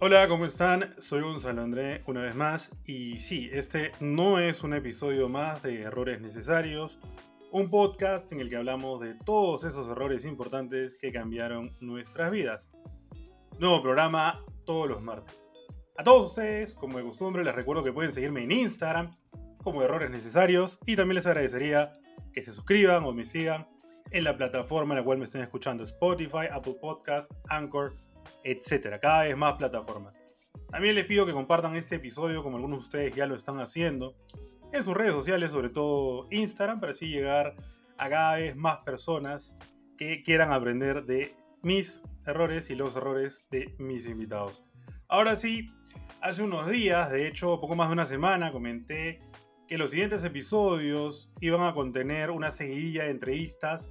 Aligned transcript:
Hola, 0.00 0.28
¿cómo 0.28 0.46
están? 0.46 0.94
Soy 1.00 1.22
Gonzalo 1.22 1.60
André 1.60 2.04
una 2.06 2.22
vez 2.22 2.36
más 2.36 2.70
y 2.86 3.18
sí, 3.18 3.50
este 3.52 3.90
no 3.98 4.38
es 4.38 4.62
un 4.62 4.72
episodio 4.72 5.28
más 5.28 5.64
de 5.64 5.80
Errores 5.80 6.20
Necesarios, 6.20 7.00
un 7.50 7.68
podcast 7.68 8.30
en 8.30 8.38
el 8.38 8.48
que 8.48 8.54
hablamos 8.54 9.00
de 9.00 9.16
todos 9.16 9.64
esos 9.64 9.88
errores 9.88 10.24
importantes 10.24 10.94
que 10.94 11.10
cambiaron 11.10 11.76
nuestras 11.80 12.30
vidas. 12.30 12.70
Nuevo 13.58 13.82
programa 13.82 14.44
todos 14.64 14.88
los 14.88 15.02
martes. 15.02 15.48
A 15.96 16.04
todos 16.04 16.26
ustedes, 16.26 16.76
como 16.76 16.98
de 16.98 17.04
costumbre, 17.04 17.42
les 17.42 17.56
recuerdo 17.56 17.82
que 17.82 17.92
pueden 17.92 18.12
seguirme 18.12 18.44
en 18.44 18.52
Instagram 18.52 19.10
como 19.64 19.82
Errores 19.82 20.10
Necesarios 20.10 20.78
y 20.86 20.94
también 20.94 21.16
les 21.16 21.26
agradecería 21.26 21.92
que 22.32 22.40
se 22.40 22.52
suscriban 22.52 23.02
o 23.02 23.12
me 23.12 23.24
sigan 23.24 23.66
en 24.12 24.22
la 24.22 24.36
plataforma 24.36 24.94
en 24.94 25.00
la 25.00 25.04
cual 25.04 25.18
me 25.18 25.24
estén 25.24 25.42
escuchando, 25.42 25.82
Spotify, 25.82 26.46
Apple 26.52 26.76
Podcast, 26.80 27.28
Anchor, 27.48 27.96
etcétera, 28.44 28.98
cada 29.00 29.24
vez 29.24 29.36
más 29.36 29.54
plataformas. 29.54 30.18
También 30.70 30.94
les 30.94 31.06
pido 31.06 31.24
que 31.24 31.32
compartan 31.32 31.76
este 31.76 31.96
episodio 31.96 32.42
como 32.42 32.56
algunos 32.56 32.80
de 32.80 32.84
ustedes 32.84 33.14
ya 33.14 33.26
lo 33.26 33.34
están 33.34 33.60
haciendo 33.60 34.14
en 34.72 34.84
sus 34.84 34.94
redes 34.94 35.14
sociales, 35.14 35.52
sobre 35.52 35.70
todo 35.70 36.26
Instagram, 36.30 36.78
para 36.78 36.92
así 36.92 37.08
llegar 37.08 37.54
a 37.96 38.08
cada 38.08 38.36
vez 38.36 38.54
más 38.56 38.78
personas 38.78 39.56
que 39.96 40.22
quieran 40.22 40.52
aprender 40.52 41.04
de 41.04 41.34
mis 41.62 42.02
errores 42.26 42.70
y 42.70 42.74
los 42.74 42.96
errores 42.96 43.46
de 43.50 43.74
mis 43.78 44.06
invitados. 44.06 44.64
Ahora 45.08 45.36
sí, 45.36 45.66
hace 46.20 46.42
unos 46.42 46.68
días, 46.68 47.10
de 47.10 47.26
hecho 47.26 47.60
poco 47.60 47.74
más 47.74 47.88
de 47.88 47.94
una 47.94 48.06
semana, 48.06 48.52
comenté 48.52 49.20
que 49.66 49.78
los 49.78 49.90
siguientes 49.90 50.22
episodios 50.24 51.32
iban 51.40 51.62
a 51.62 51.74
contener 51.74 52.30
una 52.30 52.50
seguidilla 52.50 53.04
de 53.04 53.10
entrevistas, 53.10 53.90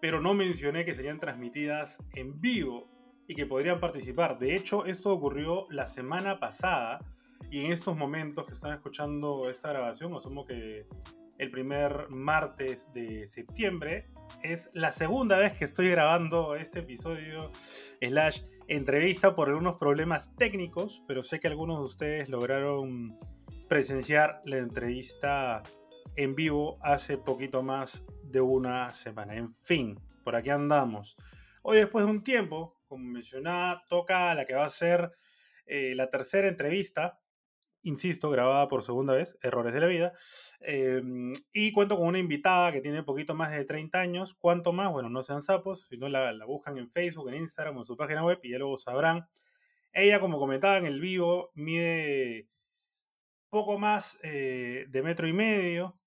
pero 0.00 0.20
no 0.20 0.34
mencioné 0.34 0.84
que 0.84 0.94
serían 0.94 1.20
transmitidas 1.20 1.98
en 2.14 2.40
vivo 2.40 2.88
y 3.28 3.34
que 3.34 3.46
podrían 3.46 3.78
participar. 3.78 4.38
De 4.38 4.56
hecho, 4.56 4.86
esto 4.86 5.12
ocurrió 5.12 5.66
la 5.70 5.86
semana 5.86 6.40
pasada 6.40 6.98
y 7.50 7.64
en 7.64 7.72
estos 7.72 7.96
momentos 7.96 8.46
que 8.46 8.54
están 8.54 8.72
escuchando 8.72 9.48
esta 9.48 9.68
grabación, 9.68 10.14
asumo 10.14 10.44
que 10.44 10.86
el 11.38 11.50
primer 11.50 12.08
martes 12.10 12.90
de 12.92 13.26
septiembre, 13.26 14.10
es 14.42 14.68
la 14.72 14.90
segunda 14.90 15.38
vez 15.38 15.52
que 15.54 15.64
estoy 15.64 15.88
grabando 15.88 16.56
este 16.56 16.80
episodio 16.80 17.52
slash 18.00 18.42
entrevista 18.66 19.34
por 19.34 19.48
algunos 19.48 19.76
problemas 19.76 20.34
técnicos, 20.34 21.02
pero 21.06 21.22
sé 21.22 21.38
que 21.38 21.46
algunos 21.46 21.78
de 21.78 21.84
ustedes 21.84 22.28
lograron 22.28 23.18
presenciar 23.68 24.40
la 24.44 24.58
entrevista 24.58 25.62
en 26.16 26.34
vivo 26.34 26.78
hace 26.82 27.16
poquito 27.16 27.62
más 27.62 28.04
de 28.24 28.40
una 28.40 28.90
semana. 28.90 29.34
En 29.34 29.48
fin, 29.48 29.98
por 30.24 30.34
aquí 30.34 30.50
andamos. 30.50 31.16
Hoy 31.62 31.78
después 31.78 32.04
de 32.04 32.10
un 32.10 32.22
tiempo, 32.22 32.77
como 32.88 33.04
mencionaba, 33.04 33.84
toca 33.88 34.34
la 34.34 34.46
que 34.46 34.54
va 34.54 34.64
a 34.64 34.70
ser 34.70 35.12
eh, 35.66 35.94
la 35.94 36.10
tercera 36.10 36.48
entrevista, 36.48 37.20
insisto, 37.82 38.30
grabada 38.30 38.68
por 38.68 38.82
segunda 38.82 39.14
vez, 39.14 39.38
Errores 39.42 39.74
de 39.74 39.80
la 39.80 39.86
Vida, 39.86 40.12
em, 40.60 41.32
y 41.52 41.72
cuento 41.72 41.96
con 41.96 42.06
una 42.08 42.18
invitada 42.18 42.72
que 42.72 42.80
tiene 42.80 43.02
poquito 43.02 43.34
más 43.34 43.52
de 43.52 43.64
30 43.64 44.00
años, 44.00 44.34
¿cuánto 44.34 44.72
más? 44.72 44.90
Bueno, 44.90 45.10
no 45.10 45.22
sean 45.22 45.42
sapos, 45.42 45.86
si 45.86 45.96
no 45.96 46.08
la, 46.08 46.32
buscan 46.46 46.78
en 46.78 46.88
Facebook, 46.88 47.28
en 47.28 47.36
Instagram 47.36 47.78
en 47.78 47.84
su 47.84 47.96
página 47.96 48.24
web 48.24 48.40
y 48.42 48.50
ya 48.52 48.58
luego 48.58 48.78
sabrán. 48.78 49.28
Ella, 49.92 50.20
como 50.20 50.38
comentaba 50.38 50.78
en 50.78 50.86
el 50.86 51.00
vivo, 51.00 51.50
mide 51.54 52.48
poco 53.50 53.78
más 53.78 54.18
eh, 54.22 54.86
de 54.88 55.02
metro 55.02 55.28
y 55.28 55.32
medio, 55.32 55.98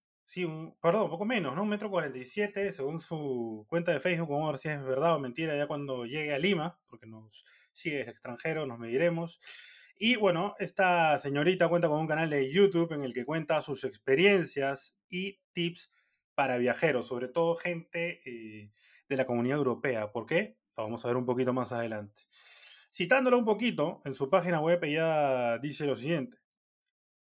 Perdón, 0.81 1.03
un 1.03 1.09
poco 1.09 1.25
menos, 1.25 1.55
¿no? 1.55 1.63
Un 1.63 1.69
metro 1.69 1.89
cuarenta 1.89 2.17
y 2.17 2.23
siete, 2.23 2.71
según 2.71 2.99
su 2.99 3.65
cuenta 3.67 3.91
de 3.91 3.99
Facebook. 3.99 4.29
Vamos 4.29 4.47
a 4.47 4.51
ver 4.51 4.57
si 4.59 4.69
es 4.69 4.83
verdad 4.83 5.16
o 5.16 5.19
mentira 5.19 5.57
ya 5.57 5.67
cuando 5.67 6.06
llegue 6.06 6.33
a 6.33 6.39
Lima, 6.39 6.79
porque 6.88 7.06
nos 7.06 7.45
sigue 7.73 8.01
extranjero, 8.01 8.66
nos 8.66 8.79
mediremos. 8.79 9.41
Y 9.97 10.16
bueno, 10.16 10.56
esta 10.57 11.17
señorita 11.17 11.67
cuenta 11.67 11.89
con 11.89 12.00
un 12.00 12.07
canal 12.07 12.29
de 12.29 12.50
YouTube 12.50 12.94
en 12.94 13.03
el 13.03 13.13
que 13.13 13.25
cuenta 13.25 13.61
sus 13.61 13.83
experiencias 13.83 14.95
y 15.09 15.41
tips 15.51 15.94
para 16.33 16.57
viajeros, 16.57 17.07
sobre 17.07 17.27
todo 17.27 17.56
gente 17.56 18.22
eh, 18.25 18.72
de 19.09 19.17
la 19.17 19.25
comunidad 19.25 19.57
europea. 19.57 20.11
¿Por 20.11 20.25
qué? 20.25 20.57
Lo 20.77 20.83
vamos 20.83 21.03
a 21.03 21.09
ver 21.09 21.17
un 21.17 21.25
poquito 21.25 21.51
más 21.51 21.73
adelante. 21.73 22.23
Citándola 22.89 23.35
un 23.35 23.45
poquito, 23.45 24.01
en 24.06 24.13
su 24.13 24.29
página 24.29 24.61
web 24.61 24.81
ella 24.83 25.57
dice 25.57 25.85
lo 25.85 25.95
siguiente. 25.95 26.38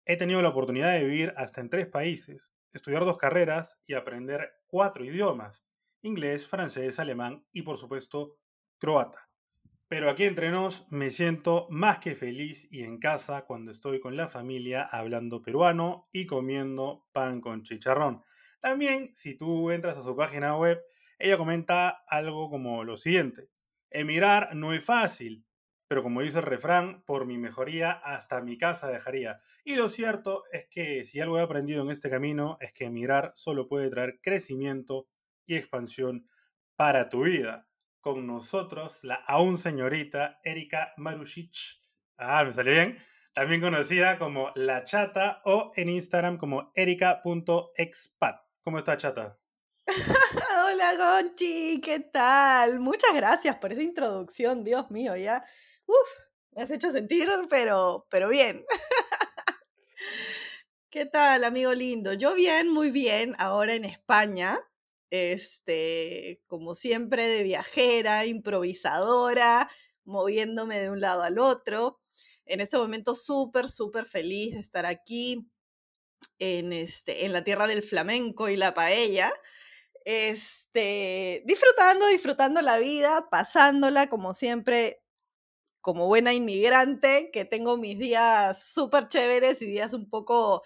He 0.05 0.16
tenido 0.16 0.41
la 0.41 0.49
oportunidad 0.49 0.94
de 0.94 1.03
vivir 1.03 1.33
hasta 1.35 1.59
en 1.59 1.69
tres 1.69 1.88
países 1.88 2.53
estudiar 2.73 3.06
dos 3.06 3.17
carreras 3.17 3.81
y 3.88 3.94
aprender 3.94 4.51
cuatro 4.67 5.06
idiomas, 5.06 5.66
inglés, 6.01 6.47
francés, 6.47 7.00
alemán 7.00 7.45
y 7.51 7.61
por 7.61 7.78
supuesto 7.78 8.38
croata. 8.79 9.29
Pero 9.88 10.09
aquí 10.09 10.23
entre 10.23 10.50
nos 10.50 10.91
me 10.91 11.11
siento 11.11 11.67
más 11.69 12.00
que 12.00 12.16
feliz 12.16 12.67
y 12.72 12.81
en 12.81 12.97
casa 12.97 13.45
cuando 13.45 13.72
estoy 13.72 14.00
con 14.00 14.17
la 14.17 14.28
familia 14.28 14.81
hablando 14.84 15.41
peruano 15.41 16.09
y 16.11 16.25
comiendo 16.25 17.06
pan 17.11 17.41
con 17.41 17.61
chicharrón. 17.61 18.23
También, 18.59 19.11
si 19.13 19.38
tú 19.38 19.69
entras 19.72 19.97
a 19.97 20.03
su 20.03 20.16
página 20.16 20.57
web, 20.57 20.81
ella 21.19 21.38
comenta 21.38 22.03
algo 22.07 22.50
como 22.50 22.84
lo 22.84 22.97
siguiente. 22.97 23.50
Emigrar 23.91 24.55
no 24.55 24.73
es 24.73 24.84
fácil, 24.84 25.45
pero 25.93 26.01
como 26.01 26.23
dice 26.23 26.39
el 26.39 26.45
refrán, 26.45 27.03
por 27.05 27.27
mi 27.27 27.37
mejoría 27.37 27.91
hasta 27.91 28.41
mi 28.41 28.57
casa 28.57 28.87
dejaría. 28.89 29.41
Y 29.63 29.75
lo 29.75 29.87
cierto 29.87 30.43
es 30.51 30.65
que 30.67 31.05
si 31.05 31.19
algo 31.19 31.37
he 31.37 31.43
aprendido 31.43 31.83
en 31.83 31.91
este 31.91 32.09
camino 32.09 32.57
es 32.61 32.73
que 32.73 32.85
emigrar 32.85 33.31
solo 33.35 33.67
puede 33.67 33.91
traer 33.91 34.19
crecimiento 34.19 35.07
y 35.45 35.55
expansión 35.55 36.25
para 36.75 37.09
tu 37.09 37.25
vida. 37.25 37.67
Con 38.01 38.25
nosotros, 38.25 39.03
la 39.03 39.21
aún 39.27 39.59
señorita 39.59 40.39
Erika 40.43 40.93
Marusic. 40.97 41.83
Ah, 42.17 42.43
me 42.43 42.55
salió 42.55 42.73
bien. 42.73 42.97
También 43.31 43.61
conocida 43.61 44.17
como 44.17 44.51
La 44.55 44.85
Chata 44.85 45.43
o 45.45 45.73
en 45.75 45.89
Instagram 45.89 46.39
como 46.39 46.71
erika.expat. 46.73 48.41
¿Cómo 48.63 48.79
está 48.79 48.97
Chata? 48.97 49.37
Hola 50.65 50.95
Gonchi, 51.21 51.79
¿qué 51.81 51.99
tal? 51.99 52.79
Muchas 52.79 53.13
gracias 53.13 53.57
por 53.57 53.73
esa 53.73 53.83
introducción, 53.83 54.63
Dios 54.63 54.89
mío, 54.89 55.15
ya 55.15 55.43
uf, 55.85 56.09
me 56.51 56.63
has 56.63 56.71
hecho 56.71 56.91
sentir, 56.91 57.27
pero, 57.49 58.05
pero 58.09 58.29
bien. 58.29 58.66
¿Qué 60.89 61.05
tal, 61.05 61.44
amigo 61.44 61.73
lindo? 61.73 62.13
Yo 62.13 62.35
bien, 62.35 62.69
muy 62.69 62.91
bien, 62.91 63.35
ahora 63.39 63.73
en 63.73 63.85
España, 63.85 64.59
este, 65.09 66.41
como 66.47 66.75
siempre, 66.75 67.27
de 67.27 67.43
viajera, 67.43 68.25
improvisadora, 68.25 69.72
moviéndome 70.05 70.79
de 70.79 70.89
un 70.91 71.01
lado 71.01 71.23
al 71.23 71.39
otro. 71.39 71.99
En 72.45 72.59
este 72.59 72.77
momento 72.77 73.16
súper, 73.16 73.69
súper 73.69 74.05
feliz 74.05 74.53
de 74.53 74.59
estar 74.59 74.85
aquí 74.85 75.47
en, 76.39 76.73
este, 76.73 77.25
en 77.25 77.33
la 77.33 77.43
tierra 77.43 77.67
del 77.67 77.83
flamenco 77.83 78.49
y 78.49 78.55
la 78.55 78.73
paella. 78.73 79.33
Este, 80.05 81.43
disfrutando, 81.45 82.07
disfrutando 82.07 82.61
la 82.61 82.77
vida, 82.77 83.29
pasándola 83.31 84.07
como 84.07 84.33
siempre 84.33 85.03
como 85.83 86.07
buena 86.07 86.33
inmigrante, 86.33 87.29
que 87.33 87.44
tengo 87.44 87.75
mis 87.75 87.99
días 87.99 88.63
súper 88.66 89.09
chéveres 89.09 89.61
y 89.61 89.66
días 89.66 89.94
un 89.94 90.09
poco 90.09 90.63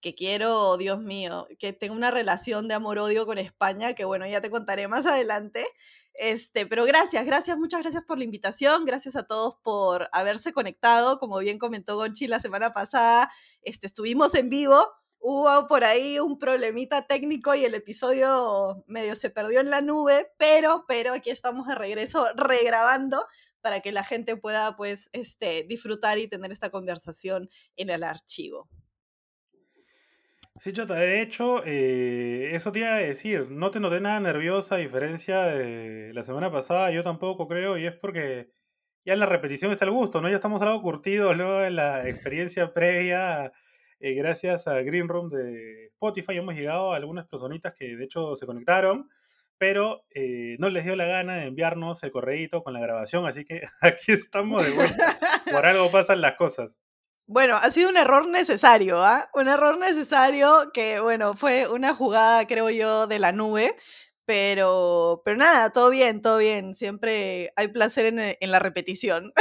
que 0.00 0.14
quiero, 0.14 0.78
Dios 0.78 1.00
mío, 1.00 1.46
que 1.58 1.74
tengo 1.74 1.94
una 1.94 2.10
relación 2.10 2.66
de 2.66 2.72
amor-odio 2.72 3.26
con 3.26 3.36
España, 3.36 3.92
que 3.94 4.06
bueno, 4.06 4.26
ya 4.26 4.40
te 4.40 4.50
contaré 4.50 4.88
más 4.88 5.04
adelante. 5.04 5.66
Este, 6.14 6.64
pero 6.64 6.86
gracias, 6.86 7.26
gracias, 7.26 7.58
muchas 7.58 7.82
gracias 7.82 8.04
por 8.04 8.16
la 8.16 8.24
invitación, 8.24 8.86
gracias 8.86 9.16
a 9.16 9.26
todos 9.26 9.56
por 9.62 10.08
haberse 10.12 10.54
conectado, 10.54 11.18
como 11.18 11.38
bien 11.40 11.58
comentó 11.58 11.96
Gonchi 11.96 12.26
la 12.26 12.40
semana 12.40 12.72
pasada, 12.72 13.30
este, 13.62 13.86
estuvimos 13.86 14.34
en 14.34 14.48
vivo, 14.48 14.88
hubo 15.18 15.66
por 15.66 15.84
ahí 15.84 16.18
un 16.20 16.38
problemita 16.38 17.06
técnico 17.06 17.54
y 17.54 17.66
el 17.66 17.74
episodio 17.74 18.82
medio 18.86 19.14
se 19.14 19.28
perdió 19.28 19.60
en 19.60 19.68
la 19.68 19.82
nube, 19.82 20.32
pero, 20.38 20.86
pero 20.88 21.12
aquí 21.12 21.28
estamos 21.28 21.66
de 21.66 21.74
regreso 21.74 22.26
regrabando 22.34 23.26
para 23.64 23.80
que 23.80 23.92
la 23.92 24.04
gente 24.04 24.36
pueda 24.36 24.76
pues 24.76 25.08
este, 25.14 25.64
disfrutar 25.66 26.18
y 26.18 26.28
tener 26.28 26.52
esta 26.52 26.68
conversación 26.68 27.48
en 27.76 27.88
el 27.88 28.04
archivo. 28.04 28.68
Sí, 30.60 30.74
Chota, 30.74 30.96
de 30.96 31.22
hecho, 31.22 31.64
eh, 31.64 32.50
eso 32.52 32.72
te 32.72 32.80
iba 32.80 32.94
a 32.94 32.98
decir, 32.98 33.50
no 33.50 33.70
te 33.70 33.80
noté 33.80 34.02
nada 34.02 34.20
nerviosa 34.20 34.74
a 34.74 34.78
diferencia 34.78 35.44
de 35.44 36.12
la 36.12 36.22
semana 36.24 36.52
pasada, 36.52 36.90
yo 36.90 37.02
tampoco 37.02 37.48
creo, 37.48 37.78
y 37.78 37.86
es 37.86 37.94
porque 37.94 38.52
ya 39.02 39.14
en 39.14 39.20
la 39.20 39.26
repetición 39.26 39.72
está 39.72 39.86
el 39.86 39.92
gusto, 39.92 40.20
¿no? 40.20 40.28
Ya 40.28 40.34
estamos 40.34 40.60
algo 40.60 40.82
curtidos 40.82 41.34
luego 41.34 41.60
de 41.60 41.70
la 41.70 42.06
experiencia 42.06 42.74
previa, 42.74 43.50
eh, 43.98 44.12
gracias 44.12 44.68
a 44.68 44.74
Green 44.82 45.08
Room 45.08 45.30
de 45.30 45.86
Spotify, 45.86 46.36
hemos 46.36 46.54
llegado 46.54 46.92
a 46.92 46.96
algunas 46.96 47.26
personitas 47.26 47.72
que 47.72 47.96
de 47.96 48.04
hecho 48.04 48.36
se 48.36 48.44
conectaron, 48.44 49.08
pero 49.66 50.04
eh, 50.14 50.56
no 50.58 50.68
les 50.68 50.84
dio 50.84 50.94
la 50.94 51.06
gana 51.06 51.36
de 51.36 51.46
enviarnos 51.46 52.02
el 52.02 52.10
correíto 52.10 52.62
con 52.62 52.74
la 52.74 52.80
grabación, 52.80 53.24
así 53.24 53.46
que 53.46 53.62
aquí 53.80 54.12
estamos 54.12 54.62
de 54.62 54.72
vuelta. 54.72 55.18
Por 55.50 55.64
algo 55.66 55.90
pasan 55.90 56.20
las 56.20 56.34
cosas. 56.34 56.82
Bueno, 57.26 57.56
ha 57.56 57.70
sido 57.70 57.88
un 57.88 57.96
error 57.96 58.28
necesario, 58.28 59.02
¿ah? 59.02 59.30
Un 59.32 59.48
error 59.48 59.78
necesario 59.78 60.70
que, 60.74 61.00
bueno, 61.00 61.34
fue 61.34 61.66
una 61.66 61.94
jugada, 61.94 62.46
creo 62.46 62.68
yo, 62.68 63.06
de 63.06 63.18
la 63.18 63.32
nube, 63.32 63.74
pero, 64.26 65.22
pero 65.24 65.38
nada, 65.38 65.72
todo 65.72 65.88
bien, 65.88 66.20
todo 66.20 66.36
bien. 66.36 66.74
Siempre 66.74 67.54
hay 67.56 67.68
placer 67.68 68.04
en, 68.04 68.18
en 68.18 68.50
la 68.50 68.58
repetición. 68.58 69.32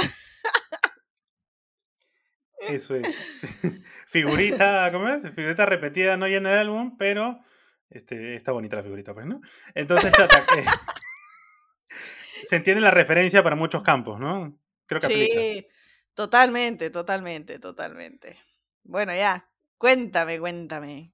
Eso 2.59 2.95
es. 2.95 3.17
figurita, 4.07 4.89
¿cómo 4.93 5.09
es? 5.09 5.29
Figurita 5.33 5.65
repetida 5.65 6.15
no 6.15 6.29
llena 6.29 6.53
el 6.53 6.59
álbum, 6.59 6.95
pero 6.97 7.41
este, 7.93 8.35
está 8.35 8.51
bonita 8.51 8.75
la 8.75 8.83
figurita, 8.83 9.13
pues, 9.13 9.25
¿no? 9.25 9.41
Entonces, 9.73 10.11
chata, 10.11 10.39
eh, 10.57 10.65
se 12.43 12.55
entiende 12.55 12.81
la 12.81 12.91
referencia 12.91 13.43
para 13.43 13.55
muchos 13.55 13.83
campos, 13.83 14.19
¿no? 14.19 14.57
Creo 14.85 15.01
que 15.01 15.07
sí, 15.07 15.67
totalmente, 16.13 16.89
totalmente, 16.89 17.59
totalmente. 17.59 18.37
Bueno, 18.83 19.13
ya, 19.13 19.49
cuéntame, 19.77 20.39
cuéntame. 20.39 21.13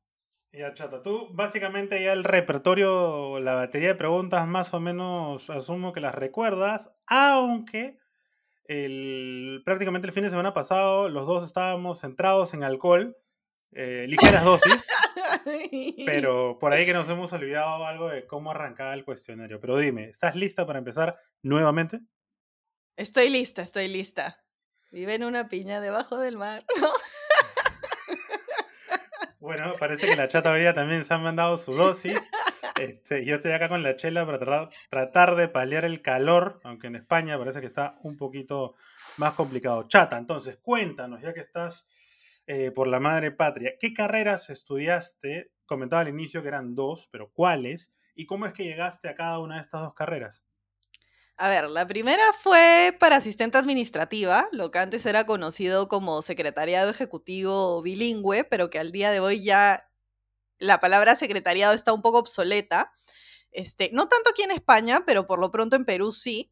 Ya, 0.52 0.74
chata, 0.74 1.04
tú 1.04 1.28
básicamente 1.32 2.04
ya 2.04 2.12
el 2.12 2.24
repertorio, 2.24 3.40
la 3.40 3.54
batería 3.54 3.90
de 3.90 3.96
preguntas 3.96 4.48
más 4.48 4.74
o 4.74 4.80
menos 4.80 5.50
asumo 5.52 5.94
que 5.94 6.00
las 6.00 6.16
recuerdas, 6.16 6.90
aunque 7.06 8.00
el, 8.66 9.62
prácticamente 9.64 10.08
el 10.08 10.14
fin 10.14 10.24
de 10.24 10.32
semana 10.32 10.54
pasado 10.56 11.08
los 11.08 11.28
dos 11.28 11.46
estábamos 11.46 12.00
centrados 12.00 12.56
en 12.56 12.64
alcohol, 12.64 13.16
eh, 13.72 14.06
ligeras 14.08 14.44
dosis, 14.44 14.88
pero 16.06 16.58
por 16.60 16.74
ahí 16.74 16.86
que 16.86 16.94
nos 16.94 17.10
hemos 17.10 17.32
olvidado 17.34 17.86
algo 17.86 18.10
de 18.10 18.26
cómo 18.26 18.52
arrancaba 18.52 18.94
el 18.94 19.06
cuestionario. 19.06 19.60
Pero 19.60 19.78
dime, 19.78 20.10
¿estás 20.10 20.36
lista 20.36 20.66
para 20.66 20.80
empezar 20.80 21.18
nuevamente? 21.42 22.00
Estoy 22.96 23.30
lista, 23.30 23.62
estoy 23.62 23.88
lista. 23.88 24.44
Vive 24.92 25.16
en 25.16 25.24
una 25.24 25.50
piña 25.50 25.82
debajo 25.82 26.18
del 26.18 26.38
mar. 26.38 26.66
Bueno, 29.40 29.76
parece 29.80 30.06
que 30.06 30.18
la 30.18 30.28
chata 30.28 30.52
hoy 30.52 30.62
también 30.76 31.06
se 31.06 31.14
han 31.14 31.24
mandado 31.24 31.58
su 31.58 31.74
dosis. 31.74 32.20
Este, 32.78 33.24
yo 33.24 33.36
estoy 33.36 33.54
acá 33.54 33.70
con 33.70 33.84
la 33.84 33.96
chela 33.96 34.26
para 34.26 34.38
tratar, 34.90 35.36
de 35.36 35.48
paliar 35.48 35.86
el 35.86 36.02
calor, 36.02 36.60
aunque 36.64 36.88
en 36.88 36.98
España 36.98 37.38
parece 37.38 37.62
que 37.62 37.66
está 37.66 37.98
un 38.04 38.18
poquito 38.18 38.76
más 39.18 39.34
complicado. 39.34 39.88
Chata, 39.88 40.18
entonces 40.18 40.58
cuéntanos, 40.62 41.22
ya 41.22 41.34
que 41.34 41.40
estás 41.40 41.88
eh, 42.52 42.72
por 42.72 42.88
la 42.88 43.00
madre 43.00 43.32
patria, 43.32 43.74
¿qué 43.80 43.94
carreras 43.94 44.50
estudiaste? 44.50 45.52
Comentaba 45.68 46.02
al 46.02 46.08
inicio 46.08 46.42
que 46.42 46.48
eran 46.48 46.74
dos, 46.74 47.08
pero 47.12 47.32
¿cuáles? 47.32 47.94
¿Y 48.16 48.26
cómo 48.26 48.48
es 48.48 48.54
que 48.54 48.64
llegaste 48.64 49.08
a 49.08 49.14
cada 49.14 49.38
una 49.38 49.58
de 49.58 49.62
estas 49.62 49.82
dos 49.82 49.94
carreras? 49.94 50.48
A 51.38 51.48
ver, 51.48 51.70
la 51.70 51.86
primera 51.86 52.24
fue 52.34 52.98
para 53.00 53.18
asistente 53.18 53.60
administrativa, 53.60 54.50
lo 54.52 54.72
que 54.72 54.80
antes 54.80 55.06
era 55.06 55.28
conocido 55.28 55.88
como 55.88 56.24
secretariado 56.24 56.90
ejecutivo 56.90 57.84
bilingüe, 57.84 58.44
pero 58.46 58.72
que 58.72 58.80
al 58.80 58.92
día 58.92 59.12
de 59.12 59.20
hoy 59.20 59.44
ya 59.44 59.88
la 60.58 60.80
palabra 60.80 61.16
secretariado 61.16 61.76
está 61.76 61.94
un 61.94 62.02
poco 62.02 62.18
obsoleta. 62.18 62.92
Este, 63.52 63.92
no 63.94 64.08
tanto 64.08 64.32
aquí 64.32 64.42
en 64.42 64.52
España, 64.52 65.04
pero 65.06 65.28
por 65.28 65.40
lo 65.40 65.52
pronto 65.52 65.76
en 65.76 65.86
Perú 65.86 66.14
sí. 66.14 66.52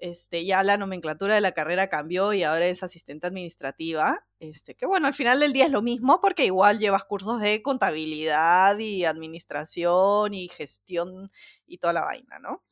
Este, 0.00 0.44
ya 0.44 0.62
la 0.62 0.76
nomenclatura 0.76 1.34
de 1.34 1.40
la 1.40 1.52
carrera 1.52 1.88
cambió 1.88 2.32
y 2.32 2.44
ahora 2.44 2.66
es 2.66 2.82
asistente 2.82 3.26
administrativa. 3.26 4.24
Este, 4.38 4.76
que 4.76 4.86
bueno, 4.86 5.08
al 5.08 5.14
final 5.14 5.40
del 5.40 5.52
día 5.52 5.66
es 5.66 5.72
lo 5.72 5.82
mismo 5.82 6.20
porque 6.20 6.44
igual 6.44 6.78
llevas 6.78 7.04
cursos 7.04 7.40
de 7.40 7.62
contabilidad 7.62 8.78
y 8.78 9.04
administración 9.04 10.34
y 10.34 10.48
gestión 10.48 11.32
y 11.66 11.78
toda 11.78 11.92
la 11.92 12.04
vaina, 12.04 12.38
¿no? 12.38 12.62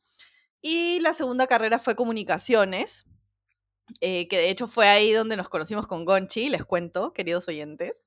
Y 0.61 0.99
la 1.01 1.13
segunda 1.13 1.47
carrera 1.47 1.79
fue 1.79 1.95
comunicaciones, 1.95 3.05
eh, 4.01 4.27
que 4.27 4.37
de 4.37 4.49
hecho 4.49 4.67
fue 4.67 4.87
ahí 4.87 5.11
donde 5.11 5.37
nos 5.37 5.49
conocimos 5.49 5.87
con 5.87 6.05
Gonchi, 6.05 6.49
les 6.49 6.65
cuento, 6.65 7.13
queridos 7.13 7.47
oyentes. 7.47 8.03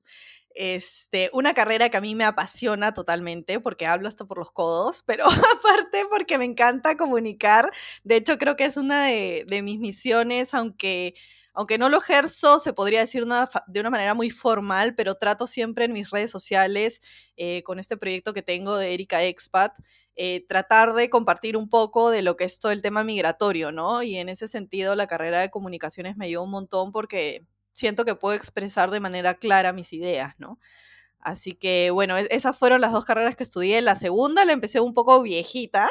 Este, 0.55 1.29
una 1.33 1.53
carrera 1.53 1.89
que 1.89 1.97
a 1.97 2.01
mí 2.01 2.15
me 2.15 2.25
apasiona 2.25 2.93
totalmente 2.93 3.59
porque 3.59 3.85
hablo 3.85 4.07
hasta 4.07 4.25
por 4.25 4.37
los 4.37 4.51
codos, 4.51 5.03
pero 5.05 5.25
aparte 5.25 6.05
porque 6.09 6.37
me 6.37 6.45
encanta 6.45 6.97
comunicar. 6.97 7.71
De 8.03 8.17
hecho, 8.17 8.37
creo 8.37 8.55
que 8.55 8.65
es 8.65 8.77
una 8.77 9.05
de, 9.05 9.45
mis 9.63 9.79
misiones, 9.79 10.53
aunque 10.53 11.13
aunque 11.53 11.77
no 11.77 11.89
lo 11.89 11.97
ejerzo, 11.97 12.59
se 12.59 12.71
podría 12.71 13.01
decir 13.01 13.25
de 13.25 13.79
una 13.81 13.89
manera 13.89 14.13
muy 14.13 14.29
formal, 14.29 14.95
pero 14.95 15.15
trato 15.15 15.47
siempre 15.47 15.83
en 15.83 15.91
mis 15.91 16.09
redes 16.09 16.31
sociales, 16.31 17.01
eh, 17.35 17.61
con 17.63 17.77
este 17.77 17.97
proyecto 17.97 18.33
que 18.33 18.41
tengo 18.41 18.77
de 18.77 18.93
Erika 18.93 19.21
Expat, 19.25 19.77
eh, 20.15 20.45
tratar 20.47 20.93
de 20.93 21.09
compartir 21.09 21.57
un 21.57 21.69
poco 21.69 22.09
de 22.09 22.21
lo 22.21 22.37
que 22.37 22.45
es 22.45 22.59
todo 22.59 22.71
el 22.71 22.81
tema 22.81 23.03
migratorio, 23.03 23.73
¿no? 23.73 24.01
Y 24.01 24.15
en 24.15 24.29
ese 24.29 24.47
sentido, 24.47 24.95
la 24.95 25.07
carrera 25.07 25.41
de 25.41 25.49
comunicaciones 25.49 26.15
me 26.15 26.27
ayudó 26.27 26.43
un 26.43 26.51
montón 26.51 26.93
porque 26.93 27.45
siento 27.73 28.05
que 28.05 28.15
puedo 28.15 28.35
expresar 28.35 28.91
de 28.91 28.99
manera 28.99 29.35
clara 29.35 29.73
mis 29.73 29.93
ideas, 29.93 30.35
¿no? 30.39 30.59
Así 31.19 31.53
que, 31.53 31.91
bueno, 31.91 32.17
e-, 32.17 32.27
esas 32.31 32.57
fueron 32.57 32.81
las 32.81 32.91
dos 32.93 33.05
carreras 33.05 33.35
que 33.35 33.43
estudié. 33.43 33.81
La 33.81 33.95
segunda 33.95 34.45
la 34.45 34.53
empecé 34.53 34.79
un 34.79 34.93
poco 34.93 35.21
viejita, 35.21 35.89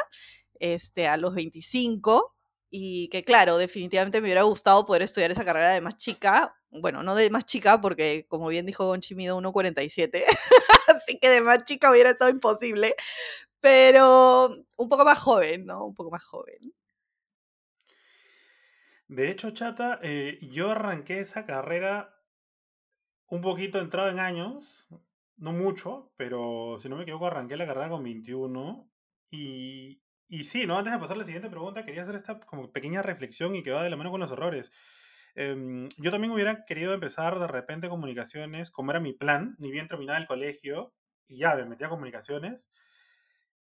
este, 0.59 1.07
a 1.07 1.17
los 1.17 1.33
25, 1.35 2.35
y 2.69 3.09
que 3.09 3.23
claro, 3.23 3.57
definitivamente 3.57 4.21
me 4.21 4.27
hubiera 4.27 4.43
gustado 4.43 4.85
poder 4.85 5.03
estudiar 5.03 5.31
esa 5.31 5.45
carrera 5.45 5.71
de 5.71 5.81
más 5.81 5.97
chica. 5.97 6.55
Bueno, 6.71 7.03
no 7.03 7.15
de 7.15 7.29
más 7.29 7.45
chica, 7.45 7.81
porque 7.81 8.25
como 8.29 8.47
bien 8.47 8.65
dijo 8.65 8.85
Gonchi, 8.85 9.15
mido 9.15 9.37
1,47, 9.41 10.23
así 10.87 11.19
que 11.19 11.29
de 11.29 11.41
más 11.41 11.65
chica 11.65 11.91
hubiera 11.91 12.11
estado 12.11 12.31
imposible, 12.31 12.95
pero 13.59 14.49
un 14.77 14.89
poco 14.89 15.05
más 15.05 15.19
joven, 15.19 15.65
¿no? 15.65 15.85
Un 15.87 15.95
poco 15.95 16.11
más 16.11 16.23
joven. 16.23 16.59
De 19.11 19.29
hecho, 19.29 19.51
Chata, 19.51 19.99
eh, 20.03 20.39
yo 20.41 20.71
arranqué 20.71 21.19
esa 21.19 21.45
carrera 21.45 22.15
un 23.27 23.41
poquito 23.41 23.77
entrado 23.81 24.09
en 24.09 24.19
años, 24.19 24.87
no 25.35 25.51
mucho, 25.51 26.13
pero 26.15 26.77
si 26.79 26.87
no 26.87 26.95
me 26.95 27.03
equivoco, 27.03 27.27
arranqué 27.27 27.57
la 27.57 27.65
carrera 27.65 27.89
con 27.89 28.05
21 28.05 28.89
y, 29.29 30.01
y 30.29 30.45
sí, 30.45 30.65
¿no? 30.65 30.77
Antes 30.77 30.93
de 30.93 30.99
pasar 30.99 31.17
a 31.17 31.19
la 31.19 31.25
siguiente 31.25 31.49
pregunta, 31.49 31.83
quería 31.83 32.03
hacer 32.03 32.15
esta 32.15 32.39
como 32.39 32.71
pequeña 32.71 33.01
reflexión 33.01 33.53
y 33.53 33.63
que 33.63 33.71
va 33.71 33.83
de 33.83 33.89
la 33.89 33.97
mano 33.97 34.11
con 34.11 34.21
los 34.21 34.31
errores. 34.31 34.71
Em, 35.35 35.89
yo 35.97 36.09
también 36.09 36.31
hubiera 36.31 36.63
querido 36.63 36.93
empezar 36.93 37.37
de 37.37 37.47
repente 37.47 37.89
comunicaciones, 37.89 38.71
como 38.71 38.91
era 38.91 39.01
mi 39.01 39.11
plan, 39.11 39.57
ni 39.59 39.71
bien 39.71 39.89
terminaba 39.89 40.19
el 40.19 40.27
colegio, 40.27 40.93
y 41.27 41.39
ya 41.39 41.57
me 41.57 41.65
metía 41.65 41.87
a 41.87 41.89
comunicaciones, 41.89 42.69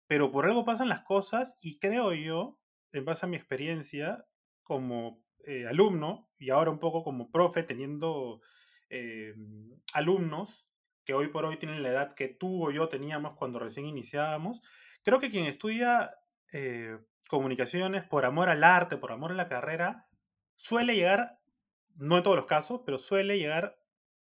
pero 0.06 0.30
por 0.30 0.46
algo 0.46 0.64
pasan 0.64 0.88
las 0.88 1.02
cosas 1.02 1.58
y 1.60 1.80
creo 1.80 2.12
yo, 2.12 2.60
en 2.92 3.04
base 3.04 3.26
a 3.26 3.28
mi 3.28 3.36
experiencia 3.36 4.24
como 4.62 5.24
eh, 5.46 5.66
alumno 5.66 6.28
y 6.38 6.50
ahora 6.50 6.70
un 6.70 6.78
poco 6.78 7.02
como 7.02 7.30
profe, 7.30 7.62
teniendo 7.62 8.40
em, 8.88 9.70
alumnos 9.92 10.66
que 11.04 11.14
hoy 11.14 11.28
por 11.28 11.44
hoy 11.44 11.56
tienen 11.56 11.82
la 11.82 11.90
edad 11.90 12.14
que 12.14 12.28
tú 12.28 12.66
o 12.66 12.70
yo 12.70 12.88
teníamos 12.88 13.36
cuando 13.36 13.58
recién 13.58 13.86
iniciábamos, 13.86 14.62
creo 15.02 15.18
que 15.18 15.30
quien 15.30 15.46
estudia 15.46 16.14
eh, 16.52 16.98
comunicaciones 17.28 18.04
por 18.04 18.24
amor 18.24 18.48
al 18.48 18.64
arte, 18.64 18.96
por 18.96 19.12
amor 19.12 19.32
a 19.32 19.34
la 19.34 19.48
carrera, 19.48 20.08
suele 20.56 20.94
llegar, 20.94 21.38
no 21.96 22.16
en 22.16 22.22
todos 22.22 22.36
los 22.36 22.46
casos, 22.46 22.82
pero 22.84 22.98
suele 22.98 23.38
llegar 23.38 23.78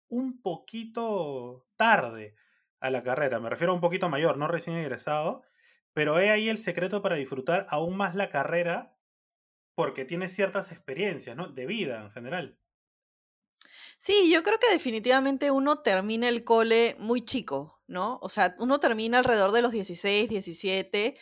un 0.09 0.41
poquito 0.41 1.65
tarde 1.75 2.35
a 2.79 2.89
la 2.89 3.03
carrera. 3.03 3.39
Me 3.39 3.49
refiero 3.49 3.71
a 3.71 3.75
un 3.75 3.81
poquito 3.81 4.09
mayor, 4.09 4.37
no 4.37 4.47
recién 4.47 4.75
egresado, 4.75 5.43
pero 5.93 6.19
he 6.19 6.29
ahí 6.29 6.49
el 6.49 6.57
secreto 6.57 7.01
para 7.01 7.15
disfrutar 7.15 7.65
aún 7.69 7.97
más 7.97 8.15
la 8.15 8.29
carrera 8.29 8.95
porque 9.79 10.03
tiene 10.03 10.27
ciertas 10.27 10.73
experiencias, 10.73 11.37
¿no? 11.37 11.47
De 11.47 11.65
vida 11.65 12.01
en 12.01 12.11
general. 12.11 12.59
Sí, 13.97 14.29
yo 14.29 14.43
creo 14.43 14.59
que 14.59 14.69
definitivamente 14.69 15.51
uno 15.51 15.81
termina 15.83 16.27
el 16.27 16.43
cole 16.43 16.97
muy 16.99 17.23
chico, 17.23 17.79
¿no? 17.87 18.19
O 18.21 18.27
sea, 18.27 18.57
uno 18.59 18.81
termina 18.81 19.19
alrededor 19.19 19.53
de 19.53 19.61
los 19.61 19.71
16, 19.71 20.27
17 20.27 21.15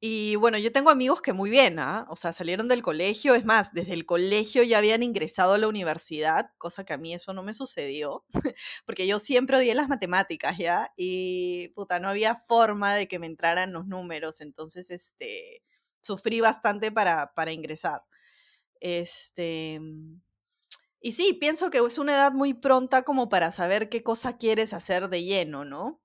y 0.00 0.34
bueno, 0.34 0.58
yo 0.58 0.72
tengo 0.72 0.90
amigos 0.90 1.22
que 1.22 1.32
muy 1.32 1.50
bien, 1.50 1.78
¿ah? 1.78 2.04
O 2.08 2.16
sea, 2.16 2.32
salieron 2.32 2.66
del 2.66 2.82
colegio, 2.82 3.36
es 3.36 3.44
más, 3.44 3.72
desde 3.72 3.92
el 3.92 4.06
colegio 4.06 4.64
ya 4.64 4.78
habían 4.78 5.04
ingresado 5.04 5.52
a 5.52 5.58
la 5.58 5.68
universidad, 5.68 6.50
cosa 6.58 6.84
que 6.84 6.94
a 6.94 6.98
mí 6.98 7.14
eso 7.14 7.32
no 7.32 7.44
me 7.44 7.54
sucedió, 7.54 8.24
porque 8.86 9.06
yo 9.06 9.20
siempre 9.20 9.56
odié 9.56 9.76
las 9.76 9.88
matemáticas, 9.88 10.58
¿ya? 10.58 10.92
Y 10.96 11.68
puta, 11.76 12.00
no 12.00 12.08
había 12.08 12.34
forma 12.34 12.96
de 12.96 13.06
que 13.06 13.20
me 13.20 13.26
entraran 13.28 13.72
los 13.72 13.86
números, 13.86 14.40
entonces, 14.40 14.90
este, 14.90 15.62
sufrí 16.04 16.40
bastante 16.40 16.92
para, 16.92 17.32
para 17.34 17.52
ingresar. 17.52 18.02
Este, 18.80 19.80
y 21.00 21.12
sí, 21.12 21.34
pienso 21.34 21.70
que 21.70 21.78
es 21.78 21.98
una 21.98 22.14
edad 22.14 22.32
muy 22.32 22.54
pronta 22.54 23.02
como 23.02 23.28
para 23.28 23.50
saber 23.52 23.88
qué 23.88 24.02
cosa 24.02 24.36
quieres 24.36 24.72
hacer 24.72 25.08
de 25.08 25.22
lleno, 25.24 25.64
¿no? 25.64 26.00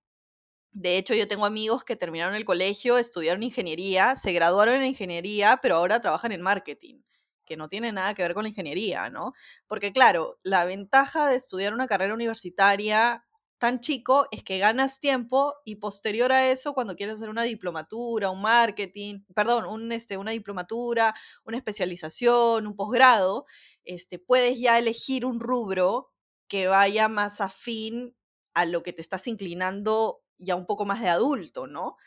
De 0.72 0.98
hecho, 0.98 1.14
yo 1.14 1.28
tengo 1.28 1.46
amigos 1.46 1.84
que 1.84 1.96
terminaron 1.96 2.36
el 2.36 2.46
colegio, 2.46 2.98
estudiaron 2.98 3.44
ingeniería, 3.44 4.16
se 4.16 4.34
graduaron 4.34 4.76
en 4.76 4.86
ingeniería, 4.86 5.60
pero 5.62 5.76
ahora 5.76 6.02
trabajan 6.02 6.32
en 6.32 6.42
marketing, 6.42 7.02
que 7.46 7.58
no 7.58 7.70
tiene 7.70 7.92
nada 7.92 8.14
que 8.14 8.22
ver 8.22 8.34
con 8.34 8.44
la 8.44 8.50
ingeniería, 8.50 9.10
¿no? 9.10 9.34
Porque 9.68 9.92
claro, 9.92 10.40
la 10.44 10.66
ventaja 10.66 11.28
de 11.28 11.36
estudiar 11.38 11.74
una 11.74 11.88
carrera 11.88 12.14
universitaria 12.14 13.26
tan 13.60 13.82
chico 13.82 14.28
es 14.32 14.44
que 14.44 14.58
ganas 14.58 15.00
tiempo 15.00 15.56
y 15.66 15.76
posterior 15.76 16.32
a 16.32 16.50
eso, 16.50 16.74
cuando 16.74 16.96
quieres 16.96 17.18
hacer 17.18 17.30
una 17.30 17.44
diplomatura, 17.44 18.32
un 18.32 18.42
marketing, 18.42 19.24
perdón, 19.36 19.66
un, 19.66 19.92
este, 19.92 20.18
una 20.18 20.32
diplomatura, 20.32 21.14
una 21.44 21.58
especialización, 21.58 22.66
un 22.66 22.76
posgrado, 22.76 23.46
este, 23.84 24.18
puedes 24.18 24.60
ya 24.60 24.80
elegir 24.80 25.26
un 25.26 25.40
rubro 25.40 26.12
que 26.48 26.68
vaya 26.68 27.10
más 27.10 27.42
afín 27.42 28.16
a 28.54 28.66
lo 28.66 28.82
que 28.82 28.94
te 28.94 29.02
estás 29.02 29.28
inclinando 29.28 30.24
ya 30.38 30.56
un 30.56 30.66
poco 30.66 30.86
más 30.86 31.02
de 31.02 31.10
adulto, 31.10 31.68
¿no? 31.68 31.98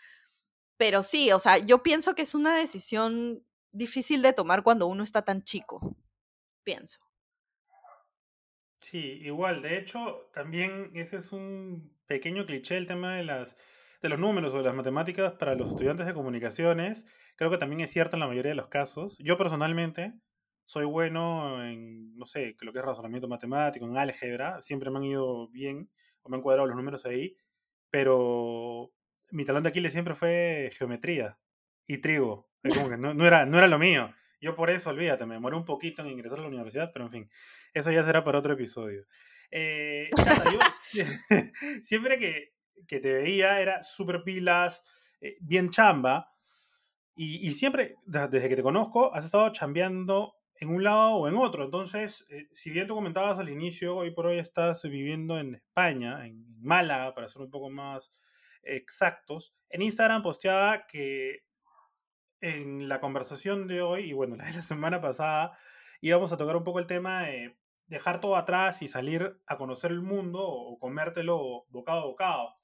Pero 0.79 1.03
sí, 1.03 1.33
o 1.33 1.39
sea, 1.39 1.59
yo 1.59 1.83
pienso 1.83 2.15
que 2.15 2.23
es 2.23 2.35
una 2.35 2.57
decisión 2.57 3.47
difícil 3.73 4.23
de 4.23 4.33
tomar 4.33 4.63
cuando 4.63 4.87
uno 4.87 5.05
está 5.05 5.23
tan 5.23 5.45
chico, 5.45 5.97
pienso. 6.65 7.01
Sí, 8.83 9.21
igual. 9.23 9.63
De 9.63 9.79
hecho, 9.79 10.29
también 10.35 10.91
ese 10.95 11.17
es 11.19 11.33
un 11.33 11.97
pequeño 12.07 12.45
cliché 12.47 12.77
el 12.77 12.89
tema 12.89 13.15
de 13.15 13.23
las 13.25 13.57
de 14.03 14.09
los 14.09 14.19
números 14.19 14.53
o 14.53 14.57
de 14.57 14.65
las 14.65 14.75
matemáticas 14.75 15.35
para 15.35 15.55
los 15.55 15.71
estudiantes 15.71 16.05
de 16.07 16.15
comunicaciones. 16.15 17.07
Creo 17.37 17.51
que 17.51 17.59
también 17.59 17.81
es 17.81 17.93
cierto 17.93 18.17
en 18.17 18.21
la 18.21 18.27
mayoría 18.27 18.51
de 18.51 18.57
los 18.57 18.67
casos. 18.67 19.17
Yo 19.21 19.39
personalmente 19.39 20.15
soy 20.65 20.85
bueno 20.87 21.65
en, 21.65 22.17
no 22.17 22.27
sé, 22.27 22.57
lo 22.61 22.73
que 22.73 22.81
es 22.81 22.85
razonamiento 22.85 23.29
matemático, 23.29 23.87
en 23.87 23.97
álgebra. 23.97 24.61
Siempre 24.61 24.91
me 24.91 24.99
han 24.99 25.05
ido 25.05 25.49
bien 25.49 25.89
o 26.23 26.29
me 26.29 26.37
han 26.37 26.43
cuadrado 26.43 26.67
los 26.67 26.77
números 26.77 27.07
ahí. 27.07 27.37
Pero 27.91 28.93
mi 29.31 29.45
talón 29.45 29.63
de 29.63 29.69
Aquiles 29.69 29.93
siempre 29.93 30.17
fue 30.17 30.73
geometría 30.77 31.39
y 31.87 31.99
trigo. 31.99 32.51
no, 32.65 33.25
era, 33.25 33.47
no 33.47 33.59
era 33.59 33.69
lo 33.69 33.79
mío. 33.79 34.13
Yo 34.43 34.57
por 34.57 34.71
eso, 34.71 34.91
olvídate, 34.91 35.25
me 35.25 35.35
demoré 35.35 35.57
un 35.57 35.65
poquito 35.65 36.03
en 36.03 36.09
ingresar 36.09 36.41
a 36.41 36.43
la 36.43 36.49
universidad, 36.49 36.91
pero 36.93 37.05
en 37.05 37.13
fin, 37.13 37.31
eso 37.73 37.93
ya 37.93 38.03
será 38.03 38.25
para 38.25 38.41
otro 38.41 38.55
episodio. 38.55 39.07
Eh, 39.53 40.11
chata, 40.17 40.53
yo 40.53 40.59
siempre 41.83 42.19
que, 42.19 42.53
que, 42.89 42.99
te 42.99 43.13
veía 43.13 43.61
era 43.61 43.85
súper 43.85 44.25
pilas, 44.25 44.83
eh, 45.21 45.37
bien 45.41 45.71
chamba, 45.71 46.33
y, 47.15 47.47
y, 47.47 47.53
siempre, 47.53 47.95
desde 48.05 48.49
que 48.49 48.57
te 48.57 48.63
conozco, 48.65 49.15
has 49.15 49.25
estado 49.25 49.53
chambeando 49.53 50.35
en 50.57 50.71
un 50.71 50.83
lado 50.83 51.15
o 51.15 51.29
en 51.29 51.37
otro. 51.37 51.65
Entonces, 51.65 52.27
eh, 52.29 52.49
si 52.53 52.71
bien 52.71 52.89
tú 52.89 52.95
comentabas 52.95 53.39
al 53.39 53.49
inicio, 53.49 53.97
hoy 53.97 54.11
por 54.11 54.27
hoy 54.27 54.39
estás 54.39 54.83
viviendo 54.83 55.39
en 55.39 55.55
España, 55.55 56.27
en 56.27 56.45
Málaga, 56.61 57.15
para 57.15 57.29
ser 57.29 57.43
un 57.43 57.51
poco 57.51 57.71
más 57.71 58.11
exactos, 58.65 59.55
en 59.69 59.83
Instagram 59.83 60.23
posteaba 60.23 60.87
que 60.87 61.45
en 62.43 62.89
la 62.89 63.01
conversación 63.01 63.69
de 63.69 63.81
hoy, 63.81 64.11
y 64.11 64.13
bueno, 64.13 64.37
la 64.37 64.45
de 64.45 64.53
la 64.53 64.63
semana 64.63 65.01
pasada, 65.01 65.57
íbamos 66.03 66.33
a 66.33 66.37
tocar 66.37 66.57
un 66.57 66.65
poco 66.65 66.79
el 66.79 66.87
tema 66.87 67.23
de 67.23 67.57
dejar 67.87 68.21
todo 68.21 68.37
atrás 68.37 68.83
y 68.83 68.89
salir 68.89 69.41
a 69.47 69.57
conocer 69.57 69.91
el 69.91 70.03
mundo 70.03 70.41
o 70.47 70.79
comértelo 70.79 71.65
bocado 71.71 72.01
a 72.01 72.07
bocado. 72.07 72.55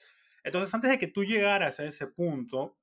Entonces, 0.45 0.73
antes 0.75 0.91
de 0.91 0.99
que 0.99 1.07
tú 1.07 1.25
llegaras 1.25 1.81
a 1.81 1.85
ese 1.85 2.07
punto, 2.07 2.77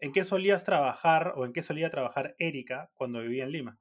¿en 0.00 0.12
qué 0.12 0.24
solías 0.24 0.64
trabajar 0.64 1.34
o 1.36 1.44
en 1.44 1.52
qué 1.52 1.62
solía 1.62 1.90
trabajar 1.90 2.34
Erika 2.38 2.90
cuando 2.94 3.20
vivía 3.20 3.44
en 3.44 3.52
Lima? 3.52 3.78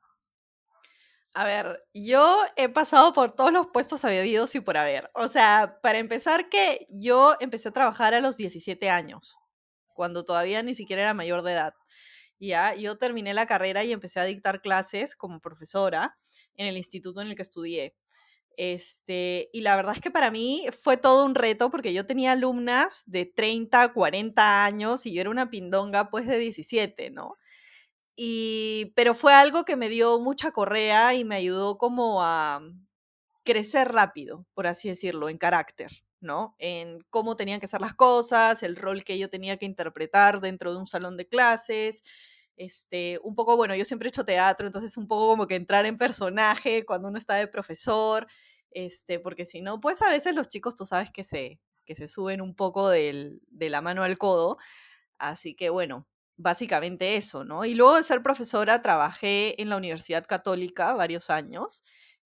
A 1.34 1.46
ver, 1.46 1.84
yo 1.94 2.40
he 2.56 2.68
pasado 2.70 3.14
por 3.14 3.36
todos 3.36 3.54
los 3.54 3.68
puestos 3.68 4.04
habidos 4.04 4.56
y 4.56 4.60
por 4.60 4.76
haber. 4.76 5.12
O 5.14 5.28
sea, 5.28 5.78
para 5.84 6.00
empezar 6.00 6.50
que 6.50 6.88
yo 6.90 7.36
empecé 7.40 7.70
a 7.70 7.74
trabajar 7.74 8.16
a 8.16 8.22
los 8.22 8.38
17 8.38 8.90
años, 8.90 9.38
cuando 9.94 10.26
todavía 10.26 10.64
ni 10.64 10.74
siquiera 10.74 11.04
era 11.04 11.14
mayor 11.14 11.44
de 11.44 11.52
edad. 11.52 11.74
Ya, 12.40 12.76
yo 12.76 12.98
terminé 12.98 13.34
la 13.34 13.48
carrera 13.48 13.84
y 13.84 13.92
empecé 13.92 14.20
a 14.20 14.24
dictar 14.26 14.62
clases 14.62 15.16
como 15.16 15.40
profesora 15.40 16.18
en 16.56 16.68
el 16.68 16.78
instituto 16.78 17.22
en 17.22 17.30
el 17.30 17.36
que 17.36 17.42
estudié. 17.42 17.96
Este, 18.58 19.50
y 19.54 19.62
la 19.62 19.76
verdad 19.78 19.94
es 19.96 20.02
que 20.02 20.12
para 20.12 20.32
mí 20.32 20.68
fue 20.84 20.98
todo 20.98 21.26
un 21.26 21.36
reto 21.36 21.72
porque 21.72 21.94
yo 21.94 22.06
tenía 22.08 22.34
alumnas 22.34 23.04
de 23.08 23.26
30, 23.26 23.94
40 23.94 24.66
años 24.66 25.06
y 25.06 25.14
yo 25.14 25.22
era 25.22 25.30
una 25.32 25.50
pindonga 25.52 26.10
pues 26.12 26.28
de 26.28 26.38
17, 26.40 27.12
¿no? 27.12 27.38
Y, 28.16 28.94
pero 28.96 29.14
fue 29.16 29.34
algo 29.34 29.66
que 29.66 29.76
me 29.78 29.90
dio 29.90 30.20
mucha 30.20 30.52
correa 30.52 31.14
y 31.16 31.26
me 31.26 31.36
ayudó 31.38 31.78
como 31.78 32.24
a 32.24 32.62
crecer 33.46 33.90
rápido, 33.92 34.46
por 34.56 34.68
así 34.68 34.90
decirlo, 34.90 35.30
en 35.30 35.38
carácter, 35.40 35.92
¿no? 36.20 36.56
En 36.60 37.00
cómo 37.10 37.36
tenían 37.36 37.60
que 37.60 37.68
ser 37.68 37.82
las 37.82 37.94
cosas, 37.96 38.64
el 38.64 38.76
rol 38.76 39.04
que 39.04 39.18
yo 39.18 39.30
tenía 39.30 39.58
que 39.58 39.66
interpretar 39.66 40.42
dentro 40.42 40.74
de 40.74 40.80
un 40.80 40.88
salón 40.88 41.18
de 41.18 41.28
clases. 41.28 42.04
Este, 42.58 43.20
un 43.24 43.36
poco, 43.36 43.56
bueno, 43.56 43.76
yo 43.76 43.86
siempre 43.86 44.08
he 44.08 44.10
hecho 44.10 44.26
teatro, 44.26 44.66
entonces 44.68 44.98
un 44.98 45.08
poco 45.08 45.28
como 45.28 45.48
que 45.48 45.56
entrar 45.56 45.86
en 45.86 45.98
personaje 45.98 46.86
cuando 46.86 47.08
uno 47.08 47.18
está 47.20 47.36
de 47.36 47.48
profesor, 47.48 48.28
este, 48.72 49.20
porque 49.20 49.46
si 49.46 49.62
no, 49.62 49.80
pues 49.80 50.02
a 50.02 50.10
veces 50.10 50.36
los 50.36 50.50
chicos 50.50 50.76
tú 50.76 50.86
sabes 50.86 51.12
que 51.12 51.24
se, 51.24 51.60
que 51.86 51.96
se 51.96 52.08
suben 52.08 52.42
un 52.42 52.56
poco 52.56 52.90
del, 52.90 53.42
de 53.50 53.70
la 53.70 53.82
mano 53.82 54.04
al 54.04 54.18
codo. 54.18 54.58
Así 55.20 55.56
que 55.56 55.70
bueno, 55.70 56.08
básicamente 56.38 57.18
eso, 57.18 57.44
¿no? 57.44 57.66
Y 57.66 57.76
luego 57.76 57.96
de 57.96 58.04
ser 58.04 58.22
profesora, 58.24 58.82
trabajé 58.82 59.62
en 59.62 59.70
la 59.70 59.78
Universidad 59.78 60.26
Católica 60.28 60.94
varios 60.96 61.30
años 61.30 61.84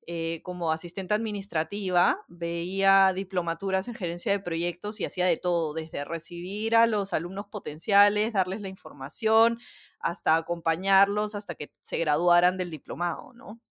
eh, 0.08 0.42
como 0.44 0.72
asistente 0.72 1.14
administrativa, 1.14 2.26
veía 2.28 3.14
diplomaturas 3.14 3.88
en 3.88 3.96
gerencia 3.96 4.32
de 4.32 4.40
proyectos 4.40 5.00
y 5.00 5.06
hacía 5.06 5.26
de 5.28 5.38
todo, 5.38 5.74
desde 5.74 6.04
recibir 6.06 6.76
a 6.76 6.88
los 6.88 7.14
alumnos 7.14 7.48
potenciales, 7.48 8.34
darles 8.34 8.62
la 8.62 8.70
información, 8.70 9.60
hasta 10.00 10.36
acompañarlos 10.36 11.36
hasta 11.36 11.56
que 11.56 11.72
se 11.84 11.98
graduaran 11.98 12.58
del 12.58 12.72
diplomado, 12.72 13.34
¿no? 13.34 13.62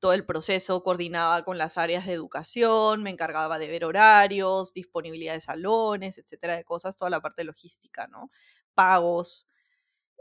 Todo 0.00 0.14
el 0.14 0.24
proceso 0.24 0.82
coordinaba 0.82 1.44
con 1.44 1.58
las 1.58 1.76
áreas 1.78 2.06
de 2.06 2.14
educación, 2.14 3.02
me 3.02 3.10
encargaba 3.10 3.58
de 3.58 3.68
ver 3.68 3.84
horarios, 3.84 4.72
disponibilidad 4.72 5.34
de 5.34 5.40
salones, 5.42 6.16
etcétera, 6.18 6.56
de 6.56 6.64
cosas, 6.64 6.96
toda 6.96 7.10
la 7.10 7.20
parte 7.20 7.44
logística, 7.44 8.06
¿no? 8.08 8.30
Pagos. 8.74 9.46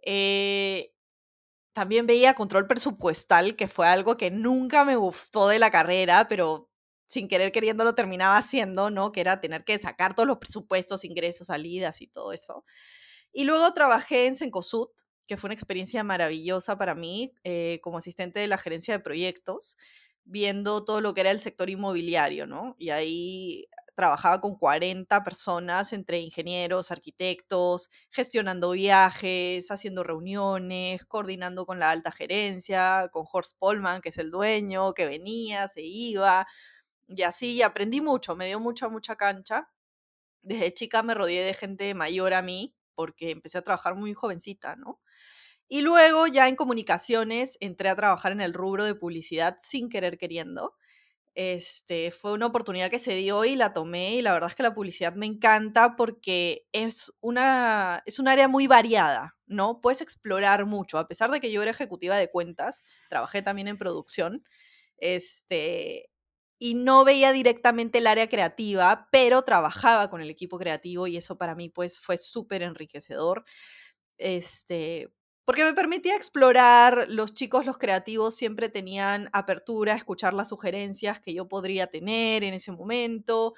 Eh, 0.06 0.94
también 1.74 2.08
veía 2.08 2.34
control 2.34 2.68
presupuestal, 2.68 3.56
que 3.56 3.68
fue 3.68 3.88
algo 3.88 4.18
que 4.18 4.32
nunca 4.32 4.86
me 4.86 4.96
gustó 4.96 5.48
de 5.48 5.60
la 5.60 5.72
carrera, 5.72 6.28
pero 6.28 6.70
sin 7.10 7.28
querer 7.28 7.52
queriendo 7.52 7.84
lo 7.84 7.96
terminaba 7.96 8.38
haciendo, 8.38 8.90
¿no? 8.90 9.12
Que 9.12 9.22
era 9.22 9.42
tener 9.42 9.64
que 9.64 9.80
sacar 9.80 10.16
todos 10.16 10.28
los 10.28 10.38
presupuestos, 10.38 11.04
ingresos, 11.04 11.48
salidas 11.48 12.02
y 12.02 12.08
todo 12.08 12.34
eso. 12.34 12.64
Y 13.32 13.46
luego 13.46 13.74
trabajé 13.74 14.28
en 14.28 14.36
Sencosud, 14.36 14.90
que 15.28 15.38
fue 15.38 15.50
una 15.50 15.56
experiencia 15.56 16.04
maravillosa 16.04 16.78
para 16.78 16.96
mí 16.96 17.34
eh, 17.44 17.80
como 17.84 18.00
asistente 18.00 18.40
de 18.40 18.48
la 18.48 18.58
gerencia 18.58 18.96
de 18.96 19.04
proyectos, 19.04 19.78
viendo 20.24 20.86
todo 20.86 21.02
lo 21.02 21.14
que 21.14 21.22
era 21.22 21.32
el 21.32 21.40
sector 21.40 21.70
inmobiliario, 21.70 22.48
¿no? 22.48 22.76
Y 22.80 22.90
ahí 22.92 23.68
trabajaba 24.00 24.40
con 24.40 24.56
40 24.56 25.26
personas, 25.26 25.92
entre 25.92 26.20
ingenieros, 26.20 26.90
arquitectos, 26.90 27.90
gestionando 28.12 28.72
viajes, 28.72 29.70
haciendo 29.72 30.04
reuniones, 30.04 31.06
coordinando 31.06 31.66
con 31.66 31.80
la 31.80 31.92
alta 31.92 32.10
gerencia, 32.10 33.10
con 33.12 33.26
Horst 33.30 33.58
Polman, 33.60 34.00
que 34.02 34.08
es 34.10 34.18
el 34.18 34.32
dueño, 34.32 34.94
que 34.94 35.06
venía, 35.06 35.68
se 35.68 35.82
iba, 35.82 36.48
y 37.10 37.24
así 37.24 37.62
aprendí 37.62 38.02
mucho, 38.02 38.38
me 38.38 38.48
dio 38.48 38.62
mucha, 38.62 38.88
mucha 38.90 39.18
cancha. 39.18 39.70
Desde 40.44 40.74
chica 40.74 41.04
me 41.04 41.14
rodeé 41.14 41.44
de 41.44 41.54
gente 41.54 41.94
mayor 41.94 42.34
a 42.34 42.42
mí, 42.42 42.76
porque 42.96 43.32
empecé 43.32 43.58
a 43.60 43.64
trabajar 43.64 43.96
muy 43.96 44.14
jovencita, 44.14 44.78
¿no? 44.78 45.02
Y 45.68 45.82
luego 45.82 46.28
ya 46.28 46.48
en 46.48 46.56
comunicaciones 46.56 47.58
entré 47.62 47.90
a 47.90 47.96
trabajar 47.96 48.32
en 48.32 48.42
el 48.42 48.54
rubro 48.54 48.86
de 48.86 48.96
publicidad 48.96 49.58
sin 49.60 49.90
querer 49.90 50.18
queriendo 50.18 50.76
este, 51.36 52.12
fue 52.12 52.34
una 52.34 52.48
oportunidad 52.48 52.90
que 52.92 53.00
se 53.00 53.16
dio 53.16 53.46
y 53.46 53.56
la 53.56 53.74
tomé 53.74 54.16
y 54.16 54.22
la 54.22 54.34
verdad 54.34 54.50
es 54.50 54.56
que 54.56 54.64
la 54.64 54.74
publicidad 54.74 55.14
me 55.16 55.26
encanta 55.26 55.96
porque 55.96 56.68
es 56.74 57.12
una 57.22 58.04
es 58.06 58.20
un 58.20 58.28
área 58.28 58.48
muy 58.48 58.68
variada, 58.68 59.38
¿no? 59.48 59.82
Puedes 59.82 60.02
explorar 60.02 60.66
mucho, 60.66 60.98
a 60.98 61.08
pesar 61.08 61.32
de 61.32 61.40
que 61.40 61.52
yo 61.52 61.62
era 61.62 61.72
ejecutiva 61.72 62.18
de 62.18 62.30
cuentas, 62.32 62.84
trabajé 63.10 63.42
también 63.42 63.68
en 63.70 63.78
producción, 63.78 64.44
este, 64.98 66.10
y 66.60 66.76
no 66.76 67.06
veía 67.06 67.32
directamente 67.32 68.00
el 68.00 68.08
área 68.08 68.28
creativa, 68.30 69.08
pero 69.12 69.44
trabajaba 69.44 70.10
con 70.10 70.22
el 70.22 70.30
equipo 70.30 70.58
creativo 70.60 71.08
y 71.08 71.18
eso 71.18 71.38
para 71.38 71.56
mí 71.56 71.70
pues 71.70 72.00
fue 72.00 72.18
súper 72.18 72.64
enriquecedor. 72.64 73.46
Este, 74.18 75.10
porque 75.50 75.64
me 75.64 75.74
permitía 75.74 76.16
explorar, 76.16 77.08
los 77.10 77.34
chicos, 77.34 77.66
los 77.66 77.80
creativos 77.80 78.36
siempre 78.36 78.70
tenían 78.70 79.32
apertura 79.34 79.96
escuchar 79.96 80.36
las 80.36 80.50
sugerencias 80.50 81.20
que 81.22 81.34
yo 81.34 81.48
podría 81.48 81.88
tener 81.88 82.44
en 82.44 82.54
ese 82.54 82.72
momento. 82.72 83.56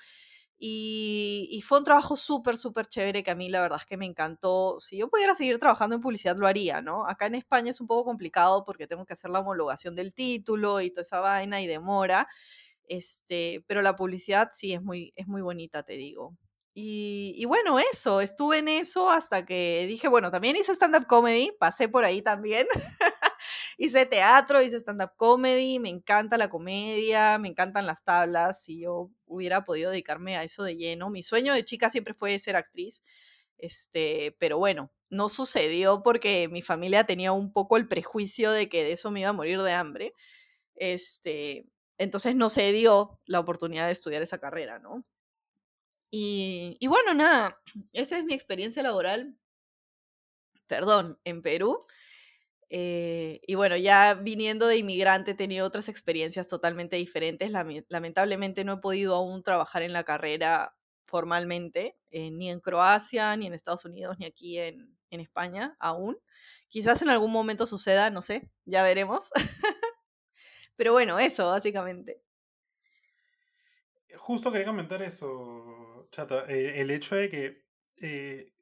Y, 0.58 1.50
y 1.52 1.62
fue 1.64 1.80
un 1.80 1.84
trabajo 1.84 2.16
súper, 2.16 2.58
súper 2.58 2.88
chévere 2.88 3.24
que 3.24 3.32
a 3.32 3.36
mí 3.36 3.50
la 3.50 3.60
verdad 3.62 3.80
es 3.82 3.86
que 3.86 3.98
me 3.98 4.06
encantó. 4.06 4.80
Si 4.80 4.96
yo 4.96 5.10
pudiera 5.10 5.36
seguir 5.36 5.60
trabajando 5.60 5.94
en 5.98 6.02
publicidad, 6.02 6.38
lo 6.38 6.48
haría, 6.48 6.82
¿no? 6.82 7.06
Acá 7.06 7.26
en 7.26 7.36
España 7.36 7.72
es 7.72 7.82
un 7.82 7.88
poco 7.88 8.06
complicado 8.06 8.64
porque 8.64 8.88
tengo 8.88 9.06
que 9.06 9.12
hacer 9.12 9.30
la 9.30 9.42
homologación 9.42 9.94
del 9.94 10.14
título 10.14 10.80
y 10.80 10.92
toda 10.92 11.02
esa 11.02 11.20
vaina 11.20 11.62
y 11.62 11.68
demora. 11.68 12.30
Este, 12.88 13.66
pero 13.68 13.82
la 13.82 13.98
publicidad 13.98 14.52
sí 14.54 14.72
es 14.72 14.82
muy, 14.82 15.12
es 15.18 15.28
muy 15.28 15.42
bonita, 15.42 15.84
te 15.84 15.98
digo. 15.98 16.38
Y, 16.74 17.44
bueno, 17.46 17.80
eso, 17.80 18.22
estuve 18.22 18.60
en 18.60 18.70
eso 18.70 19.10
hasta 19.10 19.46
que 19.46 19.86
dije, 19.88 20.08
bueno, 20.08 20.32
también 20.32 20.56
hice 20.56 20.72
stand-up 20.74 21.06
comedy, 21.06 21.52
pasé 21.60 21.90
por 21.90 22.06
ahí 22.06 22.22
también. 22.22 22.66
hice 23.78 24.06
teatro, 24.06 24.62
hice 24.62 24.78
stand-up 24.80 25.12
comedy, 25.18 25.80
me 25.80 25.90
encanta 25.90 26.38
la 26.38 26.50
comedia, 26.50 27.38
me 27.40 27.50
encantan 27.50 27.86
las 27.86 28.06
tablas. 28.06 28.64
Si 28.64 28.80
yo 28.82 29.10
hubiera 29.26 29.66
podido 29.66 29.92
dedicarme 29.92 30.38
a 30.38 30.44
eso 30.44 30.64
de 30.64 30.78
lleno, 30.78 31.10
mi 31.10 31.24
sueño 31.24 31.54
de 31.54 31.66
chica 31.66 31.90
siempre 31.90 32.14
fue 32.14 32.40
ser 32.40 32.56
actriz. 32.56 33.04
Este, 33.58 34.36
pero 34.40 34.58
bueno, 34.58 34.92
no 35.10 35.28
sucedió 35.30 36.02
porque 36.04 36.48
mi 36.50 36.62
familia 36.62 37.06
tenía 37.06 37.34
un 37.34 37.52
poco 37.52 37.76
el 37.78 37.88
prejuicio 37.90 38.52
de 38.52 38.70
que 38.70 38.84
de 38.86 38.94
eso 38.94 39.12
me 39.12 39.20
iba 39.22 39.30
a 39.30 39.34
morir 39.34 39.62
de 39.62 39.74
hambre. 39.74 40.14
Este, 40.76 41.68
entonces 41.98 42.36
no 42.36 42.50
se 42.50 42.72
dio 42.74 43.20
la 43.26 43.40
oportunidad 43.42 43.88
de 43.88 43.94
estudiar 43.94 44.22
esa 44.24 44.40
carrera, 44.40 44.80
¿no? 44.80 45.06
Y, 46.14 46.86
bueno, 46.88 47.14
nada, 47.14 47.62
esa 47.94 48.18
es 48.18 48.26
mi 48.26 48.34
experiencia 48.34 48.84
laboral, 48.84 49.38
perdón, 50.68 51.20
en 51.24 51.42
Perú. 51.42 51.80
Eh, 52.70 53.42
y 53.48 53.56
bueno, 53.56 53.78
ya 53.78 54.14
viniendo 54.14 54.68
de 54.68 54.78
inmigrante 54.78 55.32
he 55.32 55.36
tenido 55.36 55.66
otras 55.66 55.90
experiencias 55.90 56.48
totalmente 56.48 56.98
diferentes. 56.98 57.52
lamentablemente 57.90 58.64
no 58.64 58.74
he 58.74 58.78
podido 58.78 59.16
aún 59.16 59.44
trabajar 59.44 59.84
en 59.84 59.94
la 59.94 60.04
carrera 60.04 60.76
formalmente, 61.06 61.98
eh, 62.12 62.32
ni 62.32 62.50
en 62.50 62.60
Croacia, 62.60 63.36
ni 63.38 63.48
en 63.48 63.54
Estados 63.54 63.86
Unidos, 63.86 64.18
ni 64.20 64.26
aquí 64.26 64.60
en, 64.60 64.98
en 65.12 65.20
España 65.22 65.76
aún. 65.80 66.18
Quizás 66.68 67.02
en 67.02 67.10
algún 67.10 67.32
momento 67.32 67.66
suceda, 67.66 68.10
no 68.10 68.22
sé, 68.22 68.50
ya 68.66 68.84
veremos. 68.84 69.30
Pero 70.76 70.94
bueno, 70.94 71.20
eso, 71.20 71.50
básicamente. 71.50 72.22
Justo 74.18 74.52
quería 74.52 74.68
comentar 74.68 75.02
eso, 75.02 75.91
Chata. 76.12 76.46
Eh, 76.48 76.82
el 76.82 76.92
hecho 76.92 77.16
de 77.16 77.30
que, 77.30 77.66
eh, 78.02 78.54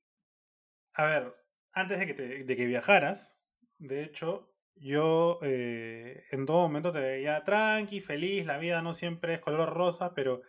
a 0.94 1.06
ver, 1.06 1.36
antes 1.74 2.00
de 2.00 2.06
que, 2.06 2.14
de 2.44 2.56
que 2.56 2.66
viajaras, 2.66 3.40
de 3.80 4.04
hecho, 4.04 4.54
yo 4.76 5.40
eh, 5.42 6.26
en 6.32 6.46
todo 6.46 6.62
momento 6.62 6.92
te 6.94 7.00
veía 7.00 7.44
tranqui, 7.44 8.02
feliz, 8.02 8.46
la 8.46 8.58
vida 8.60 8.82
no 8.82 8.94
siempre 8.94 9.36
es 9.36 9.40
color 9.40 9.74
rosa, 9.74 10.14
pero 10.14 10.42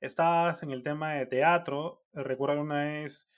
estabas 0.00 0.62
en 0.62 0.70
el 0.70 0.82
tema 0.82 1.14
de 1.14 1.26
teatro. 1.26 2.04
Recuerdo 2.12 2.60
una 2.60 2.84
vez 2.84 3.30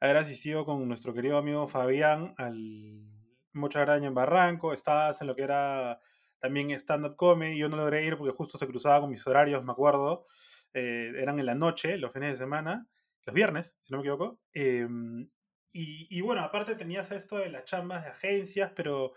haber 0.00 0.16
asistido 0.18 0.64
con 0.64 0.86
nuestro 0.88 1.14
querido 1.14 1.38
amigo 1.38 1.68
Fabián 1.68 2.34
al 2.38 3.06
Mucha 3.52 3.82
Araña 3.82 4.08
en 4.08 4.14
Barranco, 4.14 4.72
estabas 4.72 5.20
en 5.20 5.28
lo 5.28 5.36
que 5.36 5.42
era 5.42 6.00
también 6.40 6.70
stand-up 6.72 7.16
comedy, 7.16 7.58
yo 7.58 7.68
no 7.68 7.76
logré 7.76 8.04
ir 8.04 8.16
porque 8.16 8.34
justo 8.34 8.58
se 8.58 8.66
cruzaba 8.66 9.00
con 9.00 9.10
mis 9.10 9.26
horarios, 9.26 9.62
me 9.64 9.72
acuerdo, 9.72 10.26
eh, 10.74 11.12
eran 11.16 11.38
en 11.38 11.46
la 11.46 11.54
noche, 11.54 11.98
los 11.98 12.12
fines 12.12 12.30
de 12.30 12.44
semana, 12.44 12.88
los 13.26 13.34
viernes, 13.34 13.78
si 13.80 13.92
no 13.92 13.98
me 13.98 14.04
equivoco. 14.04 14.40
Em, 14.52 15.30
y, 15.72 16.06
y, 16.10 16.20
bueno, 16.20 16.42
aparte 16.42 16.74
tenías 16.74 17.12
esto 17.12 17.38
de 17.38 17.50
las 17.50 17.64
chambas 17.64 18.04
de 18.04 18.10
agencias, 18.10 18.72
pero 18.74 19.12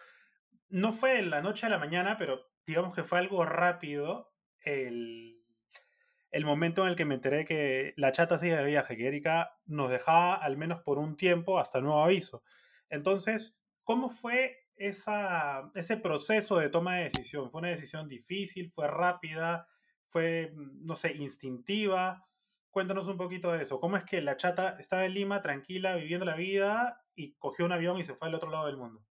no 0.70 0.94
fue 0.94 1.20
en 1.20 1.30
la 1.30 1.42
noche 1.42 1.66
a 1.66 1.70
la 1.70 1.80
mañana, 1.80 2.18
pero 2.18 2.52
digamos 2.66 2.96
que 2.96 3.04
fue 3.04 3.20
algo 3.20 3.46
rápido 3.46 4.34
el, 4.62 5.44
el 6.32 6.46
momento 6.46 6.84
en 6.84 6.90
el 6.90 6.96
que 6.96 7.06
me 7.06 7.16
enteré 7.16 7.46
que 7.46 7.94
la 7.96 8.12
chata 8.12 8.40
sigue 8.40 8.56
de 8.56 8.66
viaje, 8.66 8.98
que 8.98 9.08
Erika 9.08 9.58
nos 9.66 9.92
dejaba 9.92 10.34
al 10.34 10.58
menos 10.58 10.82
por 10.82 10.98
un 10.98 11.16
tiempo 11.16 11.60
hasta 11.60 11.80
nuevo 11.80 12.04
aviso. 12.04 12.44
Entonces, 12.90 13.56
¿cómo 13.84 14.10
fue 14.10 14.58
esa, 14.76 15.72
ese 15.76 15.98
proceso 15.98 16.58
de 16.58 16.70
toma 16.70 16.96
de 16.96 17.04
decisión? 17.06 17.52
¿Fue 17.52 17.60
una 17.60 17.70
decisión 17.70 18.08
difícil? 18.08 18.72
¿Fue 18.72 18.88
rápida? 18.88 19.68
¿Fue, 20.14 20.52
mm, 20.54 20.86
no 20.86 20.96
sé, 20.96 21.14
instintiva? 21.14 22.30
Cuéntanos 22.70 23.08
un 23.08 23.18
poquito 23.18 23.52
de 23.52 23.64
eso. 23.64 23.80
¿Cómo 23.80 23.98
es 23.98 24.04
que 24.04 24.22
la 24.22 24.38
chata 24.38 24.78
estaba 24.80 25.06
en 25.06 25.16
Lima 25.16 25.42
tranquila, 25.42 25.96
viviendo 25.96 26.26
la 26.26 26.36
vida 26.36 27.04
y 27.16 27.34
cogió 27.34 27.66
un 27.66 27.72
avión 27.72 27.98
y 27.98 28.04
se 28.04 28.14
fue 28.16 28.28
al 28.28 28.36
otro 28.36 28.52
lado 28.52 28.68
del 28.68 28.78
mundo? 28.78 29.04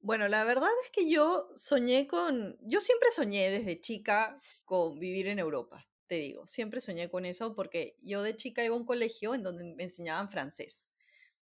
Bueno, 0.00 0.28
la 0.28 0.44
verdad 0.44 0.70
es 0.84 0.90
que 0.92 1.10
yo 1.10 1.48
soñé 1.56 2.06
con, 2.06 2.56
yo 2.60 2.80
siempre 2.80 3.10
soñé 3.10 3.50
desde 3.50 3.80
chica 3.80 4.40
con 4.64 5.00
vivir 5.00 5.26
en 5.26 5.38
Europa, 5.40 5.88
te 6.06 6.16
digo, 6.16 6.46
siempre 6.46 6.80
soñé 6.80 7.08
con 7.10 7.24
eso 7.24 7.54
porque 7.54 7.96
yo 8.02 8.22
de 8.22 8.36
chica 8.36 8.62
iba 8.64 8.74
a 8.74 8.78
un 8.78 8.84
colegio 8.84 9.34
en 9.34 9.42
donde 9.42 9.64
me 9.64 9.82
enseñaban 9.84 10.30
francés. 10.30 10.90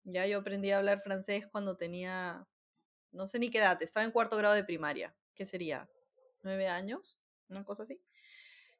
Ya 0.04 0.26
yo 0.26 0.38
aprendí 0.38 0.70
a 0.70 0.78
hablar 0.78 1.02
francés 1.02 1.46
cuando 1.52 1.76
tenía 1.76 2.49
no 3.12 3.26
sé 3.26 3.38
ni 3.38 3.50
qué 3.50 3.58
edad, 3.58 3.82
estaba 3.82 4.04
en 4.04 4.12
cuarto 4.12 4.37
grado 4.37 4.54
de 4.54 4.64
primaria, 4.64 5.16
¿qué 5.35 5.44
sería? 5.44 5.90
¿Nueve 6.42 6.68
años? 6.68 7.20
Una 7.49 7.64
cosa 7.64 7.85
así. 7.85 8.00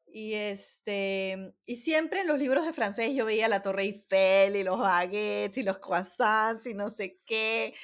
Y, 0.07 0.35
este, 0.35 1.55
y 1.67 1.77
siempre 1.77 2.21
en 2.21 2.29
los 2.29 2.39
libros 2.39 2.65
de 2.65 2.73
francés 2.73 3.13
yo 3.15 3.27
veía 3.27 3.49
la 3.49 3.63
Torre 3.63 3.83
Eiffel 3.83 4.57
y 4.57 4.63
los 4.63 4.79
baguettes 4.79 5.59
y 5.59 5.63
los 5.63 5.79
croissants 5.79 6.67
y 6.67 6.75
no 6.75 6.91
sé 6.91 7.21
qué. 7.27 7.75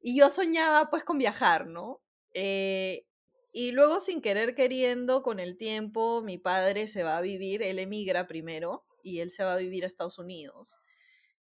Y 0.00 0.18
yo 0.18 0.30
soñaba 0.30 0.90
pues 0.90 1.04
con 1.04 1.18
viajar, 1.18 1.66
¿no? 1.66 2.02
Eh, 2.34 3.06
y 3.52 3.72
luego 3.72 4.00
sin 4.00 4.20
querer 4.20 4.54
queriendo, 4.54 5.22
con 5.22 5.40
el 5.40 5.56
tiempo, 5.56 6.22
mi 6.22 6.38
padre 6.38 6.88
se 6.88 7.02
va 7.02 7.16
a 7.16 7.22
vivir, 7.22 7.62
él 7.62 7.78
emigra 7.78 8.26
primero 8.26 8.84
y 9.02 9.20
él 9.20 9.30
se 9.30 9.44
va 9.44 9.54
a 9.54 9.58
vivir 9.58 9.84
a 9.84 9.86
Estados 9.86 10.18
Unidos. 10.18 10.78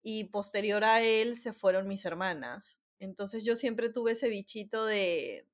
Y 0.02 0.24
posterior 0.24 0.84
a 0.84 1.02
él 1.02 1.36
se 1.36 1.52
fueron 1.52 1.86
mis 1.86 2.04
hermanas. 2.04 2.80
Entonces 2.98 3.44
yo 3.44 3.56
siempre 3.56 3.90
tuve 3.90 4.12
ese 4.12 4.28
bichito 4.28 4.86
de, 4.86 5.46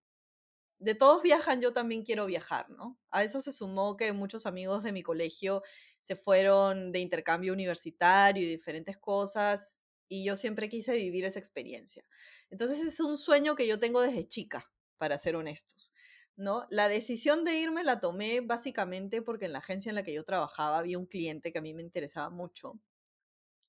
de 0.79 0.95
todos 0.95 1.23
viajan, 1.23 1.61
yo 1.61 1.73
también 1.73 2.03
quiero 2.05 2.27
viajar, 2.27 2.71
¿no? 2.71 2.99
A 3.11 3.25
eso 3.25 3.41
se 3.41 3.53
sumó 3.53 3.97
que 3.97 4.13
muchos 4.13 4.47
amigos 4.47 4.83
de 4.85 4.93
mi 4.93 5.03
colegio 5.03 5.63
se 6.01 6.17
fueron 6.17 6.93
de 6.93 7.01
intercambio 7.01 7.53
universitario 7.53 8.43
y 8.43 8.47
diferentes 8.47 8.99
cosas, 8.99 9.81
y 10.09 10.25
yo 10.25 10.37
siempre 10.37 10.69
quise 10.69 10.97
vivir 10.97 11.25
esa 11.25 11.39
experiencia. 11.39 12.05
Entonces 12.51 12.81
es 12.81 13.01
un 13.01 13.17
sueño 13.17 13.57
que 13.57 13.67
yo 13.67 13.81
tengo 13.81 14.01
desde 14.01 14.29
chica, 14.29 14.71
para 14.99 15.19
ser 15.19 15.37
honestos, 15.37 15.93
¿no? 16.37 16.67
La 16.71 16.89
decisión 16.89 17.45
de 17.45 17.57
irme 17.57 17.85
la 17.85 18.01
tomé 18.01 18.41
básicamente 18.41 19.23
porque 19.23 19.47
en 19.47 19.53
la 19.53 19.59
agencia 19.59 19.91
en 19.91 19.95
la 19.97 20.05
que 20.05 20.15
yo 20.15 20.25
trabajaba 20.25 20.79
había 20.79 20.99
un 20.99 21.07
cliente 21.07 21.53
que 21.53 21.59
a 21.59 21.63
mí 21.63 21.75
me 21.75 21.83
interesaba 21.83 22.31
mucho. 22.31 22.81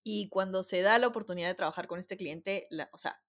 Y 0.03 0.29
cuando 0.29 0.63
se 0.63 0.81
da 0.81 0.99
la 0.99 1.07
oportunidad 1.07 1.49
de 1.49 1.55
trabajar 1.55 1.87
con 1.87 1.99
este 1.99 2.17
cliente, 2.17 2.67
la, 2.69 2.89
o 2.93 2.97
sea, 2.97 3.21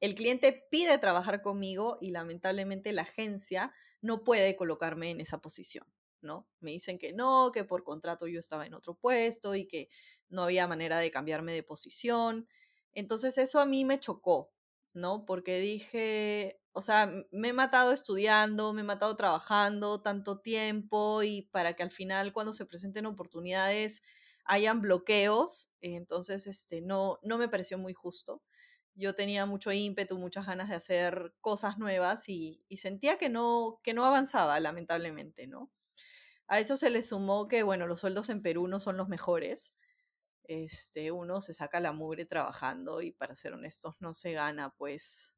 el 0.00 0.14
cliente 0.14 0.66
pide 0.70 0.98
trabajar 0.98 1.42
conmigo 1.42 1.98
y 2.00 2.10
lamentablemente 2.10 2.92
la 2.92 3.02
agencia 3.02 3.72
no 4.00 4.24
puede 4.24 4.56
colocarme 4.56 5.10
en 5.10 5.20
esa 5.20 5.40
posición, 5.40 5.86
¿no? 6.22 6.48
Me 6.60 6.70
dicen 6.72 6.98
que 6.98 7.12
no, 7.12 7.50
que 7.52 7.64
por 7.64 7.84
contrato 7.84 8.26
yo 8.26 8.40
estaba 8.40 8.66
en 8.66 8.74
otro 8.74 8.94
puesto 8.94 9.54
y 9.54 9.66
que 9.66 9.88
no 10.28 10.44
había 10.44 10.66
manera 10.66 10.98
de 10.98 11.10
cambiarme 11.10 11.52
de 11.52 11.62
posición. 11.62 12.48
Entonces 12.92 13.36
eso 13.38 13.60
a 13.60 13.66
mí 13.66 13.84
me 13.84 14.00
chocó, 14.00 14.52
¿no? 14.94 15.24
Porque 15.26 15.60
dije, 15.60 16.60
o 16.72 16.82
sea, 16.82 17.12
me 17.30 17.48
he 17.48 17.52
matado 17.52 17.92
estudiando, 17.92 18.72
me 18.72 18.80
he 18.80 18.84
matado 18.84 19.14
trabajando 19.16 20.02
tanto 20.02 20.40
tiempo 20.40 21.22
y 21.22 21.42
para 21.52 21.74
que 21.74 21.82
al 21.82 21.90
final 21.90 22.32
cuando 22.32 22.52
se 22.52 22.66
presenten 22.66 23.06
oportunidades 23.06 24.02
hayan 24.44 24.80
bloqueos, 24.80 25.70
entonces 25.80 26.46
este 26.46 26.80
no 26.80 27.18
no 27.22 27.38
me 27.38 27.48
pareció 27.48 27.78
muy 27.78 27.92
justo 27.92 28.42
yo 28.94 29.14
tenía 29.14 29.46
mucho 29.46 29.72
ímpetu, 29.72 30.18
muchas 30.18 30.46
ganas 30.46 30.68
de 30.68 30.76
hacer 30.76 31.34
cosas 31.40 31.78
nuevas 31.78 32.28
y, 32.28 32.62
sentía 32.76 33.18
que 33.18 33.28
no, 33.28 33.80
que 33.82 33.94
no 33.94 34.04
avanzaba, 34.04 34.58
lamentablemente, 34.60 35.46
¿no? 35.46 35.70
A 36.48 36.58
eso 36.60 36.76
se 36.76 36.90
le 36.90 37.02
sumó 37.02 37.48
que, 37.48 37.62
bueno, 37.62 37.86
los 37.86 38.00
sueldos 38.00 38.28
en 38.28 38.42
Perú 38.42 38.66
no 38.68 38.80
son 38.80 38.96
los 38.96 39.08
mejores. 39.08 39.74
Este, 40.44 41.12
uno 41.12 41.40
se 41.40 41.54
saca 41.54 41.78
la 41.80 41.92
mugre 41.92 42.26
trabajando 42.26 43.02
y 43.02 43.12
para 43.12 43.36
ser 43.36 43.52
honestos 43.52 43.94
no 44.00 44.14
se 44.14 44.32
gana, 44.32 44.70
pues 44.70 45.32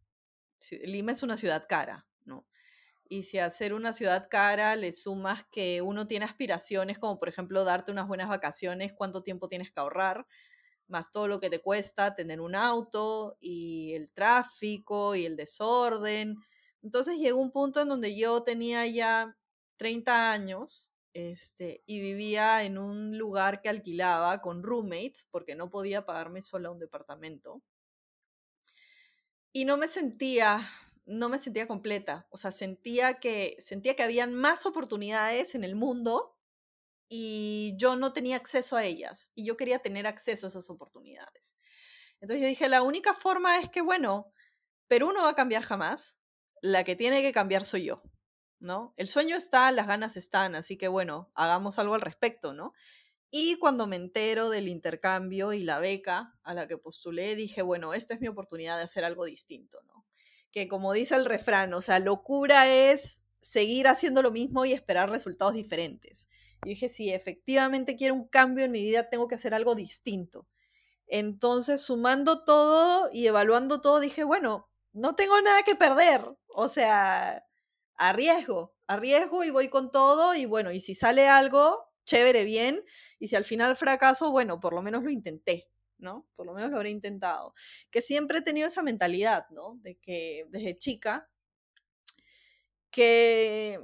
Lima 0.70 1.12
es 1.12 1.22
una 1.22 1.36
ciudad 1.36 1.66
cara, 1.68 2.06
¿no? 2.24 2.46
Y 3.08 3.24
si 3.24 3.38
a 3.38 3.50
ser 3.50 3.74
una 3.74 3.92
ciudad 3.92 4.28
cara 4.30 4.74
le 4.76 4.92
sumas 4.92 5.44
que 5.50 5.82
uno 5.82 6.06
tiene 6.06 6.24
aspiraciones 6.24 6.98
como 6.98 7.18
por 7.18 7.28
ejemplo 7.28 7.64
darte 7.64 7.92
unas 7.92 8.08
buenas 8.08 8.28
vacaciones, 8.28 8.94
cuánto 8.94 9.22
tiempo 9.22 9.48
tienes 9.48 9.70
que 9.70 9.80
ahorrar, 9.80 10.26
más 10.92 11.10
todo 11.10 11.26
lo 11.26 11.40
que 11.40 11.50
te 11.50 11.60
cuesta 11.60 12.14
tener 12.14 12.40
un 12.40 12.54
auto 12.54 13.36
y 13.40 13.94
el 13.94 14.10
tráfico 14.10 15.16
y 15.16 15.24
el 15.24 15.36
desorden. 15.36 16.36
Entonces 16.82 17.18
llegó 17.18 17.40
un 17.40 17.50
punto 17.50 17.80
en 17.80 17.88
donde 17.88 18.14
yo 18.14 18.44
tenía 18.44 18.86
ya 18.86 19.36
30 19.78 20.30
años 20.32 20.92
este, 21.14 21.82
y 21.86 22.00
vivía 22.00 22.62
en 22.62 22.78
un 22.78 23.18
lugar 23.18 23.62
que 23.62 23.68
alquilaba 23.68 24.40
con 24.40 24.62
roommates 24.62 25.26
porque 25.30 25.54
no 25.54 25.70
podía 25.70 26.06
pagarme 26.06 26.42
sola 26.42 26.70
un 26.70 26.78
departamento. 26.78 27.62
Y 29.52 29.64
no 29.64 29.76
me 29.76 29.88
sentía, 29.88 30.70
no 31.04 31.28
me 31.28 31.38
sentía 31.38 31.66
completa, 31.66 32.26
o 32.30 32.36
sea, 32.36 32.52
sentía 32.52 33.14
que, 33.20 33.56
sentía 33.60 33.96
que 33.96 34.02
habían 34.02 34.34
más 34.34 34.64
oportunidades 34.64 35.54
en 35.54 35.64
el 35.64 35.74
mundo 35.74 36.36
y 37.14 37.74
yo 37.76 37.94
no 37.94 38.14
tenía 38.14 38.36
acceso 38.36 38.74
a 38.74 38.84
ellas 38.84 39.30
y 39.34 39.44
yo 39.44 39.58
quería 39.58 39.80
tener 39.80 40.06
acceso 40.06 40.46
a 40.46 40.48
esas 40.48 40.70
oportunidades. 40.70 41.54
Entonces 42.22 42.40
yo 42.40 42.48
dije, 42.48 42.70
la 42.70 42.80
única 42.80 43.12
forma 43.12 43.58
es 43.58 43.68
que, 43.68 43.82
bueno, 43.82 44.32
Perú 44.88 45.12
no 45.12 45.20
va 45.20 45.28
a 45.28 45.34
cambiar 45.34 45.62
jamás, 45.62 46.16
la 46.62 46.84
que 46.84 46.96
tiene 46.96 47.20
que 47.20 47.32
cambiar 47.32 47.66
soy 47.66 47.84
yo, 47.84 48.02
¿no? 48.60 48.94
El 48.96 49.08
sueño 49.08 49.36
está, 49.36 49.70
las 49.72 49.88
ganas 49.88 50.16
están, 50.16 50.54
así 50.54 50.78
que, 50.78 50.88
bueno, 50.88 51.30
hagamos 51.34 51.78
algo 51.78 51.92
al 51.92 52.00
respecto, 52.00 52.54
¿no? 52.54 52.72
Y 53.30 53.58
cuando 53.58 53.86
me 53.86 53.96
entero 53.96 54.48
del 54.48 54.66
intercambio 54.66 55.52
y 55.52 55.64
la 55.64 55.80
beca 55.80 56.38
a 56.42 56.54
la 56.54 56.66
que 56.66 56.78
postulé, 56.78 57.36
dije, 57.36 57.60
bueno, 57.60 57.92
esta 57.92 58.14
es 58.14 58.22
mi 58.22 58.28
oportunidad 58.28 58.78
de 58.78 58.84
hacer 58.84 59.04
algo 59.04 59.26
distinto, 59.26 59.82
¿no? 59.82 60.06
Que 60.50 60.66
como 60.66 60.94
dice 60.94 61.14
el 61.16 61.26
refrán, 61.26 61.74
o 61.74 61.82
sea, 61.82 61.98
locura 61.98 62.72
es 62.72 63.26
seguir 63.42 63.86
haciendo 63.86 64.22
lo 64.22 64.30
mismo 64.30 64.64
y 64.64 64.72
esperar 64.72 65.10
resultados 65.10 65.52
diferentes. 65.52 66.30
Y 66.64 66.70
dije, 66.70 66.88
si 66.88 67.10
efectivamente 67.10 67.96
quiero 67.96 68.14
un 68.14 68.28
cambio 68.28 68.64
en 68.64 68.70
mi 68.70 68.82
vida, 68.82 69.08
tengo 69.08 69.26
que 69.28 69.34
hacer 69.34 69.54
algo 69.54 69.74
distinto. 69.74 70.46
Entonces, 71.06 71.82
sumando 71.82 72.44
todo 72.44 73.10
y 73.12 73.26
evaluando 73.26 73.80
todo, 73.80 74.00
dije, 74.00 74.24
bueno, 74.24 74.68
no 74.92 75.14
tengo 75.16 75.40
nada 75.40 75.62
que 75.62 75.74
perder. 75.74 76.24
O 76.48 76.68
sea, 76.68 77.44
arriesgo, 77.96 78.74
arriesgo 78.86 79.44
y 79.44 79.50
voy 79.50 79.68
con 79.68 79.90
todo. 79.90 80.34
Y 80.34 80.46
bueno, 80.46 80.70
y 80.72 80.80
si 80.80 80.94
sale 80.94 81.28
algo, 81.28 81.90
chévere, 82.04 82.44
bien. 82.44 82.84
Y 83.18 83.28
si 83.28 83.36
al 83.36 83.44
final 83.44 83.76
fracaso, 83.76 84.30
bueno, 84.30 84.60
por 84.60 84.72
lo 84.72 84.82
menos 84.82 85.02
lo 85.02 85.10
intenté, 85.10 85.68
¿no? 85.98 86.28
Por 86.36 86.46
lo 86.46 86.54
menos 86.54 86.70
lo 86.70 86.76
habré 86.76 86.90
intentado. 86.90 87.54
Que 87.90 88.02
siempre 88.02 88.38
he 88.38 88.42
tenido 88.42 88.68
esa 88.68 88.82
mentalidad, 88.82 89.46
¿no? 89.50 89.78
De 89.82 89.96
que 89.96 90.46
desde 90.50 90.78
chica 90.78 91.28
que 92.90 93.80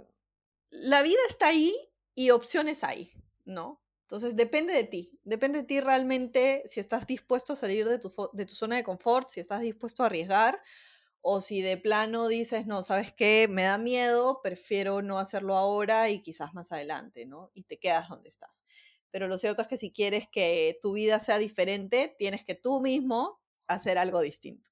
la 0.71 1.03
vida 1.03 1.21
está 1.29 1.49
ahí 1.49 1.75
y 2.19 2.33
opciones 2.33 2.83
hay, 2.83 3.13
¿no? 3.45 3.81
Entonces 4.01 4.35
depende 4.35 4.73
de 4.73 4.83
ti, 4.83 5.21
depende 5.23 5.61
de 5.61 5.65
ti 5.65 5.81
realmente 5.81 6.65
si 6.67 6.81
estás 6.81 7.07
dispuesto 7.07 7.53
a 7.53 7.57
salir 7.57 7.89
de 7.89 8.01
tu, 8.01 8.13
de 8.33 8.45
tu 8.45 8.57
zona 8.57 8.75
de 8.75 8.83
confort, 8.83 9.29
si 9.29 9.39
estás 9.39 9.61
dispuesto 9.61 10.03
a 10.03 10.07
arriesgar 10.07 10.61
o 11.21 11.41
si 11.41 11.63
de 11.63 11.77
plano 11.77 12.27
dices, 12.27 12.67
no, 12.67 12.83
sabes 12.83 13.13
qué, 13.13 13.47
me 13.49 13.63
da 13.63 13.79
miedo, 13.79 14.41
prefiero 14.43 15.01
no 15.01 15.21
hacerlo 15.21 15.55
ahora 15.55 16.11
y 16.11 16.21
quizás 16.21 16.55
más 16.55 16.73
adelante, 16.73 17.25
¿no? 17.25 17.53
Y 17.55 17.63
te 17.63 17.79
quedas 17.79 18.09
donde 18.09 18.31
estás. 18.31 18.65
Pero 19.13 19.29
lo 19.29 19.39
cierto 19.39 19.63
es 19.63 19.69
que 19.69 19.77
si 19.77 19.93
quieres 19.93 20.27
que 20.27 20.77
tu 20.83 20.95
vida 20.95 21.21
sea 21.21 21.39
diferente, 21.39 22.17
tienes 22.19 22.45
que 22.45 22.57
tú 22.57 22.81
mismo 22.81 23.39
hacer 23.69 23.97
algo 23.97 24.21
distinto. 24.23 24.69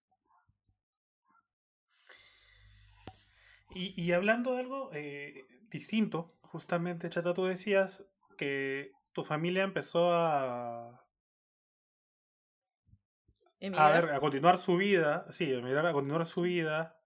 Y, 3.73 4.11
hablando 4.13 4.55
de 4.55 4.61
algo 4.61 4.91
eh, 4.95 5.45
distinto, 5.71 6.36
justamente, 6.47 7.11
Chata, 7.11 7.35
tú 7.35 7.45
decías 7.45 8.05
que 8.37 8.93
tu 9.13 9.25
familia 9.25 9.63
empezó 9.63 10.13
a. 10.13 11.03
A 13.75 13.91
ver, 13.91 14.11
a 14.11 14.21
continuar 14.21 14.59
su 14.59 14.77
vida, 14.77 15.27
sí, 15.31 15.53
a 15.55 15.93
continuar 15.93 16.27
su 16.27 16.43
vida, 16.43 17.01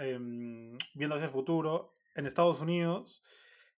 em, 0.00 0.76
viendo 0.94 1.16
hacia 1.16 1.26
el 1.26 1.32
futuro 1.32 1.94
en 2.14 2.26
Estados 2.26 2.60
Unidos, 2.60 3.22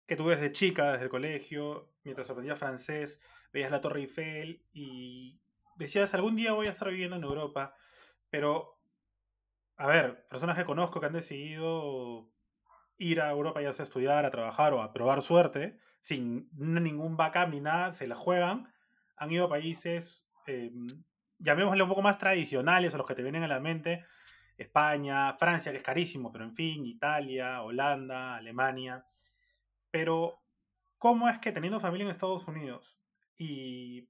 que 0.07 0.15
tú 0.15 0.27
desde 0.27 0.51
chica, 0.51 0.91
desde 0.91 1.05
el 1.05 1.09
colegio, 1.09 1.93
mientras 2.03 2.29
aprendías 2.29 2.57
francés, 2.57 3.21
veías 3.53 3.69
la 3.69 3.81
Torre 3.81 4.01
Eiffel 4.01 4.65
y 4.73 5.39
decías, 5.75 6.13
algún 6.15 6.35
día 6.35 6.53
voy 6.53 6.67
a 6.67 6.71
estar 6.71 6.89
viviendo 6.89 7.15
en 7.15 7.23
Europa, 7.23 7.75
pero 8.31 8.79
a 9.79 9.87
ver, 9.87 10.27
personas 10.27 10.57
que 10.57 10.65
conozco 10.65 10.99
que 10.99 11.05
han 11.05 11.13
decidido 11.13 12.27
ir 12.99 13.21
a 13.21 13.31
Europa 13.31 13.61
ya 13.61 13.73
sea 13.73 13.83
a 13.83 13.87
estudiar, 13.87 14.25
a 14.25 14.31
trabajar 14.31 14.73
o 14.73 14.83
a 14.83 14.93
probar 14.93 15.23
suerte, 15.23 15.79
sin 16.01 16.49
ningún 16.53 17.17
backup 17.17 17.49
ni 17.49 17.61
nada, 17.61 17.93
se 17.93 18.07
la 18.07 18.15
juegan, 18.15 18.71
han 19.17 19.31
ido 19.31 19.45
a 19.45 19.49
países, 19.49 20.29
eh, 20.47 20.71
llamémosle 21.39 21.83
un 21.83 21.89
poco 21.89 22.01
más 22.03 22.17
tradicionales, 22.17 22.93
a 22.93 22.97
los 22.97 23.07
que 23.07 23.15
te 23.15 23.23
vienen 23.23 23.43
a 23.43 23.47
la 23.47 23.59
mente, 23.59 24.05
España, 24.57 25.33
Francia, 25.35 25.71
que 25.71 25.77
es 25.79 25.83
carísimo, 25.83 26.31
pero 26.31 26.43
en 26.45 26.53
fin, 26.53 26.85
Italia, 26.85 27.63
Holanda, 27.63 28.35
Alemania. 28.35 29.05
Pero, 29.91 30.43
¿cómo 30.97 31.29
es 31.29 31.39
que 31.39 31.51
teniendo 31.51 31.79
familia 31.79 32.05
en 32.05 32.11
Estados 32.11 32.47
Unidos 32.47 32.99
y, 33.37 34.09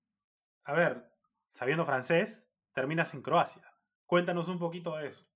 a 0.65 0.73
ver, 0.73 1.11
sabiendo 1.45 1.85
francés, 1.85 2.51
terminas 2.73 3.13
en 3.13 3.21
Croacia? 3.21 3.71
Cuéntanos 4.05 4.47
un 4.49 4.59
poquito 4.59 4.97
de 4.97 5.07
eso. 5.09 5.27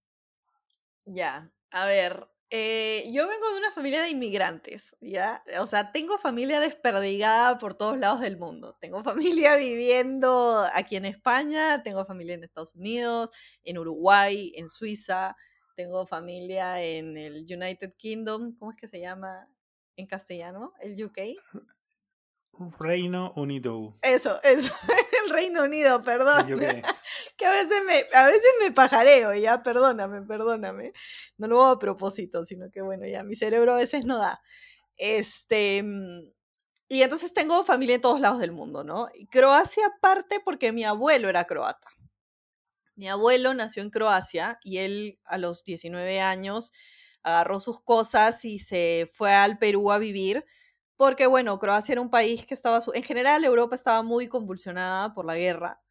Ya, 1.05 1.49
a 1.71 1.85
ver, 1.85 2.29
eh, 2.55 3.09
yo 3.11 3.27
vengo 3.27 3.51
de 3.51 3.57
una 3.57 3.71
familia 3.71 4.03
de 4.03 4.11
inmigrantes, 4.11 4.95
¿ya? 5.01 5.43
O 5.59 5.65
sea, 5.65 5.91
tengo 5.91 6.19
familia 6.19 6.59
desperdigada 6.59 7.57
por 7.57 7.73
todos 7.73 7.97
lados 7.97 8.21
del 8.21 8.37
mundo. 8.37 8.77
Tengo 8.79 9.03
familia 9.03 9.55
viviendo 9.57 10.63
aquí 10.71 10.95
en 10.95 11.05
España, 11.05 11.81
tengo 11.81 12.05
familia 12.05 12.35
en 12.35 12.43
Estados 12.43 12.75
Unidos, 12.75 13.31
en 13.63 13.79
Uruguay, 13.79 14.51
en 14.55 14.69
Suiza, 14.69 15.35
tengo 15.75 16.05
familia 16.05 16.79
en 16.83 17.17
el 17.17 17.43
United 17.49 17.95
Kingdom, 17.97 18.53
¿cómo 18.53 18.69
es 18.69 18.77
que 18.77 18.87
se 18.87 18.99
llama 18.99 19.49
en 19.95 20.05
castellano? 20.05 20.73
¿El 20.79 21.03
UK? 21.03 21.17
Reino 22.79 23.33
Unido. 23.35 23.97
Eso, 24.01 24.41
eso, 24.43 24.71
el 25.25 25.29
Reino 25.29 25.63
Unido, 25.63 26.01
perdón. 26.01 26.45
que 27.37 27.45
a 27.45 27.51
veces 27.51 27.83
me, 27.85 28.05
a 28.13 28.25
veces 28.27 28.51
me 28.61 28.71
pajareo, 28.71 29.33
ya, 29.33 29.63
perdóname, 29.63 30.21
perdóname. 30.23 30.93
No 31.37 31.47
lo 31.47 31.63
hago 31.63 31.73
a 31.73 31.79
propósito, 31.79 32.45
sino 32.45 32.69
que 32.71 32.81
bueno, 32.81 33.05
ya 33.07 33.23
mi 33.23 33.35
cerebro 33.35 33.73
a 33.73 33.77
veces 33.77 34.05
no 34.05 34.17
da. 34.17 34.41
Este, 34.97 35.81
mm, 35.83 36.31
y 36.87 37.01
entonces 37.01 37.33
tengo 37.33 37.63
familia 37.65 37.95
en 37.95 38.01
todos 38.01 38.19
lados 38.19 38.39
del 38.39 38.51
mundo, 38.51 38.83
¿no? 38.83 39.07
Croacia 39.31 39.91
parte 40.01 40.39
porque 40.43 40.71
mi 40.71 40.83
abuelo 40.83 41.29
era 41.29 41.45
croata. 41.45 41.87
Mi 42.95 43.07
abuelo 43.07 43.53
nació 43.55 43.81
en 43.81 43.89
Croacia 43.89 44.59
y 44.63 44.77
él 44.77 45.19
a 45.25 45.39
los 45.39 45.63
19 45.63 46.21
años 46.21 46.71
agarró 47.23 47.59
sus 47.59 47.81
cosas 47.81 48.45
y 48.45 48.59
se 48.59 49.09
fue 49.11 49.33
al 49.33 49.57
Perú 49.57 49.91
a 49.91 49.97
vivir 49.97 50.45
porque 50.97 51.27
bueno, 51.27 51.59
Croacia 51.59 51.93
era 51.93 52.01
un 52.01 52.09
país 52.09 52.45
que 52.45 52.53
estaba, 52.53 52.79
en 52.93 53.03
general 53.03 53.43
Europa 53.45 53.75
estaba 53.75 54.03
muy 54.03 54.27
convulsionada 54.27 55.13
por 55.13 55.25
la 55.25 55.37
guerra, 55.37 55.81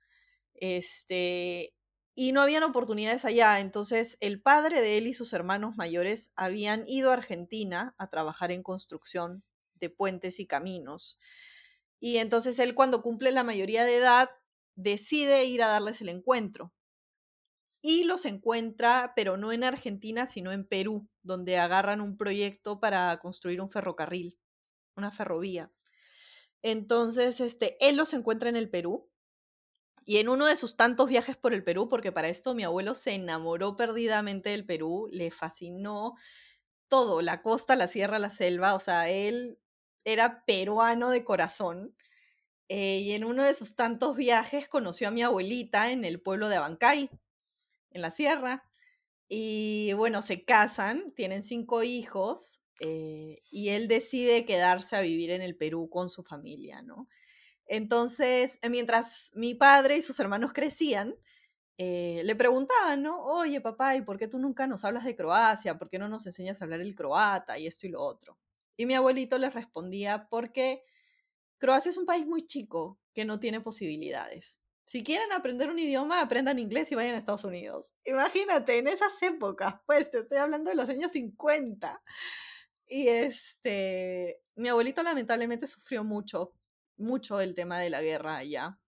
este, 0.54 1.74
y 2.14 2.32
no 2.32 2.42
habían 2.42 2.62
oportunidades 2.62 3.24
allá, 3.24 3.60
entonces 3.60 4.18
el 4.20 4.42
padre 4.42 4.80
de 4.82 4.98
él 4.98 5.06
y 5.06 5.14
sus 5.14 5.32
hermanos 5.32 5.76
mayores 5.76 6.30
habían 6.36 6.84
ido 6.86 7.10
a 7.10 7.14
Argentina 7.14 7.94
a 7.98 8.10
trabajar 8.10 8.52
en 8.52 8.62
construcción 8.62 9.44
de 9.76 9.90
puentes 9.90 10.38
y 10.38 10.46
caminos. 10.46 11.18
Y 12.00 12.18
entonces 12.18 12.58
él 12.58 12.74
cuando 12.74 13.02
cumple 13.02 13.32
la 13.32 13.44
mayoría 13.44 13.84
de 13.84 13.96
edad 13.96 14.30
decide 14.76 15.44
ir 15.44 15.62
a 15.62 15.68
darles 15.68 16.00
el 16.02 16.10
encuentro. 16.10 16.72
Y 17.80 18.04
los 18.04 18.26
encuentra, 18.26 19.12
pero 19.16 19.36
no 19.36 19.52
en 19.52 19.64
Argentina, 19.64 20.26
sino 20.26 20.52
en 20.52 20.66
Perú, 20.66 21.08
donde 21.22 21.58
agarran 21.58 22.00
un 22.00 22.16
proyecto 22.16 22.78
para 22.78 23.16
construir 23.18 23.60
un 23.60 23.70
ferrocarril 23.70 24.38
una 24.96 25.10
ferrovía. 25.10 25.70
Entonces, 26.62 27.40
este, 27.40 27.76
él 27.86 27.96
los 27.96 28.12
encuentra 28.12 28.48
en 28.48 28.56
el 28.56 28.70
Perú 28.70 29.10
y 30.04 30.18
en 30.18 30.28
uno 30.28 30.46
de 30.46 30.56
sus 30.56 30.76
tantos 30.76 31.08
viajes 31.08 31.36
por 31.36 31.54
el 31.54 31.64
Perú, 31.64 31.88
porque 31.88 32.12
para 32.12 32.28
esto 32.28 32.54
mi 32.54 32.64
abuelo 32.64 32.94
se 32.94 33.12
enamoró 33.12 33.76
perdidamente 33.76 34.50
del 34.50 34.66
Perú, 34.66 35.08
le 35.12 35.30
fascinó 35.30 36.14
todo, 36.88 37.22
la 37.22 37.42
costa, 37.42 37.76
la 37.76 37.88
sierra, 37.88 38.18
la 38.18 38.30
selva, 38.30 38.74
o 38.74 38.80
sea, 38.80 39.08
él 39.08 39.58
era 40.04 40.44
peruano 40.44 41.10
de 41.10 41.24
corazón. 41.24 41.94
Eh, 42.68 43.00
y 43.00 43.12
en 43.12 43.24
uno 43.24 43.42
de 43.44 43.54
sus 43.54 43.76
tantos 43.76 44.16
viajes 44.16 44.68
conoció 44.68 45.08
a 45.08 45.10
mi 45.10 45.22
abuelita 45.22 45.90
en 45.90 46.04
el 46.04 46.20
pueblo 46.20 46.48
de 46.48 46.56
Abancay, 46.56 47.10
en 47.90 48.02
la 48.02 48.10
sierra. 48.10 48.64
Y 49.28 49.92
bueno, 49.94 50.22
se 50.22 50.44
casan, 50.44 51.12
tienen 51.14 51.42
cinco 51.42 51.82
hijos 51.82 52.61
eh, 52.80 53.40
y 53.50 53.68
él 53.70 53.88
decide 53.88 54.44
quedarse 54.44 54.96
a 54.96 55.00
vivir 55.02 55.30
en 55.30 55.42
el 55.42 55.56
Perú 55.56 55.88
con 55.90 56.10
su 56.10 56.22
familia, 56.22 56.82
¿no? 56.82 57.08
Entonces, 57.66 58.58
eh, 58.62 58.70
mientras 58.70 59.30
mi 59.34 59.54
padre 59.54 59.96
y 59.96 60.02
sus 60.02 60.18
hermanos 60.20 60.52
crecían, 60.52 61.14
eh, 61.78 62.22
le 62.24 62.36
preguntaban, 62.36 63.02
¿no? 63.02 63.24
Oye, 63.24 63.60
papá, 63.60 63.96
¿y 63.96 64.02
por 64.02 64.18
qué 64.18 64.28
tú 64.28 64.38
nunca 64.38 64.66
nos 64.66 64.84
hablas 64.84 65.04
de 65.04 65.16
Croacia? 65.16 65.78
¿Por 65.78 65.88
qué 65.88 65.98
no 65.98 66.08
nos 66.08 66.26
enseñas 66.26 66.60
a 66.60 66.64
hablar 66.64 66.80
el 66.80 66.94
croata 66.94 67.58
y 67.58 67.66
esto 67.66 67.86
y 67.86 67.90
lo 67.90 68.02
otro? 68.02 68.38
Y 68.76 68.86
mi 68.86 68.94
abuelito 68.94 69.38
les 69.38 69.54
respondía, 69.54 70.28
porque 70.28 70.82
Croacia 71.58 71.90
es 71.90 71.96
un 71.96 72.06
país 72.06 72.26
muy 72.26 72.46
chico 72.46 73.00
que 73.14 73.24
no 73.24 73.40
tiene 73.40 73.60
posibilidades. 73.60 74.60
Si 74.84 75.02
quieren 75.04 75.32
aprender 75.32 75.70
un 75.70 75.78
idioma, 75.78 76.20
aprendan 76.20 76.58
inglés 76.58 76.90
y 76.92 76.94
vayan 76.94 77.14
a 77.14 77.18
Estados 77.18 77.44
Unidos. 77.44 77.94
Imagínate, 78.04 78.78
en 78.78 78.88
esas 78.88 79.12
épocas, 79.22 79.76
pues 79.86 80.10
te 80.10 80.18
estoy 80.20 80.38
hablando 80.38 80.70
de 80.70 80.76
los 80.76 80.88
años 80.88 81.12
50. 81.12 82.02
Y 82.94 83.08
este, 83.08 84.42
mi 84.54 84.68
abuelito 84.68 85.02
lamentablemente 85.02 85.66
sufrió 85.66 86.04
mucho, 86.04 86.52
mucho 86.98 87.40
el 87.40 87.54
tema 87.54 87.78
de 87.80 87.88
la 87.88 88.02
guerra 88.02 88.36
allá. 88.36 88.78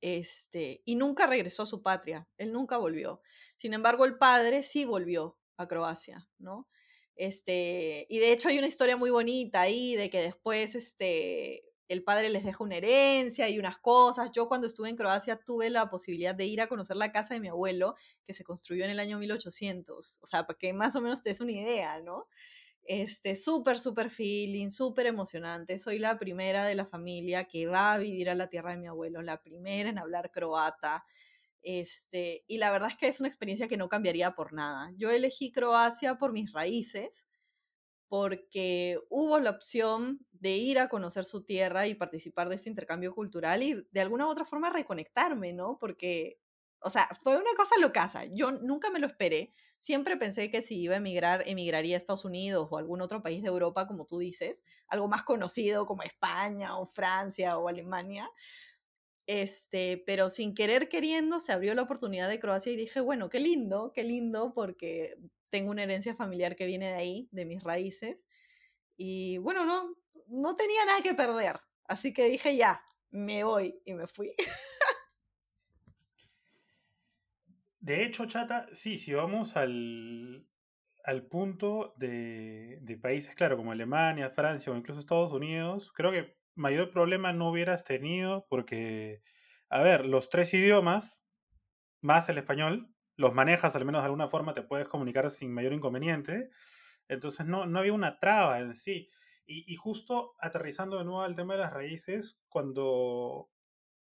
Este, 0.00 0.80
y 0.84 0.94
nunca 0.94 1.26
regresó 1.26 1.64
a 1.64 1.66
su 1.66 1.82
patria, 1.82 2.28
él 2.38 2.52
nunca 2.52 2.76
volvió. 2.76 3.20
Sin 3.56 3.74
embargo, 3.74 4.04
el 4.04 4.16
padre 4.16 4.62
sí 4.62 4.84
volvió 4.84 5.36
a 5.56 5.66
Croacia, 5.66 6.28
¿no? 6.38 6.68
Este, 7.16 8.06
y 8.08 8.20
de 8.20 8.30
hecho 8.30 8.48
hay 8.48 8.58
una 8.58 8.68
historia 8.68 8.96
muy 8.96 9.10
bonita 9.10 9.62
ahí 9.62 9.96
de 9.96 10.08
que 10.08 10.22
después 10.22 10.76
este, 10.76 11.64
el 11.88 12.04
padre 12.04 12.30
les 12.30 12.44
deja 12.44 12.62
una 12.62 12.76
herencia 12.76 13.48
y 13.48 13.58
unas 13.58 13.78
cosas. 13.78 14.30
Yo 14.32 14.46
cuando 14.46 14.68
estuve 14.68 14.88
en 14.88 14.94
Croacia 14.96 15.34
tuve 15.36 15.68
la 15.68 15.90
posibilidad 15.90 16.36
de 16.36 16.46
ir 16.46 16.60
a 16.60 16.68
conocer 16.68 16.96
la 16.96 17.10
casa 17.10 17.34
de 17.34 17.40
mi 17.40 17.48
abuelo, 17.48 17.96
que 18.24 18.34
se 18.34 18.44
construyó 18.44 18.84
en 18.84 18.90
el 18.90 19.00
año 19.00 19.18
1800. 19.18 20.20
O 20.22 20.26
sea, 20.28 20.46
para 20.46 20.56
que 20.56 20.72
más 20.72 20.94
o 20.94 21.00
menos 21.00 21.24
te 21.24 21.30
des 21.30 21.40
una 21.40 21.50
idea, 21.50 22.00
¿no? 22.00 22.28
Este, 22.92 23.36
súper, 23.36 23.78
súper 23.78 24.10
feeling, 24.10 24.68
súper 24.68 25.06
emocionante. 25.06 25.78
Soy 25.78 26.00
la 26.00 26.18
primera 26.18 26.64
de 26.64 26.74
la 26.74 26.84
familia 26.86 27.44
que 27.44 27.68
va 27.68 27.92
a 27.92 27.98
vivir 27.98 28.28
a 28.28 28.34
la 28.34 28.48
tierra 28.48 28.72
de 28.72 28.78
mi 28.78 28.88
abuelo, 28.88 29.22
la 29.22 29.40
primera 29.40 29.88
en 29.88 29.96
hablar 29.96 30.32
croata. 30.32 31.04
Este, 31.62 32.44
y 32.48 32.58
la 32.58 32.72
verdad 32.72 32.88
es 32.90 32.96
que 32.96 33.06
es 33.06 33.20
una 33.20 33.28
experiencia 33.28 33.68
que 33.68 33.76
no 33.76 33.88
cambiaría 33.88 34.32
por 34.32 34.52
nada. 34.52 34.90
Yo 34.96 35.08
elegí 35.12 35.52
Croacia 35.52 36.16
por 36.18 36.32
mis 36.32 36.52
raíces, 36.52 37.26
porque 38.08 38.98
hubo 39.08 39.38
la 39.38 39.50
opción 39.50 40.26
de 40.32 40.56
ir 40.56 40.80
a 40.80 40.88
conocer 40.88 41.24
su 41.24 41.44
tierra 41.44 41.86
y 41.86 41.94
participar 41.94 42.48
de 42.48 42.56
este 42.56 42.70
intercambio 42.70 43.14
cultural 43.14 43.62
y 43.62 43.86
de 43.92 44.00
alguna 44.00 44.26
u 44.26 44.30
otra 44.30 44.44
forma 44.44 44.68
reconectarme, 44.68 45.52
¿no? 45.52 45.78
Porque 45.78 46.40
o 46.82 46.90
sea, 46.90 47.08
fue 47.22 47.36
una 47.36 47.50
cosa 47.56 47.74
locaza. 47.80 48.24
Yo 48.24 48.52
nunca 48.52 48.90
me 48.90 48.98
lo 49.00 49.06
esperé. 49.06 49.52
Siempre 49.78 50.16
pensé 50.16 50.50
que 50.50 50.62
si 50.62 50.80
iba 50.80 50.94
a 50.94 50.98
emigrar, 50.98 51.42
emigraría 51.46 51.96
a 51.96 51.98
Estados 51.98 52.24
Unidos 52.24 52.68
o 52.70 52.78
algún 52.78 53.00
otro 53.02 53.22
país 53.22 53.42
de 53.42 53.48
Europa, 53.48 53.86
como 53.86 54.06
tú 54.06 54.18
dices, 54.18 54.64
algo 54.88 55.08
más 55.08 55.22
conocido 55.24 55.86
como 55.86 56.02
España 56.02 56.78
o 56.78 56.86
Francia 56.86 57.58
o 57.58 57.68
Alemania. 57.68 58.30
Este, 59.26 60.02
pero 60.06 60.28
sin 60.28 60.54
querer 60.54 60.88
queriendo 60.88 61.38
se 61.38 61.52
abrió 61.52 61.74
la 61.74 61.82
oportunidad 61.82 62.28
de 62.28 62.40
Croacia 62.40 62.72
y 62.72 62.76
dije, 62.76 63.00
bueno, 63.00 63.28
qué 63.30 63.38
lindo, 63.38 63.92
qué 63.94 64.02
lindo, 64.02 64.52
porque 64.54 65.16
tengo 65.50 65.70
una 65.70 65.84
herencia 65.84 66.16
familiar 66.16 66.56
que 66.56 66.66
viene 66.66 66.88
de 66.88 66.94
ahí, 66.94 67.28
de 67.30 67.44
mis 67.44 67.62
raíces. 67.62 68.18
Y 68.96 69.38
bueno, 69.38 69.66
no, 69.66 69.96
no 70.28 70.56
tenía 70.56 70.84
nada 70.86 71.02
que 71.02 71.14
perder. 71.14 71.60
Así 71.84 72.12
que 72.12 72.26
dije, 72.26 72.56
ya, 72.56 72.82
me 73.10 73.44
voy 73.44 73.80
y 73.84 73.94
me 73.94 74.06
fui. 74.06 74.34
De 77.80 78.04
hecho, 78.04 78.26
Chata, 78.26 78.68
sí, 78.72 78.98
si 78.98 79.14
vamos 79.14 79.56
al, 79.56 80.46
al 81.04 81.26
punto 81.26 81.94
de, 81.96 82.78
de, 82.82 82.98
países, 82.98 83.34
claro, 83.34 83.56
como 83.56 83.72
Alemania, 83.72 84.30
Francia 84.30 84.70
o 84.70 84.76
incluso 84.76 85.00
Estados 85.00 85.32
Unidos, 85.32 85.90
creo 85.92 86.12
que 86.12 86.36
mayor 86.54 86.90
problema 86.90 87.32
no 87.32 87.50
hubieras 87.50 87.84
tenido 87.84 88.46
porque, 88.48 89.22
a 89.70 89.82
ver, 89.82 90.04
los 90.04 90.28
tres 90.28 90.52
idiomas, 90.52 91.24
más 92.02 92.28
el 92.28 92.38
español, 92.38 92.94
los 93.16 93.34
manejas 93.34 93.76
al 93.76 93.86
menos 93.86 94.02
de 94.02 94.06
alguna 94.06 94.28
forma, 94.28 94.54
te 94.54 94.62
puedes 94.62 94.88
comunicar 94.88 95.30
sin 95.30 95.52
mayor 95.52 95.72
inconveniente. 95.72 96.50
Entonces 97.08 97.46
no, 97.46 97.66
no 97.66 97.78
había 97.78 97.92
una 97.94 98.18
traba 98.18 98.60
en 98.60 98.74
sí. 98.74 99.10
Y, 99.46 99.72
y 99.72 99.76
justo 99.76 100.34
aterrizando 100.38 100.98
de 100.98 101.04
nuevo 101.04 101.22
al 101.22 101.34
tema 101.34 101.54
de 101.54 101.60
las 101.60 101.72
raíces, 101.72 102.40
cuando, 102.48 103.50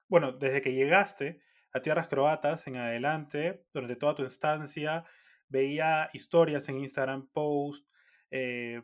bueno, 0.08 0.34
desde 0.34 0.62
que 0.62 0.73
llegaste, 0.73 1.41
a 1.76 1.82
tierras 1.82 2.08
croatas 2.08 2.68
en 2.68 2.78
adelante, 2.78 3.68
durante 3.74 3.98
toda 3.98 4.16
tu 4.16 4.24
estancia, 4.24 5.04
veía 5.50 6.10
historias 6.14 6.70
en 6.70 6.80
Instagram, 6.80 7.28
posts 7.34 7.86
eh, 8.32 8.82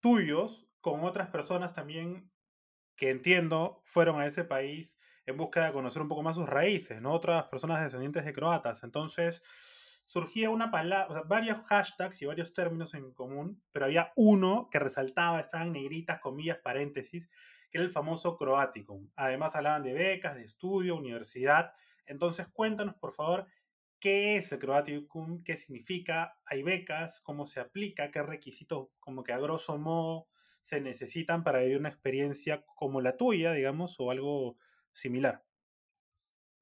tuyos 0.00 0.66
con 0.80 1.04
otras 1.04 1.28
personas 1.28 1.74
también 1.74 2.32
que 2.96 3.10
entiendo 3.10 3.82
fueron 3.84 4.18
a 4.18 4.26
ese 4.26 4.44
país 4.44 4.98
en 5.26 5.36
busca 5.36 5.66
de 5.66 5.72
conocer 5.74 6.00
un 6.00 6.08
poco 6.08 6.22
más 6.22 6.36
sus 6.36 6.48
raíces, 6.48 7.02
¿no? 7.02 7.12
Otras 7.12 7.44
personas 7.44 7.82
descendientes 7.82 8.24
de 8.24 8.32
croatas. 8.32 8.82
Entonces, 8.82 9.42
surgía 10.06 10.48
una 10.48 10.70
palabra, 10.70 11.08
o 11.10 11.12
sea, 11.12 11.22
varios 11.24 11.58
hashtags 11.66 12.22
y 12.22 12.24
varios 12.24 12.54
términos 12.54 12.94
en 12.94 13.12
común, 13.12 13.62
pero 13.72 13.84
había 13.84 14.10
uno 14.16 14.70
que 14.70 14.78
resaltaba, 14.78 15.38
estaban 15.38 15.72
negritas, 15.72 16.18
comillas, 16.20 16.60
paréntesis, 16.64 17.28
que 17.70 17.76
era 17.76 17.84
el 17.84 17.92
famoso 17.92 18.38
Croaticum. 18.38 19.10
Además 19.16 19.54
hablaban 19.54 19.82
de 19.82 19.92
becas, 19.92 20.34
de 20.34 20.44
estudio, 20.44 20.96
universidad, 20.96 21.74
entonces, 22.12 22.46
cuéntanos, 22.52 22.94
por 22.96 23.12
favor, 23.12 23.46
qué 23.98 24.36
es 24.36 24.52
el 24.52 24.58
Croaticum, 24.58 25.42
qué 25.42 25.56
significa, 25.56 26.36
hay 26.44 26.62
becas, 26.62 27.20
cómo 27.20 27.46
se 27.46 27.60
aplica, 27.60 28.10
qué 28.10 28.22
requisitos, 28.22 28.88
como 29.00 29.24
que 29.24 29.32
a 29.32 29.38
grosso 29.38 29.78
modo, 29.78 30.28
se 30.60 30.80
necesitan 30.80 31.42
para 31.42 31.60
vivir 31.60 31.78
una 31.78 31.88
experiencia 31.88 32.64
como 32.76 33.00
la 33.00 33.16
tuya, 33.16 33.52
digamos, 33.52 33.96
o 33.98 34.10
algo 34.10 34.56
similar. 34.92 35.42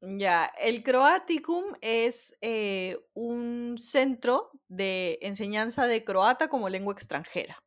Ya, 0.03 0.51
el 0.59 0.83
Croaticum 0.83 1.75
es 1.83 2.35
eh, 2.41 2.99
un 3.13 3.77
centro 3.77 4.51
de 4.69 5.19
enseñanza 5.21 5.87
de 5.87 6.05
croata 6.05 6.49
como 6.49 6.71
lengua 6.71 6.95
extranjera. 6.95 7.63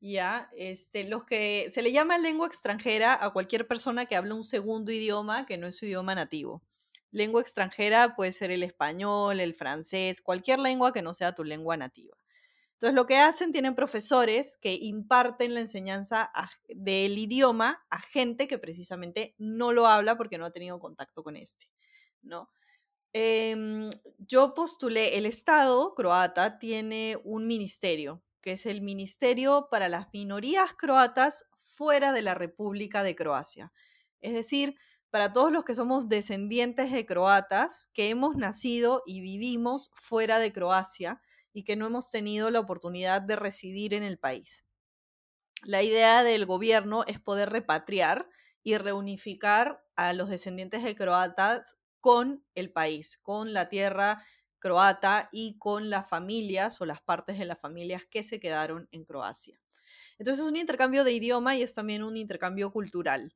Ya, 0.00 0.50
este, 0.54 1.04
los 1.04 1.24
que 1.24 1.68
se 1.70 1.80
le 1.80 1.90
llama 1.90 2.18
lengua 2.18 2.46
extranjera 2.46 3.18
a 3.18 3.32
cualquier 3.32 3.66
persona 3.66 4.04
que 4.04 4.16
habla 4.16 4.34
un 4.34 4.44
segundo 4.44 4.92
idioma 4.92 5.46
que 5.46 5.56
no 5.56 5.66
es 5.66 5.76
su 5.76 5.86
idioma 5.86 6.14
nativo. 6.14 6.62
Lengua 7.14 7.40
extranjera 7.40 8.16
puede 8.16 8.32
ser 8.32 8.50
el 8.50 8.64
español, 8.64 9.38
el 9.38 9.54
francés, 9.54 10.20
cualquier 10.20 10.58
lengua 10.58 10.92
que 10.92 11.00
no 11.00 11.14
sea 11.14 11.32
tu 11.32 11.44
lengua 11.44 11.76
nativa. 11.76 12.16
Entonces, 12.72 12.96
lo 12.96 13.06
que 13.06 13.18
hacen, 13.18 13.52
tienen 13.52 13.76
profesores 13.76 14.58
que 14.60 14.74
imparten 14.74 15.54
la 15.54 15.60
enseñanza 15.60 16.32
del 16.68 17.16
idioma 17.16 17.86
a 17.88 18.00
gente 18.00 18.48
que 18.48 18.58
precisamente 18.58 19.36
no 19.38 19.70
lo 19.70 19.86
habla 19.86 20.16
porque 20.16 20.38
no 20.38 20.44
ha 20.44 20.50
tenido 20.50 20.80
contacto 20.80 21.22
con 21.22 21.36
este, 21.36 21.70
¿no? 22.20 22.50
Em, 23.12 23.90
yo 24.18 24.52
postulé, 24.54 25.16
el 25.16 25.24
Estado 25.24 25.94
croata 25.94 26.58
tiene 26.58 27.16
un 27.22 27.46
ministerio, 27.46 28.24
que 28.40 28.52
es 28.52 28.66
el 28.66 28.82
Ministerio 28.82 29.68
para 29.70 29.88
las 29.88 30.08
Minorías 30.12 30.74
Croatas 30.74 31.44
fuera 31.60 32.12
de 32.12 32.22
la 32.22 32.34
República 32.34 33.04
de 33.04 33.14
Croacia. 33.14 33.72
Es 34.20 34.34
decir, 34.34 34.74
para 35.14 35.32
todos 35.32 35.52
los 35.52 35.64
que 35.64 35.76
somos 35.76 36.08
descendientes 36.08 36.90
de 36.90 37.06
croatas, 37.06 37.88
que 37.94 38.08
hemos 38.08 38.34
nacido 38.34 39.04
y 39.06 39.20
vivimos 39.20 39.92
fuera 39.94 40.40
de 40.40 40.52
Croacia 40.52 41.22
y 41.52 41.62
que 41.62 41.76
no 41.76 41.86
hemos 41.86 42.10
tenido 42.10 42.50
la 42.50 42.58
oportunidad 42.58 43.22
de 43.22 43.36
residir 43.36 43.94
en 43.94 44.02
el 44.02 44.18
país. 44.18 44.66
La 45.62 45.84
idea 45.84 46.24
del 46.24 46.46
gobierno 46.46 47.04
es 47.06 47.20
poder 47.20 47.50
repatriar 47.50 48.28
y 48.64 48.76
reunificar 48.76 49.84
a 49.94 50.14
los 50.14 50.30
descendientes 50.30 50.82
de 50.82 50.96
croatas 50.96 51.76
con 52.00 52.44
el 52.56 52.72
país, 52.72 53.16
con 53.22 53.52
la 53.52 53.68
tierra 53.68 54.20
croata 54.58 55.28
y 55.30 55.58
con 55.58 55.90
las 55.90 56.08
familias 56.08 56.80
o 56.80 56.86
las 56.86 57.00
partes 57.00 57.38
de 57.38 57.44
las 57.44 57.60
familias 57.60 58.04
que 58.04 58.24
se 58.24 58.40
quedaron 58.40 58.88
en 58.90 59.04
Croacia. 59.04 59.60
Entonces 60.18 60.44
es 60.44 60.50
un 60.50 60.56
intercambio 60.56 61.04
de 61.04 61.12
idioma 61.12 61.54
y 61.54 61.62
es 61.62 61.72
también 61.72 62.02
un 62.02 62.16
intercambio 62.16 62.72
cultural. 62.72 63.32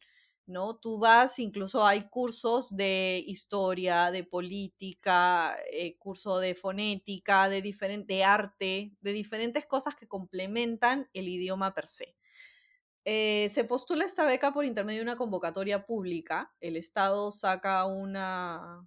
¿No? 0.49 0.77
Tú 0.77 0.99
vas, 0.99 1.39
incluso 1.39 1.87
hay 1.87 2.09
cursos 2.09 2.75
de 2.77 3.23
historia, 3.27 4.11
de 4.11 4.25
política, 4.25 5.57
eh, 5.73 5.97
curso 5.99 6.39
de 6.39 6.55
fonética, 6.55 7.49
de, 7.49 7.63
diferente, 7.63 8.25
arte, 8.25 8.97
de 9.01 9.13
diferentes 9.13 9.67
cosas 9.67 9.95
que 9.95 10.09
complementan 10.09 11.09
el 11.13 11.29
idioma 11.29 11.75
per 11.75 11.89
se. 11.89 12.17
Eh, 13.05 13.49
se 13.51 13.65
postula 13.65 14.05
esta 14.05 14.27
beca 14.27 14.53
por 14.53 14.65
intermedio 14.65 14.99
de 15.01 15.05
una 15.05 15.17
convocatoria 15.17 15.87
pública. 15.87 16.53
El 16.61 16.77
Estado 16.77 17.31
saca 17.31 17.85
una, 17.87 18.87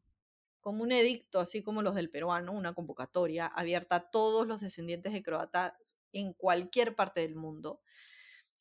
como 0.62 0.84
un 0.84 0.92
edicto, 0.92 1.40
así 1.40 1.64
como 1.64 1.82
los 1.82 1.96
del 1.96 2.10
peruano, 2.10 2.52
una 2.52 2.74
convocatoria 2.74 3.48
abierta 3.48 3.96
a 3.98 4.10
todos 4.12 4.48
los 4.48 4.62
descendientes 4.62 5.14
de 5.14 5.24
croatas 5.24 5.96
en 6.12 6.34
cualquier 6.34 6.96
parte 6.96 7.22
del 7.22 7.36
mundo. 7.36 7.82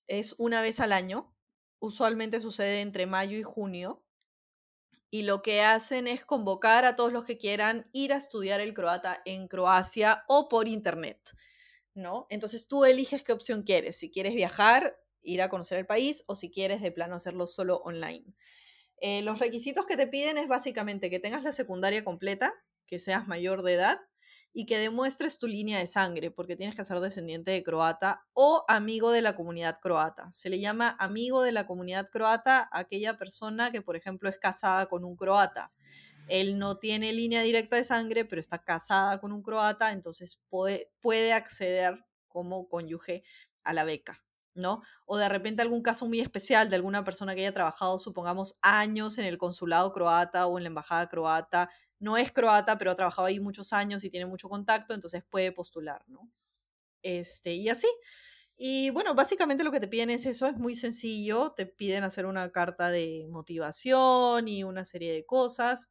Es 0.06 0.34
una 0.38 0.62
vez 0.62 0.80
al 0.80 0.92
año, 0.92 1.34
usualmente 1.80 2.40
sucede 2.40 2.82
entre 2.82 3.06
mayo 3.06 3.36
y 3.36 3.42
junio, 3.42 4.04
y 5.10 5.22
lo 5.22 5.42
que 5.42 5.62
hacen 5.62 6.06
es 6.06 6.24
convocar 6.24 6.84
a 6.84 6.94
todos 6.94 7.12
los 7.12 7.24
que 7.24 7.36
quieran 7.36 7.88
ir 7.92 8.12
a 8.12 8.16
estudiar 8.16 8.60
el 8.60 8.74
croata 8.74 9.20
en 9.24 9.48
Croacia 9.48 10.24
o 10.28 10.48
por 10.48 10.68
internet, 10.68 11.18
¿no? 11.94 12.26
Entonces 12.30 12.68
tú 12.68 12.84
eliges 12.84 13.24
qué 13.24 13.32
opción 13.32 13.64
quieres, 13.64 13.96
si 13.96 14.10
quieres 14.10 14.34
viajar, 14.34 14.96
ir 15.22 15.42
a 15.42 15.48
conocer 15.48 15.78
el 15.78 15.86
país 15.86 16.22
o 16.26 16.36
si 16.36 16.50
quieres 16.50 16.80
de 16.80 16.92
plano 16.92 17.16
hacerlo 17.16 17.48
solo 17.48 17.78
online. 17.78 18.24
Eh, 18.98 19.22
los 19.22 19.38
requisitos 19.38 19.86
que 19.86 19.96
te 19.96 20.06
piden 20.06 20.38
es 20.38 20.46
básicamente 20.46 21.10
que 21.10 21.18
tengas 21.18 21.42
la 21.42 21.52
secundaria 21.52 22.04
completa, 22.04 22.54
que 22.86 23.00
seas 23.00 23.26
mayor 23.26 23.62
de 23.62 23.74
edad 23.74 24.00
y 24.52 24.66
que 24.66 24.78
demuestres 24.78 25.38
tu 25.38 25.46
línea 25.46 25.78
de 25.78 25.86
sangre, 25.86 26.30
porque 26.30 26.56
tienes 26.56 26.76
que 26.76 26.84
ser 26.84 27.00
descendiente 27.00 27.50
de 27.50 27.62
croata 27.62 28.24
o 28.32 28.64
amigo 28.68 29.10
de 29.12 29.22
la 29.22 29.36
comunidad 29.36 29.78
croata. 29.80 30.32
Se 30.32 30.48
le 30.48 30.60
llama 30.60 30.96
amigo 30.98 31.42
de 31.42 31.52
la 31.52 31.66
comunidad 31.66 32.08
croata 32.10 32.68
a 32.72 32.80
aquella 32.80 33.16
persona 33.16 33.70
que, 33.70 33.82
por 33.82 33.96
ejemplo, 33.96 34.28
es 34.28 34.38
casada 34.38 34.86
con 34.86 35.04
un 35.04 35.16
croata. 35.16 35.72
Él 36.28 36.58
no 36.58 36.78
tiene 36.78 37.12
línea 37.12 37.42
directa 37.42 37.76
de 37.76 37.84
sangre, 37.84 38.24
pero 38.24 38.40
está 38.40 38.62
casada 38.62 39.18
con 39.18 39.32
un 39.32 39.42
croata, 39.42 39.92
entonces 39.92 40.40
puede, 40.48 40.92
puede 41.00 41.32
acceder 41.32 42.04
como 42.28 42.68
cónyuge 42.68 43.24
a 43.64 43.72
la 43.72 43.84
beca. 43.84 44.22
O 45.06 45.16
de 45.18 45.28
repente 45.28 45.62
algún 45.62 45.82
caso 45.82 46.06
muy 46.06 46.20
especial 46.20 46.68
de 46.70 46.76
alguna 46.76 47.04
persona 47.04 47.34
que 47.34 47.40
haya 47.42 47.54
trabajado, 47.54 47.98
supongamos, 47.98 48.58
años 48.62 49.18
en 49.18 49.24
el 49.26 49.38
consulado 49.38 49.92
croata 49.92 50.46
o 50.46 50.58
en 50.58 50.64
la 50.64 50.68
embajada 50.68 51.08
croata 51.08 51.70
no 51.98 52.16
es 52.16 52.32
croata, 52.32 52.78
pero 52.78 52.90
ha 52.92 52.96
trabajado 52.96 53.26
ahí 53.26 53.40
muchos 53.40 53.72
años 53.74 54.02
y 54.04 54.10
tiene 54.10 54.26
mucho 54.26 54.48
contacto, 54.48 54.94
entonces 54.94 55.22
puede 55.28 55.52
postular, 55.52 56.02
¿no? 56.08 56.30
Este, 57.02 57.54
y 57.54 57.68
así. 57.68 57.88
Y 58.56 58.90
bueno, 58.90 59.14
básicamente 59.14 59.64
lo 59.64 59.72
que 59.72 59.80
te 59.80 59.88
piden 59.88 60.10
es 60.10 60.26
eso, 60.26 60.46
es 60.46 60.56
muy 60.56 60.76
sencillo, 60.76 61.52
te 61.56 61.66
piden 61.66 62.04
hacer 62.04 62.26
una 62.26 62.50
carta 62.52 62.90
de 62.90 63.26
motivación 63.30 64.48
y 64.48 64.64
una 64.64 64.84
serie 64.84 65.12
de 65.12 65.26
cosas, 65.26 65.88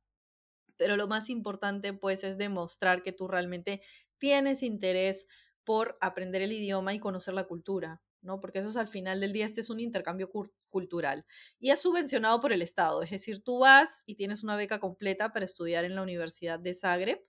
pero 0.78 0.96
lo 0.98 1.08
más 1.08 1.30
importante 1.30 1.94
pues 1.94 2.24
es 2.24 2.38
demostrar 2.38 3.02
que 3.04 3.12
tú 3.14 3.28
realmente 3.28 3.82
tienes 4.18 4.64
interés 4.64 5.28
por 5.64 5.98
aprender 6.02 6.42
el 6.42 6.54
idioma 6.54 6.94
y 6.94 7.00
conocer 7.00 7.34
la 7.36 7.46
cultura. 7.48 8.02
¿No? 8.22 8.40
Porque 8.40 8.60
eso 8.60 8.70
es 8.70 8.78
al 8.78 8.88
final 8.88 9.20
del 9.20 9.34
día, 9.34 9.46
este 9.46 9.62
es 9.62 9.70
un 9.70 9.80
intercambio 9.80 10.30
cultural. 10.70 11.26
Y 11.60 11.72
es 11.72 11.82
subvencionado 11.82 12.42
por 12.42 12.52
el 12.54 12.62
Estado, 12.62 13.02
es 13.02 13.12
decir, 13.12 13.44
tú 13.44 13.60
vas 13.60 14.04
y 14.06 14.16
tienes 14.16 14.44
una 14.44 14.56
beca 14.56 14.80
completa 14.80 15.32
para 15.32 15.46
estudiar 15.46 15.86
en 15.86 15.96
la 15.96 16.04
Universidad 16.04 16.60
de 16.60 16.74
Zagreb. 16.74 17.20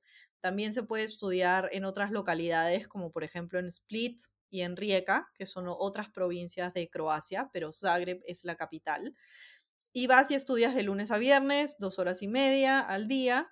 También 0.40 0.72
se 0.72 0.82
puede 0.82 1.04
estudiar 1.04 1.68
en 1.72 1.84
otras 1.84 2.10
localidades, 2.10 2.88
como 2.88 3.12
por 3.12 3.24
ejemplo 3.24 3.58
en 3.58 3.66
Split 3.66 4.22
y 4.48 4.62
en 4.62 4.76
Rijeka, 4.76 5.30
que 5.34 5.46
son 5.46 5.66
otras 5.68 6.08
provincias 6.10 6.72
de 6.74 6.88
Croacia, 6.88 7.50
pero 7.52 7.72
Zagreb 7.72 8.20
es 8.26 8.44
la 8.44 8.56
capital. 8.56 9.14
Y 9.92 10.06
vas 10.06 10.30
y 10.30 10.34
estudias 10.34 10.74
de 10.74 10.82
lunes 10.82 11.10
a 11.10 11.18
viernes, 11.18 11.76
dos 11.78 11.98
horas 11.98 12.22
y 12.22 12.28
media 12.28 12.80
al 12.80 13.08
día. 13.08 13.50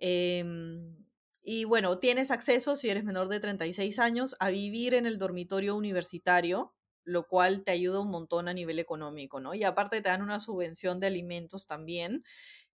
Em, 0.00 0.96
y 1.42 1.64
bueno, 1.64 1.98
tienes 1.98 2.30
acceso, 2.30 2.76
si 2.76 2.90
eres 2.90 3.04
menor 3.04 3.28
de 3.28 3.40
36 3.40 3.98
años, 3.98 4.36
a 4.38 4.50
vivir 4.50 4.94
en 4.94 5.06
el 5.06 5.18
dormitorio 5.18 5.76
universitario, 5.76 6.74
lo 7.08 7.26
cual 7.26 7.64
te 7.64 7.72
ayuda 7.72 8.00
un 8.00 8.10
montón 8.10 8.48
a 8.48 8.52
nivel 8.52 8.78
económico, 8.78 9.40
¿no? 9.40 9.54
Y 9.54 9.64
aparte 9.64 10.02
te 10.02 10.10
dan 10.10 10.20
una 10.20 10.40
subvención 10.40 11.00
de 11.00 11.06
alimentos 11.06 11.66
también, 11.66 12.22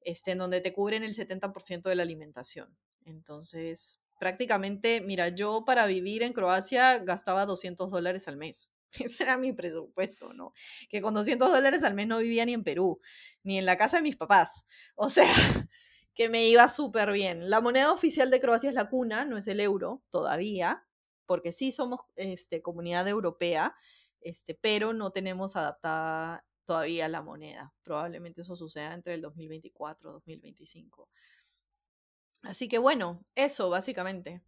este, 0.01 0.33
en 0.33 0.39
donde 0.39 0.61
te 0.61 0.73
cubren 0.73 1.05
el 1.05 1.15
70% 1.15 1.89
de 1.89 1.95
la 1.95 2.03
alimentación. 2.03 2.77
Entonces, 3.05 4.01
prácticamente, 4.19 5.01
mira, 5.01 5.29
yo 5.29 5.65
para 5.65 5.87
vivir 5.87 6.25
en 6.25 6.33
Croacia 6.33 6.99
gastaba 6.99 7.47
200 7.47 7.91
dólares 7.91 8.27
al 8.27 8.37
mes. 8.37 8.73
Ese 8.93 9.23
era 9.23 9.37
mi 9.37 9.53
presupuesto, 9.53 10.33
¿no? 10.33 10.53
Que 10.89 11.01
con 11.01 11.15
200 11.15 11.53
dólares 11.53 11.85
al 11.85 11.95
mes 11.95 12.09
no 12.09 12.19
vivía 12.19 12.45
ni 12.45 12.55
en 12.55 12.65
Perú, 12.65 13.01
ni 13.45 13.59
en 13.59 13.67
la 13.67 13.77
casa 13.77 13.99
de 13.99 14.03
mis 14.03 14.17
papás. 14.17 14.67
O 14.97 15.11
sea, 15.11 15.29
que 16.17 16.29
me 16.29 16.49
iba 16.49 16.69
súper 16.69 17.13
bien. 17.13 17.51
La 17.51 17.61
moneda 17.61 17.93
oficial 17.93 18.33
de 18.33 18.41
Croacia 18.41 18.69
es 18.69 18.75
la 18.75 18.89
cuna, 18.89 19.25
no 19.25 19.39
es 19.39 19.47
el 19.47 19.61
euro 19.61 20.03
todavía, 20.11 20.85
porque 21.27 21.53
sí 21.53 21.73
somos 21.73 22.01
este, 22.17 22.63
comunidad 22.63 23.09
europea, 23.09 23.75
este, 24.25 24.59
pero 24.61 24.93
no 24.93 25.11
tenemos 25.11 25.55
adaptada 25.55 26.45
todavía 26.65 27.09
la 27.09 27.23
moneda. 27.23 27.73
Probablemente 27.83 28.41
eso 28.41 28.57
suceda 28.57 28.95
entre 28.95 29.15
el 29.15 29.21
2024 29.21 30.11
y 30.11 30.13
2025. 30.15 31.09
Así 32.43 32.69
que 32.69 32.79
bueno, 32.79 33.25
eso 33.35 33.71
básicamente. 33.71 34.43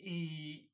Y, 0.00 0.68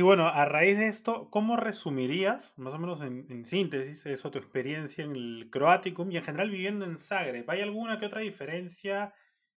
bueno, 0.00 0.26
a 0.26 0.44
raíz 0.44 0.78
de 0.78 0.86
esto, 0.86 1.28
¿cómo 1.30 1.56
resumirías, 1.56 2.56
más 2.56 2.74
o 2.74 2.78
menos 2.78 3.02
en, 3.02 3.44
síntesis, 3.44 4.06
eso, 4.06 4.30
tu 4.30 4.38
experiencia 4.38 5.04
en 5.04 5.16
el 5.16 5.48
Croaticum 5.50 6.10
y 6.10 6.16
en 6.16 6.24
general 6.24 6.50
viviendo 6.50 6.84
en 6.84 6.98
Zagreb? 6.98 7.50
¿Hay 7.50 7.60
alguna 7.60 7.98
que 7.98 8.06
otra 8.06 8.20
diferencia 8.20 9.12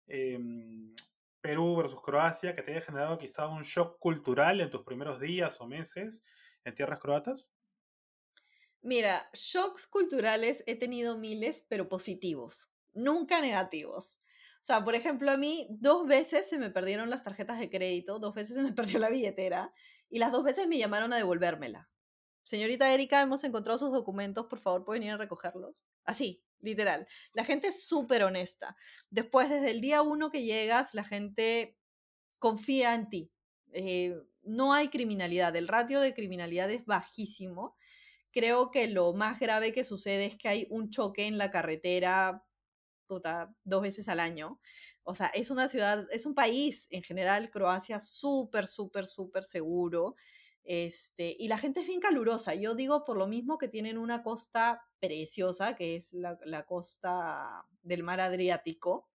em, 0.07 0.93
Perú 1.45 1.75
versus 1.75 2.01
Croacia 2.01 2.55
que 2.55 2.63
te 2.63 2.71
haya 2.71 2.81
generado 2.81 3.19
quizá 3.19 3.47
un 3.47 3.61
shock 3.61 3.99
cultural 3.99 4.61
en 4.61 4.71
tus 4.71 4.81
primeros 4.81 5.19
días 5.19 5.61
o 5.61 5.67
meses 5.67 6.23
en 6.63 6.73
tierras 6.73 6.97
croatas? 6.97 7.53
Mira, 8.81 9.29
shocks 9.31 9.85
culturales 9.85 10.63
he 10.65 10.75
tenido 10.75 11.19
miles, 11.19 11.63
pero 11.69 11.87
positivos, 11.87 12.71
nunca 12.93 13.41
negativos. 13.41 14.17
O 14.59 14.63
sea, 14.65 14.83
por 14.83 14.95
ejemplo, 14.95 15.29
a 15.29 15.37
mí 15.37 15.67
dos 15.69 16.07
veces 16.07 16.49
se 16.49 16.57
me 16.57 16.71
perdieron 16.71 17.11
las 17.11 17.23
tarjetas 17.23 17.59
de 17.59 17.69
crédito, 17.69 18.17
dos 18.17 18.33
veces 18.33 18.55
se 18.55 18.63
me 18.63 18.73
perdió 18.73 18.97
la 18.97 19.09
billetera 19.09 19.71
y 20.09 20.17
las 20.17 20.31
dos 20.31 20.43
veces 20.43 20.67
me 20.67 20.79
llamaron 20.79 21.13
a 21.13 21.17
devolvérmela. 21.17 21.91
Señorita 22.41 22.91
Erika, 22.91 23.21
hemos 23.21 23.43
encontrado 23.43 23.77
sus 23.77 23.91
documentos, 23.91 24.47
por 24.47 24.57
favor, 24.57 24.83
¿puede 24.83 24.99
venir 24.99 25.13
a 25.13 25.17
recogerlos? 25.17 25.85
Así, 26.05 26.43
literal. 26.59 27.07
La 27.33 27.43
gente 27.43 27.67
es 27.67 27.85
súper 27.85 28.23
honesta. 28.23 28.75
Después, 29.09 29.49
desde 29.49 29.71
el 29.71 29.81
día 29.81 30.01
uno 30.01 30.29
que 30.31 30.43
llegas, 30.43 30.93
la 30.93 31.03
gente 31.03 31.77
confía 32.39 32.93
en 32.93 33.09
ti. 33.09 33.31
Eh, 33.73 34.15
no 34.43 34.73
hay 34.73 34.89
criminalidad, 34.89 35.55
el 35.55 35.67
ratio 35.67 35.99
de 35.99 36.13
criminalidad 36.13 36.69
es 36.69 36.85
bajísimo. 36.85 37.75
Creo 38.31 38.69
que 38.71 38.87
lo 38.87 39.13
más 39.13 39.39
grave 39.39 39.73
que 39.73 39.83
sucede 39.83 40.25
es 40.25 40.37
que 40.37 40.49
hay 40.49 40.67
un 40.69 40.89
choque 40.89 41.25
en 41.25 41.37
la 41.37 41.51
carretera 41.51 42.45
dos 43.07 43.81
veces 43.81 44.09
al 44.09 44.19
año. 44.19 44.59
O 45.03 45.15
sea, 45.15 45.27
es 45.27 45.51
una 45.51 45.67
ciudad, 45.67 46.07
es 46.11 46.25
un 46.25 46.35
país 46.35 46.87
en 46.89 47.03
general, 47.03 47.49
Croacia, 47.49 47.99
súper, 47.99 48.67
súper, 48.67 49.07
súper 49.07 49.45
seguro. 49.45 50.15
Este, 50.65 51.35
y 51.37 51.47
la 51.47 51.59
gente 51.59 51.81
es 51.81 51.87
bien 51.87 51.99
calurosa. 51.99 52.55
Yo 52.55 52.73
digo 52.73 53.05
por 53.05 53.17
lo 53.17 53.27
mismo 53.27 53.57
que 53.57 53.67
tienen 53.67 53.97
una 53.97 54.23
costa 54.23 54.83
preciosa, 54.99 55.75
que 55.75 55.95
es 55.95 56.11
la, 56.11 56.39
la 56.43 56.65
costa 56.65 57.65
del 57.83 58.01
mar 58.03 58.19
Adriático. 58.19 59.07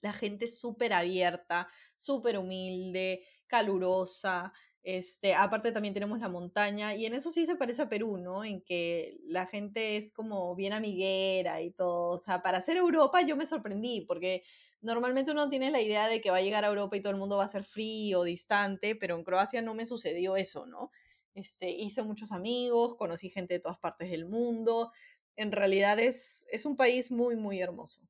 La 0.00 0.12
gente 0.12 0.46
es 0.46 0.58
súper 0.58 0.92
abierta, 0.92 1.68
súper 1.94 2.36
humilde, 2.36 3.24
calurosa. 3.46 4.52
Este, 4.86 5.34
aparte 5.34 5.72
también 5.72 5.94
tenemos 5.94 6.20
la 6.20 6.28
montaña 6.28 6.94
y 6.94 7.06
en 7.06 7.14
eso 7.14 7.32
sí 7.32 7.44
se 7.44 7.56
parece 7.56 7.82
a 7.82 7.88
Perú, 7.88 8.18
¿no? 8.18 8.44
En 8.44 8.60
que 8.62 9.18
la 9.24 9.44
gente 9.44 9.96
es 9.96 10.12
como 10.12 10.54
bien 10.54 10.72
amiguera 10.72 11.60
y 11.60 11.72
todo. 11.72 12.10
O 12.10 12.22
sea, 12.24 12.40
para 12.40 12.60
ser 12.60 12.76
Europa 12.76 13.20
yo 13.22 13.36
me 13.36 13.46
sorprendí 13.46 14.02
porque 14.02 14.44
normalmente 14.80 15.32
uno 15.32 15.50
tiene 15.50 15.72
la 15.72 15.80
idea 15.80 16.06
de 16.06 16.20
que 16.20 16.30
va 16.30 16.36
a 16.36 16.40
llegar 16.40 16.64
a 16.64 16.68
Europa 16.68 16.96
y 16.96 17.00
todo 17.00 17.10
el 17.10 17.18
mundo 17.18 17.36
va 17.36 17.46
a 17.46 17.48
ser 17.48 17.64
frío, 17.64 18.22
distante, 18.22 18.94
pero 18.94 19.16
en 19.16 19.24
Croacia 19.24 19.60
no 19.60 19.74
me 19.74 19.86
sucedió 19.86 20.36
eso, 20.36 20.66
¿no? 20.66 20.92
Este, 21.34 21.68
hice 21.70 22.02
muchos 22.04 22.30
amigos, 22.30 22.94
conocí 22.96 23.28
gente 23.28 23.54
de 23.54 23.60
todas 23.60 23.78
partes 23.78 24.08
del 24.08 24.26
mundo. 24.26 24.92
En 25.34 25.50
realidad 25.50 25.98
es, 25.98 26.46
es 26.52 26.64
un 26.64 26.76
país 26.76 27.10
muy, 27.10 27.34
muy 27.34 27.60
hermoso. 27.60 28.02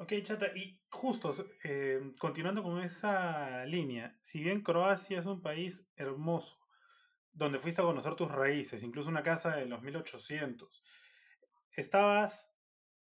Ok, 0.00 0.12
Chata, 0.22 0.46
y 0.54 0.80
justo, 0.90 1.34
eh, 1.64 2.12
continuando 2.20 2.62
con 2.62 2.80
esa 2.80 3.64
línea, 3.66 4.16
si 4.22 4.40
bien 4.40 4.62
Croacia 4.62 5.18
es 5.18 5.26
un 5.26 5.42
país 5.42 5.90
hermoso, 5.96 6.56
donde 7.32 7.58
fuiste 7.58 7.82
a 7.82 7.84
conocer 7.84 8.14
tus 8.14 8.30
raíces, 8.30 8.84
incluso 8.84 9.08
una 9.08 9.24
casa 9.24 9.56
de 9.56 9.66
los 9.66 9.82
1800, 9.82 10.84
estabas, 11.72 12.52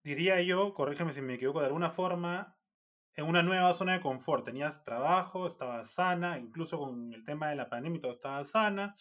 diría 0.05 0.41
yo, 0.43 0.75
corrígeme 0.75 1.13
si 1.13 1.23
me 1.23 1.35
equivoco, 1.35 1.59
de 1.59 1.67
alguna 1.67 1.91
forma, 1.91 2.57
en 3.15 3.25
una 3.27 3.43
nueva 3.43 3.75
zona 3.75 3.95
de 3.95 4.01
confort. 4.01 4.45
Tenías 4.45 4.85
trabajo, 4.85 5.49
estabas 5.49 5.91
sana, 5.91 6.39
incluso 6.39 6.79
con 6.79 7.13
el 7.13 7.25
tema 7.25 7.51
de 7.51 7.57
la 7.57 7.69
pandemia 7.69 8.01
todo 8.01 8.13
estaba 8.13 8.45
sana. 8.45 8.95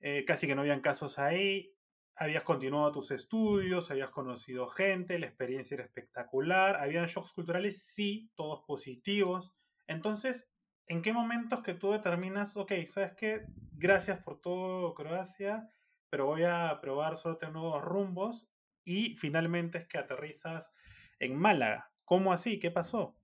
Eh, 0.00 0.26
casi 0.26 0.46
que 0.46 0.54
no 0.54 0.60
habían 0.60 0.82
casos 0.82 1.18
ahí 1.18 1.75
habías 2.16 2.42
continuado 2.44 2.92
tus 2.92 3.10
estudios, 3.10 3.90
habías 3.90 4.10
conocido 4.10 4.68
gente, 4.68 5.18
la 5.18 5.26
experiencia 5.26 5.74
era 5.74 5.84
espectacular, 5.84 6.76
habían 6.76 7.06
shocks 7.06 7.32
culturales, 7.32 7.84
sí, 7.84 8.30
todos 8.34 8.64
positivos. 8.66 9.54
Entonces, 9.86 10.48
¿en 10.86 11.02
qué 11.02 11.12
momentos 11.12 11.62
que 11.62 11.74
tú 11.74 11.92
determinas, 11.92 12.56
ok, 12.56 12.72
sabes 12.86 13.12
qué, 13.16 13.44
gracias 13.72 14.22
por 14.22 14.40
todo 14.40 14.94
Croacia, 14.94 15.68
pero 16.08 16.24
voy 16.26 16.44
a 16.44 16.78
probar 16.80 17.16
suerte 17.16 17.50
nuevos 17.50 17.82
rumbos 17.82 18.48
y 18.84 19.14
finalmente 19.16 19.78
es 19.78 19.86
que 19.86 19.98
aterrizas 19.98 20.72
en 21.18 21.36
Málaga? 21.36 21.92
¿Cómo 22.04 22.32
así? 22.32 22.58
¿Qué 22.58 22.70
pasó? 22.70 23.16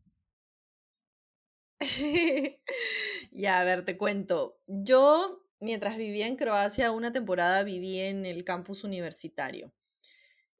ya, 3.32 3.60
a 3.60 3.64
ver, 3.64 3.84
te 3.84 3.96
cuento. 3.96 4.60
Yo 4.66 5.41
mientras 5.62 5.96
vivía 5.96 6.26
en 6.26 6.36
Croacia, 6.36 6.90
una 6.90 7.12
temporada 7.12 7.62
viví 7.62 8.00
en 8.00 8.26
el 8.26 8.44
campus 8.44 8.82
universitario. 8.82 9.72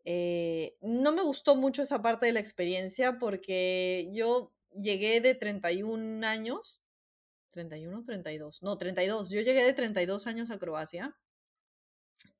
Eh, 0.04 0.76
no 0.80 1.12
me 1.12 1.22
gustó 1.22 1.56
mucho 1.56 1.82
esa 1.82 2.02
parte 2.02 2.26
de 2.26 2.32
la 2.32 2.40
experiencia 2.40 3.18
porque 3.18 4.08
yo 4.12 4.52
llegué 4.80 5.20
de 5.20 5.34
31 5.34 6.24
años, 6.26 6.84
31, 7.48 8.04
32, 8.04 8.62
no, 8.62 8.78
32, 8.78 9.30
yo 9.30 9.40
llegué 9.40 9.64
de 9.64 9.74
32 9.74 10.26
años 10.26 10.50
a 10.50 10.58
Croacia 10.58 11.16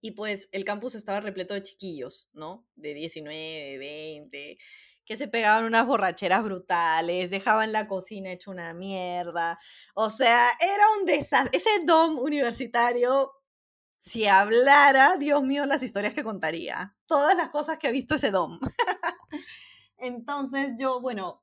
y 0.01 0.13
pues 0.13 0.49
el 0.53 0.65
campus 0.65 0.95
estaba 0.95 1.21
repleto 1.21 1.55
de 1.55 1.63
chiquillos, 1.65 2.31
¿no? 2.33 2.65
De 2.77 2.95
19, 2.95 3.79
20, 3.79 4.59
que 5.05 5.17
se 5.17 5.29
pegaban 5.29 5.65
unas 5.65 5.87
borracheras 5.87 6.45
brutales, 6.45 7.31
dejaban 7.31 7.73
la 7.73 7.89
cocina 7.89 8.33
hecha 8.33 8.51
una 8.51 8.73
mierda. 8.75 9.59
O 9.95 10.11
sea, 10.11 10.51
era 10.61 10.85
un 10.99 11.07
desastre. 11.07 11.57
Ese 11.57 11.85
dom 11.85 12.19
universitario, 12.19 13.33
si 14.01 14.27
hablara, 14.27 15.17
Dios 15.17 15.43
mío, 15.43 15.67
las 15.67 15.83
historias 15.83 16.15
que 16.15 16.25
contaría. 16.25 16.97
Todas 17.07 17.37
las 17.37 17.51
cosas 17.51 17.79
que 17.79 17.89
ha 17.89 17.93
visto 17.93 18.15
ese 18.15 18.31
dom. 18.31 18.59
Entonces 19.99 20.75
yo, 20.79 21.01
bueno, 21.01 21.43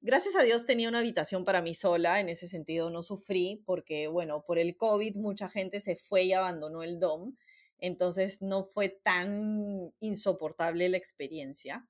gracias 0.00 0.36
a 0.36 0.42
Dios 0.42 0.66
tenía 0.66 0.88
una 0.88 0.98
habitación 0.98 1.44
para 1.44 1.62
mí 1.62 1.74
sola, 1.74 2.20
en 2.20 2.28
ese 2.28 2.48
sentido 2.48 2.90
no 2.90 3.02
sufrí, 3.02 3.62
porque, 3.66 4.08
bueno, 4.08 4.42
por 4.44 4.58
el 4.58 4.76
COVID 4.76 5.16
mucha 5.16 5.48
gente 5.48 5.80
se 5.80 5.96
fue 5.96 6.24
y 6.24 6.32
abandonó 6.32 6.82
el 6.82 6.98
dom. 6.98 7.36
Entonces 7.78 8.42
no 8.42 8.64
fue 8.64 8.88
tan 8.88 9.92
insoportable 10.00 10.88
la 10.88 10.96
experiencia. 10.96 11.88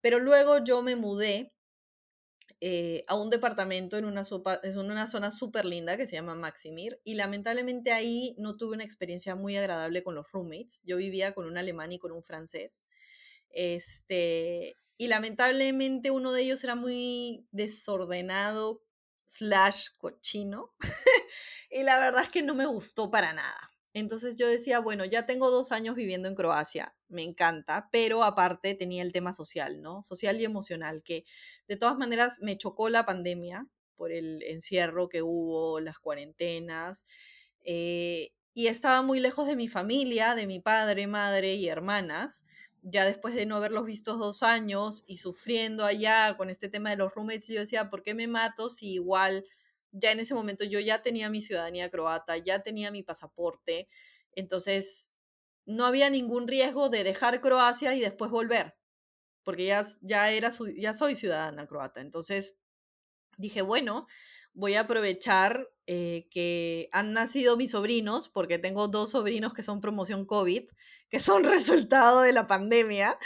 Pero 0.00 0.18
luego 0.18 0.64
yo 0.64 0.82
me 0.82 0.96
mudé 0.96 1.52
eh, 2.62 3.04
a 3.06 3.16
un 3.16 3.30
departamento 3.30 3.96
en 3.96 4.04
una, 4.04 4.22
en 4.62 4.78
una 4.78 5.06
zona 5.06 5.30
súper 5.30 5.64
linda 5.64 5.96
que 5.96 6.06
se 6.06 6.16
llama 6.16 6.34
Maximir 6.34 7.00
y 7.04 7.14
lamentablemente 7.14 7.90
ahí 7.92 8.34
no 8.38 8.56
tuve 8.58 8.74
una 8.74 8.84
experiencia 8.84 9.34
muy 9.34 9.56
agradable 9.56 10.02
con 10.02 10.14
los 10.14 10.30
roommates. 10.30 10.82
Yo 10.84 10.98
vivía 10.98 11.32
con 11.32 11.46
un 11.46 11.56
alemán 11.56 11.92
y 11.92 11.98
con 11.98 12.12
un 12.12 12.22
francés. 12.22 12.84
Este, 13.48 14.76
y 14.98 15.08
lamentablemente 15.08 16.10
uno 16.10 16.32
de 16.32 16.42
ellos 16.42 16.62
era 16.62 16.74
muy 16.74 17.46
desordenado 17.50 18.82
slash 19.26 19.88
cochino 19.96 20.74
y 21.70 21.82
la 21.82 21.98
verdad 21.98 22.22
es 22.24 22.28
que 22.28 22.42
no 22.42 22.54
me 22.54 22.66
gustó 22.66 23.10
para 23.10 23.32
nada. 23.32 23.69
Entonces 23.92 24.36
yo 24.36 24.46
decía, 24.46 24.78
bueno, 24.78 25.04
ya 25.04 25.26
tengo 25.26 25.50
dos 25.50 25.72
años 25.72 25.96
viviendo 25.96 26.28
en 26.28 26.36
Croacia, 26.36 26.94
me 27.08 27.22
encanta, 27.22 27.88
pero 27.90 28.22
aparte 28.22 28.74
tenía 28.74 29.02
el 29.02 29.12
tema 29.12 29.34
social, 29.34 29.80
¿no? 29.82 30.02
Social 30.02 30.40
y 30.40 30.44
emocional, 30.44 31.02
que 31.02 31.24
de 31.66 31.76
todas 31.76 31.98
maneras 31.98 32.38
me 32.40 32.56
chocó 32.56 32.88
la 32.88 33.04
pandemia 33.04 33.66
por 33.96 34.12
el 34.12 34.42
encierro 34.44 35.08
que 35.08 35.22
hubo, 35.22 35.80
las 35.80 35.98
cuarentenas, 35.98 37.04
eh, 37.64 38.32
y 38.54 38.68
estaba 38.68 39.02
muy 39.02 39.20
lejos 39.20 39.46
de 39.48 39.56
mi 39.56 39.68
familia, 39.68 40.34
de 40.34 40.46
mi 40.46 40.60
padre, 40.60 41.06
madre 41.06 41.54
y 41.54 41.68
hermanas, 41.68 42.44
ya 42.82 43.04
después 43.04 43.34
de 43.34 43.46
no 43.46 43.56
haberlos 43.56 43.84
visto 43.84 44.16
dos 44.16 44.42
años 44.42 45.04
y 45.06 45.18
sufriendo 45.18 45.84
allá 45.84 46.36
con 46.36 46.48
este 46.48 46.68
tema 46.68 46.90
de 46.90 46.96
los 46.96 47.14
roommates, 47.14 47.48
yo 47.48 47.60
decía, 47.60 47.90
¿por 47.90 48.02
qué 48.02 48.14
me 48.14 48.26
mato 48.26 48.70
si 48.70 48.92
igual 48.92 49.44
ya 49.92 50.12
en 50.12 50.20
ese 50.20 50.34
momento 50.34 50.64
yo 50.64 50.80
ya 50.80 51.02
tenía 51.02 51.30
mi 51.30 51.42
ciudadanía 51.42 51.90
croata, 51.90 52.36
ya 52.38 52.62
tenía 52.62 52.90
mi 52.90 53.02
pasaporte, 53.02 53.88
entonces 54.32 55.12
no 55.66 55.86
había 55.86 56.10
ningún 56.10 56.48
riesgo 56.48 56.88
de 56.90 57.04
dejar 57.04 57.40
Croacia 57.40 57.94
y 57.94 58.00
después 58.00 58.30
volver. 58.30 58.76
porque 59.44 59.66
ya, 59.66 59.82
ya, 60.02 60.30
era, 60.32 60.50
ya 60.76 60.94
soy 60.94 61.16
ciudadana 61.16 61.66
croata. 61.66 62.00
Entonces 62.00 62.56
dije, 63.38 63.62
bueno, 63.62 64.06
voy 64.52 64.74
a 64.74 64.80
aprovechar 64.80 65.68
eh, 65.86 66.28
que 66.30 66.88
han 66.92 67.12
nacido 67.12 67.56
mis 67.56 67.72
sobrinos, 67.72 68.28
porque 68.28 68.58
tengo 68.58 68.86
dos 68.86 69.10
sobrinos 69.10 69.54
que 69.54 69.64
son 69.64 69.80
promoción 69.80 70.24
COVID, 70.24 70.68
que 71.08 71.20
son 71.20 71.42
resultado 71.44 72.20
de 72.20 72.32
la 72.32 72.46
pandemia, 72.46 73.18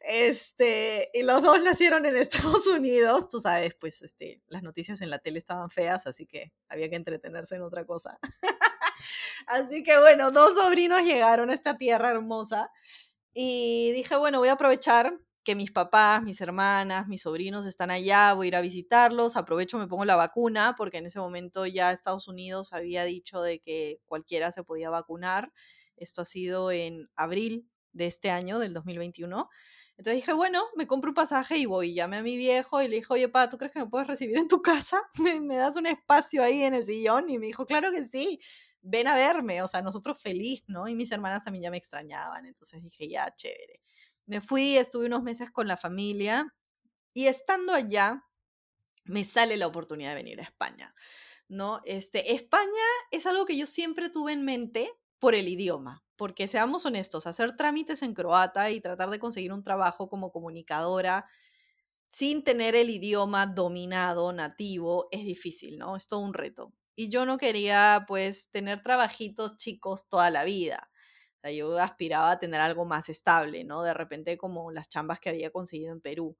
este, 0.00 1.10
y 1.12 1.22
los 1.22 1.42
dos 1.42 1.62
nacieron 1.62 2.06
en 2.06 2.16
Estados 2.16 2.66
Unidos, 2.68 3.28
tú 3.28 3.40
sabes, 3.40 3.74
pues 3.74 4.00
este, 4.02 4.40
las 4.48 4.62
noticias 4.62 5.02
en 5.02 5.10
la 5.10 5.18
tele 5.18 5.38
estaban 5.38 5.70
feas, 5.70 6.06
así 6.06 6.26
que 6.26 6.52
había 6.68 6.88
que 6.88 6.96
entretenerse 6.96 7.56
en 7.56 7.62
otra 7.62 7.84
cosa. 7.84 8.18
así 9.46 9.82
que 9.82 9.98
bueno, 9.98 10.30
dos 10.30 10.54
sobrinos 10.54 11.02
llegaron 11.02 11.50
a 11.50 11.54
esta 11.54 11.76
tierra 11.76 12.10
hermosa 12.10 12.70
y 13.34 13.92
dije, 13.92 14.16
bueno, 14.16 14.38
voy 14.38 14.48
a 14.48 14.52
aprovechar 14.52 15.18
que 15.46 15.54
mis 15.54 15.70
papás, 15.70 16.24
mis 16.24 16.40
hermanas, 16.40 17.06
mis 17.06 17.22
sobrinos 17.22 17.66
están 17.66 17.92
allá, 17.92 18.34
voy 18.34 18.46
a 18.46 18.48
ir 18.48 18.56
a 18.56 18.60
visitarlos, 18.60 19.36
aprovecho, 19.36 19.78
me 19.78 19.86
pongo 19.86 20.04
la 20.04 20.16
vacuna, 20.16 20.74
porque 20.76 20.98
en 20.98 21.06
ese 21.06 21.20
momento 21.20 21.66
ya 21.66 21.92
Estados 21.92 22.26
Unidos 22.26 22.72
había 22.72 23.04
dicho 23.04 23.40
de 23.40 23.60
que 23.60 24.00
cualquiera 24.06 24.50
se 24.50 24.64
podía 24.64 24.90
vacunar. 24.90 25.52
Esto 25.96 26.22
ha 26.22 26.24
sido 26.24 26.72
en 26.72 27.08
abril 27.14 27.68
de 27.92 28.08
este 28.08 28.30
año, 28.30 28.58
del 28.58 28.74
2021. 28.74 29.48
Entonces 29.96 30.16
dije, 30.16 30.32
bueno, 30.32 30.64
me 30.74 30.88
compro 30.88 31.10
un 31.10 31.14
pasaje 31.14 31.58
y 31.58 31.66
voy. 31.66 31.94
Llamé 31.94 32.16
a 32.16 32.22
mi 32.22 32.36
viejo 32.36 32.82
y 32.82 32.88
le 32.88 32.96
dije, 32.96 33.06
oye, 33.10 33.28
pa, 33.28 33.48
¿tú 33.48 33.56
crees 33.56 33.72
que 33.72 33.78
me 33.78 33.86
puedes 33.86 34.08
recibir 34.08 34.36
en 34.38 34.48
tu 34.48 34.60
casa? 34.62 35.00
¿Me, 35.22 35.40
¿Me, 35.40 35.54
das 35.54 35.76
un 35.76 35.86
espacio 35.86 36.42
ahí 36.42 36.64
en 36.64 36.74
el 36.74 36.84
sillón? 36.84 37.30
Y 37.30 37.38
me 37.38 37.46
dijo, 37.46 37.66
claro 37.66 37.92
que 37.92 38.04
sí, 38.04 38.40
ven 38.82 39.06
a 39.06 39.14
verme. 39.14 39.62
O 39.62 39.68
sea, 39.68 39.80
nosotros 39.80 40.20
feliz, 40.20 40.64
¿no? 40.66 40.88
Y 40.88 40.96
mis 40.96 41.12
hermanas 41.12 41.44
también 41.44 41.62
ya 41.62 41.70
me 41.70 41.78
extrañaban. 41.78 42.46
Entonces 42.46 42.82
dije, 42.82 43.08
ya, 43.08 43.32
chévere. 43.32 43.80
Me 44.26 44.40
fui, 44.40 44.76
estuve 44.76 45.06
unos 45.06 45.22
meses 45.22 45.50
con 45.50 45.68
la 45.68 45.76
familia 45.76 46.54
y 47.14 47.26
estando 47.28 47.72
allá 47.74 48.24
me 49.04 49.24
sale 49.24 49.56
la 49.56 49.66
oportunidad 49.68 50.10
de 50.10 50.16
venir 50.16 50.40
a 50.40 50.44
España. 50.44 50.94
¿no? 51.48 51.80
Este, 51.84 52.34
España 52.34 52.70
es 53.10 53.26
algo 53.26 53.46
que 53.46 53.56
yo 53.56 53.66
siempre 53.66 54.10
tuve 54.10 54.32
en 54.32 54.44
mente 54.44 54.90
por 55.18 55.34
el 55.34 55.48
idioma, 55.48 56.04
porque 56.16 56.48
seamos 56.48 56.86
honestos, 56.86 57.26
hacer 57.26 57.56
trámites 57.56 58.02
en 58.02 58.14
croata 58.14 58.70
y 58.70 58.80
tratar 58.80 59.10
de 59.10 59.18
conseguir 59.18 59.52
un 59.52 59.64
trabajo 59.64 60.08
como 60.08 60.32
comunicadora 60.32 61.26
sin 62.10 62.44
tener 62.44 62.74
el 62.76 62.90
idioma 62.90 63.46
dominado, 63.46 64.32
nativo, 64.32 65.08
es 65.10 65.24
difícil, 65.24 65.78
¿no? 65.78 65.96
Es 65.96 66.08
todo 66.08 66.20
un 66.20 66.34
reto. 66.34 66.72
Y 66.96 67.10
yo 67.10 67.26
no 67.26 67.38
quería, 67.38 68.04
pues, 68.08 68.50
tener 68.50 68.82
trabajitos 68.82 69.56
chicos 69.56 70.08
toda 70.08 70.30
la 70.30 70.44
vida 70.44 70.90
yo 71.50 71.76
aspiraba 71.78 72.32
a 72.32 72.38
tener 72.38 72.60
algo 72.60 72.84
más 72.84 73.08
estable, 73.08 73.64
¿no? 73.64 73.82
De 73.82 73.94
repente 73.94 74.36
como 74.38 74.70
las 74.72 74.88
chambas 74.88 75.20
que 75.20 75.30
había 75.30 75.50
conseguido 75.50 75.92
en 75.92 76.00
Perú. 76.00 76.36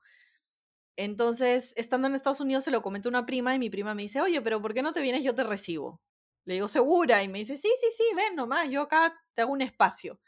Entonces, 0.97 1.75
estando 1.77 2.09
en 2.09 2.15
Estados 2.15 2.41
Unidos, 2.41 2.65
se 2.65 2.71
lo 2.71 2.83
comenté 2.83 3.09
a 3.09 3.11
una 3.11 3.27
prima 3.27 3.55
y 3.55 3.59
mi 3.59 3.69
prima 3.71 3.95
me 3.95 4.03
dice, 4.03 4.21
oye, 4.21 4.41
pero 4.41 4.63
¿por 4.63 4.73
qué 4.75 4.83
no 4.83 4.93
te 4.93 5.01
vienes? 5.03 5.23
Yo 5.25 5.35
te 5.35 5.45
recibo. 5.45 6.01
Le 6.45 6.55
digo, 6.55 6.69
segura. 6.69 7.23
Y 7.23 7.29
me 7.29 7.39
dice, 7.41 7.57
sí, 7.57 7.69
sí, 7.81 7.87
sí, 7.97 8.05
ven 8.17 8.35
nomás, 8.37 8.71
yo 8.71 8.83
acá 8.83 9.15
te 9.35 9.43
hago 9.43 9.53
un 9.53 9.61
espacio. 9.61 10.19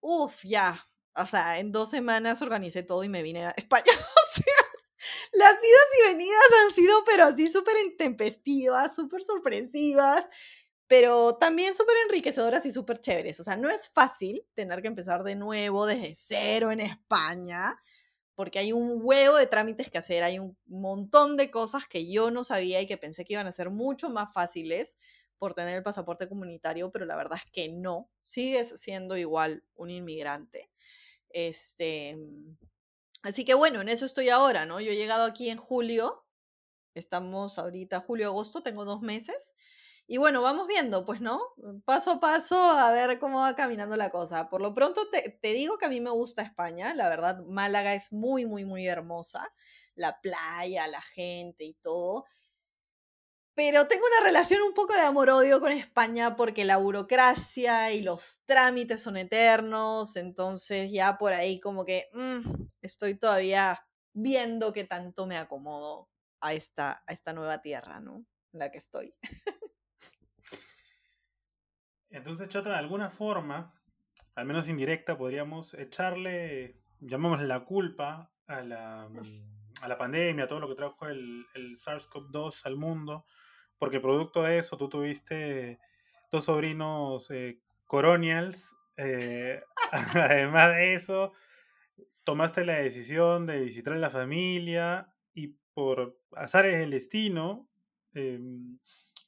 Uf, 0.00 0.42
ya. 0.44 0.86
O 1.16 1.26
sea, 1.26 1.58
en 1.58 1.72
dos 1.72 1.90
semanas 1.90 2.42
organicé 2.42 2.82
todo 2.82 3.04
y 3.04 3.08
me 3.08 3.22
vine 3.22 3.46
a 3.46 3.50
España. 3.56 3.92
o 3.92 4.34
sea, 4.34 4.54
las 5.32 5.52
idas 5.52 5.88
y 5.98 6.08
venidas 6.08 6.44
han 6.64 6.72
sido, 6.74 7.04
pero 7.04 7.24
así 7.24 7.48
súper 7.48 7.76
intempestivas, 7.86 8.94
súper 8.94 9.22
sorpresivas 9.22 10.26
pero 10.90 11.36
también 11.36 11.76
súper 11.76 11.94
enriquecedoras 12.04 12.66
y 12.66 12.72
súper 12.72 12.98
chéveres. 12.98 13.38
O 13.38 13.44
sea, 13.44 13.54
no 13.54 13.70
es 13.70 13.90
fácil 13.90 14.44
tener 14.54 14.82
que 14.82 14.88
empezar 14.88 15.22
de 15.22 15.36
nuevo, 15.36 15.86
desde 15.86 16.16
cero 16.16 16.72
en 16.72 16.80
España, 16.80 17.80
porque 18.34 18.58
hay 18.58 18.72
un 18.72 18.98
huevo 19.00 19.36
de 19.36 19.46
trámites 19.46 19.88
que 19.88 19.98
hacer, 19.98 20.24
hay 20.24 20.40
un 20.40 20.58
montón 20.66 21.36
de 21.36 21.48
cosas 21.48 21.86
que 21.86 22.10
yo 22.10 22.32
no 22.32 22.42
sabía 22.42 22.80
y 22.80 22.88
que 22.88 22.96
pensé 22.96 23.24
que 23.24 23.34
iban 23.34 23.46
a 23.46 23.52
ser 23.52 23.70
mucho 23.70 24.10
más 24.10 24.34
fáciles 24.34 24.98
por 25.38 25.54
tener 25.54 25.76
el 25.76 25.84
pasaporte 25.84 26.28
comunitario, 26.28 26.90
pero 26.90 27.04
la 27.04 27.14
verdad 27.14 27.38
es 27.38 27.48
que 27.52 27.68
no, 27.68 28.10
sigues 28.20 28.70
siendo 28.70 29.16
igual 29.16 29.62
un 29.76 29.90
inmigrante. 29.90 30.72
Este, 31.28 32.18
así 33.22 33.44
que 33.44 33.54
bueno, 33.54 33.80
en 33.80 33.88
eso 33.88 34.06
estoy 34.06 34.28
ahora, 34.28 34.66
¿no? 34.66 34.80
Yo 34.80 34.90
he 34.90 34.96
llegado 34.96 35.22
aquí 35.22 35.50
en 35.50 35.58
julio, 35.58 36.24
estamos 36.94 37.60
ahorita 37.60 38.00
julio-agosto, 38.00 38.64
tengo 38.64 38.84
dos 38.84 39.02
meses. 39.02 39.54
Y 40.12 40.16
bueno, 40.18 40.42
vamos 40.42 40.66
viendo, 40.66 41.04
pues, 41.04 41.20
¿no? 41.20 41.40
Paso 41.84 42.10
a 42.10 42.20
paso 42.20 42.58
a 42.60 42.90
ver 42.90 43.20
cómo 43.20 43.42
va 43.42 43.54
caminando 43.54 43.96
la 43.96 44.10
cosa. 44.10 44.48
Por 44.50 44.60
lo 44.60 44.74
pronto 44.74 45.02
te, 45.08 45.38
digo 45.52 45.78
que 45.78 45.86
a 45.86 45.88
mí 45.88 46.00
me 46.00 46.10
gusta 46.10 46.42
España, 46.42 46.92
la 46.94 47.08
verdad, 47.08 47.44
Málaga 47.46 47.94
es 47.94 48.12
muy, 48.12 48.44
muy, 48.44 48.64
muy 48.64 48.88
hermosa, 48.88 49.48
la 49.94 50.20
playa, 50.20 50.88
la 50.88 51.00
gente 51.00 51.62
y 51.64 51.74
todo. 51.74 52.24
Pero 53.54 53.86
tengo 53.86 54.04
una 54.04 54.26
relación 54.26 54.62
un 54.62 54.74
poco 54.74 54.94
de 54.94 55.00
amor-odio 55.02 55.60
con 55.60 55.70
España 55.70 56.34
porque 56.34 56.64
la 56.64 56.78
burocracia 56.78 57.92
y 57.92 58.02
los 58.02 58.42
trámites 58.46 59.00
son 59.00 59.16
eternos, 59.16 60.16
entonces 60.16 60.90
ya 60.90 61.18
por 61.18 61.34
ahí 61.34 61.60
como 61.60 61.84
que 61.84 62.08
mm, 62.14 62.40
estoy 62.82 63.14
todavía 63.16 63.86
viendo 64.12 64.72
qué 64.72 64.82
tanto 64.82 65.26
me 65.26 65.36
acomodo 65.36 66.08
a 66.40 66.52
esta, 66.52 67.04
a 67.06 67.12
esta 67.12 67.32
nueva 67.32 67.62
tierra, 67.62 68.00
¿no? 68.00 68.24
En 68.52 68.58
la 68.58 68.72
que 68.72 68.78
estoy. 68.78 69.14
Entonces, 72.10 72.48
Chata, 72.48 72.70
de 72.70 72.76
alguna 72.76 73.10
forma, 73.10 73.72
al 74.34 74.46
menos 74.46 74.68
indirecta, 74.68 75.16
podríamos 75.16 75.74
echarle, 75.74 76.76
llamémosle 77.00 77.46
la 77.46 77.64
culpa 77.64 78.32
a 78.46 78.62
la, 78.62 79.08
a 79.82 79.88
la 79.88 79.98
pandemia, 79.98 80.44
a 80.44 80.48
todo 80.48 80.60
lo 80.60 80.68
que 80.68 80.74
trajo 80.74 81.06
el, 81.06 81.46
el 81.54 81.76
SARS-CoV-2 81.78 82.62
al 82.64 82.76
mundo, 82.76 83.24
porque 83.78 84.00
producto 84.00 84.42
de 84.42 84.58
eso 84.58 84.76
tú 84.76 84.88
tuviste 84.88 85.78
dos 86.30 86.44
sobrinos 86.44 87.30
eh, 87.30 87.60
coronials. 87.86 88.76
Eh, 88.96 89.62
además 89.92 90.70
de 90.76 90.94
eso, 90.94 91.32
tomaste 92.24 92.64
la 92.64 92.74
decisión 92.74 93.46
de 93.46 93.60
visitar 93.60 93.94
a 93.94 93.98
la 93.98 94.10
familia 94.10 95.12
y 95.34 95.56
por 95.74 96.18
azares 96.36 96.78
del 96.78 96.90
destino, 96.90 97.68
em, 98.14 98.78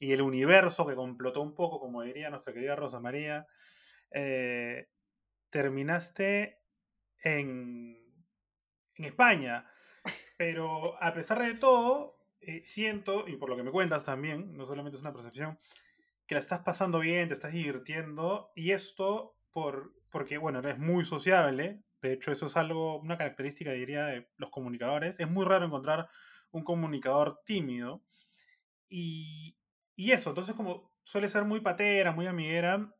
y 0.03 0.11
el 0.11 0.21
universo 0.21 0.85
que 0.85 0.95
complotó 0.95 1.41
un 1.41 1.55
poco, 1.55 1.79
como 1.79 2.01
diría 2.01 2.29
nuestra 2.29 2.51
querida 2.51 2.75
Rosa 2.75 2.99
María, 2.99 3.47
eh, 4.11 4.89
terminaste 5.49 6.59
en, 7.23 7.97
en, 8.95 9.05
España. 9.05 9.65
Pero 10.37 11.01
a 11.01 11.13
pesar 11.13 11.41
de 11.41 11.53
todo, 11.53 12.17
eh, 12.41 12.63
siento, 12.65 13.29
y 13.29 13.37
por 13.37 13.49
lo 13.49 13.55
que 13.55 13.63
me 13.63 13.71
cuentas 13.71 14.03
también, 14.03 14.53
no 14.57 14.65
solamente 14.65 14.97
es 14.97 15.01
una 15.01 15.13
percepción, 15.13 15.57
que 16.27 16.35
la 16.35 16.41
estás 16.41 16.59
pasando 16.59 16.99
bien, 16.99 17.29
te 17.29 17.35
estás 17.35 17.53
divirtiendo, 17.53 18.51
y 18.55 18.71
esto 18.71 19.37
por, 19.51 19.93
porque, 20.09 20.37
bueno, 20.37 20.59
eres 20.59 20.79
muy 20.79 21.05
sociable, 21.05 21.81
de 22.01 22.11
hecho 22.11 22.33
eso 22.33 22.47
es 22.47 22.57
algo, 22.57 22.99
una 22.99 23.17
característica, 23.17 23.71
diría, 23.71 24.07
de 24.07 24.29
los 24.35 24.49
comunicadores, 24.49 25.21
es 25.21 25.29
muy 25.29 25.45
raro 25.45 25.65
encontrar 25.65 26.09
un 26.51 26.65
comunicador 26.65 27.39
tímido, 27.45 28.03
y, 28.89 29.55
y 29.95 30.11
eso, 30.11 30.29
entonces 30.29 30.55
como 30.55 30.91
suele 31.03 31.29
ser 31.29 31.45
muy 31.45 31.61
patera, 31.61 32.11
muy 32.11 32.25
amiguera, 32.27 32.93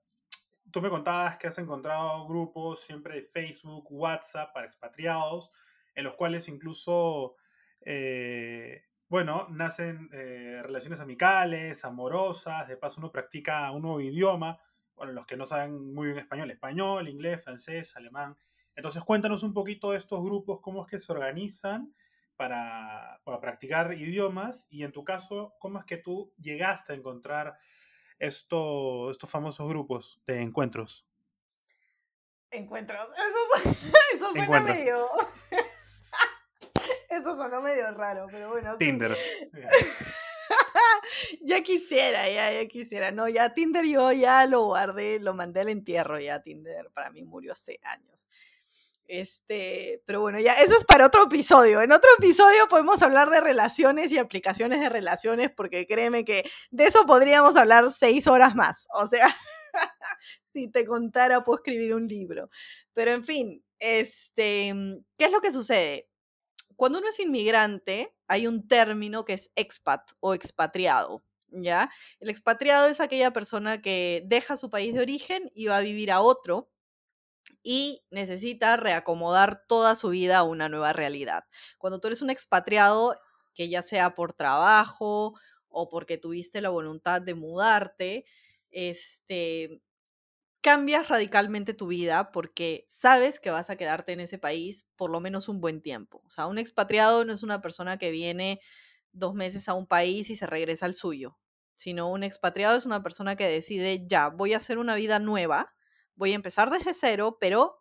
tú 0.71 0.81
me 0.81 0.89
contabas 0.89 1.37
que 1.37 1.47
has 1.47 1.57
encontrado 1.57 2.27
grupos 2.27 2.81
siempre 2.81 3.15
de 3.15 3.23
Facebook, 3.23 3.85
WhatsApp 3.89 4.53
para 4.53 4.67
expatriados, 4.67 5.51
en 5.95 6.03
los 6.03 6.15
cuales 6.15 6.47
incluso, 6.47 7.35
eh, 7.81 8.83
bueno, 9.07 9.47
nacen 9.49 10.09
eh, 10.11 10.61
relaciones 10.63 10.99
amicales, 10.99 11.85
amorosas, 11.85 12.67
de 12.67 12.77
paso 12.77 12.99
uno 12.99 13.11
practica 13.11 13.69
un 13.71 13.83
nuevo 13.83 14.01
idioma, 14.01 14.59
bueno, 14.95 15.13
los 15.13 15.25
que 15.25 15.37
no 15.37 15.45
saben 15.45 15.93
muy 15.93 16.07
bien 16.07 16.19
español, 16.19 16.49
español, 16.51 17.07
inglés, 17.07 17.43
francés, 17.43 17.95
alemán. 17.95 18.35
Entonces 18.75 19.03
cuéntanos 19.03 19.43
un 19.43 19.53
poquito 19.53 19.91
de 19.91 19.97
estos 19.97 20.23
grupos, 20.23 20.59
cómo 20.61 20.83
es 20.83 20.89
que 20.89 20.99
se 20.99 21.11
organizan 21.11 21.93
para, 22.35 23.21
practicar 23.41 23.93
idiomas 23.93 24.67
y 24.69 24.83
en 24.83 24.91
tu 24.91 25.03
caso, 25.03 25.55
¿cómo 25.59 25.79
es 25.79 25.85
que 25.85 25.97
tú 25.97 26.33
llegaste 26.39 26.93
a 26.93 26.95
encontrar 26.95 27.57
esto, 28.19 29.09
estos 29.11 29.29
famosos 29.29 29.67
grupos 29.67 30.21
de 30.25 30.41
encuentros? 30.41 31.07
Encuentros. 32.51 33.09
Eso, 34.15 34.31
suena 34.33 34.59
medio... 34.61 35.07
Eso 37.09 37.35
sonó 37.35 37.61
medio 37.61 37.91
raro, 37.91 38.25
pero 38.31 38.49
bueno. 38.49 38.75
Tinder. 38.77 39.15
ya 41.41 41.61
quisiera, 41.61 42.27
ya, 42.27 42.51
ya 42.51 42.67
quisiera. 42.67 43.11
No, 43.11 43.29
ya 43.29 43.53
Tinder 43.53 43.85
yo 43.85 44.11
ya 44.11 44.47
lo 44.47 44.65
guardé, 44.65 45.19
lo 45.19 45.35
mandé 45.35 45.61
al 45.61 45.69
entierro, 45.69 46.19
ya 46.19 46.41
Tinder 46.41 46.89
para 46.91 47.11
mí 47.11 47.23
murió 47.23 47.51
hace 47.51 47.79
años. 47.83 48.12
Este, 49.07 50.01
pero 50.05 50.21
bueno, 50.21 50.39
ya 50.39 50.53
eso 50.53 50.77
es 50.77 50.85
para 50.85 51.05
otro 51.07 51.23
episodio. 51.23 51.81
En 51.81 51.91
otro 51.91 52.09
episodio 52.17 52.67
podemos 52.69 53.01
hablar 53.01 53.29
de 53.29 53.41
relaciones 53.41 54.11
y 54.11 54.17
aplicaciones 54.17 54.79
de 54.79 54.89
relaciones, 54.89 55.51
porque 55.55 55.85
créeme 55.85 56.25
que 56.25 56.49
de 56.71 56.85
eso 56.85 57.05
podríamos 57.05 57.55
hablar 57.55 57.93
seis 57.93 58.27
horas 58.27 58.55
más. 58.55 58.87
O 58.93 59.07
sea, 59.07 59.27
si 60.53 60.69
te 60.69 60.85
contara, 60.85 61.43
puedo 61.43 61.57
escribir 61.57 61.93
un 61.93 62.07
libro. 62.07 62.49
Pero 62.93 63.11
en 63.11 63.23
fin, 63.25 63.63
este, 63.79 64.73
¿qué 65.17 65.25
es 65.25 65.31
lo 65.31 65.41
que 65.41 65.51
sucede? 65.51 66.07
cuando 66.75 66.99
uno 66.99 67.09
es 67.09 67.19
inmigrante, 67.19 68.13
hay 68.27 68.47
un 68.47 68.67
término 68.67 69.25
que 69.25 69.33
es 69.33 69.51
expat 69.55 70.01
o 70.19 70.33
expatriado, 70.33 71.23
¿ya? 71.47 71.89
El 72.19 72.29
expatriado 72.29 72.87
es 72.87 72.99
aquella 72.99 73.31
persona 73.31 73.81
que 73.81 74.23
deja 74.25 74.57
su 74.57 74.69
país 74.69 74.93
de 74.93 75.01
origen 75.01 75.51
y 75.55 75.67
va 75.67 75.77
a 75.77 75.81
vivir 75.81 76.11
a 76.11 76.21
otro 76.21 76.69
y 77.63 78.03
necesita 78.11 78.75
reacomodar 78.77 79.63
toda 79.67 79.95
su 79.95 80.09
vida 80.09 80.39
a 80.39 80.43
una 80.43 80.69
nueva 80.69 80.93
realidad. 80.93 81.45
Cuando 81.77 81.99
tú 81.99 82.07
eres 82.07 82.21
un 82.21 82.29
expatriado, 82.29 83.17
que 83.55 83.69
ya 83.69 83.83
sea 83.83 84.15
por 84.15 84.33
trabajo 84.33 85.33
o 85.69 85.89
porque 85.89 86.17
tuviste 86.17 86.61
la 86.61 86.69
voluntad 86.69 87.21
de 87.21 87.35
mudarte, 87.35 88.25
este, 88.71 89.81
cambias 90.61 91.09
radicalmente 91.09 91.73
tu 91.73 91.87
vida 91.87 92.31
porque 92.31 92.85
sabes 92.89 93.39
que 93.39 93.51
vas 93.51 93.69
a 93.69 93.75
quedarte 93.75 94.13
en 94.13 94.21
ese 94.21 94.37
país 94.39 94.87
por 94.95 95.11
lo 95.11 95.19
menos 95.19 95.49
un 95.49 95.61
buen 95.61 95.81
tiempo. 95.81 96.21
O 96.25 96.31
sea, 96.31 96.47
un 96.47 96.57
expatriado 96.57 97.25
no 97.25 97.33
es 97.33 97.43
una 97.43 97.61
persona 97.61 97.97
que 97.97 98.11
viene 98.11 98.61
dos 99.11 99.35
meses 99.35 99.69
a 99.69 99.73
un 99.73 99.87
país 99.87 100.29
y 100.29 100.35
se 100.35 100.47
regresa 100.47 100.85
al 100.85 100.95
suyo, 100.95 101.37
sino 101.75 102.09
un 102.09 102.23
expatriado 102.23 102.77
es 102.77 102.85
una 102.85 103.03
persona 103.03 103.35
que 103.35 103.47
decide, 103.47 104.05
ya, 104.07 104.29
voy 104.29 104.53
a 104.53 104.57
hacer 104.57 104.77
una 104.77 104.95
vida 104.95 105.19
nueva, 105.19 105.73
voy 106.15 106.31
a 106.31 106.35
empezar 106.35 106.69
desde 106.69 106.93
cero, 106.93 107.37
pero 107.39 107.79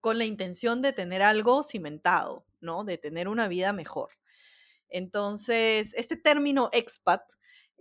con 0.00 0.18
la 0.18 0.24
intención 0.24 0.82
de 0.82 0.92
tener 0.92 1.22
algo 1.22 1.62
cimentado, 1.62 2.46
¿no? 2.60 2.84
De 2.84 2.98
tener 2.98 3.28
una 3.28 3.48
vida 3.48 3.72
mejor. 3.72 4.10
Entonces, 4.88 5.94
este 5.94 6.16
término 6.16 6.68
expat, 6.72 7.22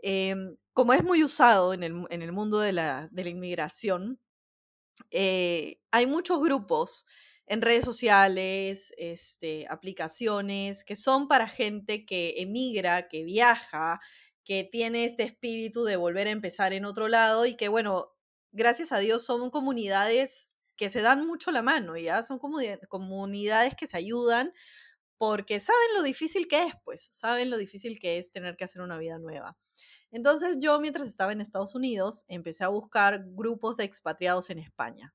em, 0.01 0.55
como 0.73 0.93
es 0.93 1.03
muy 1.03 1.23
usado 1.23 1.73
en 1.73 1.83
el, 1.83 2.31
mundo 2.31 2.59
de 2.59 2.71
la, 2.71 3.09
de 3.11 3.23
la 3.23 3.29
inmigración, 3.29 4.19
eh, 5.09 5.79
hay 5.91 6.05
muchos 6.07 6.41
grupos 6.41 7.05
en 7.47 7.61
redes 7.61 7.83
sociales, 7.83 8.93
este, 8.97 9.65
aplicaciones, 9.69 10.83
que 10.83 10.95
son 10.95 11.27
para 11.27 11.47
gente 11.47 12.05
que 12.05 12.35
emigra, 12.37 13.07
que 13.07 13.23
viaja, 13.23 13.99
que 14.45 14.63
tiene 14.63 15.05
este 15.05 15.23
espíritu 15.23 15.83
de 15.83 15.97
volver 15.97 16.27
a 16.27 16.31
empezar 16.31 16.71
en 16.73 16.85
otro 16.85 17.07
lado 17.07 17.45
y 17.45 17.55
que, 17.55 17.67
bueno, 17.67 18.13
gracias 18.51 18.91
a 18.91 18.99
Dios 18.99 19.25
son 19.25 19.49
comunidades 19.49 20.55
que 20.77 20.89
se 20.89 21.01
dan 21.01 21.25
mucho 21.25 21.51
la 21.51 21.61
mano, 21.61 21.97
¿ya? 21.97 22.23
Son 22.23 22.39
comunidades 22.39 23.75
que 23.75 23.87
se 23.87 23.97
ayudan 23.97 24.53
porque 25.17 25.59
saben 25.59 25.93
lo 25.93 26.01
difícil 26.01 26.47
que 26.47 26.63
es, 26.63 26.73
pues, 26.83 27.09
saben 27.11 27.51
lo 27.51 27.57
difícil 27.57 27.99
que 27.99 28.17
es 28.17 28.31
tener 28.31 28.57
que 28.57 28.63
hacer 28.63 28.81
una 28.81 28.97
vida 28.97 29.19
nueva. 29.19 29.55
Entonces 30.09 30.57
yo 30.59 30.79
mientras 30.79 31.07
estaba 31.07 31.31
en 31.31 31.41
Estados 31.41 31.75
Unidos 31.75 32.25
empecé 32.27 32.63
a 32.63 32.69
buscar 32.69 33.23
grupos 33.23 33.77
de 33.77 33.83
expatriados 33.83 34.49
en 34.49 34.59
España. 34.59 35.13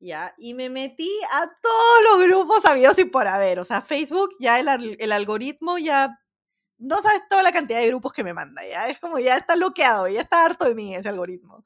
¿Ya? 0.00 0.34
Y 0.36 0.52
me 0.52 0.68
metí 0.68 1.10
a 1.32 1.46
todos 1.62 2.02
los 2.02 2.26
grupos 2.28 2.64
habidos 2.64 2.98
y 2.98 3.04
por 3.06 3.26
haber. 3.26 3.58
O 3.60 3.64
sea, 3.64 3.80
Facebook, 3.80 4.30
ya 4.38 4.58
el, 4.58 4.96
el 4.98 5.12
algoritmo 5.12 5.78
ya 5.78 6.18
no 6.78 7.00
sabes 7.00 7.22
toda 7.30 7.42
la 7.42 7.52
cantidad 7.52 7.80
de 7.80 7.88
grupos 7.88 8.12
que 8.12 8.24
me 8.24 8.34
manda, 8.34 8.66
ya 8.66 8.88
es 8.88 8.98
como 8.98 9.18
ya 9.18 9.36
está 9.36 9.54
bloqueado, 9.54 10.08
ya 10.08 10.20
está 10.20 10.44
harto 10.44 10.66
de 10.66 10.74
mí 10.74 10.94
ese 10.94 11.08
algoritmo. 11.08 11.64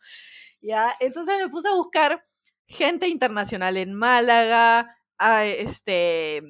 Ya, 0.62 0.94
entonces 1.00 1.36
me 1.38 1.48
puse 1.48 1.68
a 1.68 1.72
buscar 1.72 2.24
gente 2.66 3.08
internacional 3.08 3.76
en 3.76 3.94
Málaga, 3.94 4.96
a, 5.18 5.44
este, 5.46 6.42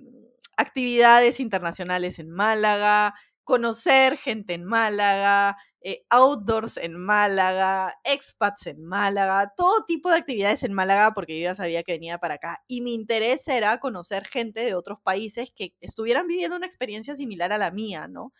actividades 0.56 1.40
internacionales 1.40 2.18
en 2.18 2.30
Málaga, 2.30 3.14
conocer 3.44 4.18
gente 4.18 4.54
en 4.54 4.64
Málaga, 4.64 5.56
eh, 5.80 6.04
outdoors 6.10 6.76
en 6.76 6.98
Málaga, 6.98 7.94
expats 8.04 8.66
en 8.66 8.84
Málaga, 8.84 9.52
todo 9.56 9.84
tipo 9.86 10.10
de 10.10 10.16
actividades 10.16 10.62
en 10.64 10.72
Málaga 10.74 11.12
porque 11.14 11.38
yo 11.40 11.44
ya 11.44 11.54
sabía 11.54 11.82
que 11.82 11.92
venía 11.92 12.18
para 12.18 12.34
acá. 12.34 12.62
Y 12.66 12.80
mi 12.82 12.94
interés 12.94 13.46
era 13.48 13.78
conocer 13.78 14.26
gente 14.26 14.60
de 14.60 14.74
otros 14.74 14.98
países 15.02 15.50
que 15.54 15.74
estuvieran 15.80 16.26
viviendo 16.26 16.56
una 16.56 16.66
experiencia 16.66 17.14
similar 17.16 17.52
a 17.52 17.58
la 17.58 17.70
mía, 17.70 18.08
¿no? 18.08 18.32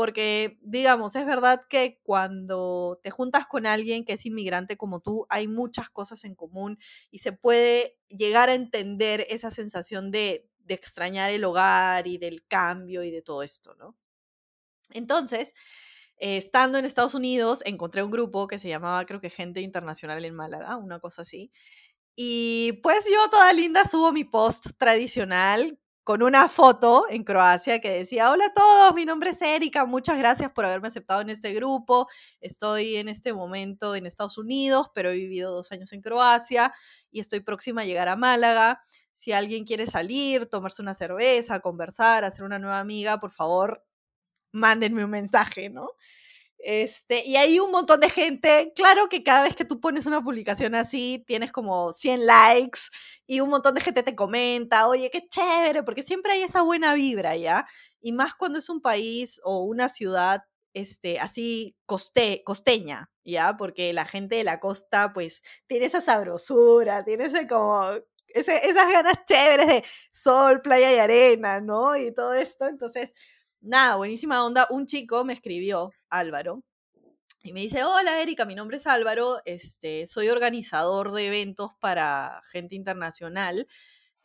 Porque, 0.00 0.56
digamos, 0.62 1.14
es 1.14 1.26
verdad 1.26 1.66
que 1.68 2.00
cuando 2.02 2.98
te 3.02 3.10
juntas 3.10 3.46
con 3.46 3.66
alguien 3.66 4.06
que 4.06 4.14
es 4.14 4.24
inmigrante 4.24 4.78
como 4.78 5.00
tú, 5.00 5.26
hay 5.28 5.46
muchas 5.46 5.90
cosas 5.90 6.24
en 6.24 6.34
común 6.34 6.78
y 7.10 7.18
se 7.18 7.32
puede 7.32 7.98
llegar 8.08 8.48
a 8.48 8.54
entender 8.54 9.26
esa 9.28 9.50
sensación 9.50 10.10
de, 10.10 10.48
extrañar 10.68 11.30
el 11.32 11.44
hogar 11.44 12.06
y 12.06 12.16
del 12.16 12.46
cambio 12.46 13.02
y 13.02 13.10
de 13.10 13.20
todo 13.20 13.42
esto, 13.42 13.74
¿no? 13.74 13.94
Entonces, 14.88 15.52
eh, 16.16 16.38
estando 16.38 16.78
en 16.78 16.86
Estados 16.86 17.14
Unidos, 17.14 17.60
encontré 17.66 18.02
un 18.02 18.10
grupo 18.10 18.46
que 18.46 18.58
se 18.58 18.70
llamaba, 18.70 19.04
creo 19.04 19.20
que 19.20 19.28
Gente 19.28 19.60
Internacional 19.60 20.24
en 20.24 20.34
Málaga, 20.34 20.78
una 20.78 20.98
cosa 20.98 21.22
así. 21.22 21.52
Y 22.16 22.80
pues 22.82 23.04
yo 23.04 23.28
toda 23.28 23.52
linda 23.52 23.84
subo 23.84 24.12
mi 24.12 24.24
post 24.24 24.68
tradicional 24.78 25.78
con 26.04 26.22
una 26.22 26.48
foto 26.48 27.06
en 27.08 27.24
Croacia 27.24 27.80
que 27.80 27.90
decía, 27.90 28.30
hola 28.30 28.46
a 28.46 28.54
todos, 28.54 28.94
mi 28.94 29.04
nombre 29.04 29.30
es 29.30 29.42
Erika, 29.42 29.84
muchas 29.86 30.18
gracias 30.18 30.50
por 30.50 30.64
haberme 30.64 30.88
aceptado 30.88 31.20
en 31.20 31.30
este 31.30 31.52
grupo. 31.52 32.08
Estoy 32.40 32.96
en 32.96 33.08
este 33.08 33.32
momento 33.32 33.94
en 33.94 34.06
Estados 34.06 34.38
Unidos, 34.38 34.88
pero 34.94 35.10
he 35.10 35.14
vivido 35.14 35.52
dos 35.54 35.70
años 35.72 35.92
en 35.92 36.00
Croacia 36.00 36.72
y 37.10 37.20
estoy 37.20 37.40
próxima 37.40 37.82
a 37.82 37.84
llegar 37.84 38.08
a 38.08 38.16
Málaga. 38.16 38.82
Si 39.12 39.32
alguien 39.32 39.64
quiere 39.64 39.86
salir, 39.86 40.46
tomarse 40.46 40.82
una 40.82 40.94
cerveza, 40.94 41.60
conversar, 41.60 42.24
hacer 42.24 42.44
una 42.44 42.58
nueva 42.58 42.80
amiga, 42.80 43.20
por 43.20 43.32
favor, 43.32 43.84
mándenme 44.52 45.04
un 45.04 45.10
mensaje, 45.10 45.70
¿no? 45.70 45.90
Este, 46.62 47.24
y 47.26 47.36
hay 47.36 47.58
un 47.58 47.70
montón 47.70 48.00
de 48.00 48.10
gente, 48.10 48.72
claro 48.76 49.08
que 49.08 49.22
cada 49.24 49.44
vez 49.44 49.56
que 49.56 49.64
tú 49.64 49.80
pones 49.80 50.04
una 50.06 50.22
publicación 50.22 50.74
así, 50.74 51.24
tienes 51.26 51.52
como 51.52 51.92
100 51.94 52.26
likes 52.26 52.80
y 53.26 53.40
un 53.40 53.48
montón 53.50 53.74
de 53.74 53.80
gente 53.80 54.02
te 54.02 54.14
comenta, 54.14 54.86
oye, 54.86 55.10
qué 55.10 55.26
chévere, 55.28 55.82
porque 55.82 56.02
siempre 56.02 56.32
hay 56.32 56.42
esa 56.42 56.62
buena 56.62 56.92
vibra, 56.94 57.36
¿ya? 57.36 57.66
Y 58.00 58.12
más 58.12 58.34
cuando 58.34 58.58
es 58.58 58.68
un 58.68 58.82
país 58.82 59.40
o 59.42 59.60
una 59.64 59.88
ciudad 59.88 60.42
este, 60.74 61.18
así 61.18 61.76
coste, 61.86 62.42
costeña, 62.44 63.10
¿ya? 63.24 63.56
Porque 63.56 63.92
la 63.92 64.04
gente 64.04 64.36
de 64.36 64.44
la 64.44 64.60
costa, 64.60 65.12
pues, 65.14 65.42
tiene 65.66 65.86
esa 65.86 66.00
sabrosura, 66.02 67.04
tiene 67.04 67.26
ese 67.26 67.46
como, 67.46 67.82
esas 68.28 68.88
ganas 68.92 69.24
chéveres 69.26 69.66
de 69.66 69.84
sol, 70.12 70.60
playa 70.62 70.92
y 70.92 70.98
arena, 70.98 71.60
¿no? 71.60 71.96
Y 71.96 72.12
todo 72.14 72.34
esto, 72.34 72.66
entonces 72.66 73.12
nada, 73.60 73.96
buenísima 73.96 74.44
onda. 74.44 74.66
Un 74.70 74.86
chico 74.86 75.24
me 75.24 75.32
escribió, 75.32 75.92
Álvaro, 76.08 76.62
y 77.42 77.52
me 77.52 77.60
dice, 77.60 77.84
hola 77.84 78.20
Erika, 78.20 78.44
mi 78.44 78.54
nombre 78.54 78.76
es 78.76 78.86
Álvaro, 78.86 79.38
este, 79.46 80.06
soy 80.06 80.28
organizador 80.28 81.12
de 81.12 81.28
eventos 81.28 81.72
para 81.80 82.42
gente 82.50 82.74
internacional. 82.74 83.66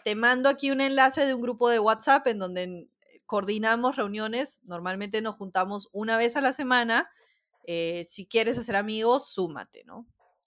Te 0.03 0.15
mando 0.15 0.49
aquí 0.49 0.69
un 0.71 0.81
enlace 0.81 1.25
de 1.25 1.33
un 1.33 1.41
grupo 1.41 1.69
de 1.69 1.79
WhatsApp 1.79 2.27
en 2.27 2.39
donde 2.39 2.89
coordinamos 3.25 3.95
reuniones, 3.95 4.61
normalmente 4.63 5.21
nos 5.21 5.35
juntamos 5.35 5.89
una 5.93 6.17
vez 6.17 6.35
a 6.35 6.41
la 6.41 6.51
semana. 6.51 7.09
Eh, 7.63 8.05
si 8.07 8.27
quieres 8.27 8.57
hacer 8.57 8.75
amigos, 8.75 9.31
súmate, 9.31 9.83
¿no? 9.85 10.05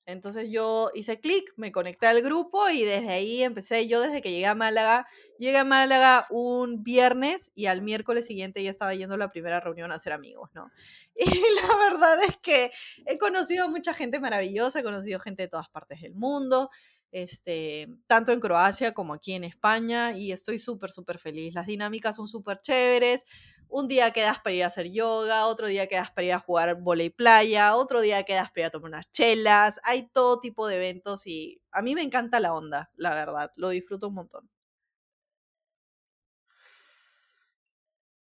Entonces 0.08 0.48
yo 0.48 0.90
hice 0.94 1.20
clic, 1.20 1.52
me 1.56 1.70
conecté 1.70 2.06
al 2.06 2.22
grupo 2.22 2.70
y 2.70 2.82
desde 2.82 3.10
ahí 3.10 3.42
empecé. 3.42 3.88
Yo 3.88 4.00
desde 4.00 4.22
que 4.22 4.30
llegué 4.30 4.46
a 4.46 4.54
Málaga, 4.54 5.06
llegué 5.38 5.58
a 5.58 5.64
Málaga 5.64 6.26
un 6.30 6.82
viernes 6.82 7.52
y 7.54 7.66
al 7.66 7.82
miércoles 7.82 8.24
siguiente 8.24 8.62
ya 8.62 8.70
estaba 8.70 8.94
yendo 8.94 9.16
a 9.16 9.18
la 9.18 9.30
primera 9.30 9.60
reunión 9.60 9.92
a 9.92 9.96
hacer 9.96 10.14
amigos, 10.14 10.48
¿no? 10.54 10.70
Y 11.14 11.42
la 11.60 11.76
verdad 11.76 12.22
es 12.26 12.38
que 12.38 12.70
he 13.04 13.18
conocido 13.18 13.66
a 13.66 13.68
mucha 13.68 13.92
gente 13.92 14.18
maravillosa, 14.18 14.80
he 14.80 14.82
conocido 14.82 15.20
gente 15.20 15.42
de 15.42 15.48
todas 15.48 15.68
partes 15.68 16.00
del 16.00 16.14
mundo, 16.14 16.70
este, 17.10 17.88
tanto 18.06 18.32
en 18.32 18.40
Croacia 18.40 18.92
como 18.94 19.14
aquí 19.14 19.32
en 19.32 19.44
España 19.44 20.16
y 20.16 20.32
estoy 20.32 20.58
súper, 20.58 20.90
súper 20.90 21.18
feliz. 21.18 21.54
Las 21.54 21.66
dinámicas 21.66 22.16
son 22.16 22.28
súper 22.28 22.60
chéveres 22.60 23.24
un 23.68 23.88
día 23.88 24.12
quedas 24.12 24.40
para 24.40 24.54
ir 24.54 24.64
a 24.64 24.68
hacer 24.68 24.90
yoga, 24.90 25.46
otro 25.46 25.66
día 25.66 25.86
quedas 25.88 26.10
para 26.10 26.26
ir 26.26 26.32
a 26.32 26.40
jugar 26.40 26.80
volei 26.80 27.10
playa, 27.10 27.76
otro 27.76 28.00
día 28.00 28.22
quedas 28.24 28.50
para 28.50 28.60
ir 28.62 28.66
a 28.66 28.70
tomar 28.70 28.88
unas 28.88 29.10
chelas, 29.12 29.80
hay 29.84 30.08
todo 30.08 30.40
tipo 30.40 30.66
de 30.66 30.76
eventos 30.76 31.26
y 31.26 31.60
a 31.72 31.82
mí 31.82 31.94
me 31.94 32.02
encanta 32.02 32.40
la 32.40 32.54
onda, 32.54 32.90
la 32.96 33.10
verdad, 33.14 33.52
lo 33.56 33.68
disfruto 33.70 34.08
un 34.08 34.14
montón. 34.14 34.50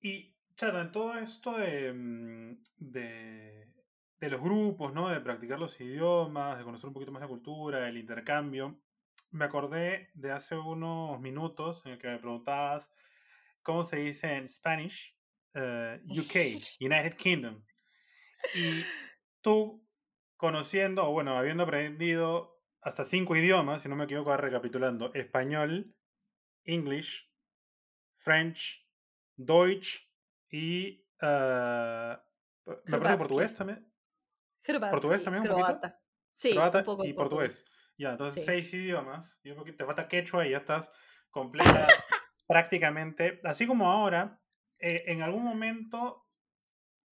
Y, 0.01 0.35
Chata, 0.57 0.81
en 0.83 0.93
todo 0.93 1.15
esto 1.19 1.57
de, 1.57 1.93
mm, 1.93 2.63
de, 2.79 3.69
de, 4.21 4.31
los 4.31 4.41
grupos, 4.41 4.93
¿no? 4.93 5.09
De 5.09 5.21
practicar 5.21 5.59
los 5.59 5.81
idiomas, 5.81 6.59
de 6.59 6.65
conocer 6.65 6.89
un 6.89 6.95
poquito 6.95 7.13
más 7.13 7.23
la 7.23 7.29
cultura, 7.29 7.89
el 7.89 7.97
intercambio, 7.97 8.81
me 9.31 9.45
acordé 9.45 10.11
de 10.15 10.33
hace 10.33 10.57
unos 10.57 11.21
minutos 11.21 11.85
en 11.85 11.93
el 11.93 11.99
que 11.99 12.09
me 12.09 12.19
preguntabas 12.19 12.91
cómo 13.63 13.85
se 13.85 13.99
dice 13.99 14.35
en 14.35 14.49
Spanish 14.49 15.15
UK, 15.55 16.37
eh, 16.37 16.61
United 16.81 17.15
Kingdom. 17.15 17.63
Y 18.55 18.85
tú, 19.41 19.87
conociendo, 20.37 21.05
o 21.07 21.13
bueno, 21.13 21.37
habiendo 21.37 21.65
aprendido 21.65 22.59
hasta 22.81 23.05
cinco 23.05 23.37
idiomas, 23.37 23.83
si 23.83 23.89
no 23.89 23.97
me 23.97 24.05
equivoco, 24.05 24.37
recapitulando, 24.37 25.13
español, 25.15 25.95
English, 26.65 27.31
French, 28.17 28.87
Deutsch 29.37 30.09
y... 30.51 31.05
Uh, 31.21 32.17
me 32.87 32.99
parece 32.99 33.17
portugués 33.17 33.55
también. 33.55 33.88
Portugués 34.63 35.25
también 35.25 35.51
un 35.51 35.61
poquito. 35.61 35.93
Sí, 36.35 36.53
Croata 36.53 36.85
y 37.05 37.13
portugués. 37.13 37.65
Ya, 37.97 38.13
entonces 38.13 38.45
seis 38.45 38.73
idiomas. 38.73 39.39
Y 39.43 39.51
un 39.51 39.57
poquito, 39.57 39.79
te 39.79 39.85
falta 39.85 40.09
quechua 40.09 40.47
y 40.47 40.51
ya 40.51 40.59
estás 40.59 40.93
completas 41.31 41.89
prácticamente. 42.47 43.41
Así 43.45 43.67
como 43.67 43.91
ahora, 43.91 44.41
eh, 44.79 45.05
en 45.07 45.23
algún 45.23 45.43
momento 45.43 46.27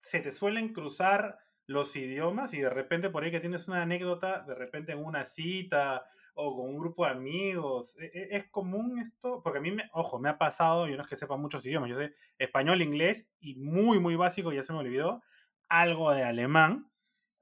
se 0.00 0.20
te 0.20 0.30
suelen 0.30 0.72
cruzar 0.72 1.38
los 1.66 1.96
idiomas 1.96 2.54
y 2.54 2.60
de 2.60 2.70
repente 2.70 3.10
por 3.10 3.24
ahí 3.24 3.32
que 3.32 3.40
tienes 3.40 3.66
una 3.66 3.82
anécdota, 3.82 4.44
de 4.44 4.54
repente 4.54 4.92
en 4.92 5.04
una 5.04 5.24
cita 5.24 6.04
o 6.34 6.54
con 6.54 6.68
un 6.68 6.78
grupo 6.78 7.04
de 7.04 7.12
amigos, 7.12 7.96
e, 7.98 8.04
e, 8.12 8.36
¿es 8.36 8.48
común 8.50 8.98
esto? 8.98 9.42
Porque 9.42 9.58
a 9.58 9.62
mí, 9.62 9.72
me, 9.72 9.90
ojo, 9.92 10.20
me 10.20 10.28
ha 10.28 10.38
pasado, 10.38 10.86
yo 10.86 10.96
no 10.96 11.02
es 11.02 11.08
que 11.08 11.16
sepa 11.16 11.36
muchos 11.36 11.64
idiomas, 11.64 11.90
yo 11.90 11.98
sé 11.98 12.14
español, 12.38 12.82
inglés 12.82 13.28
y 13.40 13.56
muy, 13.56 13.98
muy 13.98 14.16
básico, 14.16 14.52
ya 14.52 14.62
se 14.62 14.72
me 14.72 14.80
olvidó, 14.80 15.22
algo 15.68 16.12
de 16.12 16.22
alemán. 16.22 16.90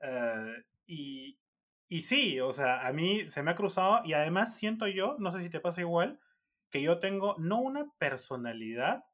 Eh, 0.04 0.64
y, 0.86 1.38
y 1.88 2.00
sí, 2.02 2.40
o 2.40 2.52
sea, 2.52 2.86
a 2.86 2.92
mí 2.92 3.26
se 3.28 3.42
me 3.42 3.52
ha 3.52 3.56
cruzado 3.56 4.02
y 4.04 4.12
además 4.12 4.56
siento 4.56 4.86
yo, 4.86 5.16
no 5.18 5.30
sé 5.30 5.40
si 5.40 5.50
te 5.50 5.60
pasa 5.60 5.80
igual, 5.80 6.20
que 6.70 6.82
yo 6.82 6.98
tengo 6.98 7.36
no 7.38 7.60
una 7.60 7.90
personalidad, 7.98 9.04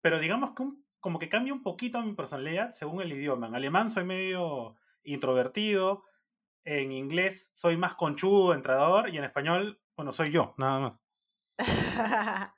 pero 0.00 0.20
digamos 0.20 0.52
que 0.52 0.62
un 0.62 0.86
como 1.00 1.20
que 1.20 1.28
cambia 1.28 1.52
un 1.54 1.62
poquito 1.62 2.02
mi 2.02 2.14
personalidad 2.14 2.72
según 2.72 3.00
el 3.00 3.12
idioma. 3.12 3.46
En 3.46 3.54
alemán 3.54 3.90
soy 3.92 4.04
medio 4.04 4.76
introvertido, 5.04 6.02
en 6.64 6.90
inglés 6.90 7.50
soy 7.54 7.76
más 7.76 7.94
conchudo, 7.94 8.54
entrador, 8.54 9.10
y 9.10 9.18
en 9.18 9.24
español, 9.24 9.80
bueno, 9.96 10.10
soy 10.10 10.32
yo, 10.32 10.54
nada 10.58 10.80
más. 10.80 11.04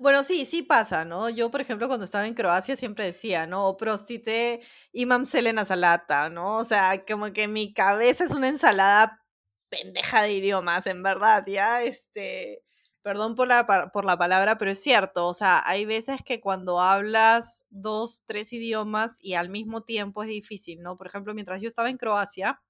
Bueno, 0.00 0.22
sí, 0.24 0.46
sí 0.46 0.62
pasa, 0.62 1.04
¿no? 1.04 1.28
Yo, 1.28 1.50
por 1.50 1.60
ejemplo, 1.60 1.86
cuando 1.86 2.04
estaba 2.06 2.26
en 2.26 2.32
Croacia 2.34 2.74
siempre 2.74 3.04
decía, 3.04 3.46
¿no? 3.46 3.76
Prostite 3.76 4.60
imam 4.92 5.26
selena 5.26 5.66
salata, 5.66 6.30
¿no? 6.30 6.56
O 6.56 6.64
sea, 6.64 7.04
como 7.06 7.32
que 7.34 7.48
mi 7.48 7.74
cabeza 7.74 8.24
es 8.24 8.30
una 8.30 8.48
ensalada 8.48 9.22
pendeja 9.68 10.22
de 10.22 10.32
idiomas, 10.32 10.86
en 10.86 11.02
verdad, 11.02 11.44
¿ya? 11.46 11.82
Este, 11.82 12.62
Perdón 13.02 13.34
por 13.34 13.48
la, 13.48 13.66
por 13.92 14.04
la 14.06 14.16
palabra, 14.18 14.56
pero 14.58 14.70
es 14.70 14.82
cierto, 14.82 15.26
o 15.28 15.32
sea, 15.34 15.62
hay 15.66 15.86
veces 15.86 16.22
que 16.24 16.38
cuando 16.40 16.80
hablas 16.80 17.66
dos, 17.70 18.22
tres 18.26 18.52
idiomas 18.52 19.16
y 19.22 19.34
al 19.34 19.48
mismo 19.50 19.82
tiempo 19.84 20.22
es 20.22 20.28
difícil, 20.28 20.80
¿no? 20.82 20.96
Por 20.98 21.06
ejemplo, 21.08 21.32
mientras 21.34 21.60
yo 21.62 21.68
estaba 21.68 21.88
en 21.90 21.96
Croacia, 21.98 22.60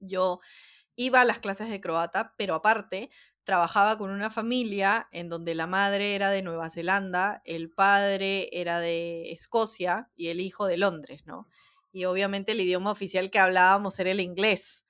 yo 0.00 0.40
iba 0.96 1.20
a 1.20 1.24
las 1.24 1.38
clases 1.38 1.68
de 1.70 1.80
croata, 1.80 2.34
pero 2.36 2.54
aparte 2.54 3.10
trabajaba 3.44 3.96
con 3.96 4.10
una 4.10 4.30
familia 4.30 5.08
en 5.12 5.28
donde 5.28 5.54
la 5.54 5.66
madre 5.66 6.14
era 6.14 6.30
de 6.30 6.42
Nueva 6.42 6.70
Zelanda, 6.70 7.42
el 7.44 7.70
padre 7.70 8.48
era 8.52 8.80
de 8.80 9.30
Escocia 9.30 10.10
y 10.16 10.28
el 10.28 10.40
hijo 10.40 10.66
de 10.66 10.78
Londres, 10.78 11.24
¿no? 11.26 11.48
Y 11.92 12.06
obviamente 12.06 12.52
el 12.52 12.60
idioma 12.60 12.90
oficial 12.90 13.30
que 13.30 13.38
hablábamos 13.38 13.98
era 14.00 14.10
el 14.10 14.20
inglés. 14.20 14.84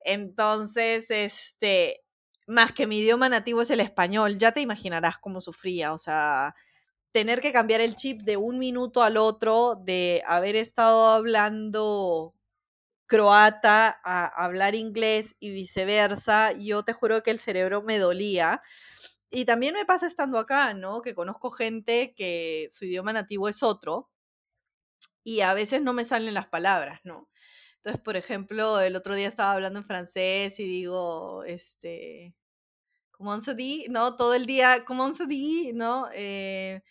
Entonces, 0.00 1.10
este, 1.10 2.02
más 2.46 2.72
que 2.72 2.86
mi 2.86 2.98
idioma 2.98 3.28
nativo 3.28 3.62
es 3.62 3.70
el 3.70 3.80
español, 3.80 4.38
ya 4.38 4.52
te 4.52 4.60
imaginarás 4.60 5.18
cómo 5.18 5.40
sufría, 5.40 5.92
o 5.92 5.98
sea, 5.98 6.54
tener 7.12 7.40
que 7.40 7.52
cambiar 7.52 7.80
el 7.80 7.96
chip 7.96 8.22
de 8.22 8.36
un 8.36 8.58
minuto 8.58 9.02
al 9.02 9.16
otro, 9.16 9.76
de 9.84 10.22
haber 10.26 10.56
estado 10.56 11.08
hablando 11.10 12.34
croata 13.10 14.00
a 14.04 14.28
hablar 14.44 14.76
inglés 14.76 15.34
y 15.40 15.50
viceversa, 15.50 16.52
yo 16.52 16.84
te 16.84 16.92
juro 16.92 17.24
que 17.24 17.32
el 17.32 17.40
cerebro 17.40 17.82
me 17.82 17.98
dolía. 17.98 18.62
Y 19.30 19.46
también 19.46 19.74
me 19.74 19.84
pasa 19.84 20.06
estando 20.06 20.38
acá, 20.38 20.74
¿no? 20.74 21.02
Que 21.02 21.12
conozco 21.16 21.50
gente 21.50 22.14
que 22.16 22.68
su 22.70 22.84
idioma 22.84 23.12
nativo 23.12 23.48
es 23.48 23.64
otro 23.64 24.10
y 25.24 25.40
a 25.40 25.54
veces 25.54 25.82
no 25.82 25.92
me 25.92 26.04
salen 26.04 26.34
las 26.34 26.46
palabras, 26.46 27.00
¿no? 27.02 27.28
Entonces, 27.78 28.00
por 28.00 28.16
ejemplo, 28.16 28.80
el 28.80 28.94
otro 28.94 29.16
día 29.16 29.26
estaba 29.26 29.52
hablando 29.52 29.80
en 29.80 29.86
francés 29.86 30.60
y 30.60 30.64
digo, 30.64 31.42
este, 31.44 32.36
¿cómo 33.10 33.40
se 33.40 33.54
dit? 33.56 33.88
¿No? 33.88 34.16
Todo 34.16 34.34
el 34.34 34.46
día, 34.46 34.84
¿cómo 34.84 35.12
se 35.14 35.26
dit? 35.26 35.74
¿No? 35.74 36.08
Eh, 36.14 36.82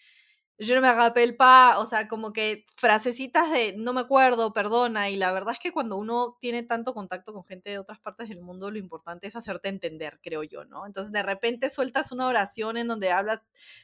je 0.60 0.74
ne 0.76 0.82
me 0.82 0.93
rappelle 0.93 1.38
pas, 1.38 1.78
o 1.78 1.86
sea, 1.86 2.07
como 2.10 2.34
que 2.34 2.66
frasecitas 2.76 3.49
de 3.51 3.76
no 3.78 3.93
me 3.93 4.01
acuerdo, 4.01 4.51
perdona, 4.53 5.10
y 5.10 5.16
la 5.16 5.32
verdad 5.32 5.53
es 5.53 5.60
que 5.60 5.72
cuando 5.72 5.95
uno 5.97 6.38
tiene 6.41 6.64
tanto 6.64 6.93
contacto 6.93 7.34
con 7.34 7.45
gente 7.45 7.70
de 7.72 7.80
otras 7.80 7.99
partes 8.01 8.28
del 8.30 8.41
mundo, 8.41 8.70
lo 8.70 8.78
importante 8.78 9.28
es 9.28 9.36
hacerte 9.38 9.70
entender, 9.70 10.20
creo 10.22 10.43
yo, 10.43 10.66
¿no? 10.66 10.86
Entonces, 10.86 11.14
de 11.14 11.24
repente 11.24 11.70
sueltas 11.70 12.12
una 12.12 12.28
oración 12.28 12.78
en 12.78 12.88
donde 12.89 13.12
hablas, 13.12 13.41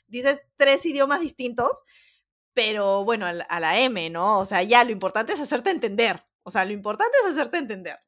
dices 0.08 0.42
tres 0.58 0.86
idiomas 0.86 1.22
distintos, 1.22 1.84
pero 2.54 3.06
bueno, 3.06 3.26
a 3.28 3.60
la 3.60 3.80
M, 3.80 4.10
¿no? 4.10 4.40
O 4.40 4.46
sea, 4.46 4.64
ya 4.64 4.84
lo 4.84 4.92
importante 4.92 5.34
es 5.34 5.40
hacerte 5.42 5.70
entender, 5.72 6.24
o 6.44 6.52
sea, 6.52 6.66
lo 6.66 6.74
importante 6.74 7.18
es 7.26 7.32
hacerte 7.34 7.58
entender, 7.58 8.00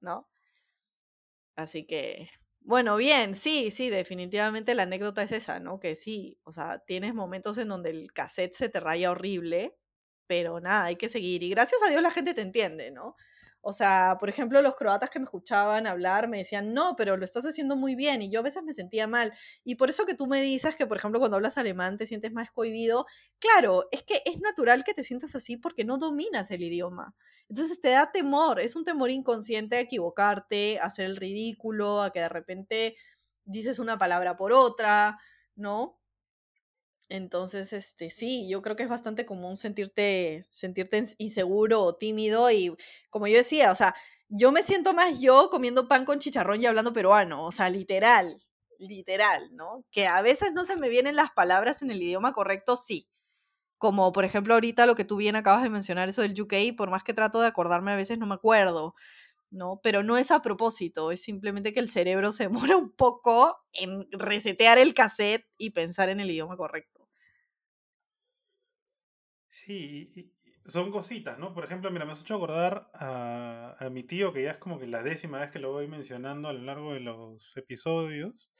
¿no? 0.00 0.28
Así 1.56 1.84
que, 1.86 2.30
bueno, 2.70 2.96
bien, 2.96 3.34
sí, 3.36 3.70
sí, 3.70 3.90
definitivamente 3.90 4.74
la 4.74 4.84
anécdota 4.84 5.22
es 5.22 5.32
esa, 5.32 5.60
¿no? 5.60 5.80
Que 5.80 5.96
sí, 5.96 6.38
o 6.44 6.52
sea, 6.52 6.78
tienes 6.86 7.14
momentos 7.14 7.58
en 7.58 7.68
donde 7.68 7.90
el 7.90 8.12
cassette 8.12 8.54
se 8.54 8.68
te 8.70 8.80
raya 8.80 9.10
horrible, 9.10 9.76
pero 10.26 10.60
nada, 10.60 10.84
hay 10.86 10.96
que 10.96 11.08
seguir. 11.10 11.42
Y 11.42 11.50
gracias 11.50 11.80
a 11.86 11.90
Dios 11.90 12.02
la 12.02 12.10
gente 12.12 12.34
te 12.34 12.42
entiende, 12.42 12.90
¿no? 12.92 13.16
O 13.62 13.72
sea, 13.72 14.16
por 14.18 14.28
ejemplo, 14.30 14.62
los 14.62 14.76
croatas 14.76 15.10
que 15.10 15.18
me 15.18 15.24
escuchaban 15.24 15.86
hablar 15.86 16.28
me 16.28 16.38
decían, 16.38 16.72
no, 16.74 16.94
pero 16.96 17.16
lo 17.16 17.24
estás 17.24 17.44
haciendo 17.44 17.76
muy 17.76 17.94
bien. 17.94 18.22
Y 18.22 18.30
yo 18.30 18.40
a 18.40 18.42
veces 18.42 18.62
me 18.62 18.72
sentía 18.74 19.06
mal. 19.06 19.32
Y 19.64 19.74
por 19.76 19.90
eso 19.90 20.06
que 20.06 20.14
tú 20.14 20.26
me 20.26 20.40
dices 20.42 20.76
que, 20.76 20.86
por 20.86 20.96
ejemplo, 20.96 21.20
cuando 21.20 21.36
hablas 21.36 21.58
alemán 21.58 21.98
te 21.98 22.06
sientes 22.06 22.32
más 22.32 22.50
cohibido. 22.50 23.06
Claro, 23.38 23.86
es 23.92 24.02
que 24.02 24.22
es 24.24 24.40
natural 24.40 24.84
que 24.84 24.94
te 24.94 25.04
sientas 25.04 25.34
así 25.34 25.56
porque 25.58 25.84
no 25.84 25.98
dominas 25.98 26.50
el 26.50 26.62
idioma. 26.62 27.14
Entonces 27.48 27.80
te 27.80 27.90
da 27.90 28.10
temor, 28.12 28.60
es 28.60 28.76
un 28.76 28.84
temor 28.84 29.10
inconsciente 29.10 29.76
a 29.76 29.80
equivocarte, 29.80 30.78
a 30.80 30.84
hacer 30.86 31.04
el 31.06 31.16
ridículo, 31.16 32.02
a 32.02 32.12
que 32.12 32.20
de 32.20 32.28
repente 32.28 32.96
dices 33.44 33.78
una 33.78 33.98
palabra 33.98 34.36
por 34.36 34.52
otra, 34.52 35.18
¿no? 35.56 35.99
Entonces, 37.10 37.72
este, 37.72 38.08
sí, 38.10 38.48
yo 38.48 38.62
creo 38.62 38.76
que 38.76 38.84
es 38.84 38.88
bastante 38.88 39.26
común 39.26 39.56
sentirte, 39.56 40.44
sentirte 40.48 41.04
inseguro 41.18 41.82
o 41.82 41.96
tímido 41.96 42.50
y 42.52 42.76
como 43.10 43.26
yo 43.26 43.36
decía, 43.36 43.72
o 43.72 43.74
sea, 43.74 43.96
yo 44.28 44.52
me 44.52 44.62
siento 44.62 44.94
más 44.94 45.18
yo 45.20 45.50
comiendo 45.50 45.88
pan 45.88 46.04
con 46.04 46.20
chicharrón 46.20 46.62
y 46.62 46.66
hablando 46.66 46.92
peruano, 46.92 47.44
o 47.44 47.50
sea, 47.52 47.68
literal, 47.68 48.38
literal, 48.78 49.50
¿no? 49.56 49.84
Que 49.90 50.06
a 50.06 50.22
veces 50.22 50.52
no 50.52 50.64
se 50.64 50.76
me 50.76 50.88
vienen 50.88 51.16
las 51.16 51.32
palabras 51.32 51.82
en 51.82 51.90
el 51.90 52.00
idioma 52.00 52.32
correcto, 52.32 52.76
sí. 52.76 53.08
Como 53.78 54.12
por 54.12 54.24
ejemplo 54.24 54.54
ahorita 54.54 54.86
lo 54.86 54.94
que 54.94 55.04
tú 55.04 55.16
bien 55.16 55.36
acabas 55.36 55.62
de 55.64 55.70
mencionar, 55.70 56.08
eso 56.08 56.22
del 56.22 56.40
UK, 56.40 56.76
por 56.76 56.90
más 56.90 57.04
que 57.04 57.14
trato 57.14 57.40
de 57.40 57.48
acordarme, 57.48 57.92
a 57.92 57.96
veces 57.96 58.18
no 58.18 58.26
me 58.26 58.34
acuerdo. 58.34 58.94
¿no? 59.50 59.80
Pero 59.82 60.02
no 60.04 60.18
es 60.18 60.30
a 60.30 60.42
propósito, 60.42 61.12
es 61.12 61.22
simplemente 61.22 61.72
que 61.72 61.80
el 61.80 61.90
cerebro 61.90 62.32
se 62.32 62.44
demora 62.74 62.76
un 62.76 62.92
poco 62.92 63.58
en 63.72 64.06
resetear 64.12 64.78
el 64.78 64.94
cassette 64.94 65.46
y 65.58 65.70
pensar 65.70 66.08
en 66.10 66.20
el 66.20 66.30
idioma 66.30 66.56
correcto. 66.56 66.99
Sí, 69.70 70.34
son 70.66 70.90
cositas, 70.90 71.38
¿no? 71.38 71.54
Por 71.54 71.64
ejemplo, 71.64 71.92
mira, 71.92 72.04
me 72.04 72.10
has 72.10 72.22
hecho 72.22 72.34
acordar 72.34 72.90
a, 72.92 73.88
mi 73.92 74.02
tío, 74.02 74.32
que 74.32 74.42
ya 74.42 74.50
es 74.50 74.56
como 74.56 74.80
que 74.80 74.88
la 74.88 75.04
décima 75.04 75.38
vez 75.38 75.50
que 75.52 75.60
lo 75.60 75.70
voy 75.70 75.86
mencionando 75.86 76.48
a 76.48 76.52
lo 76.52 76.62
largo 76.62 76.92
de 76.92 76.98
los 76.98 77.56
episodios. 77.56 78.52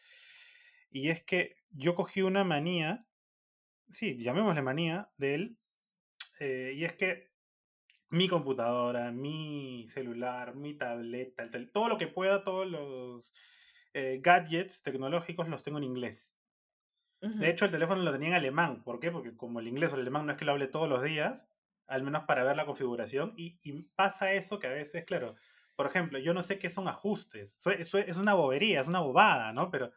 Y 0.89 1.09
es 1.09 1.25
que 1.25 1.57
yo 1.71 1.97
cogí 1.97 2.23
una 2.23 2.45
manía, 2.45 3.09
sí, 3.89 4.19
llamémosle 4.23 4.63
manía 4.63 5.11
de 5.17 5.35
él, 5.35 5.59
eh, 6.39 6.75
y 6.77 6.85
es 6.85 6.93
que 6.93 7.33
mi 8.09 8.29
computadora, 8.29 9.11
mi 9.11 9.89
celular, 9.89 10.55
mi 10.55 10.75
tableta, 10.79 11.45
todo 11.73 11.89
lo 11.89 11.99
que 11.99 12.07
pueda, 12.07 12.45
todos 12.45 12.69
los 12.71 13.35
eh, 13.95 14.21
gadgets 14.23 14.83
tecnológicos 14.83 15.49
los 15.49 15.65
tengo 15.65 15.79
en 15.79 15.85
inglés. 15.85 16.40
De 17.21 17.51
hecho, 17.51 17.67
el 17.67 17.71
teléfono 17.71 18.03
lo 18.03 18.13
tenía 18.13 18.29
en 18.29 18.35
alemán. 18.35 18.83
¿Por 18.83 18.99
qué? 18.99 19.11
Porque 19.11 19.37
como 19.37 19.61
el 19.61 19.69
inglés 19.69 19.93
o 19.93 19.97
el 19.97 20.03
alemán 20.03 20.25
no 20.25 20.33
es 20.33 20.39
que 20.39 20.47
lo 20.47 20.53
hable 20.53 20.69
todos 20.69 20.89
los 20.89 21.03
días, 21.03 21.47
al 21.87 22.03
menos 22.03 22.25
para 22.25 22.45
ver 22.45 22.57
la 22.57 22.65
configuración, 22.65 23.35
y, 23.37 23.59
pasa 23.95 24.33
eso 24.33 24.59
que 24.59 24.69
a 24.69 24.73
veces, 24.73 25.05
claro, 25.05 25.35
por 25.77 25.87
ejemplo, 25.87 26.19
yo 26.19 26.33
no 26.33 26.43
sé 26.43 26.59
qué 26.59 26.71
son 26.71 26.89
ajustes. 26.89 27.59
Eso 27.67 27.99
es 27.99 28.17
una 28.17 28.35
bobería, 28.35 28.81
es 28.81 28.89
una 28.89 29.01
bobada, 29.01 29.53
¿no? 29.53 29.71
Pero 29.71 29.93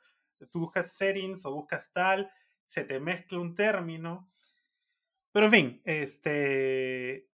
tú 0.52 0.60
buscas 0.60 0.92
settings 0.94 1.46
o 1.46 1.54
buscas 1.54 1.92
tal, 1.92 2.30
se 2.66 2.84
te 2.84 3.00
mezcla 3.00 3.40
un 3.40 3.56
término. 3.56 4.30
Pero 5.32 5.46
en 5.46 5.52
fin, 5.52 5.82
este, 5.86 7.30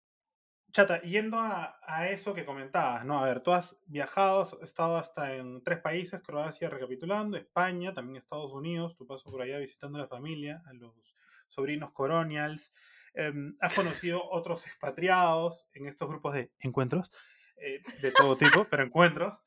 Chata, 0.72 1.01
yendo 1.01 1.39
a, 1.39 2.07
eso 2.09 2.34
que 2.34 2.45
comentabas, 2.45 3.03
¿no? 3.03 3.20
A 3.20 3.26
ver, 3.26 3.41
tú 3.41 3.51
has 3.51 3.78
viajado, 3.88 4.41
has 4.41 4.53
estado 4.61 4.97
hasta 4.97 5.36
en 5.36 5.63
tres 5.63 5.80
países, 5.80 6.22
Croacia, 6.22 6.70
recapitulando, 6.70 7.38
España, 7.38 7.93
también 7.93 8.17
Estados 8.17 8.51
Unidos, 8.51 8.95
tu 8.95 9.07
paso 9.07 9.32
por 9.32 9.41
allá 9.41 9.57
visitando 9.57 9.97
a 9.97 10.01
la 10.01 10.07
familia, 10.07 10.61
a 10.67 10.74
los 10.74 11.15
sobrinos 11.47 11.91
colonials, 11.91 12.74
em, 13.15 13.55
has 13.59 13.74
conocido 13.74 14.24
otros 14.30 14.67
expatriados 14.67 15.67
en 15.74 15.88
estos 15.88 16.07
grupos 16.07 16.34
de 16.34 16.51
encuentros, 16.59 17.11
eh, 17.57 17.82
de 18.01 18.11
todo 18.11 18.38
tipo, 18.38 18.65
pero 18.70 18.84
encuentros. 18.84 19.43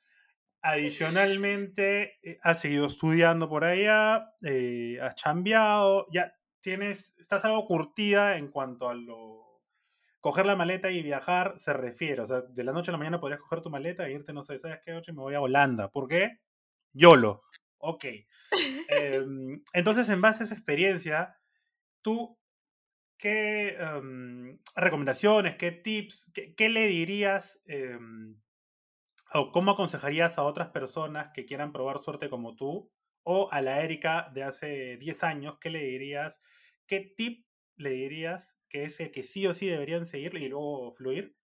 Adicionalmente, 0.61 2.19
eh, 2.23 2.39
has 2.43 2.61
seguido 2.61 2.87
estudiando 2.87 3.49
por 3.49 3.65
allá, 3.65 4.35
eh, 4.43 4.99
has 5.01 5.15
chambeado, 5.15 6.07
ya 6.13 6.35
tienes, 6.61 7.15
estás 7.19 7.45
algo 7.45 7.67
curtida 7.67 8.37
en 8.37 8.49
cuanto 8.49 8.89
a 8.89 8.95
lo 8.95 9.52
coger 10.23 10.47
la 10.47 10.57
maleta 10.57 10.91
y 10.91 11.03
viajar 11.03 11.55
se 11.59 11.73
refiere. 11.73 12.23
O 12.23 12.27
sea, 12.27 12.43
de 12.43 12.65
la 12.65 12.73
noche 12.73 12.91
a 12.91 12.93
la 12.93 12.99
mañana 12.99 13.21
podrías 13.21 13.41
coger 13.41 13.61
tu 13.61 13.71
maleta 13.71 14.07
e 14.07 14.13
irte, 14.13 14.33
no 14.33 14.45
sé, 14.45 14.59
¿sabes 14.59 14.79
qué? 14.85 14.95
Ocho 14.95 15.13
me 15.13 15.21
voy 15.21 15.35
a 15.35 15.41
Holanda. 15.41 15.91
¿Por 15.91 16.09
qué? 16.09 16.39
YOLO. 16.95 17.43
Ok. 17.79 18.05
Em, 18.89 19.63
entonces, 19.73 20.09
en 20.11 20.21
base 20.21 20.43
a 20.43 20.47
esa 20.47 20.55
experiencia, 20.55 21.35
tú, 22.03 22.39
¿qué 23.19 23.77
em, 23.79 24.61
recomendaciones, 24.77 25.57
qué 25.57 25.73
tips, 25.73 26.31
qué, 26.57 26.69
le 26.69 26.87
dirías 26.87 27.61
em, 27.65 28.39
o 29.33 29.51
cómo 29.51 29.73
aconsejarías 29.73 30.39
a 30.39 30.45
otras 30.45 30.69
personas 30.69 31.31
que 31.35 31.47
quieran 31.47 31.73
probar 31.73 31.99
suerte 31.99 32.29
como 32.29 32.55
tú 32.55 32.93
o 33.25 33.49
a 33.51 33.63
la 33.63 33.83
Erika 33.83 34.31
de 34.35 34.45
hace 34.45 34.99
10 34.99 35.25
años, 35.25 35.59
qué 35.61 35.71
le 35.71 35.83
dirías, 35.85 36.43
qué 36.87 37.01
tip 37.01 37.47
le 37.77 37.91
dirías 37.91 38.62
que 38.73 38.85
es 38.85 38.99
el 39.01 39.13
que 39.13 39.23
sí 39.23 39.47
o 39.47 39.55
sí 39.55 39.67
deberían 39.67 40.07
seguir 40.07 40.35
y 40.35 40.49
luego 40.49 40.93
fluir 40.93 41.37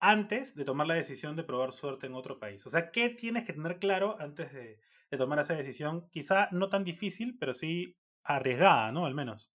antes 0.00 0.54
de 0.54 0.64
tomar 0.64 0.86
la 0.86 0.94
decisión 0.94 1.36
de 1.36 1.44
probar 1.44 1.72
suerte 1.72 2.06
en 2.06 2.14
otro 2.14 2.38
país? 2.38 2.66
O 2.66 2.70
sea, 2.70 2.90
¿qué 2.90 3.10
tienes 3.10 3.44
que 3.44 3.52
tener 3.52 3.78
claro 3.78 4.16
antes 4.18 4.52
de, 4.52 4.80
tomar 5.18 5.38
esa 5.38 5.54
decisión? 5.54 6.08
Quizá 6.10 6.48
no 6.50 6.70
tan 6.70 6.84
difícil, 6.84 7.36
pero 7.38 7.52
sí 7.52 7.96
arriesgada, 8.24 8.90
¿no? 8.90 9.04
Al 9.04 9.14
menos. 9.14 9.52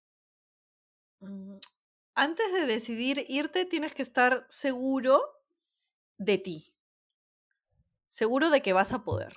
Mm, 1.21 1.57
antes 2.13 2.53
de 2.53 2.65
decidir 2.67 3.25
irte, 3.27 3.65
tienes 3.65 3.95
que 3.95 4.03
estar 4.03 4.45
seguro 4.49 5.21
de 6.17 6.37
ti. 6.37 6.75
Seguro 8.09 8.51
de 8.51 8.61
que 8.61 8.73
vas 8.73 8.93
a 8.93 9.03
poder. 9.03 9.35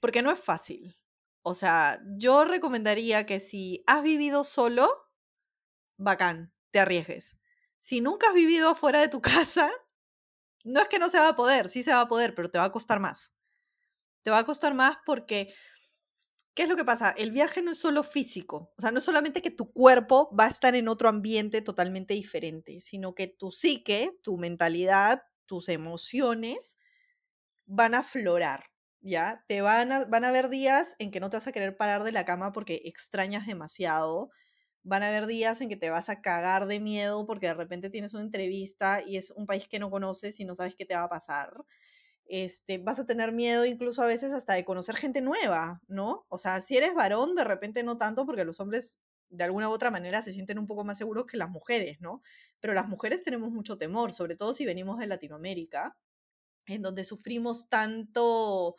Porque 0.00 0.20
no 0.20 0.30
es 0.30 0.38
fácil. 0.38 0.98
O 1.42 1.54
sea, 1.54 2.00
yo 2.18 2.44
recomendaría 2.44 3.24
que 3.24 3.40
si 3.40 3.82
has 3.86 4.02
vivido 4.02 4.44
solo, 4.44 5.11
bacán, 5.96 6.52
te 6.70 6.80
arriesgues. 6.80 7.38
Si 7.80 8.00
nunca 8.00 8.28
has 8.28 8.34
vivido 8.34 8.74
fuera 8.74 9.00
de 9.00 9.08
tu 9.08 9.20
casa, 9.22 9.70
no 10.64 10.80
es 10.80 10.88
que 10.88 10.98
no 10.98 11.08
se 11.10 11.18
va 11.18 11.28
a 11.28 11.36
poder, 11.36 11.68
sí 11.68 11.82
se 11.82 11.92
va 11.92 12.02
a 12.02 12.08
poder, 12.08 12.34
pero 12.34 12.50
te 12.50 12.58
va 12.58 12.64
a 12.64 12.72
costar 12.72 13.00
más. 13.00 13.32
Te 14.22 14.30
va 14.30 14.38
a 14.38 14.44
costar 14.44 14.74
más 14.74 14.98
porque, 15.04 15.52
¿qué 16.54 16.62
es 16.62 16.68
lo 16.68 16.76
que 16.76 16.84
pasa? 16.84 17.10
El 17.10 17.32
viaje 17.32 17.62
no 17.62 17.72
es 17.72 17.78
solo 17.78 18.02
físico, 18.04 18.72
o 18.76 18.80
sea, 18.80 18.92
no 18.92 18.98
es 18.98 19.04
solamente 19.04 19.42
que 19.42 19.50
tu 19.50 19.72
cuerpo 19.72 20.34
va 20.38 20.44
a 20.44 20.50
estar 20.50 20.74
en 20.76 20.88
otro 20.88 21.08
ambiente 21.08 21.62
totalmente 21.62 22.14
diferente, 22.14 22.80
sino 22.80 23.14
que 23.14 23.26
tu 23.26 23.50
psique, 23.50 24.18
tu 24.22 24.38
mentalidad, 24.38 25.22
tus 25.46 25.68
emociones 25.68 26.78
van 27.66 27.94
a 27.94 27.98
aflorar, 27.98 28.64
¿ya? 29.00 29.44
Te 29.48 29.60
van 29.60 29.92
a, 29.92 30.04
van 30.04 30.24
a 30.24 30.28
haber 30.28 30.48
días 30.48 30.94
en 30.98 31.10
que 31.10 31.20
no 31.20 31.30
te 31.30 31.38
vas 31.38 31.46
a 31.46 31.52
querer 31.52 31.76
parar 31.76 32.04
de 32.04 32.12
la 32.12 32.24
cama 32.24 32.52
porque 32.52 32.82
extrañas 32.84 33.46
demasiado, 33.46 34.30
van 34.84 35.02
a 35.02 35.08
haber 35.08 35.26
días 35.26 35.60
en 35.60 35.68
que 35.68 35.76
te 35.76 35.90
vas 35.90 36.08
a 36.08 36.20
cagar 36.20 36.66
de 36.66 36.80
miedo 36.80 37.26
porque 37.26 37.46
de 37.46 37.54
repente 37.54 37.90
tienes 37.90 38.14
una 38.14 38.22
entrevista 38.24 39.02
y 39.06 39.16
es 39.16 39.30
un 39.30 39.46
país 39.46 39.68
que 39.68 39.78
no 39.78 39.90
conoces 39.90 40.40
y 40.40 40.44
no 40.44 40.54
sabes 40.54 40.74
qué 40.74 40.84
te 40.84 40.94
va 40.94 41.04
a 41.04 41.08
pasar. 41.08 41.52
Este, 42.26 42.78
vas 42.78 42.98
a 42.98 43.06
tener 43.06 43.32
miedo 43.32 43.64
incluso 43.64 44.02
a 44.02 44.06
veces 44.06 44.32
hasta 44.32 44.54
de 44.54 44.64
conocer 44.64 44.96
gente 44.96 45.20
nueva, 45.20 45.82
¿no? 45.88 46.24
O 46.28 46.38
sea, 46.38 46.62
si 46.62 46.76
eres 46.76 46.94
varón, 46.94 47.34
de 47.34 47.44
repente 47.44 47.82
no 47.82 47.98
tanto 47.98 48.26
porque 48.26 48.44
los 48.44 48.60
hombres 48.60 48.96
de 49.28 49.44
alguna 49.44 49.68
u 49.68 49.72
otra 49.72 49.90
manera 49.90 50.22
se 50.22 50.32
sienten 50.32 50.58
un 50.58 50.66
poco 50.66 50.84
más 50.84 50.98
seguros 50.98 51.26
que 51.26 51.36
las 51.36 51.50
mujeres, 51.50 52.00
¿no? 52.00 52.22
Pero 52.60 52.74
las 52.74 52.88
mujeres 52.88 53.22
tenemos 53.22 53.50
mucho 53.50 53.78
temor, 53.78 54.12
sobre 54.12 54.36
todo 54.36 54.52
si 54.52 54.66
venimos 54.66 54.98
de 54.98 55.06
Latinoamérica, 55.06 55.96
en 56.66 56.82
donde 56.82 57.04
sufrimos 57.04 57.68
tanto, 57.68 58.76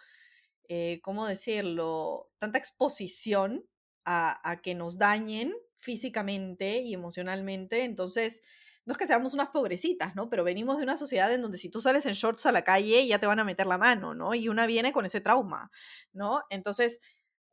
eh, 0.67 0.99
¿cómo 1.03 1.27
decirlo? 1.27 2.31
Tanta 2.39 2.59
exposición 2.59 3.65
a, 4.05 4.49
a 4.49 4.61
que 4.61 4.75
nos 4.75 4.97
dañen 4.97 5.53
físicamente 5.83 6.79
y 6.79 6.93
emocionalmente. 6.93 7.83
Entonces, 7.83 8.41
no 8.85 8.91
es 8.93 8.97
que 8.97 9.07
seamos 9.07 9.33
unas 9.33 9.49
pobrecitas, 9.49 10.15
¿no? 10.15 10.29
Pero 10.29 10.43
venimos 10.43 10.77
de 10.77 10.83
una 10.83 10.97
sociedad 10.97 11.31
en 11.33 11.41
donde 11.41 11.57
si 11.57 11.69
tú 11.69 11.81
sales 11.81 12.05
en 12.05 12.13
shorts 12.13 12.45
a 12.45 12.51
la 12.51 12.63
calle 12.63 13.05
ya 13.07 13.19
te 13.19 13.27
van 13.27 13.39
a 13.39 13.43
meter 13.45 13.67
la 13.67 13.77
mano, 13.77 14.13
¿no? 14.15 14.33
Y 14.35 14.49
una 14.49 14.65
viene 14.65 14.91
con 14.93 15.05
ese 15.05 15.21
trauma, 15.21 15.71
¿no? 16.13 16.41
Entonces, 16.49 16.99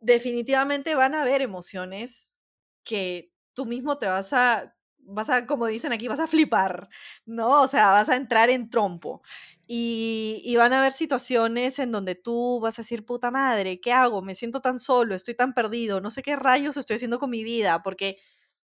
definitivamente 0.00 0.94
van 0.94 1.14
a 1.14 1.22
haber 1.22 1.42
emociones 1.42 2.32
que 2.84 3.32
tú 3.54 3.66
mismo 3.66 3.98
te 3.98 4.06
vas 4.06 4.32
a, 4.32 4.74
vas 4.98 5.28
a, 5.30 5.46
como 5.46 5.66
dicen 5.66 5.92
aquí, 5.92 6.08
vas 6.08 6.20
a 6.20 6.26
flipar, 6.26 6.88
¿no? 7.26 7.62
O 7.62 7.68
sea, 7.68 7.90
vas 7.92 8.08
a 8.08 8.16
entrar 8.16 8.50
en 8.50 8.70
trompo. 8.70 9.22
Y, 9.72 10.42
y, 10.44 10.56
van 10.56 10.72
a 10.72 10.80
haber 10.80 10.92
situaciones 10.94 11.78
en 11.78 11.92
donde 11.92 12.16
tú 12.16 12.58
vas 12.60 12.76
a 12.80 12.82
decir, 12.82 13.06
puta 13.06 13.30
madre, 13.30 13.80
¿qué 13.80 13.92
hago? 13.92 14.20
Me 14.20 14.34
siento 14.34 14.60
tan 14.60 14.80
solo, 14.80 15.14
estoy 15.14 15.36
tan 15.36 15.54
perdido, 15.54 16.00
no 16.00 16.10
sé 16.10 16.22
qué 16.22 16.34
rayos 16.34 16.76
estoy 16.76 16.96
haciendo 16.96 17.20
con 17.20 17.30
mi 17.30 17.44
vida, 17.44 17.80
porque, 17.84 18.16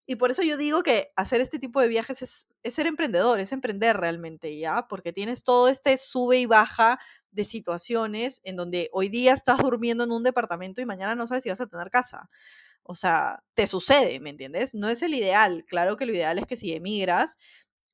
y 0.05 0.17
por 0.17 0.33
eso 0.33 0.43
yo 0.43 0.57
digo 0.57 0.83
que 0.83 1.13
hacer 1.15 1.41
este 1.41 1.61
tipo 1.61 1.81
de 1.81 1.87
viajes 1.87 2.23
es, 2.23 2.49
es 2.65 2.75
ser 2.75 2.89
emprendedor, 2.89 3.39
es 3.39 3.53
emprender 3.53 3.97
realmente, 3.97 4.59
¿ya? 4.59 4.89
Porque 4.89 5.13
tienes 5.13 5.45
todo 5.45 5.69
este 5.69 5.97
sube 5.97 6.41
y 6.41 6.47
baja 6.47 6.99
de 7.31 7.45
situaciones 7.45 8.41
en 8.43 8.57
donde 8.57 8.89
hoy 8.93 9.09
día 9.09 9.33
estás 9.33 9.59
durmiendo 9.59 10.03
en 10.03 10.11
un 10.11 10.25
departamento 10.25 10.81
y 10.81 10.87
mañana 10.87 11.15
no 11.15 11.29
sabes 11.29 11.45
si 11.45 11.51
vas 11.51 11.61
a 11.61 11.69
tener 11.69 11.89
casa. 11.91 12.29
O 12.83 12.95
sea, 12.95 13.43
te 13.55 13.67
sucede, 13.67 14.21
¿me 14.21 14.31
entiendes? 14.31 14.75
No 14.75 14.89
es 14.89 15.03
el 15.03 15.15
ideal. 15.15 15.65
Claro 15.67 15.97
que 15.97 16.07
lo 16.07 16.13
ideal 16.13 16.39
es 16.39 16.47
que 16.47 16.57
si 16.57 16.73
emigras, 16.73 17.37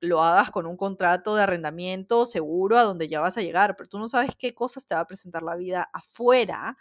lo 0.03 0.20
hagas 0.20 0.50
con 0.50 0.66
un 0.66 0.76
contrato 0.76 1.36
de 1.36 1.44
arrendamiento 1.44 2.26
seguro 2.26 2.76
a 2.76 2.82
donde 2.82 3.07
ya 3.07 3.20
vas 3.20 3.38
a 3.38 3.40
llegar, 3.40 3.76
pero 3.76 3.88
tú 3.88 4.00
no 4.00 4.09
sabes 4.09 4.32
qué 4.36 4.53
cosas 4.53 4.84
te 4.84 4.96
va 4.96 5.03
a 5.03 5.07
presentar 5.07 5.44
la 5.44 5.55
vida 5.55 5.88
afuera 5.92 6.76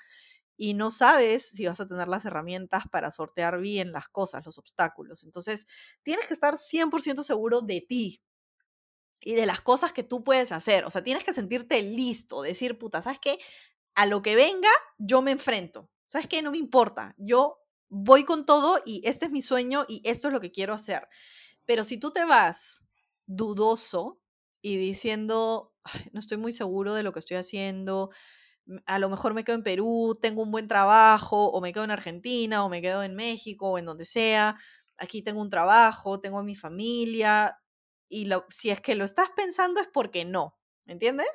y 0.57 0.73
no 0.73 0.89
sabes 0.89 1.49
si 1.49 1.67
vas 1.67 1.79
a 1.79 1.87
tener 1.87 2.07
las 2.07 2.25
herramientas 2.25 2.83
para 2.91 3.11
sortear 3.11 3.59
bien 3.59 3.91
las 3.91 4.09
cosas, 4.09 4.43
los 4.43 4.57
obstáculos. 4.57 5.23
Entonces, 5.23 5.67
tienes 6.01 6.25
que 6.25 6.33
estar 6.33 6.57
100% 6.57 7.21
seguro 7.21 7.61
de 7.61 7.81
ti 7.81 8.23
y 9.21 9.35
de 9.35 9.45
las 9.45 9.61
cosas 9.61 9.93
que 9.93 10.03
tú 10.03 10.23
puedes 10.23 10.51
hacer. 10.51 10.85
O 10.85 10.89
sea, 10.89 11.03
tienes 11.03 11.23
que 11.23 11.33
sentirte 11.33 11.83
listo, 11.83 12.41
decir, 12.41 12.79
puta, 12.79 13.03
¿sabes 13.03 13.19
qué? 13.19 13.37
A 13.93 14.07
lo 14.07 14.23
que 14.23 14.35
venga, 14.35 14.71
yo 14.97 15.21
me 15.21 15.29
enfrento. 15.29 15.91
¿Sabes 16.07 16.25
qué? 16.25 16.41
No 16.41 16.49
me 16.49 16.57
importa. 16.57 17.13
Yo 17.17 17.59
voy 17.87 18.25
con 18.25 18.47
todo 18.47 18.81
y 18.83 19.01
este 19.03 19.25
es 19.25 19.31
mi 19.31 19.43
sueño 19.43 19.85
y 19.87 20.01
esto 20.05 20.29
es 20.29 20.33
lo 20.33 20.39
que 20.39 20.51
quiero 20.51 20.73
hacer. 20.73 21.07
Pero 21.65 21.83
si 21.83 21.97
tú 21.97 22.11
te 22.11 22.25
vas 22.25 22.81
dudoso 23.35 24.19
y 24.61 24.77
diciendo, 24.77 25.73
no 26.13 26.19
estoy 26.19 26.37
muy 26.37 26.53
seguro 26.53 26.93
de 26.93 27.03
lo 27.03 27.13
que 27.13 27.19
estoy 27.19 27.37
haciendo, 27.37 28.11
a 28.85 28.99
lo 28.99 29.09
mejor 29.09 29.33
me 29.33 29.43
quedo 29.43 29.55
en 29.55 29.63
Perú, 29.63 30.17
tengo 30.21 30.43
un 30.43 30.51
buen 30.51 30.67
trabajo, 30.67 31.51
o 31.51 31.61
me 31.61 31.73
quedo 31.73 31.83
en 31.83 31.91
Argentina, 31.91 32.63
o 32.63 32.69
me 32.69 32.81
quedo 32.81 33.03
en 33.03 33.15
México, 33.15 33.71
o 33.71 33.77
en 33.77 33.85
donde 33.85 34.05
sea, 34.05 34.57
aquí 34.97 35.21
tengo 35.23 35.41
un 35.41 35.49
trabajo, 35.49 36.19
tengo 36.19 36.43
mi 36.43 36.55
familia, 36.55 37.57
y 38.09 38.25
lo, 38.25 38.45
si 38.49 38.69
es 38.69 38.81
que 38.81 38.95
lo 38.95 39.05
estás 39.05 39.29
pensando 39.35 39.81
es 39.81 39.87
porque 39.91 40.25
no, 40.25 40.57
¿entiendes? 40.85 41.29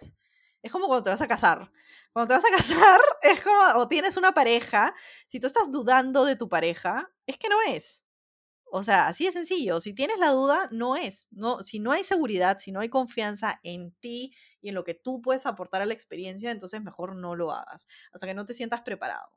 Es 0.63 0.73
como 0.73 0.87
cuando 0.87 1.05
te 1.05 1.11
vas 1.11 1.23
a 1.23 1.29
casar. 1.29 1.71
Cuando 2.13 2.35
te 2.35 2.41
vas 2.41 2.53
a 2.53 2.57
casar, 2.57 3.01
es 3.23 3.41
como, 3.43 3.81
o 3.81 3.89
tienes 3.89 4.17
una 4.17 4.33
pareja, 4.33 4.95
si 5.29 5.41
tú 5.41 5.47
estás 5.47 5.71
dudando 5.71 6.25
de 6.25 6.37
tu 6.37 6.49
pareja, 6.49 7.11
es 7.27 7.39
que 7.39 7.49
no 7.49 7.57
es. 7.69 8.03
O 8.79 8.83
sea, 8.83 9.09
así 9.09 9.25
de 9.25 9.33
sencillo. 9.33 9.81
Si 9.81 9.95
tienes 9.95 10.19
la 10.19 10.33
duda, 10.33 10.69
no 10.71 10.97
es. 10.97 11.29
No, 11.31 11.63
si 11.63 11.81
no 11.81 11.93
hay 11.93 12.05
seguridad, 12.05 12.59
si 12.59 12.73
no 12.73 12.81
hay 12.81 12.91
confianza 12.91 13.59
en 13.63 13.93
ti 14.01 14.35
y 14.61 14.69
en 14.69 14.75
lo 14.75 14.85
que 14.85 14.93
tú 14.93 15.23
puedes 15.23 15.47
aportar 15.47 15.81
a 15.81 15.87
la 15.87 15.95
experiencia, 15.95 16.51
entonces 16.51 16.83
mejor 16.83 17.17
no 17.17 17.35
lo 17.35 17.53
hagas. 17.53 17.89
Hasta 18.13 18.27
que 18.27 18.35
no 18.35 18.45
te 18.45 18.53
sientas 18.53 18.83
preparado. 18.83 19.31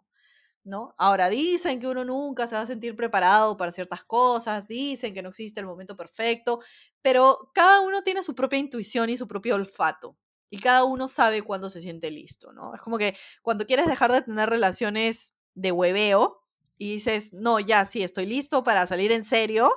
¿No? 0.66 0.94
Ahora 0.98 1.30
dicen 1.30 1.80
que 1.80 1.88
uno 1.88 2.04
nunca 2.04 2.48
se 2.50 2.56
va 2.56 2.62
a 2.62 2.66
sentir 2.68 2.96
preparado 2.98 3.56
para 3.56 3.72
ciertas 3.72 4.04
cosas, 4.04 4.68
dicen 4.68 5.14
que 5.14 5.22
no 5.22 5.30
existe 5.30 5.62
el 5.62 5.66
momento 5.66 5.96
perfecto, 5.96 6.60
pero 7.02 7.50
cada 7.56 7.80
uno 7.80 8.04
tiene 8.04 8.22
su 8.24 8.36
propia 8.36 8.60
intuición 8.60 9.10
y 9.10 9.16
su 9.18 9.26
propio 9.26 9.56
olfato. 9.56 10.18
Y 10.50 10.60
cada 10.60 10.84
uno 10.84 11.08
sabe 11.08 11.44
cuándo 11.44 11.70
se 11.70 11.82
siente 11.82 12.12
listo, 12.12 12.52
¿no? 12.52 12.76
Es 12.76 12.82
como 12.82 12.98
que 12.98 13.16
cuando 13.42 13.66
quieres 13.66 13.88
dejar 13.88 14.12
de 14.12 14.22
tener 14.22 14.50
relaciones 14.50 15.34
de 15.56 15.72
hueveo, 15.72 16.39
y 16.80 16.96
dices, 16.96 17.34
no, 17.34 17.60
ya 17.60 17.86
sí, 17.86 18.04
estoy 18.04 18.26
listo 18.26 18.64
para 18.64 18.88
salir 18.88 19.12
en 19.12 19.24
serio. 19.26 19.72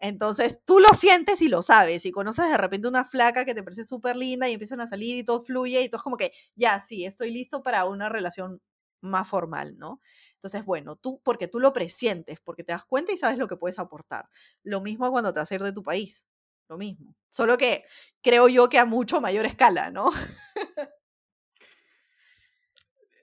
Entonces 0.00 0.60
tú 0.66 0.80
lo 0.80 0.88
sientes 0.94 1.40
y 1.42 1.48
lo 1.48 1.62
sabes. 1.62 2.04
Y 2.06 2.12
conoces 2.12 2.50
de 2.50 2.58
repente 2.58 2.88
una 2.88 3.04
flaca 3.06 3.44
que 3.46 3.54
te 3.54 3.62
parece 3.62 3.84
súper 3.84 4.16
linda 4.16 4.48
y 4.48 4.54
empiezan 4.54 4.80
a 4.82 4.86
salir 4.88 5.16
y 5.16 5.24
todo 5.24 5.40
fluye 5.42 5.82
y 5.82 5.88
todo 5.88 5.98
es 5.98 6.02
como 6.04 6.16
que, 6.18 6.32
ya 6.56 6.80
sí, 6.80 7.04
estoy 7.06 7.30
listo 7.32 7.62
para 7.62 7.86
una 7.86 8.08
relación 8.10 8.60
más 9.00 9.28
formal, 9.28 9.78
¿no? 9.78 10.00
Entonces, 10.34 10.64
bueno, 10.64 10.96
tú, 10.96 11.20
porque 11.24 11.48
tú 11.48 11.60
lo 11.60 11.72
presientes, 11.72 12.40
porque 12.40 12.64
te 12.64 12.72
das 12.72 12.84
cuenta 12.84 13.12
y 13.12 13.18
sabes 13.18 13.38
lo 13.38 13.48
que 13.48 13.56
puedes 13.56 13.78
aportar. 13.78 14.28
Lo 14.64 14.80
mismo 14.80 15.10
cuando 15.10 15.32
te 15.32 15.40
vas 15.40 15.48
de 15.48 15.72
tu 15.72 15.82
país, 15.84 16.24
lo 16.68 16.76
mismo. 16.78 17.14
Solo 17.30 17.56
que 17.58 17.84
creo 18.22 18.48
yo 18.48 18.68
que 18.68 18.78
a 18.78 18.84
mucho 18.84 19.20
mayor 19.20 19.46
escala, 19.46 19.90
¿no? 19.90 20.10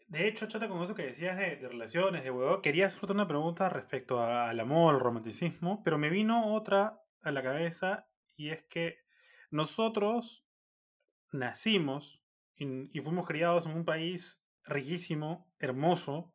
De 0.07 0.27
hecho, 0.27 0.45
chata, 0.45 0.69
con 0.69 0.83
eso 0.83 0.93
que 0.93 1.07
decías 1.07 1.35
de, 1.37 1.55
relaciones, 1.55 2.23
de 2.23 2.29
huevo, 2.29 2.61
quería 2.61 2.85
hacerte 2.85 3.11
una 3.11 3.27
pregunta 3.27 3.69
respecto 3.69 4.21
al 4.21 4.59
amor, 4.59 4.93
al 4.93 5.01
romanticismo, 5.01 5.81
pero 5.83 5.97
me 5.97 6.09
vino 6.09 6.53
otra 6.53 7.01
a 7.21 7.31
la 7.31 7.41
cabeza 7.41 8.07
y 8.35 8.51
es 8.51 8.63
que 8.65 8.99
nosotros 9.49 10.45
nacimos 11.31 12.21
y, 12.55 12.99
fuimos 13.01 13.27
criados 13.27 13.65
en 13.65 13.73
un 13.73 13.83
país 13.83 14.43
riquísimo, 14.63 15.51
hermoso, 15.59 16.33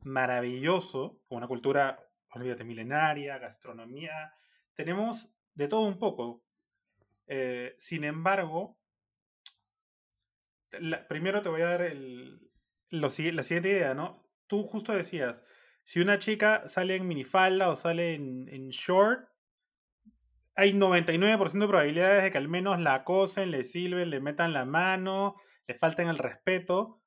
maravilloso, 0.00 1.20
con 1.26 1.38
una 1.38 1.48
cultura, 1.48 1.98
olvídate, 2.30 2.64
milenaria, 2.64 3.38
gastronomía, 3.38 4.32
tenemos 4.74 5.28
de 5.54 5.66
todo 5.66 5.82
un 5.88 5.98
poco. 5.98 6.44
Eh, 7.26 7.74
sin 7.78 8.04
embargo, 8.04 8.78
primero 11.08 11.42
te 11.42 11.48
voy 11.48 11.62
a 11.62 11.68
dar 11.68 11.82
el, 11.82 12.47
la 12.90 13.10
siguiente 13.10 13.70
idea, 13.70 13.94
¿no? 13.94 14.24
Tú 14.46 14.64
justo 14.64 14.92
decías, 14.92 15.44
si 15.84 16.00
una 16.00 16.18
chica 16.18 16.68
sale 16.68 16.96
en 16.96 17.08
minifalda 17.08 17.70
o 17.70 17.76
sale 17.76 18.14
en, 18.14 18.68
short, 18.70 19.28
hay 20.54 20.72
99% 20.72 21.58
de 21.60 21.68
probabilidades 21.68 22.24
de 22.24 22.30
que 22.30 22.38
al 22.38 22.48
menos 22.48 22.80
la 22.80 22.94
acosen, 22.94 23.50
le 23.50 23.64
silben, 23.64 24.10
le 24.10 24.20
metan 24.20 24.52
la 24.52 24.64
mano, 24.64 25.36
le 25.66 25.74
falten 25.74 26.08
el 26.08 26.18
respeto. 26.18 27.00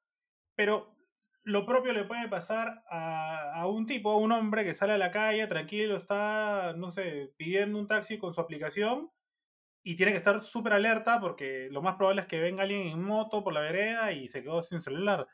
Pero 0.55 0.95
lo 1.43 1.65
propio 1.65 1.93
le 1.93 2.05
puede 2.05 2.27
pasar 2.29 2.83
a, 2.89 3.53
a, 3.53 3.67
un 3.67 3.85
tipo, 3.85 4.11
a 4.11 4.17
un 4.17 4.31
hombre 4.31 4.63
que 4.63 4.73
sale 4.73 4.93
a 4.93 4.97
la 4.97 5.11
calle 5.11 5.45
tranquilo, 5.47 5.95
está, 5.95 6.73
no 6.77 6.91
sé, 6.91 7.33
pidiendo 7.37 7.79
un 7.79 7.87
taxi 7.87 8.17
con 8.17 8.33
su 8.33 8.41
aplicación 8.41 9.11
y 9.83 9.95
tiene 9.95 10.11
que 10.11 10.17
estar 10.17 10.39
súper 10.41 10.73
alerta 10.73 11.19
porque 11.19 11.67
lo 11.71 11.81
más 11.81 11.95
probable 11.95 12.21
es 12.21 12.27
que 12.27 12.39
venga 12.39 12.63
alguien 12.63 12.87
en 12.87 13.01
moto 13.01 13.43
por 13.43 13.53
la 13.53 13.61
vereda 13.61 14.11
y 14.11 14.27
se 14.27 14.43
quedó 14.43 14.61
sin 14.61 14.81
celular. 14.81 15.27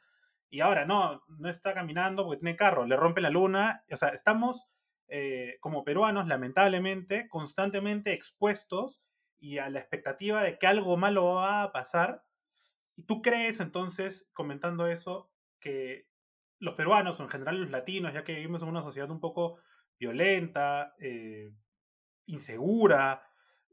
Y 0.49 0.61
ahora 0.61 0.85
no, 0.85 1.23
no 1.27 1.49
está 1.49 1.73
caminando 1.73 2.23
porque 2.23 2.39
tiene 2.39 2.55
carro, 2.55 2.85
le 2.85 2.95
rompe 2.95 3.21
la 3.21 3.29
luna. 3.29 3.83
O 3.91 3.97
sea, 3.97 4.09
estamos 4.09 4.67
eh, 5.09 5.57
como 5.61 5.83
peruanos, 5.83 6.27
lamentablemente, 6.27 7.29
constantemente 7.29 8.13
expuestos 8.13 9.01
y 9.39 9.57
a 9.59 9.69
la 9.69 9.79
expectativa 9.79 10.43
de 10.43 10.57
que 10.57 10.67
algo 10.67 10.97
malo 10.97 11.35
va 11.35 11.63
a 11.63 11.71
pasar. 11.71 12.23
¿Y 12.95 13.03
tú 13.03 13.21
crees 13.21 13.59
entonces, 13.59 14.27
comentando 14.33 14.87
eso, 14.87 15.31
que 15.59 16.07
los 16.59 16.75
peruanos 16.75 17.19
o 17.19 17.23
en 17.23 17.29
general 17.29 17.61
los 17.61 17.69
latinos, 17.69 18.13
ya 18.13 18.23
que 18.23 18.35
vivimos 18.35 18.61
en 18.63 18.69
una 18.69 18.81
sociedad 18.81 19.09
un 19.11 19.19
poco 19.19 19.59
violenta, 19.99 20.95
eh, 20.99 21.53
insegura 22.25 23.23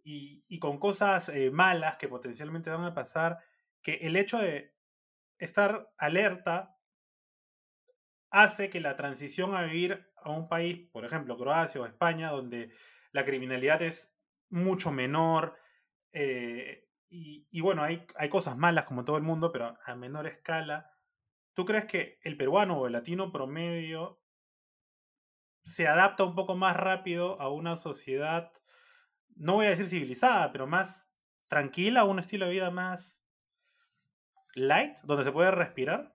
y, 0.04 0.44
y, 0.48 0.58
con 0.58 0.78
cosas 0.78 1.30
eh, 1.30 1.50
malas 1.50 1.96
que 1.96 2.08
potencialmente 2.08 2.70
van 2.70 2.84
a 2.84 2.94
pasar, 2.94 3.38
que 3.82 3.94
el 4.02 4.16
hecho 4.16 4.38
de 4.38 4.73
estar 5.44 5.92
alerta 5.98 6.76
hace 8.30 8.70
que 8.70 8.80
la 8.80 8.96
transición 8.96 9.54
a 9.54 9.62
vivir 9.62 10.10
a 10.16 10.30
un 10.30 10.48
país, 10.48 10.88
por 10.92 11.04
ejemplo, 11.04 11.36
Croacia 11.38 11.80
o 11.80 11.86
España, 11.86 12.30
donde 12.30 12.72
la 13.12 13.24
criminalidad 13.24 13.82
es 13.82 14.12
mucho 14.50 14.90
menor, 14.90 15.56
eh, 16.12 16.88
y, 17.08 17.46
y, 17.50 17.60
bueno, 17.60 17.84
hay, 17.84 18.06
hay 18.16 18.28
cosas 18.28 18.56
malas 18.56 18.84
como 18.86 19.04
todo 19.04 19.16
el 19.16 19.22
mundo, 19.22 19.52
pero 19.52 19.78
a 19.84 19.94
menor 19.94 20.26
escala. 20.26 20.90
¿Tú 21.54 21.64
crees 21.64 21.84
que 21.84 22.18
el 22.22 22.36
peruano 22.36 22.76
o 22.76 22.86
el 22.86 22.92
latino 22.92 23.30
promedio 23.30 24.20
se 25.64 25.88
adapta 25.88 26.24
un 26.24 26.34
poco 26.34 26.56
más 26.56 26.76
rápido 26.76 27.40
a 27.40 27.48
una 27.48 27.76
sociedad, 27.76 28.52
no 29.34 29.54
voy 29.54 29.66
a 29.66 29.70
decir 29.70 29.86
civilizada, 29.86 30.52
pero 30.52 30.66
más 30.66 31.08
tranquila, 31.48 32.00
a 32.00 32.04
un 32.04 32.18
estilo 32.18 32.46
de 32.46 32.52
vida 32.52 32.70
más 32.70 33.23
light, 34.54 34.98
donde 35.04 35.24
se 35.24 35.32
puede 35.32 35.50
respirar? 35.50 36.14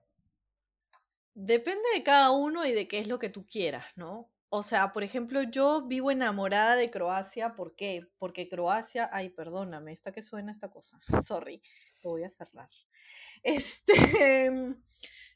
Depende 1.34 1.84
de 1.94 2.02
cada 2.02 2.30
uno 2.32 2.66
y 2.66 2.72
de 2.72 2.88
qué 2.88 2.98
es 2.98 3.08
lo 3.08 3.18
que 3.18 3.28
tú 3.28 3.46
quieras, 3.46 3.86
¿no? 3.96 4.30
O 4.52 4.64
sea, 4.64 4.92
por 4.92 5.04
ejemplo, 5.04 5.42
yo 5.44 5.86
vivo 5.86 6.10
enamorada 6.10 6.74
de 6.74 6.90
Croacia, 6.90 7.54
¿por 7.54 7.76
qué? 7.76 8.08
Porque 8.18 8.48
Croacia, 8.48 9.08
ay, 9.12 9.28
perdóname, 9.30 9.92
esta 9.92 10.10
que 10.10 10.22
suena 10.22 10.50
esta 10.50 10.68
cosa, 10.68 10.98
sorry, 11.26 11.62
lo 12.02 12.10
voy 12.10 12.24
a 12.24 12.30
cerrar. 12.30 12.68
Este, 13.42 13.94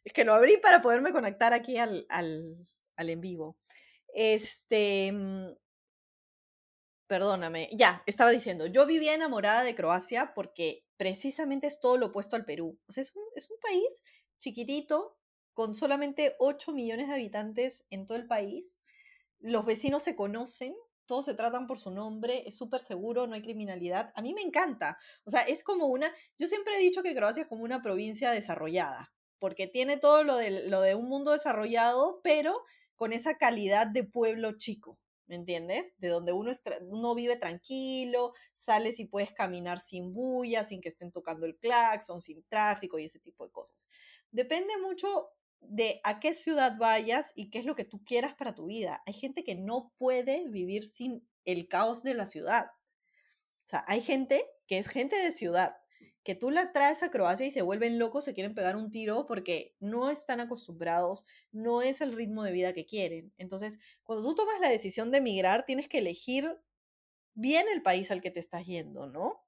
es 0.04 0.12
que 0.12 0.24
lo 0.24 0.34
abrí 0.34 0.58
para 0.58 0.82
poderme 0.82 1.12
conectar 1.12 1.54
aquí 1.54 1.78
al, 1.78 2.04
al, 2.10 2.68
al 2.96 3.08
en 3.08 3.20
vivo. 3.22 3.56
Este, 4.12 5.10
perdóname, 7.06 7.70
ya, 7.72 8.02
estaba 8.04 8.30
diciendo, 8.30 8.66
yo 8.66 8.84
vivía 8.84 9.14
enamorada 9.14 9.62
de 9.62 9.74
Croacia 9.74 10.32
porque 10.34 10.83
precisamente 10.96 11.66
es 11.66 11.80
todo 11.80 11.96
lo 11.96 12.06
opuesto 12.06 12.36
al 12.36 12.44
Perú. 12.44 12.78
O 12.86 12.92
sea, 12.92 13.02
es 13.02 13.14
un, 13.14 13.24
es 13.34 13.50
un 13.50 13.58
país 13.60 13.88
chiquitito, 14.38 15.16
con 15.54 15.72
solamente 15.72 16.34
8 16.38 16.72
millones 16.72 17.08
de 17.08 17.14
habitantes 17.14 17.84
en 17.90 18.06
todo 18.06 18.18
el 18.18 18.26
país. 18.26 18.64
Los 19.38 19.64
vecinos 19.64 20.02
se 20.02 20.16
conocen, 20.16 20.74
todos 21.06 21.26
se 21.26 21.34
tratan 21.34 21.66
por 21.66 21.78
su 21.78 21.90
nombre, 21.90 22.42
es 22.46 22.56
súper 22.56 22.80
seguro, 22.80 23.26
no 23.26 23.34
hay 23.34 23.42
criminalidad. 23.42 24.12
A 24.16 24.22
mí 24.22 24.34
me 24.34 24.42
encanta. 24.42 24.98
O 25.24 25.30
sea, 25.30 25.42
es 25.42 25.62
como 25.62 25.86
una, 25.86 26.12
yo 26.36 26.48
siempre 26.48 26.74
he 26.74 26.80
dicho 26.80 27.02
que 27.02 27.14
Croacia 27.14 27.42
es 27.42 27.48
como 27.48 27.62
una 27.62 27.82
provincia 27.82 28.32
desarrollada, 28.32 29.12
porque 29.38 29.66
tiene 29.66 29.96
todo 29.96 30.24
lo 30.24 30.36
de, 30.36 30.68
lo 30.68 30.80
de 30.80 30.94
un 30.94 31.08
mundo 31.08 31.32
desarrollado, 31.32 32.20
pero 32.22 32.62
con 32.96 33.12
esa 33.12 33.36
calidad 33.36 33.86
de 33.86 34.04
pueblo 34.04 34.56
chico. 34.56 34.98
¿Me 35.26 35.36
entiendes? 35.36 35.94
De 35.98 36.08
donde 36.08 36.32
uno, 36.32 36.50
es 36.50 36.60
uno 36.82 37.14
vive 37.14 37.36
tranquilo, 37.36 38.32
sales 38.52 39.00
y 39.00 39.06
puedes 39.06 39.32
caminar 39.32 39.80
sin 39.80 40.12
bulla, 40.12 40.64
sin 40.64 40.80
que 40.80 40.90
estén 40.90 41.10
tocando 41.10 41.46
el 41.46 41.56
claxon, 41.58 42.20
sin 42.20 42.44
tráfico 42.44 42.98
y 42.98 43.06
ese 43.06 43.20
tipo 43.20 43.44
de 43.44 43.52
cosas. 43.52 43.88
Depende 44.30 44.76
mucho 44.78 45.30
de 45.60 46.00
a 46.04 46.20
qué 46.20 46.34
ciudad 46.34 46.76
vayas 46.78 47.32
y 47.34 47.50
qué 47.50 47.58
es 47.58 47.64
lo 47.64 47.74
que 47.74 47.84
tú 47.84 48.04
quieras 48.04 48.34
para 48.34 48.54
tu 48.54 48.66
vida. 48.66 49.02
Hay 49.06 49.14
gente 49.14 49.44
que 49.44 49.54
no 49.54 49.92
puede 49.96 50.48
vivir 50.48 50.88
sin 50.88 51.26
el 51.44 51.68
caos 51.68 52.02
de 52.02 52.14
la 52.14 52.26
ciudad. 52.26 52.66
O 52.66 53.66
sea, 53.66 53.84
hay 53.88 54.02
gente 54.02 54.44
que 54.66 54.78
es 54.78 54.88
gente 54.88 55.16
de 55.16 55.32
ciudad, 55.32 55.76
que 56.24 56.34
tú 56.34 56.50
la 56.50 56.72
traes 56.72 57.02
a 57.02 57.10
Croacia 57.10 57.46
y 57.46 57.50
se 57.50 57.62
vuelven 57.62 57.98
locos, 57.98 58.24
se 58.24 58.34
quieren 58.34 58.54
pegar 58.54 58.76
un 58.76 58.90
tiro 58.90 59.26
porque 59.26 59.76
no 59.80 60.10
están 60.10 60.40
acostumbrados, 60.40 61.26
no 61.52 61.82
es 61.82 62.00
el 62.00 62.14
ritmo 62.16 62.44
de 62.44 62.52
vida 62.52 62.72
que 62.72 62.86
quieren. 62.86 63.32
Entonces, 63.38 63.78
cuando 64.04 64.24
tú 64.24 64.34
tomas 64.34 64.60
la 64.60 64.70
decisión 64.70 65.10
de 65.10 65.18
emigrar, 65.18 65.64
tienes 65.66 65.88
que 65.88 65.98
elegir 65.98 66.58
bien 67.34 67.66
el 67.72 67.82
país 67.82 68.10
al 68.10 68.22
que 68.22 68.30
te 68.32 68.40
estás 68.40 68.66
yendo, 68.66 69.06
¿no? 69.06 69.43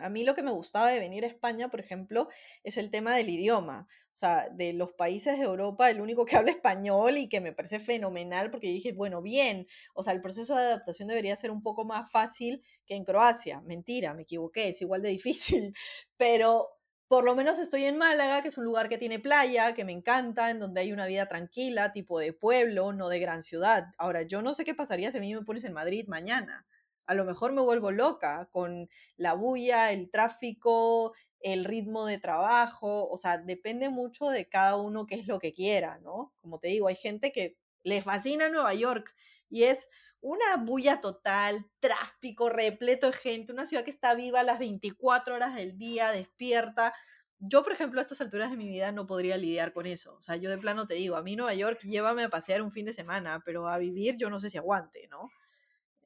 A 0.00 0.08
mí 0.08 0.24
lo 0.24 0.34
que 0.34 0.42
me 0.42 0.50
gustaba 0.50 0.88
de 0.88 0.98
venir 0.98 1.24
a 1.24 1.28
España, 1.28 1.70
por 1.70 1.80
ejemplo, 1.80 2.28
es 2.64 2.76
el 2.76 2.90
tema 2.90 3.14
del 3.16 3.28
idioma. 3.30 3.86
O 4.12 4.14
sea, 4.14 4.48
de 4.50 4.72
los 4.72 4.92
países 4.92 5.38
de 5.38 5.44
Europa, 5.44 5.90
el 5.90 6.00
único 6.00 6.24
que 6.24 6.36
habla 6.36 6.50
español 6.50 7.18
y 7.18 7.28
que 7.28 7.40
me 7.40 7.52
parece 7.52 7.80
fenomenal 7.80 8.50
porque 8.50 8.68
dije, 8.68 8.92
bueno, 8.92 9.22
bien, 9.22 9.66
o 9.94 10.02
sea, 10.02 10.12
el 10.12 10.20
proceso 10.20 10.56
de 10.56 10.62
adaptación 10.64 11.08
debería 11.08 11.36
ser 11.36 11.50
un 11.50 11.62
poco 11.62 11.84
más 11.84 12.10
fácil 12.10 12.62
que 12.86 12.94
en 12.94 13.04
Croacia. 13.04 13.60
Mentira, 13.62 14.14
me 14.14 14.22
equivoqué, 14.22 14.70
es 14.70 14.80
igual 14.82 15.02
de 15.02 15.10
difícil. 15.10 15.74
Pero 16.16 16.68
por 17.08 17.24
lo 17.24 17.34
menos 17.34 17.58
estoy 17.58 17.84
en 17.84 17.98
Málaga, 17.98 18.40
que 18.40 18.48
es 18.48 18.58
un 18.58 18.64
lugar 18.64 18.88
que 18.88 18.98
tiene 18.98 19.18
playa, 19.18 19.74
que 19.74 19.84
me 19.84 19.92
encanta, 19.92 20.50
en 20.50 20.60
donde 20.60 20.80
hay 20.80 20.92
una 20.92 21.06
vida 21.06 21.26
tranquila, 21.26 21.92
tipo 21.92 22.20
de 22.20 22.32
pueblo, 22.32 22.92
no 22.92 23.08
de 23.08 23.18
gran 23.18 23.42
ciudad. 23.42 23.86
Ahora, 23.98 24.22
yo 24.22 24.42
no 24.42 24.54
sé 24.54 24.64
qué 24.64 24.74
pasaría 24.74 25.10
si 25.10 25.18
a 25.18 25.20
mí 25.20 25.34
me 25.34 25.42
pones 25.42 25.64
en 25.64 25.72
Madrid 25.72 26.06
mañana 26.06 26.66
a 27.10 27.14
lo 27.14 27.24
mejor 27.24 27.52
me 27.52 27.60
vuelvo 27.60 27.90
loca 27.90 28.48
con 28.52 28.88
la 29.16 29.34
bulla, 29.34 29.90
el 29.90 30.10
tráfico, 30.12 31.12
el 31.40 31.64
ritmo 31.64 32.06
de 32.06 32.18
trabajo, 32.18 33.08
o 33.08 33.18
sea, 33.18 33.36
depende 33.36 33.88
mucho 33.88 34.28
de 34.28 34.48
cada 34.48 34.76
uno 34.76 35.06
qué 35.08 35.16
es 35.16 35.26
lo 35.26 35.40
que 35.40 35.52
quiera, 35.52 35.98
¿no? 35.98 36.32
Como 36.40 36.60
te 36.60 36.68
digo, 36.68 36.86
hay 36.86 36.94
gente 36.94 37.32
que 37.32 37.56
le 37.82 38.00
fascina 38.00 38.48
Nueva 38.48 38.74
York 38.74 39.12
y 39.48 39.64
es 39.64 39.88
una 40.20 40.56
bulla 40.58 41.00
total, 41.00 41.66
tráfico 41.80 42.48
repleto 42.48 43.08
de 43.08 43.12
gente, 43.14 43.52
una 43.52 43.66
ciudad 43.66 43.84
que 43.84 43.90
está 43.90 44.14
viva 44.14 44.44
las 44.44 44.60
24 44.60 45.34
horas 45.34 45.56
del 45.56 45.78
día, 45.78 46.12
despierta. 46.12 46.94
Yo, 47.40 47.64
por 47.64 47.72
ejemplo, 47.72 47.98
a 47.98 48.02
estas 48.02 48.20
alturas 48.20 48.52
de 48.52 48.56
mi 48.56 48.68
vida 48.68 48.92
no 48.92 49.08
podría 49.08 49.36
lidiar 49.36 49.72
con 49.72 49.86
eso. 49.86 50.14
O 50.14 50.22
sea, 50.22 50.36
yo 50.36 50.48
de 50.48 50.58
plano 50.58 50.86
te 50.86 50.94
digo, 50.94 51.16
a 51.16 51.24
mí 51.24 51.34
Nueva 51.34 51.54
York 51.54 51.80
llévame 51.82 52.22
a 52.22 52.30
pasear 52.30 52.62
un 52.62 52.70
fin 52.70 52.86
de 52.86 52.92
semana, 52.92 53.42
pero 53.44 53.66
a 53.66 53.78
vivir 53.78 54.16
yo 54.16 54.30
no 54.30 54.38
sé 54.38 54.48
si 54.48 54.58
aguante, 54.58 55.08
¿no? 55.08 55.28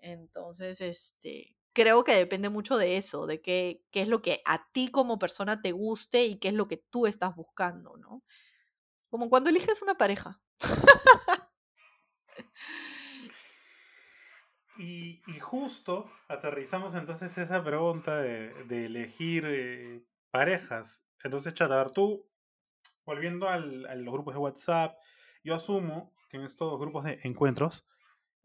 Entonces, 0.05 0.82
este, 0.82 1.57
creo 1.72 2.05
que 2.05 2.14
depende 2.14 2.50
mucho 2.50 2.76
de 2.76 2.98
eso, 2.98 3.26
de 3.26 3.40
qué, 3.40 3.82
qué 3.90 4.02
es 4.02 4.09
lo 4.09 4.20
que 4.20 4.42
a 4.44 4.70
ti 4.70 4.90
como 4.90 5.18
persona 5.18 5.62
te 5.62 5.72
guste 5.72 6.26
y 6.26 6.38
qué 6.38 6.48
es 6.48 6.55
lo 6.55 6.66
que 6.66 6.76
tú 6.76 7.07
estás 7.07 7.34
buscando, 7.34 7.96
¿no? 7.96 8.22
Como 9.09 9.30
cuando 9.30 9.48
eliges 9.48 9.80
una 9.80 9.96
pareja. 9.96 10.42
Y, 14.76 15.22
justo 15.40 16.11
aterrizamos 16.26 16.96
entonces 16.96 17.38
esa 17.38 17.62
pregunta 17.62 18.20
de, 18.20 18.52
de 18.64 18.86
elegir 18.86 19.44
eh, 19.46 20.05
parejas. 20.32 21.05
Entonces, 21.22 21.55
Chat, 21.55 21.70
a 21.70 21.76
ver, 21.76 21.92
tú, 21.92 22.28
volviendo 23.07 23.48
al, 23.48 23.86
a 23.86 23.94
los 23.94 24.12
grupos 24.12 24.34
de 24.34 24.40
WhatsApp, 24.40 24.98
yo 25.44 25.55
asumo 25.55 26.12
que 26.28 26.38
en 26.38 26.42
estos 26.42 26.76
grupos 26.80 27.05
de 27.05 27.20
encuentros 27.22 27.86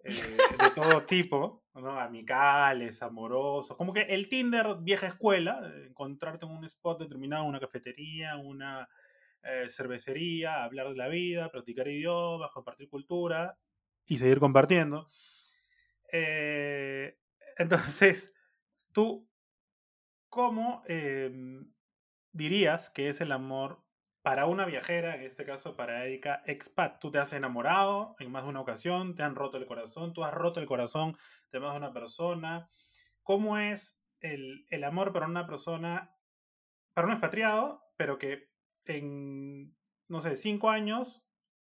eh, 0.03 0.11
de 0.11 0.69
todo 0.75 1.03
tipo, 1.03 1.63
¿no? 1.75 1.99
amicales, 1.99 3.01
amorosos, 3.01 3.75
como 3.75 3.93
que 3.93 4.01
el 4.01 4.29
Tinder 4.29 4.77
vieja 4.81 5.07
escuela, 5.07 5.71
encontrarte 5.85 6.45
en 6.45 6.51
un 6.51 6.63
spot 6.65 7.01
determinado, 7.01 7.43
una 7.43 7.59
cafetería, 7.59 8.37
una 8.37 8.87
eh, 9.43 9.67
cervecería, 9.69 10.63
hablar 10.63 10.89
de 10.89 10.95
la 10.95 11.07
vida, 11.07 11.49
practicar 11.49 11.87
idiomas, 11.87 12.51
compartir 12.51 12.89
cultura 12.89 13.57
y 14.05 14.17
seguir 14.17 14.39
compartiendo. 14.39 15.07
Eh, 16.11 17.17
entonces, 17.57 18.33
tú, 18.91 19.29
¿cómo 20.29 20.83
em, 20.87 21.71
dirías 22.31 22.89
que 22.89 23.09
es 23.09 23.21
el 23.21 23.31
amor 23.31 23.83
para 24.21 24.45
una 24.45 24.65
viajera, 24.65 25.15
en 25.15 25.23
este 25.23 25.45
caso 25.45 25.75
para 25.75 26.05
Erika, 26.05 26.43
expat, 26.45 26.99
tú 26.99 27.11
te 27.11 27.19
has 27.19 27.31
enamorado 27.33 28.15
en 28.19 28.31
más 28.31 28.43
de 28.43 28.49
una 28.49 28.61
ocasión, 28.61 29.15
te 29.15 29.23
han 29.23 29.35
roto 29.35 29.57
el 29.57 29.65
corazón, 29.65 30.13
tú 30.13 30.23
has 30.23 30.33
roto 30.33 30.59
el 30.59 30.65
corazón 30.65 31.17
de 31.51 31.59
más 31.59 31.71
de 31.71 31.77
una 31.77 31.93
persona. 31.93 32.67
¿Cómo 33.23 33.57
es 33.57 34.01
el, 34.19 34.65
el 34.69 34.83
amor 34.83 35.13
para 35.13 35.27
una 35.27 35.47
persona, 35.47 36.15
para 36.93 37.07
un 37.07 37.13
expatriado, 37.13 37.83
pero 37.95 38.17
que 38.17 38.49
en, 38.85 39.75
no 40.07 40.19
sé, 40.21 40.35
cinco 40.35 40.69
años 40.69 41.23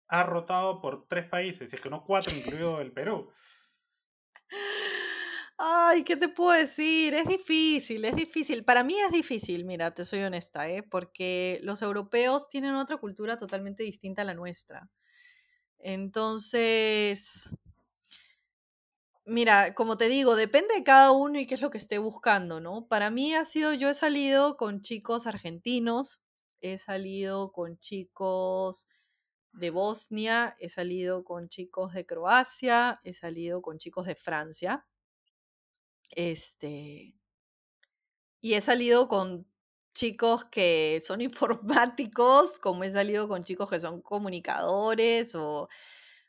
ha 0.09 0.23
rotado 0.23 0.81
por 0.81 1.09
tres 1.09 1.29
países, 1.29 1.73
y 1.73 1.77
es 1.77 1.83
que 1.83 1.91
no 1.91 2.05
cuatro, 2.05 2.35
incluido 2.35 2.81
el 2.81 2.93
Perú? 2.93 3.33
Ay, 5.59 6.05
¿qué 6.05 6.17
te 6.17 6.29
puedo 6.29 6.53
decir? 6.59 7.15
Es 7.15 7.27
difícil, 7.27 8.05
es 8.05 8.15
difícil. 8.15 8.65
Para 8.65 8.85
mí 8.85 8.99
es 9.01 9.11
difícil, 9.11 9.65
mira, 9.65 9.91
te 9.95 10.05
soy 10.05 10.21
honesta, 10.23 10.69
¿eh? 10.69 10.83
Porque 10.83 11.61
los 11.63 11.81
europeos 11.83 12.49
tienen 12.51 12.75
otra 12.75 12.99
cultura 12.99 13.39
totalmente 13.39 13.83
distinta 13.83 14.23
a 14.23 14.25
la 14.27 14.35
nuestra. 14.35 14.91
Entonces, 15.79 17.57
mira, 19.25 19.75
como 19.75 19.97
te 19.99 20.09
digo, 20.09 20.37
depende 20.37 20.75
de 20.75 20.85
cada 20.85 21.11
uno 21.13 21.39
y 21.39 21.47
qué 21.47 21.55
es 21.55 21.61
lo 21.61 21.71
que 21.71 21.79
esté 21.79 21.99
buscando, 21.99 22.61
¿no? 22.61 22.87
Para 22.89 23.11
mí 23.11 23.35
ha 23.35 23.45
sido, 23.45 23.73
yo 23.75 23.89
he 23.91 23.95
salido 23.95 24.57
con 24.57 24.81
chicos 24.83 25.27
argentinos, 25.27 26.23
he 26.61 26.79
salido 26.79 27.53
con 27.53 27.79
chicos 27.79 28.89
de 29.53 29.71
Bosnia, 29.71 30.57
he 30.61 30.71
salido 30.71 31.25
con 31.25 31.49
chicos 31.49 31.95
de 31.95 32.07
Croacia, 32.07 33.01
he 33.05 33.15
salido 33.15 33.63
con 33.63 33.79
chicos 33.79 34.07
de 34.07 34.15
Francia. 34.17 34.87
Este, 36.11 37.15
y 38.41 38.55
he 38.55 38.61
salido 38.61 39.09
con 39.09 39.47
chicos 39.95 40.45
que 40.47 41.01
son 41.05 41.21
informáticos, 41.23 42.59
como 42.61 42.85
he 42.85 42.93
salido 42.93 43.29
con 43.29 43.45
chicos 43.45 43.69
que 43.71 43.81
son 43.81 44.03
comunicadores 44.03 45.35
o, 45.35 45.69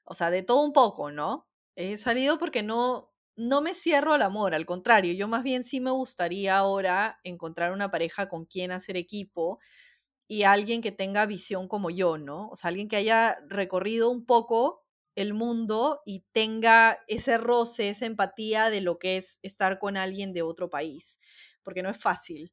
o 0.05 0.13
sea, 0.15 0.29
de 0.31 0.43
todo 0.43 0.61
un 0.63 0.73
poco, 0.73 1.11
¿no? 1.11 1.47
He 1.75 1.97
salido 1.97 2.39
porque 2.39 2.63
no, 2.63 3.13
no 3.35 3.61
me 3.61 3.75
cierro 3.75 4.13
al 4.13 4.21
amor, 4.23 4.55
al 4.55 4.65
contrario, 4.65 5.13
yo 5.13 5.27
más 5.27 5.43
bien 5.43 5.63
sí 5.63 5.79
me 5.81 5.91
gustaría 5.91 6.57
ahora 6.57 7.19
encontrar 7.23 7.71
una 7.73 7.91
pareja 7.91 8.27
con 8.29 8.45
quien 8.45 8.71
hacer 8.71 8.97
equipo 8.97 9.59
y 10.27 10.43
alguien 10.43 10.81
que 10.81 10.91
tenga 10.91 11.25
visión 11.25 11.67
como 11.67 11.89
yo, 11.89 12.17
¿no? 12.17 12.49
O 12.49 12.57
sea, 12.57 12.69
alguien 12.69 12.89
que 12.89 12.97
haya 12.97 13.39
recorrido 13.49 14.09
un 14.09 14.25
poco 14.25 14.85
el 15.17 15.33
mundo 15.33 16.01
y 16.05 16.23
tenga 16.31 16.99
ese 17.07 17.37
roce, 17.37 17.89
esa 17.89 18.05
empatía 18.05 18.69
de 18.69 18.81
lo 18.81 18.99
que 18.99 19.17
es 19.17 19.39
estar 19.41 19.79
con 19.79 19.97
alguien 19.97 20.33
de 20.33 20.43
otro 20.43 20.69
país, 20.69 21.17
porque 21.63 21.83
no 21.83 21.89
es 21.89 21.97
fácil, 21.99 22.51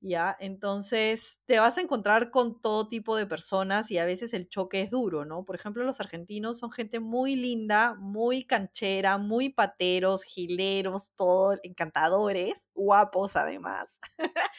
¿ya? 0.00 0.36
Entonces, 0.40 1.40
te 1.46 1.58
vas 1.58 1.78
a 1.78 1.82
encontrar 1.82 2.30
con 2.30 2.60
todo 2.60 2.88
tipo 2.88 3.16
de 3.16 3.26
personas 3.26 3.90
y 3.90 3.98
a 3.98 4.06
veces 4.06 4.32
el 4.34 4.48
choque 4.48 4.80
es 4.82 4.90
duro, 4.90 5.24
¿no? 5.24 5.44
Por 5.44 5.56
ejemplo, 5.56 5.84
los 5.84 6.00
argentinos 6.00 6.58
son 6.58 6.70
gente 6.72 7.00
muy 7.00 7.36
linda, 7.36 7.94
muy 7.96 8.44
canchera, 8.44 9.18
muy 9.18 9.50
pateros, 9.50 10.22
gileros, 10.24 11.12
todos 11.16 11.58
encantadores, 11.62 12.54
guapos 12.74 13.36
además. 13.36 13.98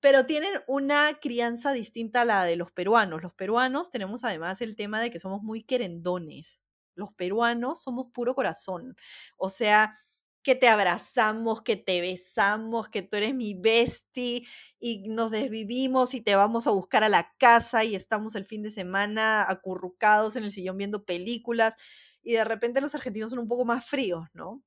pero 0.00 0.26
tienen 0.26 0.52
una 0.66 1.18
crianza 1.20 1.72
distinta 1.72 2.22
a 2.22 2.24
la 2.24 2.44
de 2.44 2.56
los 2.56 2.72
peruanos. 2.72 3.22
Los 3.22 3.34
peruanos 3.34 3.90
tenemos 3.90 4.24
además 4.24 4.60
el 4.60 4.76
tema 4.76 5.00
de 5.00 5.10
que 5.10 5.20
somos 5.20 5.42
muy 5.42 5.62
querendones. 5.64 6.61
Los 6.94 7.12
peruanos 7.12 7.82
somos 7.82 8.06
puro 8.12 8.34
corazón. 8.34 8.96
O 9.36 9.48
sea, 9.50 9.94
que 10.42 10.54
te 10.56 10.68
abrazamos, 10.68 11.62
que 11.62 11.76
te 11.76 12.00
besamos, 12.00 12.88
que 12.88 13.02
tú 13.02 13.16
eres 13.16 13.34
mi 13.34 13.54
bestie 13.54 14.44
y 14.80 15.08
nos 15.08 15.30
desvivimos 15.30 16.14
y 16.14 16.20
te 16.20 16.34
vamos 16.36 16.66
a 16.66 16.72
buscar 16.72 17.04
a 17.04 17.08
la 17.08 17.32
casa 17.38 17.84
y 17.84 17.94
estamos 17.94 18.34
el 18.34 18.44
fin 18.46 18.62
de 18.62 18.70
semana 18.72 19.46
acurrucados 19.48 20.34
en 20.36 20.44
el 20.44 20.50
sillón 20.50 20.78
viendo 20.78 21.04
películas 21.04 21.74
y 22.22 22.32
de 22.32 22.44
repente 22.44 22.80
los 22.80 22.94
argentinos 22.94 23.30
son 23.30 23.38
un 23.40 23.48
poco 23.48 23.64
más 23.64 23.86
fríos, 23.86 24.28
¿no? 24.34 24.62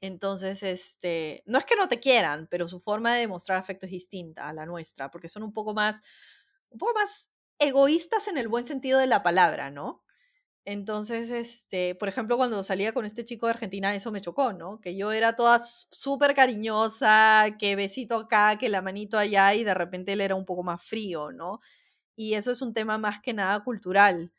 Entonces, 0.00 0.62
este, 0.62 1.42
no 1.46 1.58
es 1.58 1.66
que 1.66 1.76
no 1.76 1.88
te 1.88 2.00
quieran, 2.00 2.48
pero 2.50 2.68
su 2.68 2.80
forma 2.80 3.14
de 3.14 3.20
demostrar 3.20 3.58
afecto 3.58 3.86
es 3.86 3.92
distinta 3.92 4.48
a 4.48 4.52
la 4.54 4.64
nuestra, 4.66 5.10
porque 5.10 5.28
son 5.28 5.42
un 5.42 5.52
poco 5.52 5.74
más, 5.74 6.00
un 6.70 6.78
poco 6.78 6.94
más 6.94 7.28
egoístas 7.58 8.28
en 8.28 8.38
el 8.38 8.48
buen 8.48 8.66
sentido 8.66 8.98
de 8.98 9.06
la 9.06 9.22
palabra, 9.22 9.70
¿no? 9.70 10.02
Entonces, 10.70 11.28
este, 11.30 11.96
por 11.96 12.08
ejemplo, 12.08 12.36
cuando 12.36 12.62
salía 12.62 12.92
con 12.92 13.04
este 13.04 13.24
chico 13.24 13.46
de 13.46 13.54
Argentina, 13.54 13.92
eso 13.92 14.12
me 14.12 14.20
chocó, 14.20 14.52
¿no? 14.52 14.80
Que 14.80 14.94
yo 14.94 15.10
era 15.10 15.34
toda 15.34 15.58
súper 15.58 16.32
cariñosa, 16.32 17.56
que 17.58 17.74
besito 17.74 18.14
acá, 18.16 18.56
que 18.56 18.68
la 18.68 18.80
manito 18.80 19.18
allá, 19.18 19.52
y 19.56 19.64
de 19.64 19.74
repente 19.74 20.12
él 20.12 20.20
era 20.20 20.36
un 20.36 20.44
poco 20.46 20.62
más 20.62 20.80
frío, 20.84 21.32
¿no? 21.32 21.58
Y 22.16 22.34
eso 22.34 22.52
es 22.52 22.62
un 22.62 22.72
tema 22.74 22.98
más 22.98 23.20
que 23.20 23.32
nada 23.34 23.64
cultural. 23.64 24.32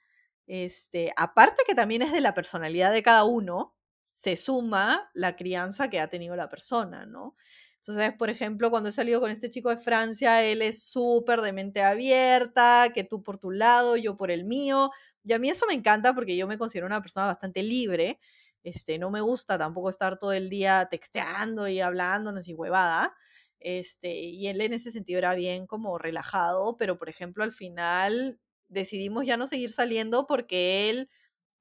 Este, 0.48 1.14
aparte 1.18 1.64
que 1.68 1.76
también 1.76 2.02
es 2.04 2.14
de 2.14 2.22
la 2.22 2.34
personalidad 2.34 2.94
de 2.94 3.04
cada 3.04 3.26
uno, 3.26 3.76
se 4.14 4.38
suma 4.38 5.10
la 5.14 5.36
crianza 5.36 5.90
que 5.90 6.00
ha 6.00 6.10
tenido 6.10 6.38
la 6.38 6.50
persona, 6.50 7.06
¿no? 7.06 7.36
Entonces, 7.80 8.14
por 8.14 8.30
ejemplo, 8.30 8.70
cuando 8.70 8.90
he 8.90 8.92
salido 8.92 9.20
con 9.20 9.32
este 9.32 9.50
chico 9.50 9.70
de 9.70 9.78
Francia, 9.78 10.44
él 10.44 10.62
es 10.62 10.84
súper 10.84 11.42
de 11.42 11.52
mente 11.52 11.82
abierta, 11.82 12.92
que 12.94 13.04
tú 13.04 13.24
por 13.24 13.40
tu 13.40 13.52
lado, 13.52 13.98
yo 13.98 14.18
por 14.18 14.30
el 14.32 14.46
mío. 14.46 14.92
Y 15.24 15.34
a 15.34 15.40
mí 15.40 15.50
eso 15.50 15.66
me 15.68 15.74
encanta 15.74 16.14
porque 16.14 16.36
yo 16.38 16.48
me 16.48 16.58
considero 16.58 16.88
una 16.88 17.02
persona 17.02 17.28
bastante 17.28 17.64
libre. 17.64 18.20
Este, 18.64 19.00
no 19.00 19.10
me 19.12 19.22
gusta 19.22 19.58
tampoco 19.58 19.90
estar 19.90 20.18
todo 20.20 20.34
el 20.34 20.50
día 20.50 20.88
texteando 20.90 21.68
y 21.68 21.80
hablándonos 21.82 22.48
y 22.48 22.54
huevada. 22.54 23.16
Este, 23.60 24.14
y 24.14 24.48
él 24.48 24.62
en 24.62 24.74
ese 24.74 24.92
sentido 24.92 25.20
era 25.20 25.36
bien 25.36 25.68
como 25.68 25.98
relajado, 25.98 26.78
pero 26.78 26.98
por 26.98 27.10
ejemplo, 27.10 27.44
al 27.44 27.54
final 27.54 28.40
decidimos 28.68 29.26
ya 29.28 29.38
no 29.38 29.48
seguir 29.48 29.74
saliendo 29.74 30.26
porque 30.26 30.90
él 30.90 31.10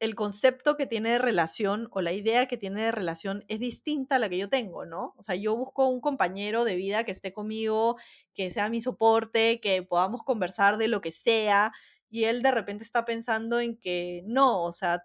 el 0.00 0.14
concepto 0.14 0.76
que 0.76 0.86
tiene 0.86 1.10
de 1.10 1.18
relación 1.18 1.88
o 1.90 2.00
la 2.00 2.12
idea 2.12 2.48
que 2.48 2.56
tiene 2.56 2.82
de 2.84 2.90
relación 2.92 3.44
es 3.48 3.60
distinta 3.60 4.16
a 4.16 4.18
la 4.18 4.30
que 4.30 4.38
yo 4.38 4.48
tengo, 4.48 4.86
¿no? 4.86 5.14
O 5.18 5.22
sea, 5.22 5.34
yo 5.34 5.54
busco 5.56 5.88
un 5.88 6.00
compañero 6.00 6.64
de 6.64 6.74
vida 6.76 7.04
que 7.04 7.12
esté 7.12 7.34
conmigo, 7.34 7.96
que 8.34 8.50
sea 8.50 8.70
mi 8.70 8.80
soporte, 8.80 9.60
que 9.60 9.82
podamos 9.82 10.22
conversar 10.24 10.78
de 10.78 10.88
lo 10.88 11.02
que 11.02 11.12
sea, 11.12 11.72
y 12.10 12.24
él 12.24 12.42
de 12.42 12.50
repente 12.50 12.84
está 12.84 13.04
pensando 13.04 13.60
en 13.60 13.78
que 13.78 14.22
no, 14.26 14.64
o 14.64 14.72
sea, 14.72 15.04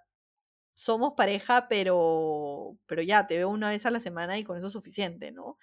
somos 0.76 1.14
pareja, 1.16 1.68
pero, 1.70 2.78
pero 2.88 3.02
ya, 3.02 3.28
te 3.28 3.38
veo 3.38 3.50
una 3.50 3.70
vez 3.70 3.86
a 3.86 3.92
la 3.92 4.00
semana 4.00 4.38
y 4.40 4.44
con 4.44 4.58
eso 4.58 4.68
es 4.68 4.74
suficiente, 4.74 5.32
¿no? 5.32 5.58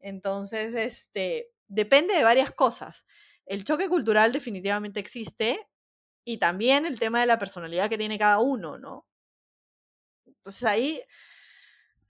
Entonces, 0.00 0.74
este, 0.74 1.50
depende 1.68 2.14
de 2.14 2.24
varias 2.24 2.52
cosas. 2.52 3.06
El 3.46 3.64
choque 3.64 3.88
cultural 3.88 4.32
definitivamente 4.32 5.00
existe, 5.00 5.68
y 6.26 6.38
también 6.38 6.86
el 6.86 6.98
tema 6.98 7.20
de 7.20 7.26
la 7.26 7.38
personalidad 7.38 7.88
que 7.88 7.98
tiene 7.98 8.18
cada 8.18 8.40
uno, 8.40 8.78
¿no? 8.78 9.06
Entonces 10.26 10.64
ahí, 10.64 11.00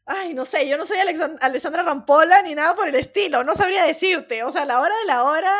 ay, 0.07 0.33
no 0.35 0.47
sé, 0.47 0.69
yo 0.69 0.79
no 0.79 0.87
soy 0.87 0.99
Alessandra 0.99 1.83
Rampola 1.83 2.43
ni 2.43 2.55
nada 2.55 2.75
por 2.75 2.89
el 2.89 2.95
estilo, 2.95 3.45
no 3.45 3.55
sabría 3.55 3.85
decirte, 3.85 4.43
o 4.43 4.51
sea, 4.51 4.63
a 4.63 4.67
la 4.67 4.81
hora 4.81 4.97
de 4.97 5.05
la 5.07 5.25
hora 5.25 5.55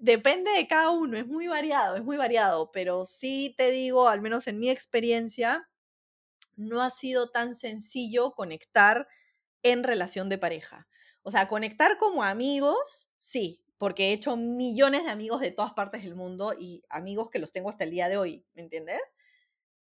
depende 0.00 0.50
de 0.52 0.66
cada 0.66 0.90
uno, 0.90 1.18
es 1.18 1.26
muy 1.26 1.46
variado, 1.46 1.96
es 1.96 2.02
muy 2.02 2.16
variado, 2.16 2.70
pero 2.72 3.04
sí 3.04 3.54
te 3.56 3.70
digo, 3.70 4.08
al 4.08 4.20
menos 4.22 4.46
en 4.48 4.58
mi 4.58 4.70
experiencia, 4.70 5.68
no 6.56 6.82
ha 6.82 6.90
sido 6.90 7.30
tan 7.30 7.54
sencillo 7.54 8.32
conectar 8.32 9.06
en 9.62 9.84
relación 9.84 10.28
de 10.28 10.38
pareja. 10.38 10.88
O 11.22 11.30
sea, 11.30 11.48
conectar 11.48 11.98
como 11.98 12.22
amigos, 12.24 13.10
sí, 13.18 13.62
porque 13.78 14.08
he 14.08 14.12
hecho 14.12 14.36
millones 14.36 15.04
de 15.04 15.10
amigos 15.10 15.40
de 15.40 15.52
todas 15.52 15.72
partes 15.72 16.02
del 16.02 16.14
mundo 16.14 16.54
y 16.58 16.82
amigos 16.88 17.30
que 17.30 17.38
los 17.38 17.52
tengo 17.52 17.70
hasta 17.70 17.84
el 17.84 17.90
día 17.90 18.08
de 18.08 18.18
hoy, 18.18 18.44
¿me 18.54 18.62
entiendes? 18.62 19.00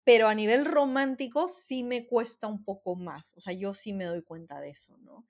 Pero 0.04 0.28
a 0.28 0.34
nivel 0.34 0.64
romántico 0.64 1.48
sí 1.48 1.82
me 1.82 2.06
cuesta 2.06 2.46
un 2.46 2.64
poco 2.64 2.94
más, 2.96 3.36
o 3.36 3.40
sea, 3.40 3.52
yo 3.52 3.74
sí 3.74 3.92
me 3.92 4.04
doy 4.04 4.22
cuenta 4.22 4.60
de 4.60 4.70
eso, 4.70 4.96
¿no? 4.98 5.26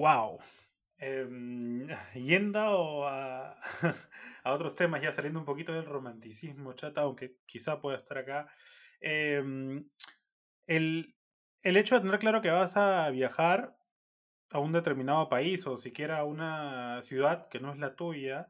Wow. 0.00 0.38
Em, 0.96 1.86
yendo 2.14 3.06
a, 3.06 3.52
a, 4.44 4.52
otros 4.54 4.74
temas, 4.74 5.02
ya 5.02 5.12
saliendo 5.12 5.38
un 5.38 5.44
poquito 5.44 5.72
del 5.72 5.84
romanticismo, 5.84 6.72
chata, 6.72 7.02
aunque 7.02 7.36
quizá 7.44 7.82
pueda 7.82 7.98
estar 7.98 8.16
acá. 8.16 8.48
Em, 9.00 9.90
el, 10.66 11.14
el 11.62 11.76
hecho 11.76 11.96
de 11.96 12.00
tener 12.00 12.18
claro 12.18 12.40
que 12.40 12.48
vas 12.50 12.78
a 12.78 13.10
viajar 13.10 13.76
a 14.50 14.58
un 14.58 14.72
determinado 14.72 15.28
país 15.28 15.66
o 15.66 15.76
siquiera 15.76 16.20
a 16.20 16.24
una 16.24 17.02
ciudad 17.02 17.48
que 17.48 17.60
no 17.60 17.70
es 17.70 17.78
la 17.78 17.94
tuya, 17.94 18.48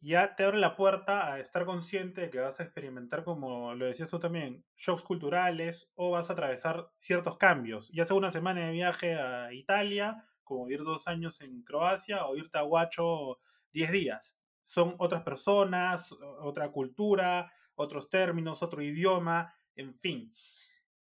ya 0.00 0.34
te 0.34 0.42
abre 0.44 0.58
la 0.58 0.74
puerta 0.74 1.32
a 1.32 1.38
estar 1.38 1.64
consciente 1.64 2.22
de 2.22 2.30
que 2.30 2.40
vas 2.40 2.58
a 2.58 2.64
experimentar, 2.64 3.22
como 3.22 3.74
lo 3.74 3.86
decías 3.86 4.08
tú 4.08 4.18
también, 4.18 4.64
shocks 4.76 5.04
culturales 5.04 5.92
o 5.94 6.10
vas 6.10 6.28
a 6.28 6.32
atravesar 6.32 6.90
ciertos 6.98 7.36
cambios, 7.36 7.88
ya 7.90 8.04
sea 8.04 8.16
una 8.16 8.32
semana 8.32 8.66
de 8.66 8.72
viaje 8.72 9.14
a 9.14 9.52
Italia, 9.52 10.24
como 10.42 10.68
ir 10.70 10.82
dos 10.82 11.08
años 11.08 11.40
en 11.40 11.62
Croacia 11.62 12.26
o 12.26 12.36
irte 12.36 12.58
a 12.58 12.64
Huacho 12.64 13.38
diez 13.72 13.90
días. 13.90 14.36
Son 14.64 14.94
otras 14.98 15.22
personas, 15.22 16.12
otra 16.40 16.70
cultura, 16.70 17.52
otros 17.74 18.10
términos, 18.10 18.62
otro 18.62 18.82
idioma, 18.82 19.54
en 19.74 19.92
fin. 19.94 20.32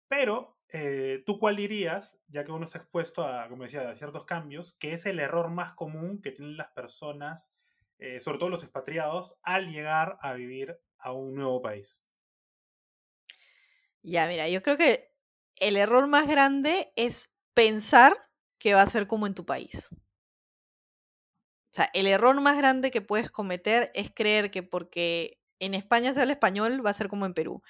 Pero 0.09 0.59
eh, 0.69 1.23
¿tú 1.27 1.39
cuál 1.39 1.57
dirías, 1.57 2.19
ya 2.29 2.45
que 2.45 2.53
uno 2.53 2.65
está 2.65 2.79
expuesto 2.79 3.27
a, 3.27 3.49
como 3.49 3.65
decía, 3.65 3.91
a 3.91 3.95
ciertos 3.95 4.25
cambios, 4.25 4.73
que 4.79 4.95
es 4.95 5.05
el 5.07 5.21
error 5.21 5.51
más 5.51 5.73
común 5.73 6.21
que 6.23 6.33
tienen 6.33 6.57
las 6.57 6.71
personas, 6.71 7.55
eh, 7.99 8.21
sobre 8.21 8.39
todo 8.39 8.49
los 8.49 8.63
expatriados, 8.63 9.39
al 9.43 9.71
llegar 9.71 10.19
a 10.21 10.33
vivir 10.33 10.79
a 10.99 11.13
un 11.13 11.35
nuevo 11.35 11.61
país? 11.61 12.07
Ya, 14.03 14.27
mira, 14.27 14.49
yo 14.49 14.63
creo 14.63 14.77
que 14.77 15.15
el 15.57 15.77
error 15.77 16.07
más 16.09 16.27
grande 16.27 16.93
es 16.97 17.37
pensar 17.55 18.17
que 18.63 18.75
va 18.75 18.83
a 18.83 18.87
ser 18.89 19.09
como 19.09 19.27
en 19.27 19.35
tu 19.35 19.45
país. 19.45 19.89
O 21.73 21.75
sea, 21.75 21.91
el 21.95 22.07
error 22.07 22.41
más 22.41 22.57
grande 22.57 22.91
que 22.93 23.01
puedes 23.01 23.31
cometer 23.31 23.91
es 23.95 24.13
creer 24.15 24.51
que 24.53 24.63
porque 24.63 25.39
en 25.59 25.75
España 25.75 26.13
se 26.13 26.21
habla 26.21 26.35
español 26.35 26.85
va 26.85 26.91
a 26.91 26.95
ser 26.95 27.09
como 27.09 27.27
en 27.27 27.35
Perú 27.35 27.63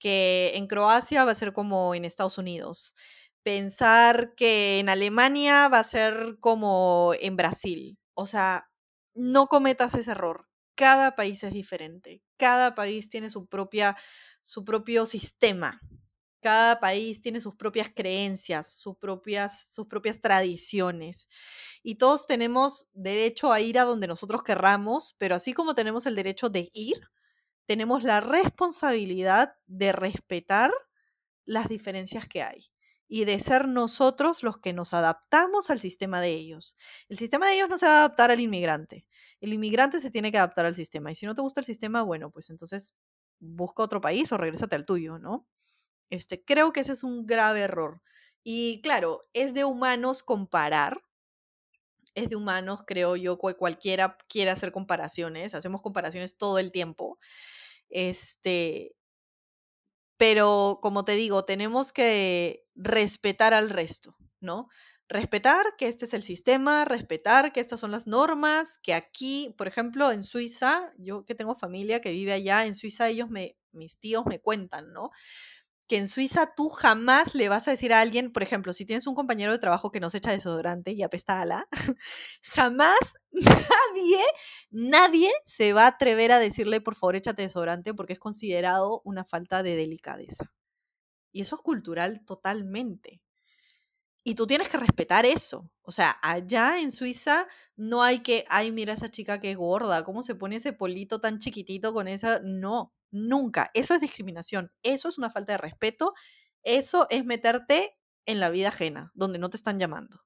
que 0.00 0.52
en 0.56 0.68
Croacia 0.68 1.24
va 1.24 1.32
a 1.32 1.36
ser 1.36 1.52
como 1.52 1.94
en 1.94 2.04
Estados 2.04 2.38
Unidos. 2.38 2.96
Pensar 3.42 4.34
que 4.36 4.78
en 4.80 4.88
Alemania 4.90 5.68
va 5.68 5.80
a 5.80 5.84
ser 5.84 6.38
como 6.40 7.14
en 7.20 7.36
Brasil. 7.36 7.98
O 8.14 8.26
sea, 8.26 8.68
no 9.14 9.48
cometas 9.48 9.94
ese 9.94 10.12
error. 10.12 10.48
Cada 10.76 11.14
país 11.16 11.44
es 11.44 11.52
diferente. 11.54 12.22
Cada 12.38 12.74
país 12.76 13.10
tiene 13.10 13.30
su 13.30 13.46
propia 13.46 13.96
su 14.42 14.64
propio 14.64 15.06
sistema. 15.06 15.80
Cada 16.40 16.80
país 16.80 17.20
tiene 17.20 17.40
sus 17.40 17.56
propias 17.56 17.88
creencias, 17.94 18.72
sus 18.72 18.96
propias, 18.96 19.72
sus 19.72 19.86
propias 19.86 20.20
tradiciones. 20.20 21.28
Y 21.82 21.96
todos 21.96 22.26
tenemos 22.26 22.90
derecho 22.92 23.52
a 23.52 23.60
ir 23.60 23.78
a 23.78 23.84
donde 23.84 24.06
nosotros 24.06 24.42
querramos, 24.42 25.16
pero 25.18 25.34
así 25.34 25.52
como 25.52 25.74
tenemos 25.74 26.06
el 26.06 26.14
derecho 26.14 26.48
de 26.48 26.70
ir, 26.72 27.00
tenemos 27.66 28.04
la 28.04 28.20
responsabilidad 28.20 29.54
de 29.66 29.92
respetar 29.92 30.72
las 31.44 31.68
diferencias 31.68 32.28
que 32.28 32.42
hay 32.42 32.70
y 33.08 33.24
de 33.24 33.40
ser 33.40 33.68
nosotros 33.68 34.42
los 34.42 34.58
que 34.58 34.72
nos 34.74 34.92
adaptamos 34.92 35.70
al 35.70 35.80
sistema 35.80 36.20
de 36.20 36.30
ellos. 36.34 36.76
El 37.08 37.18
sistema 37.18 37.46
de 37.46 37.54
ellos 37.54 37.68
no 37.70 37.78
se 37.78 37.86
va 37.86 37.92
a 37.92 37.98
adaptar 38.04 38.30
al 38.30 38.40
inmigrante. 38.40 39.06
El 39.40 39.54
inmigrante 39.54 40.00
se 40.00 40.10
tiene 40.10 40.30
que 40.30 40.38
adaptar 40.38 40.66
al 40.66 40.74
sistema. 40.74 41.10
Y 41.10 41.14
si 41.14 41.24
no 41.26 41.34
te 41.34 41.40
gusta 41.40 41.60
el 41.60 41.66
sistema, 41.66 42.02
bueno, 42.02 42.30
pues 42.30 42.50
entonces 42.50 42.94
busca 43.40 43.82
otro 43.82 44.00
país 44.00 44.30
o 44.32 44.36
regrésate 44.36 44.76
al 44.76 44.84
tuyo, 44.84 45.18
¿no? 45.18 45.46
Este, 46.10 46.44
creo 46.44 46.72
que 46.72 46.80
ese 46.80 46.92
es 46.92 47.04
un 47.04 47.26
grave 47.26 47.62
error. 47.62 48.02
Y 48.42 48.80
claro, 48.82 49.28
es 49.32 49.54
de 49.54 49.64
humanos 49.64 50.22
comparar. 50.22 51.02
Es 52.14 52.28
de 52.28 52.36
humanos, 52.36 52.82
creo 52.86 53.16
yo, 53.16 53.38
cualquiera 53.38 54.16
quiere 54.28 54.50
hacer 54.50 54.72
comparaciones. 54.72 55.54
Hacemos 55.54 55.82
comparaciones 55.82 56.36
todo 56.36 56.58
el 56.58 56.72
tiempo. 56.72 57.18
Este, 57.90 58.94
pero 60.18 60.80
como 60.82 61.04
te 61.04 61.12
digo, 61.12 61.44
tenemos 61.44 61.92
que 61.92 62.66
respetar 62.74 63.54
al 63.54 63.70
resto, 63.70 64.16
¿no? 64.40 64.68
Respetar 65.08 65.64
que 65.78 65.86
este 65.88 66.04
es 66.04 66.12
el 66.12 66.22
sistema, 66.22 66.84
respetar 66.84 67.52
que 67.52 67.60
estas 67.60 67.80
son 67.80 67.92
las 67.92 68.06
normas, 68.06 68.78
que 68.78 68.94
aquí, 68.94 69.54
por 69.56 69.68
ejemplo, 69.68 70.12
en 70.12 70.22
Suiza, 70.22 70.92
yo 70.98 71.24
que 71.24 71.34
tengo 71.34 71.54
familia 71.54 72.00
que 72.00 72.10
vive 72.10 72.32
allá, 72.32 72.66
en 72.66 72.74
Suiza 72.74 73.08
ellos 73.08 73.30
me, 73.30 73.56
mis 73.72 73.98
tíos 73.98 74.26
me 74.26 74.40
cuentan, 74.40 74.92
¿no? 74.92 75.10
Que 75.88 75.96
en 75.96 76.06
Suiza 76.06 76.54
tú 76.54 76.68
jamás 76.68 77.34
le 77.34 77.48
vas 77.48 77.66
a 77.66 77.72
decir 77.72 77.92
a 77.92 78.00
alguien, 78.00 78.32
por 78.32 78.42
ejemplo, 78.42 78.72
si 78.72 78.84
tienes 78.84 79.06
un 79.06 79.14
compañero 79.14 79.52
de 79.52 79.58
trabajo 79.58 79.90
que 79.90 80.00
no 80.00 80.10
se 80.10 80.18
echa 80.18 80.32
desodorante 80.32 80.92
y 80.92 81.02
apesta 81.02 81.40
ala, 81.40 81.66
jamás 82.42 82.98
nadie, 83.32 84.22
nadie 84.70 85.30
se 85.46 85.72
va 85.72 85.84
a 85.84 85.88
atrever 85.88 86.32
a 86.32 86.38
decirle, 86.38 86.80
por 86.80 86.94
favor, 86.94 87.16
échate 87.16 87.42
desodorante 87.42 87.94
porque 87.94 88.12
es 88.12 88.20
considerado 88.20 89.00
una 89.04 89.24
falta 89.24 89.62
de 89.62 89.76
delicadeza. 89.76 90.52
Y 91.32 91.42
eso 91.42 91.56
es 91.56 91.62
cultural 91.62 92.24
totalmente. 92.26 93.20
Y 94.24 94.34
tú 94.34 94.46
tienes 94.46 94.68
que 94.68 94.76
respetar 94.76 95.24
eso. 95.24 95.70
O 95.82 95.90
sea, 95.90 96.18
allá 96.22 96.80
en 96.80 96.92
Suiza 96.92 97.46
no 97.76 98.02
hay 98.02 98.20
que, 98.20 98.44
ay, 98.48 98.72
mira 98.72 98.92
esa 98.92 99.10
chica 99.10 99.40
que 99.40 99.54
gorda, 99.54 100.04
¿cómo 100.04 100.22
se 100.22 100.34
pone 100.34 100.56
ese 100.56 100.74
polito 100.74 101.20
tan 101.20 101.38
chiquitito 101.38 101.94
con 101.94 102.08
esa? 102.08 102.40
No, 102.44 102.92
nunca. 103.10 103.70
Eso 103.74 103.94
es 103.94 104.00
discriminación. 104.00 104.72
Eso 104.82 105.08
es 105.08 105.18
una 105.18 105.30
falta 105.30 105.52
de 105.52 105.58
respeto. 105.58 106.14
Eso 106.62 107.06
es 107.10 107.24
meterte 107.24 107.96
en 108.26 108.40
la 108.40 108.50
vida 108.50 108.68
ajena, 108.68 109.10
donde 109.14 109.38
no 109.38 109.50
te 109.50 109.56
están 109.56 109.78
llamando. 109.78 110.22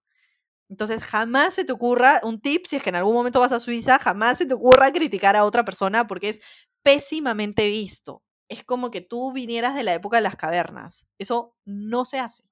Entonces, 0.69 1.03
jamás 1.03 1.55
se 1.55 1.65
te 1.65 1.73
ocurra, 1.73 2.21
un 2.25 2.41
tip, 2.41 2.67
si 2.67 2.77
es 2.77 2.83
que 2.83 2.91
en 2.91 2.97
algún 2.97 3.15
momento 3.15 3.41
vas 3.41 3.53
a 3.53 3.61
Suiza, 3.61 3.99
jamás 3.99 4.39
se 4.39 4.47
te 4.47 4.55
ocurra 4.55 4.93
criticar 4.93 5.37
a 5.37 5.45
otra 5.45 5.65
persona 5.65 6.07
porque 6.07 6.31
es 6.31 6.41
pésimamente 6.83 7.69
visto. 7.69 8.23
Es 8.49 8.65
como 8.65 8.91
que 8.91 9.03
tú 9.03 9.33
vinieras 9.33 9.75
de 9.75 9.83
la 9.83 9.95
época 9.95 10.17
de 10.17 10.23
las 10.23 10.37
cavernas. 10.37 11.07
Eso 11.19 11.57
no 11.65 12.05
se 12.05 12.19
hace. 12.19 12.45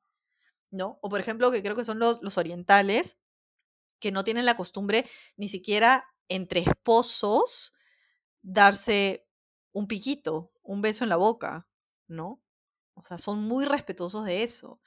¿no? 0.71 0.99
O 1.03 1.09
por 1.09 1.21
ejemplo, 1.21 1.51
que 1.51 1.63
creo 1.63 1.77
que 1.77 1.85
son 1.85 1.99
los, 1.99 2.23
los 2.23 2.39
orientales, 2.39 3.19
que 3.99 4.13
no 4.13 4.25
tienen 4.25 4.47
la 4.47 4.57
costumbre 4.57 5.09
ni 5.37 5.49
siquiera 5.49 6.07
entre 6.29 6.61
esposos 6.61 7.75
darse 8.43 9.27
un 9.73 9.87
piquito, 9.87 10.53
un 10.63 10.83
beso 10.83 11.05
en 11.05 11.11
la 11.11 11.17
boca, 11.17 11.69
¿no? 12.09 12.43
O 12.95 13.05
sea, 13.05 13.19
son 13.19 13.43
muy 13.45 13.65
respetuosos 13.65 14.25
de 14.27 14.43
eso, 14.43 14.81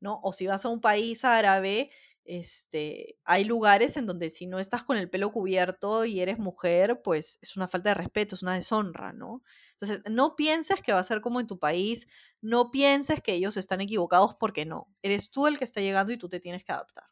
¿no? 0.00 0.20
O 0.22 0.32
si 0.32 0.46
vas 0.46 0.64
a 0.64 0.68
un 0.68 0.80
país 0.80 1.24
árabe, 1.24 1.90
este, 2.24 3.16
hay 3.24 3.44
lugares 3.44 3.96
en 3.96 4.04
donde 4.04 4.28
si 4.30 4.46
no 4.46 4.58
estás 4.58 4.84
con 4.84 4.98
el 4.98 5.08
pelo 5.08 5.32
cubierto 5.32 6.04
y 6.04 6.20
eres 6.20 6.38
mujer, 6.38 7.00
pues 7.02 7.38
es 7.40 7.56
una 7.56 7.68
falta 7.68 7.90
de 7.90 7.94
respeto, 7.94 8.34
es 8.34 8.42
una 8.42 8.54
deshonra, 8.54 9.14
¿no? 9.14 9.42
Entonces, 9.72 10.00
no 10.10 10.36
pienses 10.36 10.82
que 10.82 10.92
va 10.92 10.98
a 11.00 11.04
ser 11.04 11.22
como 11.22 11.40
en 11.40 11.46
tu 11.46 11.58
país, 11.58 12.06
no 12.42 12.70
pienses 12.70 13.22
que 13.22 13.32
ellos 13.32 13.56
están 13.56 13.80
equivocados 13.80 14.34
porque 14.34 14.66
no. 14.66 14.88
Eres 15.02 15.30
tú 15.30 15.46
el 15.46 15.58
que 15.58 15.64
está 15.64 15.80
llegando 15.80 16.12
y 16.12 16.18
tú 16.18 16.28
te 16.28 16.38
tienes 16.38 16.64
que 16.64 16.72
adaptar. 16.72 17.04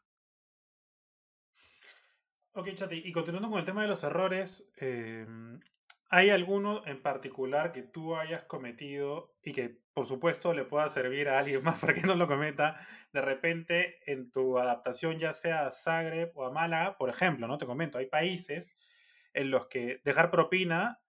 Ok, 2.53 2.73
Chati, 2.73 3.01
y 3.05 3.11
continuando 3.11 3.49
con 3.49 3.59
el 3.59 3.65
tema 3.65 3.81
de 3.83 3.87
los 3.87 4.03
errores, 4.03 4.67
em, 4.77 5.59
¿hay 6.09 6.29
alguno 6.29 6.85
en 6.85 7.01
particular 7.01 7.71
que 7.71 7.83
tú 7.83 8.15
hayas 8.15 8.43
cometido 8.45 9.35
y 9.41 9.53
que 9.53 9.81
por 9.93 10.05
supuesto 10.05 10.53
le 10.53 10.65
pueda 10.65 10.89
servir 10.89 11.29
a 11.29 11.39
alguien 11.39 11.63
más 11.63 11.79
para 11.79 11.93
que 11.93 12.01
no 12.01 12.15
lo 12.15 12.27
cometa 12.27 12.75
de 13.13 13.21
repente 13.21 13.99
en 14.11 14.31
tu 14.31 14.57
adaptación 14.59 15.19
ya 15.19 15.33
sea 15.33 15.67
a 15.67 15.71
Zagreb 15.71 16.31
o 16.35 16.45
a 16.45 16.51
Málaga? 16.51 16.97
Por 16.97 17.09
ejemplo, 17.09 17.47
¿no? 17.47 17.57
Te 17.57 17.65
comento, 17.65 17.97
hay 17.97 18.07
países 18.07 18.75
en 19.33 19.51
los 19.51 19.67
que 19.67 20.01
dejar 20.03 20.31
propina 20.31 21.01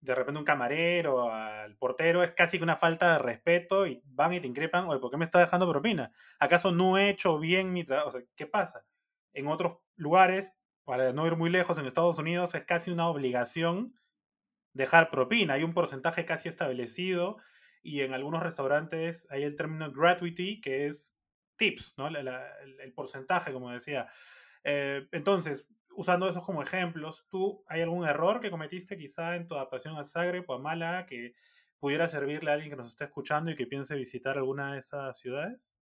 de 0.00 0.14
repente 0.14 0.38
un 0.38 0.44
camarero, 0.44 1.30
al 1.30 1.76
portero, 1.76 2.22
es 2.22 2.32
casi 2.32 2.58
que 2.58 2.64
una 2.64 2.76
falta 2.76 3.12
de 3.12 3.18
respeto 3.18 3.86
y 3.86 4.02
van 4.06 4.32
y 4.32 4.40
te 4.40 4.46
increpan, 4.46 4.86
oye, 4.88 4.98
¿por 4.98 5.10
qué 5.10 5.16
me 5.18 5.24
está 5.24 5.40
dejando 5.40 5.70
propina? 5.70 6.10
¿Acaso 6.38 6.72
no 6.72 6.96
he 6.96 7.10
hecho 7.10 7.38
bien 7.38 7.72
mi 7.72 7.84
trabajo? 7.84 8.16
O 8.16 8.22
¿qué 8.34 8.46
pasa? 8.46 8.86
En 9.34 9.46
otros 9.46 9.78
lugares, 9.96 10.52
para 10.84 11.12
no 11.12 11.26
ir 11.26 11.36
muy 11.36 11.50
lejos, 11.50 11.78
en 11.78 11.86
Estados 11.86 12.18
Unidos 12.18 12.54
es 12.54 12.64
casi 12.64 12.90
una 12.90 13.08
obligación 13.08 13.94
dejar 14.72 15.10
propina. 15.10 15.54
Hay 15.54 15.64
un 15.64 15.74
porcentaje 15.74 16.24
casi 16.24 16.48
establecido 16.48 17.38
y 17.82 18.00
en 18.00 18.14
algunos 18.14 18.42
restaurantes 18.42 19.26
hay 19.30 19.42
el 19.42 19.56
término 19.56 19.90
gratuity, 19.92 20.60
que 20.60 20.86
es 20.86 21.18
tips, 21.56 21.94
¿no? 21.96 22.08
el, 22.08 22.92
porcentaje, 22.94 23.52
como 23.52 23.70
decía. 23.70 24.06
Eh, 24.64 25.06
entonces, 25.12 25.66
usando 25.94 26.28
esos 26.28 26.44
como 26.44 26.62
ejemplos, 26.62 27.26
¿tú 27.28 27.64
hay 27.66 27.82
algún 27.82 28.06
error 28.06 28.40
que 28.40 28.50
cometiste 28.50 28.96
quizá 28.96 29.36
en 29.36 29.46
tu 29.46 29.54
adaptación 29.54 29.96
a 29.96 30.04
Zagreb 30.04 30.48
o 30.48 30.54
a 30.54 30.58
Málaga 30.58 31.06
que 31.06 31.34
pudiera 31.78 32.08
servirle 32.08 32.50
a 32.50 32.54
alguien 32.54 32.70
que 32.70 32.76
nos 32.76 32.88
esté 32.88 33.04
escuchando 33.04 33.50
y 33.50 33.56
que 33.56 33.66
piense 33.66 33.94
visitar 33.94 34.36
alguna 34.36 34.74
de 34.74 34.80
esas 34.80 35.18
ciudades? 35.18 35.74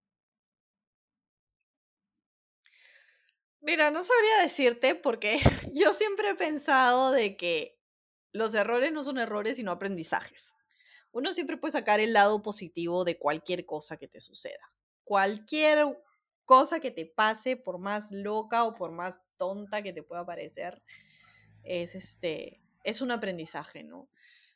Mira, 3.60 3.90
no 3.90 4.04
sabría 4.04 4.42
decirte 4.42 4.94
porque 4.94 5.38
yo 5.74 5.92
siempre 5.92 6.30
he 6.30 6.34
pensado 6.34 7.10
de 7.10 7.36
que 7.36 7.77
los 8.32 8.54
errores 8.54 8.92
no 8.92 9.02
son 9.02 9.18
errores 9.18 9.56
sino 9.56 9.72
aprendizajes. 9.72 10.52
Uno 11.12 11.32
siempre 11.32 11.56
puede 11.56 11.72
sacar 11.72 12.00
el 12.00 12.12
lado 12.12 12.42
positivo 12.42 13.04
de 13.04 13.18
cualquier 13.18 13.64
cosa 13.64 13.96
que 13.96 14.08
te 14.08 14.20
suceda. 14.20 14.70
Cualquier 15.04 15.98
cosa 16.44 16.80
que 16.80 16.90
te 16.90 17.06
pase, 17.06 17.56
por 17.56 17.78
más 17.78 18.10
loca 18.10 18.64
o 18.64 18.74
por 18.74 18.92
más 18.92 19.20
tonta 19.36 19.82
que 19.82 19.92
te 19.92 20.02
pueda 20.02 20.24
parecer, 20.26 20.82
es, 21.62 21.94
este, 21.94 22.60
es 22.84 23.00
un 23.00 23.10
aprendizaje, 23.10 23.84
¿no? 23.84 24.08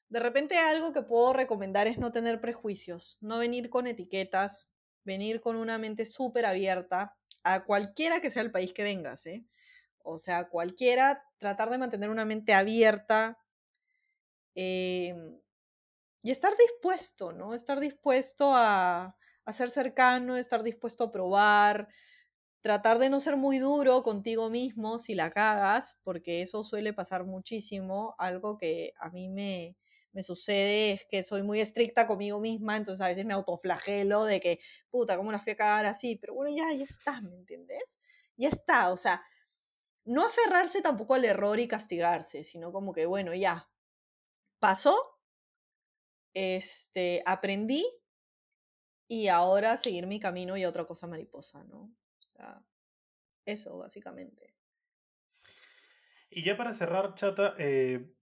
De 0.09 0.21
repente 0.21 0.59
algo 0.59 0.93
que 0.93 1.03
puedo 1.03 1.33
recomendar 1.33 1.87
es 1.87 1.99
no 1.99 2.13
tener 2.13 2.41
prejuicios, 2.41 3.17
no 3.23 3.39
venir 3.39 3.71
con 3.71 3.87
etiquetas, 3.87 4.71
venir 5.05 5.41
con 5.41 5.57
una 5.57 5.79
mente 5.79 6.05
súper 6.05 6.45
abierta 6.45 7.17
a 7.45 7.65
cualquiera 7.65 8.21
que 8.21 8.31
sea 8.31 8.43
el 8.43 8.53
país 8.53 8.73
que 8.73 8.83
vengas, 8.83 9.27
¿eh? 9.27 9.45
O 10.05 10.19
sea, 10.19 10.49
cualquiera, 10.49 11.25
tratar 11.39 11.71
de 11.71 11.79
mantener 11.79 12.11
una 12.11 12.25
mente 12.25 12.53
abierta 12.55 13.39
em, 14.55 15.41
y 16.23 16.31
estar 16.31 16.55
dispuesto, 16.57 17.33
¿no? 17.33 17.55
Estar 17.55 17.81
dispuesto 17.81 18.53
a, 18.55 19.17
a 19.45 19.53
ser 19.53 19.71
cercano, 19.71 20.37
estar 20.37 20.63
dispuesto 20.63 21.05
a 21.05 21.13
probar, 21.13 21.89
tratar 22.61 22.99
de 22.99 23.11
no 23.11 23.21
ser 23.21 23.37
muy 23.37 23.59
duro 23.59 24.03
contigo 24.03 24.51
mismo 24.51 24.99
si 24.99 25.15
la 25.15 25.31
cagas, 25.31 25.99
porque 26.05 26.43
eso 26.43 26.65
suele 26.65 26.93
pasar 26.93 27.25
muchísimo. 27.25 28.15
Algo 28.19 28.57
que 28.59 28.93
a 28.99 29.11
mí 29.11 29.29
me, 29.29 29.77
me 30.13 30.23
sucede 30.23 30.93
es 30.93 31.05
que 31.11 31.25
soy 31.25 31.43
muy 31.43 31.61
estricta 31.61 32.07
conmigo 32.07 32.41
misma, 32.41 32.77
entonces 32.77 33.05
a 33.05 33.09
veces 33.09 33.25
me 33.27 33.35
autoflagelo 33.35 34.25
de 34.25 34.41
que, 34.41 34.61
puta, 34.91 35.17
¿cómo 35.17 35.33
la 35.33 35.41
fui 35.41 35.53
a 35.53 35.57
cagar 35.57 35.87
así? 35.87 36.17
Pero 36.17 36.35
bueno, 36.35 36.55
ya, 36.57 36.73
ya 36.75 36.85
está, 36.85 37.21
¿me 37.23 37.37
entiendes? 37.37 37.99
Ya 38.37 38.49
está, 38.51 38.93
o 38.93 38.97
sea, 38.97 39.23
no 40.05 40.25
aferrarse 40.27 40.83
tampoco 40.83 41.15
al 41.15 41.25
error 41.25 41.59
y 41.61 41.69
castigarse, 41.69 42.45
sino 42.45 42.73
como 42.73 42.93
que, 42.93 43.07
bueno, 43.07 43.35
ya, 43.35 43.72
pasó, 44.63 44.97
este, 46.35 47.21
aprendí 47.27 47.85
y 49.09 49.27
ahora 49.27 49.77
seguir 49.77 50.07
mi 50.07 50.21
camino 50.21 50.57
y 50.57 50.65
otra 50.65 50.87
cosa 50.87 51.09
mariposa, 51.09 51.65
¿no? 51.65 51.93
eso, 53.45 53.77
básicamente. 53.77 54.55
Y 56.31 56.45
ya 56.45 56.57
para 56.57 56.73
cerrar, 56.73 57.15
Chata, 57.17 57.57
eh, 57.59 58.15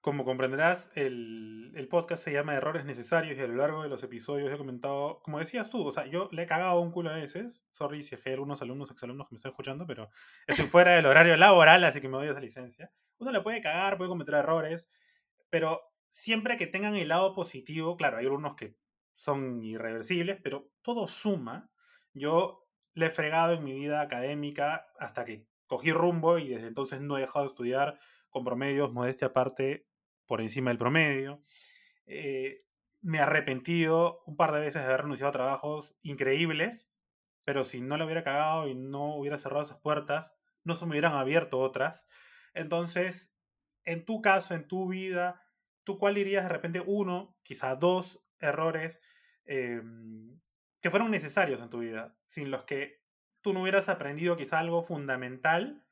como 0.00 0.24
comprenderás, 0.24 0.90
el, 0.94 1.72
el, 1.76 1.88
podcast 1.88 2.24
se 2.24 2.32
llama 2.32 2.54
Errores 2.54 2.86
Necesarios 2.86 3.38
y 3.38 3.40
a 3.42 3.46
lo 3.46 3.56
largo 3.56 3.82
de 3.82 3.90
los 3.90 4.02
episodios 4.02 4.50
he 4.50 4.56
comentado, 4.56 5.20
como 5.22 5.38
decías 5.38 5.68
tú, 5.68 5.86
o 5.86 5.92
sea, 5.92 6.06
yo 6.06 6.30
le 6.32 6.42
he 6.42 6.46
cagado 6.46 6.80
un 6.80 6.92
culo 6.92 7.10
a 7.10 7.16
veces. 7.16 7.66
Sorry 7.72 8.02
si 8.02 8.14
hay 8.14 8.32
algunos 8.32 8.62
alumnos, 8.62 8.90
exalumnos 8.90 9.28
que 9.28 9.34
me 9.34 9.36
están 9.36 9.52
escuchando, 9.52 9.86
pero 9.86 10.10
estoy 10.46 10.66
fuera 10.66 10.94
del 10.94 11.06
horario 11.06 11.36
laboral, 11.36 11.84
así 11.84 12.00
que 12.00 12.08
me 12.08 12.16
doy 12.16 12.28
esa 12.28 12.40
licencia. 12.40 12.90
Uno 13.18 13.32
le 13.32 13.42
puede 13.42 13.60
cagar, 13.60 13.98
puede 13.98 14.08
cometer 14.08 14.34
errores, 14.34 14.88
pero 15.54 15.94
siempre 16.10 16.56
que 16.56 16.66
tengan 16.66 16.96
el 16.96 17.06
lado 17.06 17.32
positivo, 17.32 17.96
claro, 17.96 18.16
hay 18.16 18.24
algunos 18.24 18.56
que 18.56 18.76
son 19.14 19.62
irreversibles, 19.62 20.40
pero 20.42 20.72
todo 20.82 21.06
suma. 21.06 21.70
Yo 22.12 22.66
le 22.94 23.06
he 23.06 23.10
fregado 23.10 23.52
en 23.52 23.62
mi 23.62 23.72
vida 23.72 24.00
académica 24.00 24.84
hasta 24.98 25.24
que 25.24 25.46
cogí 25.68 25.92
rumbo 25.92 26.38
y 26.38 26.48
desde 26.48 26.66
entonces 26.66 27.00
no 27.00 27.16
he 27.16 27.20
dejado 27.20 27.44
de 27.44 27.50
estudiar 27.50 28.00
con 28.30 28.42
promedios, 28.42 28.92
modestia 28.92 29.28
aparte, 29.28 29.86
por 30.26 30.40
encima 30.40 30.70
del 30.70 30.78
promedio. 30.78 31.40
Eh, 32.06 32.64
me 33.00 33.18
he 33.18 33.20
arrepentido 33.20 34.24
un 34.26 34.36
par 34.36 34.50
de 34.50 34.58
veces 34.58 34.82
de 34.82 34.88
haber 34.88 35.02
renunciado 35.02 35.28
a 35.28 35.34
trabajos 35.34 35.96
increíbles, 36.02 36.90
pero 37.46 37.64
si 37.64 37.80
no 37.80 37.96
le 37.96 38.06
hubiera 38.06 38.24
cagado 38.24 38.66
y 38.66 38.74
no 38.74 39.14
hubiera 39.14 39.38
cerrado 39.38 39.62
esas 39.62 39.78
puertas, 39.78 40.34
no 40.64 40.74
se 40.74 40.84
me 40.84 40.90
hubieran 40.90 41.12
abierto 41.12 41.60
otras. 41.60 42.08
Entonces, 42.54 43.32
en 43.84 44.04
tu 44.04 44.20
caso, 44.20 44.54
en 44.54 44.66
tu 44.66 44.88
vida, 44.88 45.43
¿tú 45.84 45.98
cuál 45.98 46.14
dirías 46.14 46.44
de 46.44 46.50
repente 46.50 46.82
uno, 46.84 47.36
quizá 47.42 47.76
dos 47.76 48.24
errores 48.40 49.02
em, 49.44 50.40
que 50.80 50.90
fueron 50.90 51.10
necesarios 51.10 51.60
en 51.62 51.70
tu 51.70 51.78
vida, 51.78 52.16
sin 52.26 52.50
los 52.50 52.64
que 52.64 53.02
tú 53.40 53.52
no 53.52 53.62
hubieras 53.62 53.88
aprendido 53.88 54.36
quizá 54.36 54.58
algo 54.58 54.82
fundamental 54.82 55.86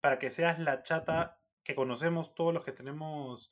para 0.00 0.18
que 0.18 0.30
seas 0.30 0.58
la 0.58 0.82
chata 0.82 1.40
que 1.64 1.74
conocemos 1.74 2.34
todos 2.34 2.54
los 2.54 2.64
que 2.64 2.72
tenemos 2.72 3.50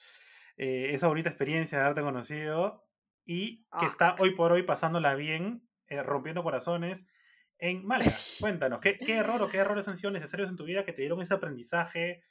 eh, 0.56 0.90
esa 0.92 1.08
bonita 1.08 1.28
experiencia 1.28 1.78
de 1.78 1.84
haberte 1.84 2.02
conocido 2.02 2.86
y 3.24 3.64
que 3.64 3.84
ah. 3.84 3.86
está 3.86 4.16
hoy 4.18 4.30
por 4.30 4.52
hoy 4.52 4.62
pasándola 4.62 5.14
bien, 5.14 5.68
eh, 5.88 6.02
rompiendo 6.02 6.42
corazones 6.42 7.06
en 7.58 7.84
Málaga. 7.84 8.16
Cuéntanos, 8.40 8.80
¿qué, 8.80 8.98
¿qué, 8.98 9.16
error 9.16 9.42
o 9.42 9.48
qué 9.48 9.58
errores 9.58 9.88
han 9.88 9.96
sido 9.96 10.10
necesarios 10.10 10.48
en 10.48 10.56
tu 10.56 10.64
vida 10.64 10.84
que 10.84 10.92
te 10.92 11.02
dieron 11.02 11.20
ese 11.20 11.34
aprendizaje, 11.34 12.24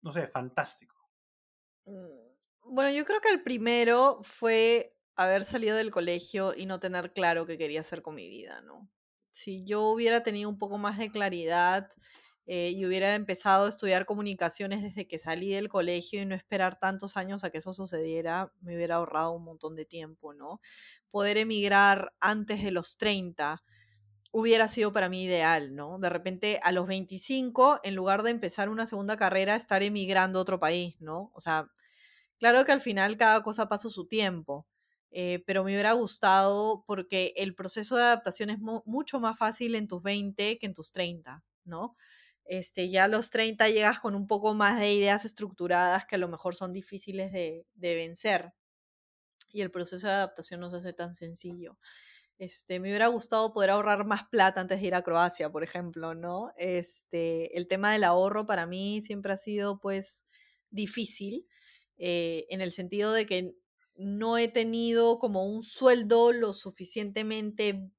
no 0.00 0.10
sé, 0.10 0.28
fantástico? 0.28 0.96
Mm, 1.86 2.21
bueno, 2.72 2.90
yo 2.90 3.04
creo 3.04 3.20
que 3.20 3.28
el 3.28 3.42
primero 3.42 4.20
fue 4.22 4.96
haber 5.14 5.44
salido 5.44 5.76
del 5.76 5.90
colegio 5.90 6.54
y 6.56 6.64
no 6.64 6.80
tener 6.80 7.12
claro 7.12 7.44
qué 7.44 7.58
quería 7.58 7.82
hacer 7.82 8.00
con 8.00 8.14
mi 8.14 8.28
vida, 8.28 8.62
¿no? 8.62 8.88
Si 9.32 9.64
yo 9.64 9.82
hubiera 9.88 10.22
tenido 10.22 10.48
un 10.48 10.58
poco 10.58 10.78
más 10.78 10.96
de 10.96 11.10
claridad 11.10 11.90
eh, 12.46 12.70
y 12.70 12.86
hubiera 12.86 13.14
empezado 13.14 13.66
a 13.66 13.68
estudiar 13.68 14.06
comunicaciones 14.06 14.82
desde 14.82 15.06
que 15.06 15.18
salí 15.18 15.50
del 15.52 15.68
colegio 15.68 16.22
y 16.22 16.26
no 16.26 16.34
esperar 16.34 16.78
tantos 16.78 17.18
años 17.18 17.44
a 17.44 17.50
que 17.50 17.58
eso 17.58 17.74
sucediera, 17.74 18.52
me 18.62 18.74
hubiera 18.74 18.96
ahorrado 18.96 19.32
un 19.32 19.44
montón 19.44 19.76
de 19.76 19.84
tiempo, 19.84 20.32
¿no? 20.32 20.60
Poder 21.10 21.36
emigrar 21.36 22.14
antes 22.20 22.62
de 22.62 22.70
los 22.70 22.96
30 22.96 23.62
hubiera 24.30 24.68
sido 24.68 24.92
para 24.94 25.10
mí 25.10 25.24
ideal, 25.24 25.74
¿no? 25.74 25.98
De 25.98 26.08
repente 26.08 26.58
a 26.62 26.72
los 26.72 26.86
25, 26.86 27.80
en 27.82 27.94
lugar 27.94 28.22
de 28.22 28.30
empezar 28.30 28.70
una 28.70 28.86
segunda 28.86 29.18
carrera, 29.18 29.56
estar 29.56 29.82
emigrando 29.82 30.38
a 30.38 30.42
otro 30.42 30.58
país, 30.58 30.96
¿no? 31.00 31.30
O 31.34 31.40
sea, 31.42 31.70
claro 32.42 32.64
que 32.64 32.72
al 32.72 32.80
final 32.80 33.16
cada 33.16 33.42
cosa 33.44 33.68
pasa 33.68 33.88
su 33.88 34.08
tiempo, 34.08 34.66
eh, 35.12 35.44
pero 35.46 35.62
me 35.62 35.72
hubiera 35.72 35.92
gustado 35.92 36.82
porque 36.86 37.32
el 37.36 37.54
proceso 37.54 37.96
de 37.96 38.02
adaptación 38.02 38.50
es 38.50 38.58
mucho 38.58 39.20
más 39.20 39.38
fácil 39.38 39.76
en 39.76 39.86
tus 39.86 40.02
20 40.02 40.58
que 40.58 40.66
en 40.66 40.74
tus 40.74 40.90
30, 40.90 41.44
¿no? 41.64 41.94
este, 42.44 42.90
ya 42.90 43.04
a 43.04 43.08
los 43.08 43.30
30 43.30 43.68
llegas 43.68 44.00
con 44.00 44.14
un 44.14 44.26
poco 44.26 44.54
más 44.54 44.78
de 44.78 44.92
ideas 44.92 45.24
estructuradas 45.24 46.06
que 46.06 46.16
a 46.16 46.18
lo 46.18 46.28
mejor 46.28 46.54
son 46.54 46.72
difíciles 46.72 47.32
de, 47.32 47.66
vencer. 47.74 48.52
Y 49.52 49.60
el 49.60 49.70
proceso 49.70 50.06
de 50.06 50.14
adaptación 50.14 50.60
no 50.60 50.70
se 50.70 50.78
hace 50.78 50.92
tan 50.92 51.14
sencillo. 51.14 51.78
Este, 52.38 52.80
me 52.80 52.88
hubiera 52.88 53.06
gustado 53.08 53.52
poder 53.52 53.70
ahorrar 53.70 54.04
más 54.06 54.24
plata 54.30 54.60
antes 54.60 54.80
de 54.80 54.86
ir 54.86 54.94
a 54.94 55.02
Croacia, 55.02 55.50
por 55.50 55.62
ejemplo, 55.62 56.14
¿no? 56.14 56.52
Este, 56.56 57.56
el 57.56 57.68
tema 57.68 57.92
del 57.92 58.04
ahorro 58.04 58.46
para 58.46 58.66
mí 58.66 59.02
siempre 59.02 59.32
ha 59.32 59.36
sido, 59.36 59.78
pues, 59.78 60.26
difícil, 60.70 61.46
eh, 62.04 62.46
en 62.50 62.60
el 62.60 62.72
sentido 62.72 63.12
de 63.12 63.26
que 63.26 63.54
no 63.94 64.36
he 64.36 64.48
tenido 64.48 65.20
como 65.20 65.46
un 65.46 65.62
sueldo 65.62 66.32
lo 66.32 66.52
suficientemente 66.52 67.92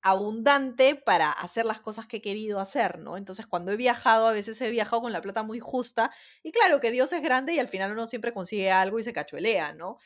abundante 0.00 0.94
para 0.96 1.30
hacer 1.30 1.66
las 1.66 1.80
cosas 1.82 2.06
que 2.06 2.18
he 2.18 2.22
querido 2.22 2.60
hacer, 2.60 2.98
¿no? 2.98 3.18
Entonces, 3.18 3.46
cuando 3.46 3.70
he 3.70 3.76
viajado, 3.76 4.26
a 4.26 4.32
veces 4.32 4.58
he 4.62 4.70
viajado 4.70 5.02
con 5.02 5.12
la 5.12 5.20
plata 5.20 5.42
muy 5.42 5.60
justa 5.60 6.10
y 6.42 6.52
claro 6.52 6.80
que 6.80 6.90
Dios 6.90 7.12
es 7.12 7.22
grande 7.22 7.52
y 7.52 7.58
al 7.58 7.68
final 7.68 7.92
uno 7.92 8.06
siempre 8.06 8.32
consigue 8.32 8.70
algo 8.70 8.98
y 8.98 9.04
se 9.04 9.12
cachuelea, 9.12 9.74
¿no? 9.74 9.98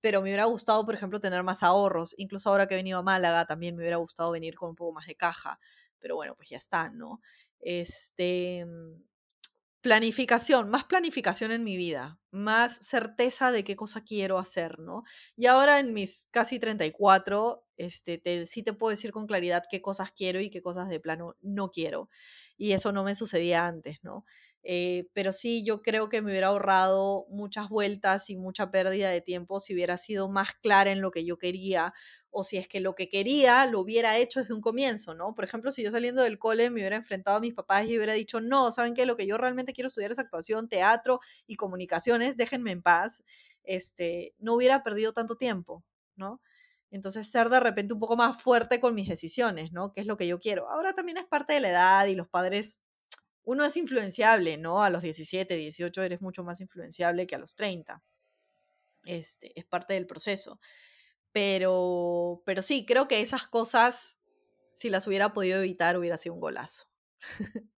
Pero 0.00 0.22
me 0.22 0.30
hubiera 0.30 0.46
gustado, 0.46 0.86
por 0.86 0.94
ejemplo, 0.94 1.20
tener 1.20 1.42
más 1.42 1.62
ahorros. 1.62 2.14
Incluso 2.16 2.48
ahora 2.48 2.66
que 2.66 2.74
he 2.74 2.78
venido 2.78 2.98
a 3.00 3.02
Málaga, 3.02 3.44
también 3.44 3.76
me 3.76 3.82
hubiera 3.82 3.98
gustado 3.98 4.30
venir 4.30 4.54
con 4.56 4.70
un 4.70 4.76
poco 4.76 4.92
más 4.92 5.06
de 5.06 5.16
caja. 5.16 5.58
Pero 5.98 6.16
bueno, 6.16 6.34
pues 6.34 6.48
ya 6.48 6.56
está, 6.58 6.88
¿no? 6.90 7.20
Este, 7.60 8.64
planificación, 9.80 10.68
más 10.70 10.84
planificación 10.84 11.52
en 11.52 11.62
mi 11.64 11.76
vida, 11.76 12.18
más 12.30 12.76
certeza 12.78 13.52
de 13.52 13.62
qué 13.64 13.76
cosa 13.76 14.02
quiero 14.02 14.38
hacer, 14.38 14.78
¿no? 14.80 15.04
Y 15.36 15.46
ahora 15.46 15.78
en 15.78 15.92
mis 15.92 16.28
casi 16.32 16.58
34, 16.58 17.64
este, 17.76 18.18
te, 18.18 18.46
sí 18.46 18.62
te 18.62 18.72
puedo 18.72 18.90
decir 18.90 19.12
con 19.12 19.26
claridad 19.26 19.64
qué 19.70 19.80
cosas 19.82 20.10
quiero 20.12 20.40
y 20.40 20.50
qué 20.50 20.62
cosas 20.62 20.88
de 20.88 21.00
plano 21.00 21.36
no 21.40 21.70
quiero. 21.70 22.08
Y 22.56 22.72
eso 22.72 22.92
no 22.92 23.04
me 23.04 23.14
sucedía 23.14 23.66
antes, 23.66 23.98
¿no? 24.02 24.24
Eh, 24.68 25.08
pero 25.12 25.32
sí, 25.32 25.64
yo 25.64 25.80
creo 25.80 26.08
que 26.08 26.22
me 26.22 26.32
hubiera 26.32 26.48
ahorrado 26.48 27.26
muchas 27.28 27.68
vueltas 27.68 28.28
y 28.30 28.36
mucha 28.36 28.72
pérdida 28.72 29.08
de 29.10 29.20
tiempo 29.20 29.60
si 29.60 29.74
hubiera 29.74 29.96
sido 29.96 30.28
más 30.28 30.54
clara 30.60 30.90
en 30.90 31.00
lo 31.00 31.12
que 31.12 31.24
yo 31.24 31.38
quería 31.38 31.94
o 32.30 32.42
si 32.42 32.56
es 32.56 32.66
que 32.66 32.80
lo 32.80 32.96
que 32.96 33.08
quería 33.08 33.64
lo 33.66 33.78
hubiera 33.80 34.16
hecho 34.18 34.40
desde 34.40 34.54
un 34.54 34.60
comienzo, 34.60 35.14
¿no? 35.14 35.34
Por 35.36 35.44
ejemplo, 35.44 35.70
si 35.70 35.84
yo 35.84 35.92
saliendo 35.92 36.22
del 36.22 36.38
cole 36.40 36.70
me 36.70 36.80
hubiera 36.80 36.96
enfrentado 36.96 37.36
a 37.36 37.40
mis 37.40 37.54
papás 37.54 37.86
y 37.86 37.96
hubiera 37.96 38.12
dicho, 38.14 38.40
no, 38.40 38.72
¿saben 38.72 38.94
qué? 38.94 39.06
Lo 39.06 39.16
que 39.16 39.26
yo 39.28 39.38
realmente 39.38 39.72
quiero 39.72 39.86
estudiar 39.86 40.10
es 40.12 40.18
actuación, 40.18 40.68
teatro 40.68 41.20
y 41.46 41.54
comunicaciones, 41.56 42.36
déjenme 42.36 42.72
en 42.72 42.82
paz, 42.82 43.22
este, 43.62 44.34
no 44.38 44.54
hubiera 44.54 44.82
perdido 44.82 45.12
tanto 45.12 45.36
tiempo, 45.36 45.84
¿no? 46.16 46.40
Entonces, 46.90 47.30
ser 47.30 47.48
de 47.50 47.60
repente 47.60 47.94
un 47.94 48.00
poco 48.00 48.16
más 48.16 48.40
fuerte 48.42 48.80
con 48.80 48.94
mis 48.94 49.08
decisiones, 49.08 49.72
¿no? 49.72 49.92
¿Qué 49.92 50.00
es 50.00 50.06
lo 50.06 50.16
que 50.16 50.26
yo 50.26 50.38
quiero? 50.38 50.68
Ahora 50.70 50.92
también 50.94 51.18
es 51.18 51.26
parte 51.26 51.52
de 51.52 51.60
la 51.60 51.70
edad 51.70 52.06
y 52.06 52.14
los 52.14 52.28
padres, 52.28 52.80
uno 53.46 53.64
es 53.64 53.76
influenciable, 53.76 54.58
¿no? 54.58 54.82
A 54.82 54.90
los 54.90 55.02
17, 55.02 55.56
18 55.56 56.02
eres 56.02 56.20
mucho 56.20 56.42
más 56.42 56.60
influenciable 56.60 57.26
que 57.26 57.36
a 57.36 57.38
los 57.38 57.54
30. 57.54 58.02
Este, 59.04 59.58
es 59.58 59.64
parte 59.64 59.94
del 59.94 60.06
proceso. 60.06 60.60
Pero, 61.32 62.42
pero 62.44 62.60
sí, 62.60 62.84
creo 62.84 63.06
que 63.06 63.20
esas 63.20 63.46
cosas, 63.46 64.18
si 64.74 64.90
las 64.90 65.06
hubiera 65.06 65.32
podido 65.32 65.60
evitar, 65.60 65.96
hubiera 65.96 66.18
sido 66.18 66.34
un 66.34 66.40
golazo. 66.40 66.88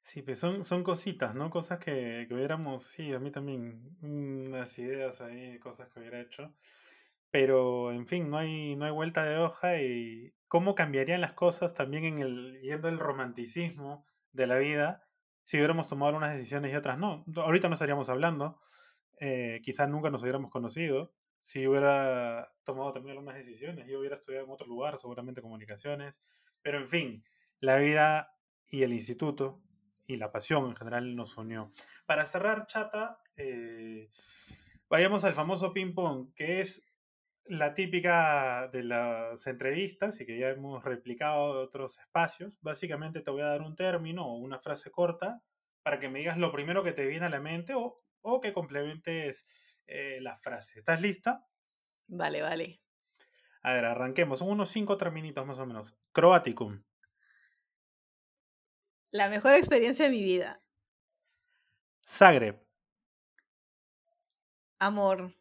Sí, 0.00 0.22
pues 0.22 0.38
son, 0.38 0.64
son 0.64 0.84
cositas, 0.84 1.34
¿no? 1.34 1.50
Cosas 1.50 1.80
que, 1.80 2.26
que 2.28 2.34
hubiéramos, 2.34 2.84
sí, 2.84 3.12
a 3.12 3.18
mí 3.18 3.32
también, 3.32 3.96
unas 4.02 4.78
ideas 4.78 5.20
ahí, 5.20 5.58
cosas 5.58 5.88
que 5.88 5.98
hubiera 5.98 6.20
hecho. 6.20 6.54
Pero, 7.38 7.92
en 7.92 8.06
fin, 8.06 8.30
no 8.30 8.38
hay, 8.38 8.76
no 8.76 8.86
hay 8.86 8.92
vuelta 8.92 9.22
de 9.22 9.36
hoja 9.36 9.78
y 9.78 10.32
cómo 10.48 10.74
cambiarían 10.74 11.20
las 11.20 11.34
cosas 11.34 11.74
también 11.74 12.06
en 12.06 12.18
el, 12.20 12.58
yendo 12.62 12.88
el 12.88 12.98
romanticismo 12.98 14.06
de 14.32 14.46
la 14.46 14.56
vida 14.56 15.06
si 15.44 15.58
hubiéramos 15.58 15.86
tomado 15.86 16.16
unas 16.16 16.32
decisiones 16.32 16.72
y 16.72 16.76
otras 16.76 16.96
no. 16.96 17.26
Ahorita 17.36 17.68
no 17.68 17.74
estaríamos 17.74 18.08
hablando, 18.08 18.58
eh, 19.20 19.60
quizás 19.62 19.86
nunca 19.86 20.08
nos 20.08 20.22
hubiéramos 20.22 20.50
conocido, 20.50 21.12
si 21.42 21.66
hubiera 21.66 22.54
tomado 22.64 22.92
también 22.92 23.18
algunas 23.18 23.36
decisiones, 23.36 23.86
yo 23.86 23.98
hubiera 23.98 24.14
estudiado 24.14 24.46
en 24.46 24.52
otro 24.52 24.66
lugar, 24.66 24.96
seguramente 24.96 25.42
comunicaciones, 25.42 26.22
pero 26.62 26.78
en 26.78 26.88
fin, 26.88 27.24
la 27.60 27.76
vida 27.76 28.32
y 28.66 28.82
el 28.82 28.94
instituto 28.94 29.60
y 30.06 30.16
la 30.16 30.32
pasión 30.32 30.70
en 30.70 30.74
general 30.74 31.14
nos 31.14 31.36
unió. 31.36 31.68
Para 32.06 32.24
cerrar, 32.24 32.66
chata, 32.66 33.18
eh, 33.36 34.08
vayamos 34.88 35.24
al 35.24 35.34
famoso 35.34 35.74
ping-pong, 35.74 36.32
que 36.34 36.60
es 36.60 36.85
la 37.48 37.74
típica 37.74 38.68
de 38.72 38.82
las 38.82 39.46
entrevistas 39.46 40.20
y 40.20 40.26
que 40.26 40.38
ya 40.38 40.48
hemos 40.48 40.84
replicado 40.84 41.54
de 41.54 41.60
otros 41.60 41.98
espacios. 41.98 42.52
Básicamente 42.60 43.20
te 43.20 43.30
voy 43.30 43.42
a 43.42 43.48
dar 43.48 43.62
un 43.62 43.76
término 43.76 44.26
o 44.26 44.36
una 44.36 44.58
frase 44.58 44.90
corta 44.90 45.42
para 45.82 46.00
que 46.00 46.08
me 46.08 46.18
digas 46.18 46.36
lo 46.38 46.52
primero 46.52 46.82
que 46.82 46.92
te 46.92 47.06
viene 47.06 47.26
a 47.26 47.30
la 47.30 47.40
mente 47.40 47.74
o, 47.74 48.02
o 48.22 48.40
que 48.40 48.52
complementes 48.52 49.46
eh, 49.86 50.18
la 50.20 50.36
frase. 50.36 50.78
¿Estás 50.80 51.00
lista? 51.00 51.46
Vale, 52.08 52.42
vale. 52.42 52.80
A 53.62 53.72
ver, 53.72 53.84
arranquemos. 53.84 54.40
Son 54.40 54.50
unos 54.50 54.68
cinco 54.68 54.96
terminitos 54.96 55.46
más 55.46 55.58
o 55.58 55.66
menos. 55.66 55.96
Croaticum. 56.12 56.82
La 59.10 59.28
mejor 59.28 59.54
experiencia 59.54 60.06
de 60.06 60.10
mi 60.10 60.22
vida. 60.22 60.62
Zagreb. 62.04 62.64
Amor. 64.78 65.34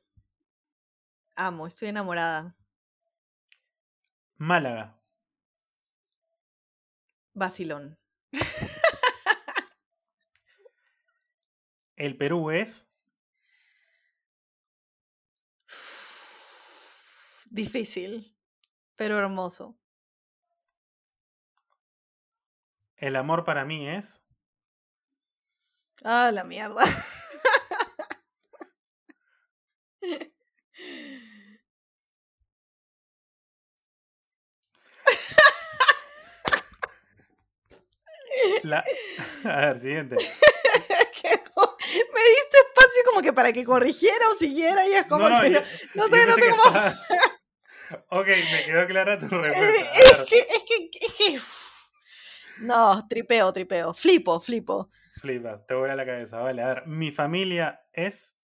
Amo, 1.38 1.68
estoy 1.68 1.90
enamorada. 1.90 2.56
Málaga. 4.38 4.98
Basilón. 7.34 7.98
El 11.98 12.18
Perú 12.18 12.52
es. 12.52 12.88
Difícil, 17.49 18.34
pero 18.95 19.18
hermoso. 19.18 19.78
El 22.98 23.18
amor 23.18 23.44
para 23.44 23.66
mí 23.66 23.90
es. 23.90 24.22
Ah, 26.03 26.32
la 26.32 26.44
mierda. 26.44 26.84
La... 38.66 38.84
A 39.44 39.56
ver, 39.68 39.80
siguiente. 39.80 40.16
me 40.16 40.24
diste 40.24 40.48
espacio 42.68 43.02
como 43.06 43.22
que 43.22 43.32
para 43.34 43.54
que 43.54 43.64
corrigiera 43.64 44.30
o 44.32 44.36
siguiera 44.36 44.88
y 44.88 44.94
es 44.94 45.06
como 45.08 45.30
No, 45.30 45.36
no, 45.38 45.42
que 45.42 45.52
yo- 45.52 45.62
no 45.96 46.08
yo 46.10 46.16
sé, 46.16 46.26
no 46.26 46.36
sé 46.36 46.50
cómo. 46.50 46.64
estabas- 46.64 47.10
Ok, 48.10 48.26
me 48.28 48.66
quedó 48.66 48.88
clara 48.88 49.20
tu 49.20 49.28
Eh, 49.36 49.42
respuesta. 49.42 50.24
Es 50.24 50.30
que, 50.30 50.40
es 50.40 50.64
que, 50.68 50.90
es 51.06 51.14
que. 51.14 51.40
No, 52.62 53.08
tripeo, 53.08 53.54
tripeo. 53.54 53.94
Flipo, 53.94 54.40
flipo. 54.40 54.90
flipas, 55.22 55.64
te 55.68 55.76
voy 55.76 55.90
a 55.92 55.96
la 55.96 56.04
cabeza. 56.06 56.40
Vale, 56.42 56.64
a 56.64 56.68
ver, 56.74 56.88
mi 56.88 57.12
familia 57.12 57.86
es. 57.94 58.36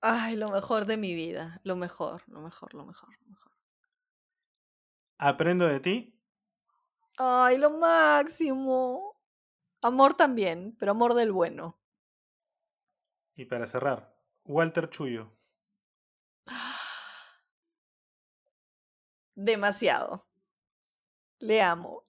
Ay, 0.00 0.36
lo 0.36 0.48
mejor 0.50 0.86
de 0.86 0.96
mi 0.96 1.14
vida. 1.14 1.60
Lo 1.64 1.76
mejor, 1.76 2.22
lo 2.28 2.40
mejor, 2.40 2.72
lo 2.72 2.86
mejor, 2.86 3.10
lo 3.20 3.26
mejor. 3.28 3.52
Aprendo 5.18 5.66
de 5.68 5.80
ti. 5.80 6.18
Ay, 7.18 7.58
lo 7.58 7.70
máximo. 7.70 9.15
Amor 9.86 10.14
también, 10.14 10.74
pero 10.80 10.90
amor 10.90 11.14
del 11.14 11.30
bueno. 11.30 11.78
Y 13.36 13.44
para 13.44 13.68
cerrar, 13.68 14.12
Walter 14.44 14.90
Chuyo. 14.90 15.32
Demasiado. 19.36 20.26
Le 21.38 21.62
amo. 21.62 22.02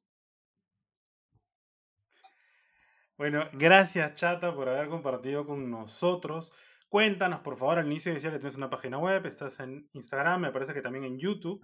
Bueno, 3.16 3.48
gracias 3.54 4.16
Chata 4.16 4.56
por 4.56 4.70
haber 4.70 4.90
compartido 4.90 5.46
con 5.46 5.70
nosotros. 5.70 6.52
Cuéntanos, 6.90 7.42
por 7.42 7.58
favor, 7.58 7.78
al 7.78 7.86
inicio 7.86 8.12
decía 8.12 8.32
que 8.32 8.40
tienes 8.40 8.58
una 8.58 8.72
página 8.72 8.98
web, 8.98 9.24
estás 9.28 9.60
en 9.60 9.88
Instagram, 9.94 10.42
me 10.42 10.52
parece 10.52 10.74
que 10.74 10.82
también 10.82 11.04
en 11.04 11.20
YouTube. 11.20 11.64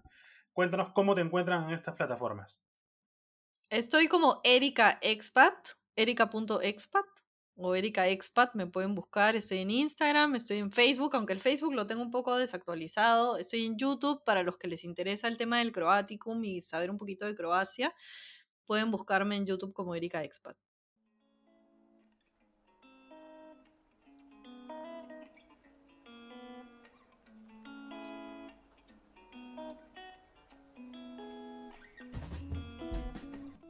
Cuéntanos 0.52 0.92
cómo 0.94 1.16
te 1.16 1.22
encuentran 1.22 1.64
en 1.64 1.74
estas 1.74 1.96
plataformas. 1.96 2.62
Estoy 3.72 4.08
como 4.08 4.42
Erika 4.44 5.00
Expat, 5.02 5.70
erika.expat 5.96 7.06
o 7.56 7.76
Erika 7.76 8.08
Expat, 8.08 8.56
me 8.56 8.68
pueden 8.68 8.96
buscar. 8.96 9.36
Estoy 9.36 9.60
en 9.60 9.72
Instagram, 9.72 10.36
estoy 10.36 10.58
en 10.58 10.72
Facebook, 10.72 11.16
aunque 11.16 11.34
el 11.34 11.40
Facebook 11.40 11.74
lo 11.74 11.86
tengo 11.88 12.02
un 12.02 12.12
poco 12.12 12.36
desactualizado. 12.38 13.38
Estoy 13.38 13.66
en 13.66 13.78
YouTube 13.78 14.24
para 14.26 14.44
los 14.44 14.58
que 14.58 14.68
les 14.68 14.84
interesa 14.84 15.28
el 15.28 15.38
tema 15.38 15.60
del 15.60 15.72
Croaticum 15.72 16.44
y 16.44 16.62
saber 16.62 16.90
un 16.90 16.98
poquito 16.98 17.26
de 17.26 17.36
Croacia. 17.36 17.94
Pueden 18.66 18.92
buscarme 18.92 19.36
en 19.38 19.46
YouTube 19.46 19.74
como 19.74 19.96
Erika 19.96 20.24
Expat. 20.24 20.58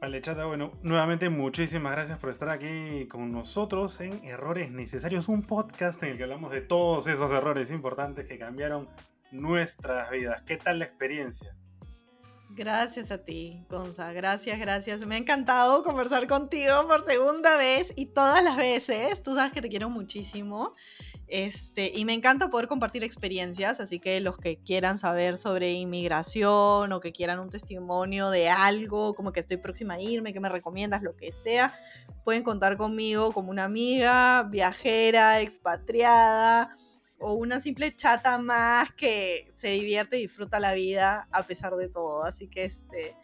Vale, 0.04 0.20
Chata, 0.20 0.44
bueno, 0.44 0.70
nuevamente 0.82 1.30
muchísimas 1.30 1.92
gracias 1.92 2.18
por 2.18 2.28
estar 2.28 2.50
aquí 2.50 3.08
con 3.08 3.32
nosotros 3.32 4.02
en 4.02 4.22
Errores 4.22 4.70
Necesarios, 4.70 5.28
un 5.28 5.44
podcast 5.44 6.02
en 6.02 6.10
el 6.10 6.18
que 6.18 6.24
hablamos 6.24 6.52
de 6.52 6.60
todos 6.60 7.06
esos 7.06 7.32
errores 7.32 7.70
importantes 7.70 8.26
que 8.26 8.38
cambiaron 8.38 8.86
nuestras 9.32 10.10
vidas. 10.10 10.42
¿Qué 10.42 10.58
tal 10.58 10.80
la 10.80 10.84
experiencia? 10.84 11.56
Gracias 12.56 13.10
a 13.10 13.18
ti, 13.18 13.66
Gonza. 13.68 14.12
Gracias, 14.12 14.60
gracias. 14.60 15.00
Me 15.00 15.16
ha 15.16 15.18
encantado 15.18 15.82
conversar 15.82 16.28
contigo 16.28 16.86
por 16.86 17.04
segunda 17.04 17.56
vez 17.56 17.92
y 17.96 18.06
todas 18.06 18.44
las 18.44 18.56
veces. 18.56 19.20
Tú 19.24 19.34
sabes 19.34 19.52
que 19.52 19.60
te 19.60 19.68
quiero 19.68 19.90
muchísimo. 19.90 20.70
Este, 21.26 21.90
y 21.92 22.04
me 22.04 22.12
encanta 22.12 22.50
poder 22.50 22.68
compartir 22.68 23.02
experiencias, 23.02 23.80
así 23.80 23.98
que 23.98 24.20
los 24.20 24.38
que 24.38 24.58
quieran 24.58 25.00
saber 25.00 25.38
sobre 25.38 25.72
inmigración 25.72 26.92
o 26.92 27.00
que 27.00 27.10
quieran 27.10 27.40
un 27.40 27.50
testimonio 27.50 28.30
de 28.30 28.48
algo, 28.48 29.14
como 29.14 29.32
que 29.32 29.40
estoy 29.40 29.56
próxima 29.56 29.94
a 29.94 30.00
irme, 30.00 30.32
que 30.32 30.38
me 30.38 30.48
recomiendas, 30.48 31.02
lo 31.02 31.16
que 31.16 31.32
sea, 31.32 31.74
pueden 32.22 32.44
contar 32.44 32.76
conmigo 32.76 33.32
como 33.32 33.50
una 33.50 33.64
amiga, 33.64 34.44
viajera, 34.44 35.40
expatriada 35.40 36.70
o 37.24 37.32
una 37.32 37.58
simple 37.58 37.96
chata 37.96 38.36
más 38.36 38.92
que 38.92 39.50
se 39.54 39.68
divierte 39.68 40.18
y 40.18 40.22
disfruta 40.22 40.60
la 40.60 40.74
vida 40.74 41.26
a 41.32 41.42
pesar 41.42 41.74
de 41.76 41.88
todo. 41.88 42.22
Así 42.22 42.48
que 42.48 42.64
este, 42.64 43.16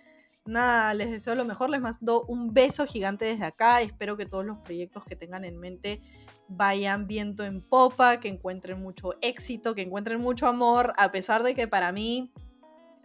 nada, 0.47 0.95
les 0.95 1.11
deseo 1.11 1.35
lo 1.35 1.45
mejor, 1.45 1.69
les 1.69 1.83
mando 1.83 2.25
un 2.25 2.55
beso 2.55 2.87
gigante 2.87 3.27
desde 3.27 3.45
acá. 3.45 3.83
Espero 3.83 4.17
que 4.17 4.25
todos 4.25 4.45
los 4.45 4.59
proyectos 4.59 5.05
que 5.05 5.17
tengan 5.17 5.45
en 5.45 5.59
mente 5.59 6.01
vayan 6.49 7.07
viento 7.07 7.45
en 7.45 7.61
popa, 7.61 8.21
que 8.21 8.29
encuentren 8.29 8.81
mucho 8.81 9.15
éxito, 9.21 9.75
que 9.75 9.83
encuentren 9.83 10.21
mucho 10.21 10.47
amor, 10.47 10.95
a 10.97 11.11
pesar 11.11 11.43
de 11.43 11.55
que 11.55 11.69
para 11.69 11.93
mí 11.93 12.33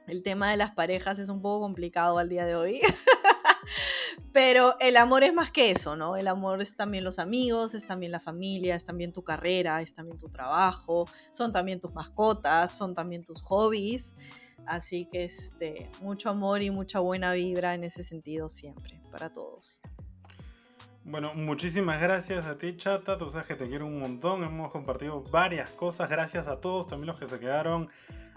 el 0.07 0.23
tema 0.23 0.51
de 0.51 0.57
las 0.57 0.71
parejas 0.71 1.19
es 1.19 1.29
un 1.29 1.41
poco 1.41 1.61
complicado 1.61 2.17
al 2.17 2.29
día 2.29 2.45
de 2.45 2.55
hoy. 2.55 2.81
Pero 4.31 4.75
el 4.79 4.97
amor 4.97 5.23
es 5.23 5.33
más 5.33 5.51
que 5.51 5.71
eso, 5.71 5.95
¿no? 5.95 6.17
El 6.17 6.27
amor 6.27 6.61
es 6.61 6.75
también 6.75 7.03
los 7.03 7.19
amigos, 7.19 7.73
es 7.73 7.85
también 7.85 8.11
la 8.11 8.19
familia, 8.19 8.75
es 8.75 8.85
también 8.85 9.13
tu 9.13 9.23
carrera, 9.23 9.81
es 9.81 9.95
también 9.95 10.17
tu 10.17 10.27
trabajo, 10.27 11.05
son 11.31 11.51
también 11.51 11.79
tus 11.79 11.93
mascotas, 11.93 12.77
son 12.77 12.93
también 12.93 13.23
tus 13.23 13.41
hobbies. 13.41 14.13
Así 14.65 15.05
que 15.05 15.25
este, 15.25 15.89
mucho 16.01 16.29
amor 16.29 16.61
y 16.61 16.69
mucha 16.69 16.99
buena 16.99 17.33
vibra 17.33 17.75
en 17.75 17.83
ese 17.83 18.03
sentido 18.03 18.49
siempre, 18.49 18.99
para 19.11 19.31
todos. 19.31 19.79
Bueno, 21.03 21.35
muchísimas 21.35 22.01
gracias 22.01 22.47
a 22.47 22.57
ti, 22.57 22.75
Chata. 22.77 23.17
Tú 23.17 23.29
sabes 23.29 23.45
que 23.45 23.55
te 23.55 23.69
quiero 23.69 23.85
un 23.85 23.99
montón. 23.99 24.43
Hemos 24.43 24.71
compartido 24.71 25.23
varias 25.31 25.69
cosas. 25.71 26.09
Gracias 26.09 26.47
a 26.47 26.59
todos, 26.59 26.87
también 26.87 27.07
los 27.07 27.19
que 27.19 27.27
se 27.27 27.39
quedaron 27.39 27.89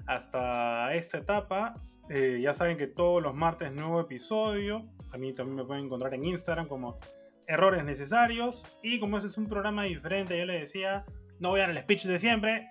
hasta 0.09 0.93
esta 0.95 1.19
etapa. 1.19 1.75
Eh, 2.09 2.41
ya 2.43 2.55
saben 2.55 2.79
que 2.79 2.87
todos 2.87 3.23
los 3.23 3.35
martes 3.35 3.73
nuevo 3.73 4.01
episodio. 4.01 4.89
A 5.13 5.19
mí 5.19 5.35
también 5.35 5.57
me 5.57 5.65
pueden 5.65 5.85
encontrar 5.85 6.15
en 6.15 6.25
Instagram 6.25 6.67
como 6.67 6.99
Errores 7.47 7.85
Necesarios. 7.85 8.65
Y 8.83 8.99
como 8.99 9.19
ese 9.19 9.27
es 9.27 9.37
un 9.39 9.47
programa 9.47 9.85
diferente, 9.85 10.37
yo 10.37 10.47
les 10.47 10.61
decía, 10.61 11.05
no 11.39 11.51
voy 11.51 11.61
a 11.61 11.67
dar 11.67 11.71
el 11.71 11.79
speech 11.79 12.07
de 12.07 12.19
siempre. 12.19 12.69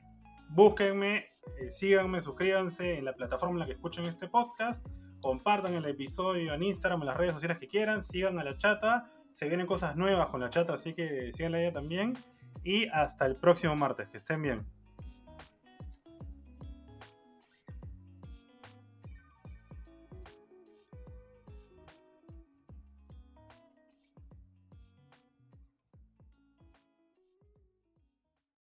Búsquenme, 0.50 1.18
eh, 1.18 1.70
síganme, 1.70 2.22
suscríbanse 2.22 2.98
en 2.98 3.06
la 3.06 3.14
plataforma 3.14 3.54
en 3.54 3.60
la 3.60 3.66
que 3.68 3.74
escuchen 3.74 4.06
este 4.06 4.28
podcast. 4.28 4.84
Compartan 5.22 5.76
el 5.76 5.86
episodio 5.86 6.54
en 6.54 6.64
Instagram, 6.64 7.02
en 7.02 7.08
las 7.08 7.18
redes 7.18 7.34
sociales 7.34 7.60
que 7.60 7.68
quieran. 7.68 8.04
Sigan 8.04 8.40
a 8.40 8.44
la 8.44 8.58
chata. 8.58 9.12
Se 9.34 9.48
vienen 9.48 9.68
cosas 9.68 9.96
nuevas 9.96 10.28
con 10.28 10.42
la 10.42 10.50
chata, 10.50 10.74
así 10.74 10.92
que 10.92 11.32
síganla 11.34 11.62
ella 11.62 11.72
también. 11.72 12.14
Y 12.64 12.88
hasta 12.88 13.28
el 13.28 13.36
próximo 13.36 13.76
martes. 13.76 14.10
Que 14.10 14.18
estén 14.18 14.42
bien. 14.42 14.77